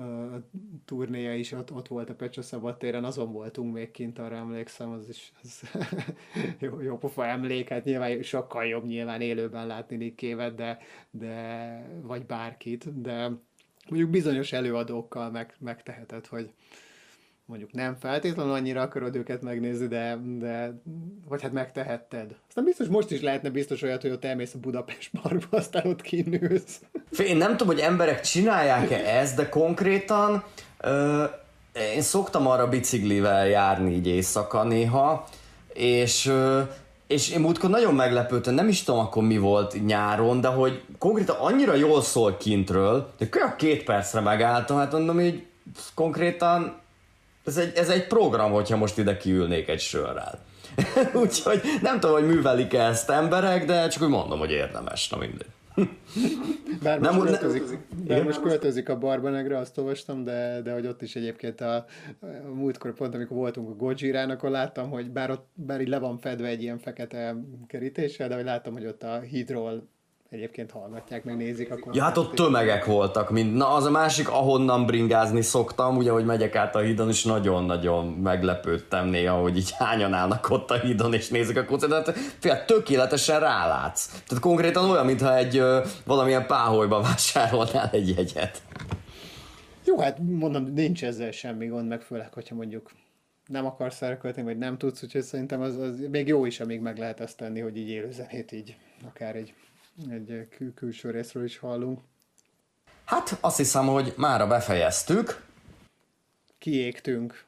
a 0.00 0.42
turnéja 0.84 1.34
is 1.34 1.52
ott, 1.52 1.72
ott 1.72 1.88
volt 1.88 2.10
a 2.10 2.14
Pecsa 2.14 2.42
szabadtéren, 2.42 3.04
azon 3.04 3.32
voltunk 3.32 3.74
még 3.74 3.90
kint, 3.90 4.18
arra 4.18 4.36
emlékszem, 4.36 4.90
az 4.90 5.08
is 5.08 5.32
az 5.42 5.62
jó, 6.58 6.80
jó 6.80 6.98
pofa 6.98 7.26
emlék, 7.26 7.68
hát 7.68 7.84
nyilván 7.84 8.22
sokkal 8.22 8.66
jobb 8.66 8.84
nyilván 8.84 9.20
élőben 9.20 9.66
látni 9.66 9.96
Nikévet, 9.96 10.54
de, 10.54 10.78
de 11.10 12.00
vagy 12.02 12.26
bárkit, 12.26 13.00
de 13.00 13.30
mondjuk 13.88 14.10
bizonyos 14.10 14.52
előadókkal 14.52 15.30
meg, 15.30 15.54
megteheted, 15.58 16.26
hogy, 16.26 16.50
mondjuk 17.50 17.72
nem 17.72 17.96
feltétlenül 18.00 18.52
annyira 18.52 18.80
akarod 18.80 19.16
őket 19.16 19.42
megnézni, 19.42 19.86
de, 19.86 20.18
de 20.38 20.80
vagy 21.28 21.42
hát 21.42 21.52
megtehetted. 21.52 22.34
Aztán 22.48 22.64
biztos 22.64 22.86
most 22.86 23.10
is 23.10 23.20
lehetne 23.20 23.50
biztos 23.50 23.82
olyat, 23.82 24.02
hogy 24.02 24.10
ott 24.10 24.24
elmész 24.24 24.54
a 24.54 24.58
Budapest 24.58 25.10
parkba, 25.22 25.56
aztán 25.56 25.86
ott 25.86 26.00
kinősz. 26.00 26.80
Én 27.18 27.36
nem 27.36 27.56
tudom, 27.56 27.74
hogy 27.74 27.84
emberek 27.84 28.20
csinálják-e 28.20 28.96
ezt, 28.96 29.36
de 29.36 29.48
konkrétan 29.48 30.44
ö, 30.80 31.24
én 31.94 32.02
szoktam 32.02 32.46
arra 32.46 32.68
biciklivel 32.68 33.48
járni 33.48 33.94
így 33.94 34.06
éjszaka 34.06 34.64
néha, 34.64 35.24
és 35.72 36.26
ö, 36.26 36.60
és 37.06 37.30
én 37.30 37.40
múltkor 37.40 37.70
nagyon 37.70 37.94
meglepődtem, 37.94 38.54
nem 38.54 38.68
is 38.68 38.82
tudom 38.82 39.00
akkor 39.00 39.22
mi 39.22 39.38
volt 39.38 39.86
nyáron, 39.86 40.40
de 40.40 40.48
hogy 40.48 40.82
konkrétan 40.98 41.36
annyira 41.36 41.74
jól 41.74 42.02
szól 42.02 42.36
kintről, 42.36 43.10
de 43.18 43.26
kb. 43.28 43.56
két 43.56 43.84
percre 43.84 44.20
megálltam, 44.20 44.76
hát 44.76 44.92
mondom, 44.92 45.14
hogy 45.14 45.46
konkrétan 45.94 46.79
ez 47.50 47.56
egy, 47.56 47.76
ez 47.76 47.88
egy 47.88 48.06
program, 48.06 48.52
hogyha 48.52 48.76
most 48.76 48.98
ide 48.98 49.16
kiülnék 49.16 49.68
egy 49.68 49.80
sörrel. 49.80 50.38
Úgyhogy 51.22 51.60
nem 51.82 52.00
tudom, 52.00 52.16
hogy 52.16 52.26
művelik 52.26 52.74
-e 52.74 52.82
ezt 52.82 53.10
emberek, 53.10 53.64
de 53.64 53.88
csak 53.88 54.02
úgy 54.02 54.08
mondom, 54.08 54.38
hogy 54.38 54.50
érdemes, 54.50 55.08
na 55.08 55.16
mindegy. 55.16 55.46
Bár 56.82 56.98
most, 57.00 57.10
nem, 57.10 57.20
költözik, 57.20 57.78
bár 58.06 58.24
most 58.24 58.40
költözik 58.40 58.88
a 58.88 58.98
Barbanegre, 58.98 59.58
azt 59.58 59.78
olvastam, 59.78 60.24
de, 60.24 60.60
de 60.62 60.72
hogy 60.72 60.86
ott 60.86 61.02
is 61.02 61.16
egyébként 61.16 61.60
a, 61.60 61.74
a 61.74 61.86
múltkor 62.54 62.94
pont, 62.94 63.14
amikor 63.14 63.36
voltunk 63.36 63.68
a 63.68 63.74
Gojirán, 63.74 64.30
akkor 64.30 64.50
láttam, 64.50 64.90
hogy 64.90 65.10
bár 65.10 65.30
ott 65.30 65.48
bár 65.54 65.80
így 65.80 65.88
le 65.88 65.98
van 65.98 66.18
fedve 66.18 66.46
egy 66.46 66.62
ilyen 66.62 66.78
fekete 66.78 67.36
kerítéssel, 67.66 68.28
de 68.28 68.34
hogy 68.34 68.44
láttam, 68.44 68.72
hogy 68.72 68.86
ott 68.86 69.02
a 69.02 69.20
hídról 69.20 69.88
egyébként 70.30 70.70
hallgatják, 70.70 71.24
meg 71.24 71.36
nézik. 71.36 71.70
Akkor 71.70 71.94
ja, 71.94 72.02
hát 72.02 72.16
ott 72.16 72.34
tömegek 72.34 72.84
voltak, 72.84 73.30
mint, 73.30 73.54
na 73.54 73.68
az 73.74 73.84
a 73.84 73.90
másik, 73.90 74.28
ahonnan 74.28 74.86
bringázni 74.86 75.42
szoktam, 75.42 75.96
ugye, 75.96 76.10
hogy 76.10 76.24
megyek 76.24 76.56
át 76.56 76.74
a 76.74 76.78
hídon, 76.78 77.08
és 77.08 77.24
nagyon-nagyon 77.24 78.06
meglepődtem 78.06 79.06
néha, 79.06 79.40
hogy 79.40 79.56
így 79.56 79.70
hányan 79.78 80.12
állnak 80.12 80.50
ott 80.50 80.70
a 80.70 80.78
hídon, 80.78 81.14
és 81.14 81.28
nézik 81.28 81.56
a 81.56 81.64
koncertet, 81.64 82.16
fél, 82.16 82.64
tökéletesen 82.64 83.40
rálátsz. 83.40 84.06
Tehát 84.06 84.42
konkrétan 84.42 84.90
olyan, 84.90 85.06
mintha 85.06 85.36
egy 85.36 85.56
ö, 85.56 85.84
valamilyen 86.04 86.46
páholyba 86.46 87.00
vásárolnál 87.00 87.88
egy 87.92 88.08
jegyet. 88.08 88.62
Jó, 89.84 89.98
hát 89.98 90.18
mondom, 90.18 90.72
nincs 90.74 91.04
ezzel 91.04 91.30
semmi 91.30 91.66
gond, 91.66 91.88
meg 91.88 92.02
főleg, 92.02 92.32
hogyha 92.32 92.54
mondjuk 92.54 92.90
nem 93.46 93.66
akarsz 93.66 94.02
elkölteni, 94.02 94.46
vagy 94.46 94.58
nem 94.58 94.78
tudsz, 94.78 95.02
úgyhogy 95.02 95.22
szerintem 95.22 95.60
az, 95.60 95.76
az 95.76 96.06
még 96.10 96.26
jó 96.26 96.44
is, 96.44 96.60
amíg 96.60 96.80
meg 96.80 96.98
lehet 96.98 97.20
ezt 97.20 97.36
tenni, 97.36 97.60
hogy 97.60 97.76
így 97.76 97.88
élőzenét 97.88 98.52
így 98.52 98.76
akár 99.08 99.36
egy 99.36 99.54
egy 100.08 100.48
kül- 100.56 100.74
külső 100.74 101.10
részről 101.10 101.44
is 101.44 101.58
hallunk. 101.58 102.00
Hát 103.04 103.36
azt 103.40 103.56
hiszem, 103.56 103.86
hogy 103.86 104.14
mára 104.16 104.46
befejeztük. 104.46 105.42
Kiégtünk. 106.58 107.44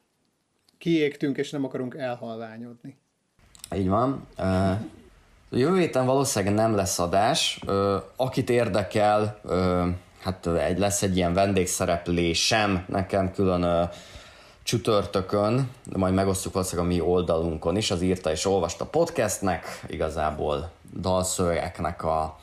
Kiégtünk, 0.79 1.37
és 1.37 1.51
nem 1.51 1.65
akarunk 1.65 1.95
elhalványodni. 1.95 2.97
Így 3.75 3.89
van. 3.89 4.27
Uh, 4.39 4.81
jövő 5.51 5.79
héten 5.79 6.07
valószínűleg 6.07 6.55
nem 6.55 6.75
lesz 6.75 6.99
adás. 6.99 7.61
Uh, 7.67 8.03
akit 8.17 8.51
érdekel, 8.51 9.41
hát 10.21 10.47
egy, 10.47 10.79
lesz 10.79 11.03
egy 11.03 11.17
ilyen 11.17 11.35
vendégszereplésem 11.35 12.85
nekem 12.89 13.33
külön 13.33 13.91
csütörtökön, 14.63 15.71
de 15.85 15.99
majd 15.99 16.15
megosztjuk 16.15 16.53
valószínűleg 16.53 16.91
a 16.91 16.93
mi 16.95 17.01
oldalunkon 17.01 17.77
is, 17.77 17.91
az 17.91 18.03
írta 18.03 18.31
és 18.31 18.47
olvasta 18.47 18.87
podcastnek, 18.87 19.85
igazából 19.87 20.71
dalszövegeknek 21.01 22.05
a 22.05 22.39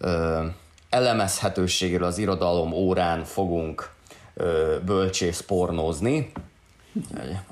ö, 0.00 0.46
elemezhetőségéről 0.90 2.06
az 2.06 2.18
irodalom 2.18 2.72
órán 2.72 3.24
fogunk 3.24 3.90
ö, 4.34 4.76
bölcsész 4.84 5.40
pornózni. 5.40 6.32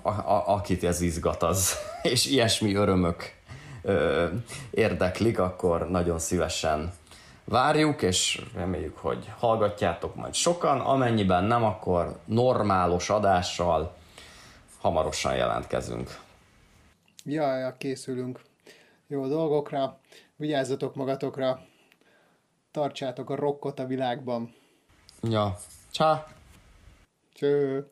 A, 0.03 0.09
a, 0.09 0.45
akit 0.47 0.85
ez 0.85 1.01
izgat 1.01 1.43
az, 1.43 1.75
és 2.13 2.27
ilyesmi 2.27 2.75
örömök 2.75 3.35
ö, 3.83 4.27
érdeklik, 4.71 5.39
akkor 5.39 5.91
nagyon 5.91 6.19
szívesen 6.19 6.93
várjuk, 7.45 8.03
és 8.03 8.43
reméljük, 8.55 8.97
hogy 8.97 9.31
hallgatjátok 9.39 10.15
majd 10.15 10.35
sokan, 10.35 10.81
amennyiben 10.81 11.45
nem, 11.45 11.65
akkor 11.65 12.19
normálos 12.25 13.11
adással 13.11 13.97
hamarosan 14.81 15.35
jelentkezünk. 15.37 16.19
Ja, 17.25 17.57
ja, 17.59 17.77
készülünk 17.79 18.41
jó 19.07 19.27
dolgokra, 19.27 19.99
vigyázzatok 20.37 20.95
magatokra, 20.95 21.61
tartsátok 22.79 23.31
a 23.31 23.35
rockot 23.35 23.79
a 23.79 23.87
világban. 23.87 24.55
Ja, 25.23 25.57
csá! 25.91 26.27
Cső! 27.33 27.91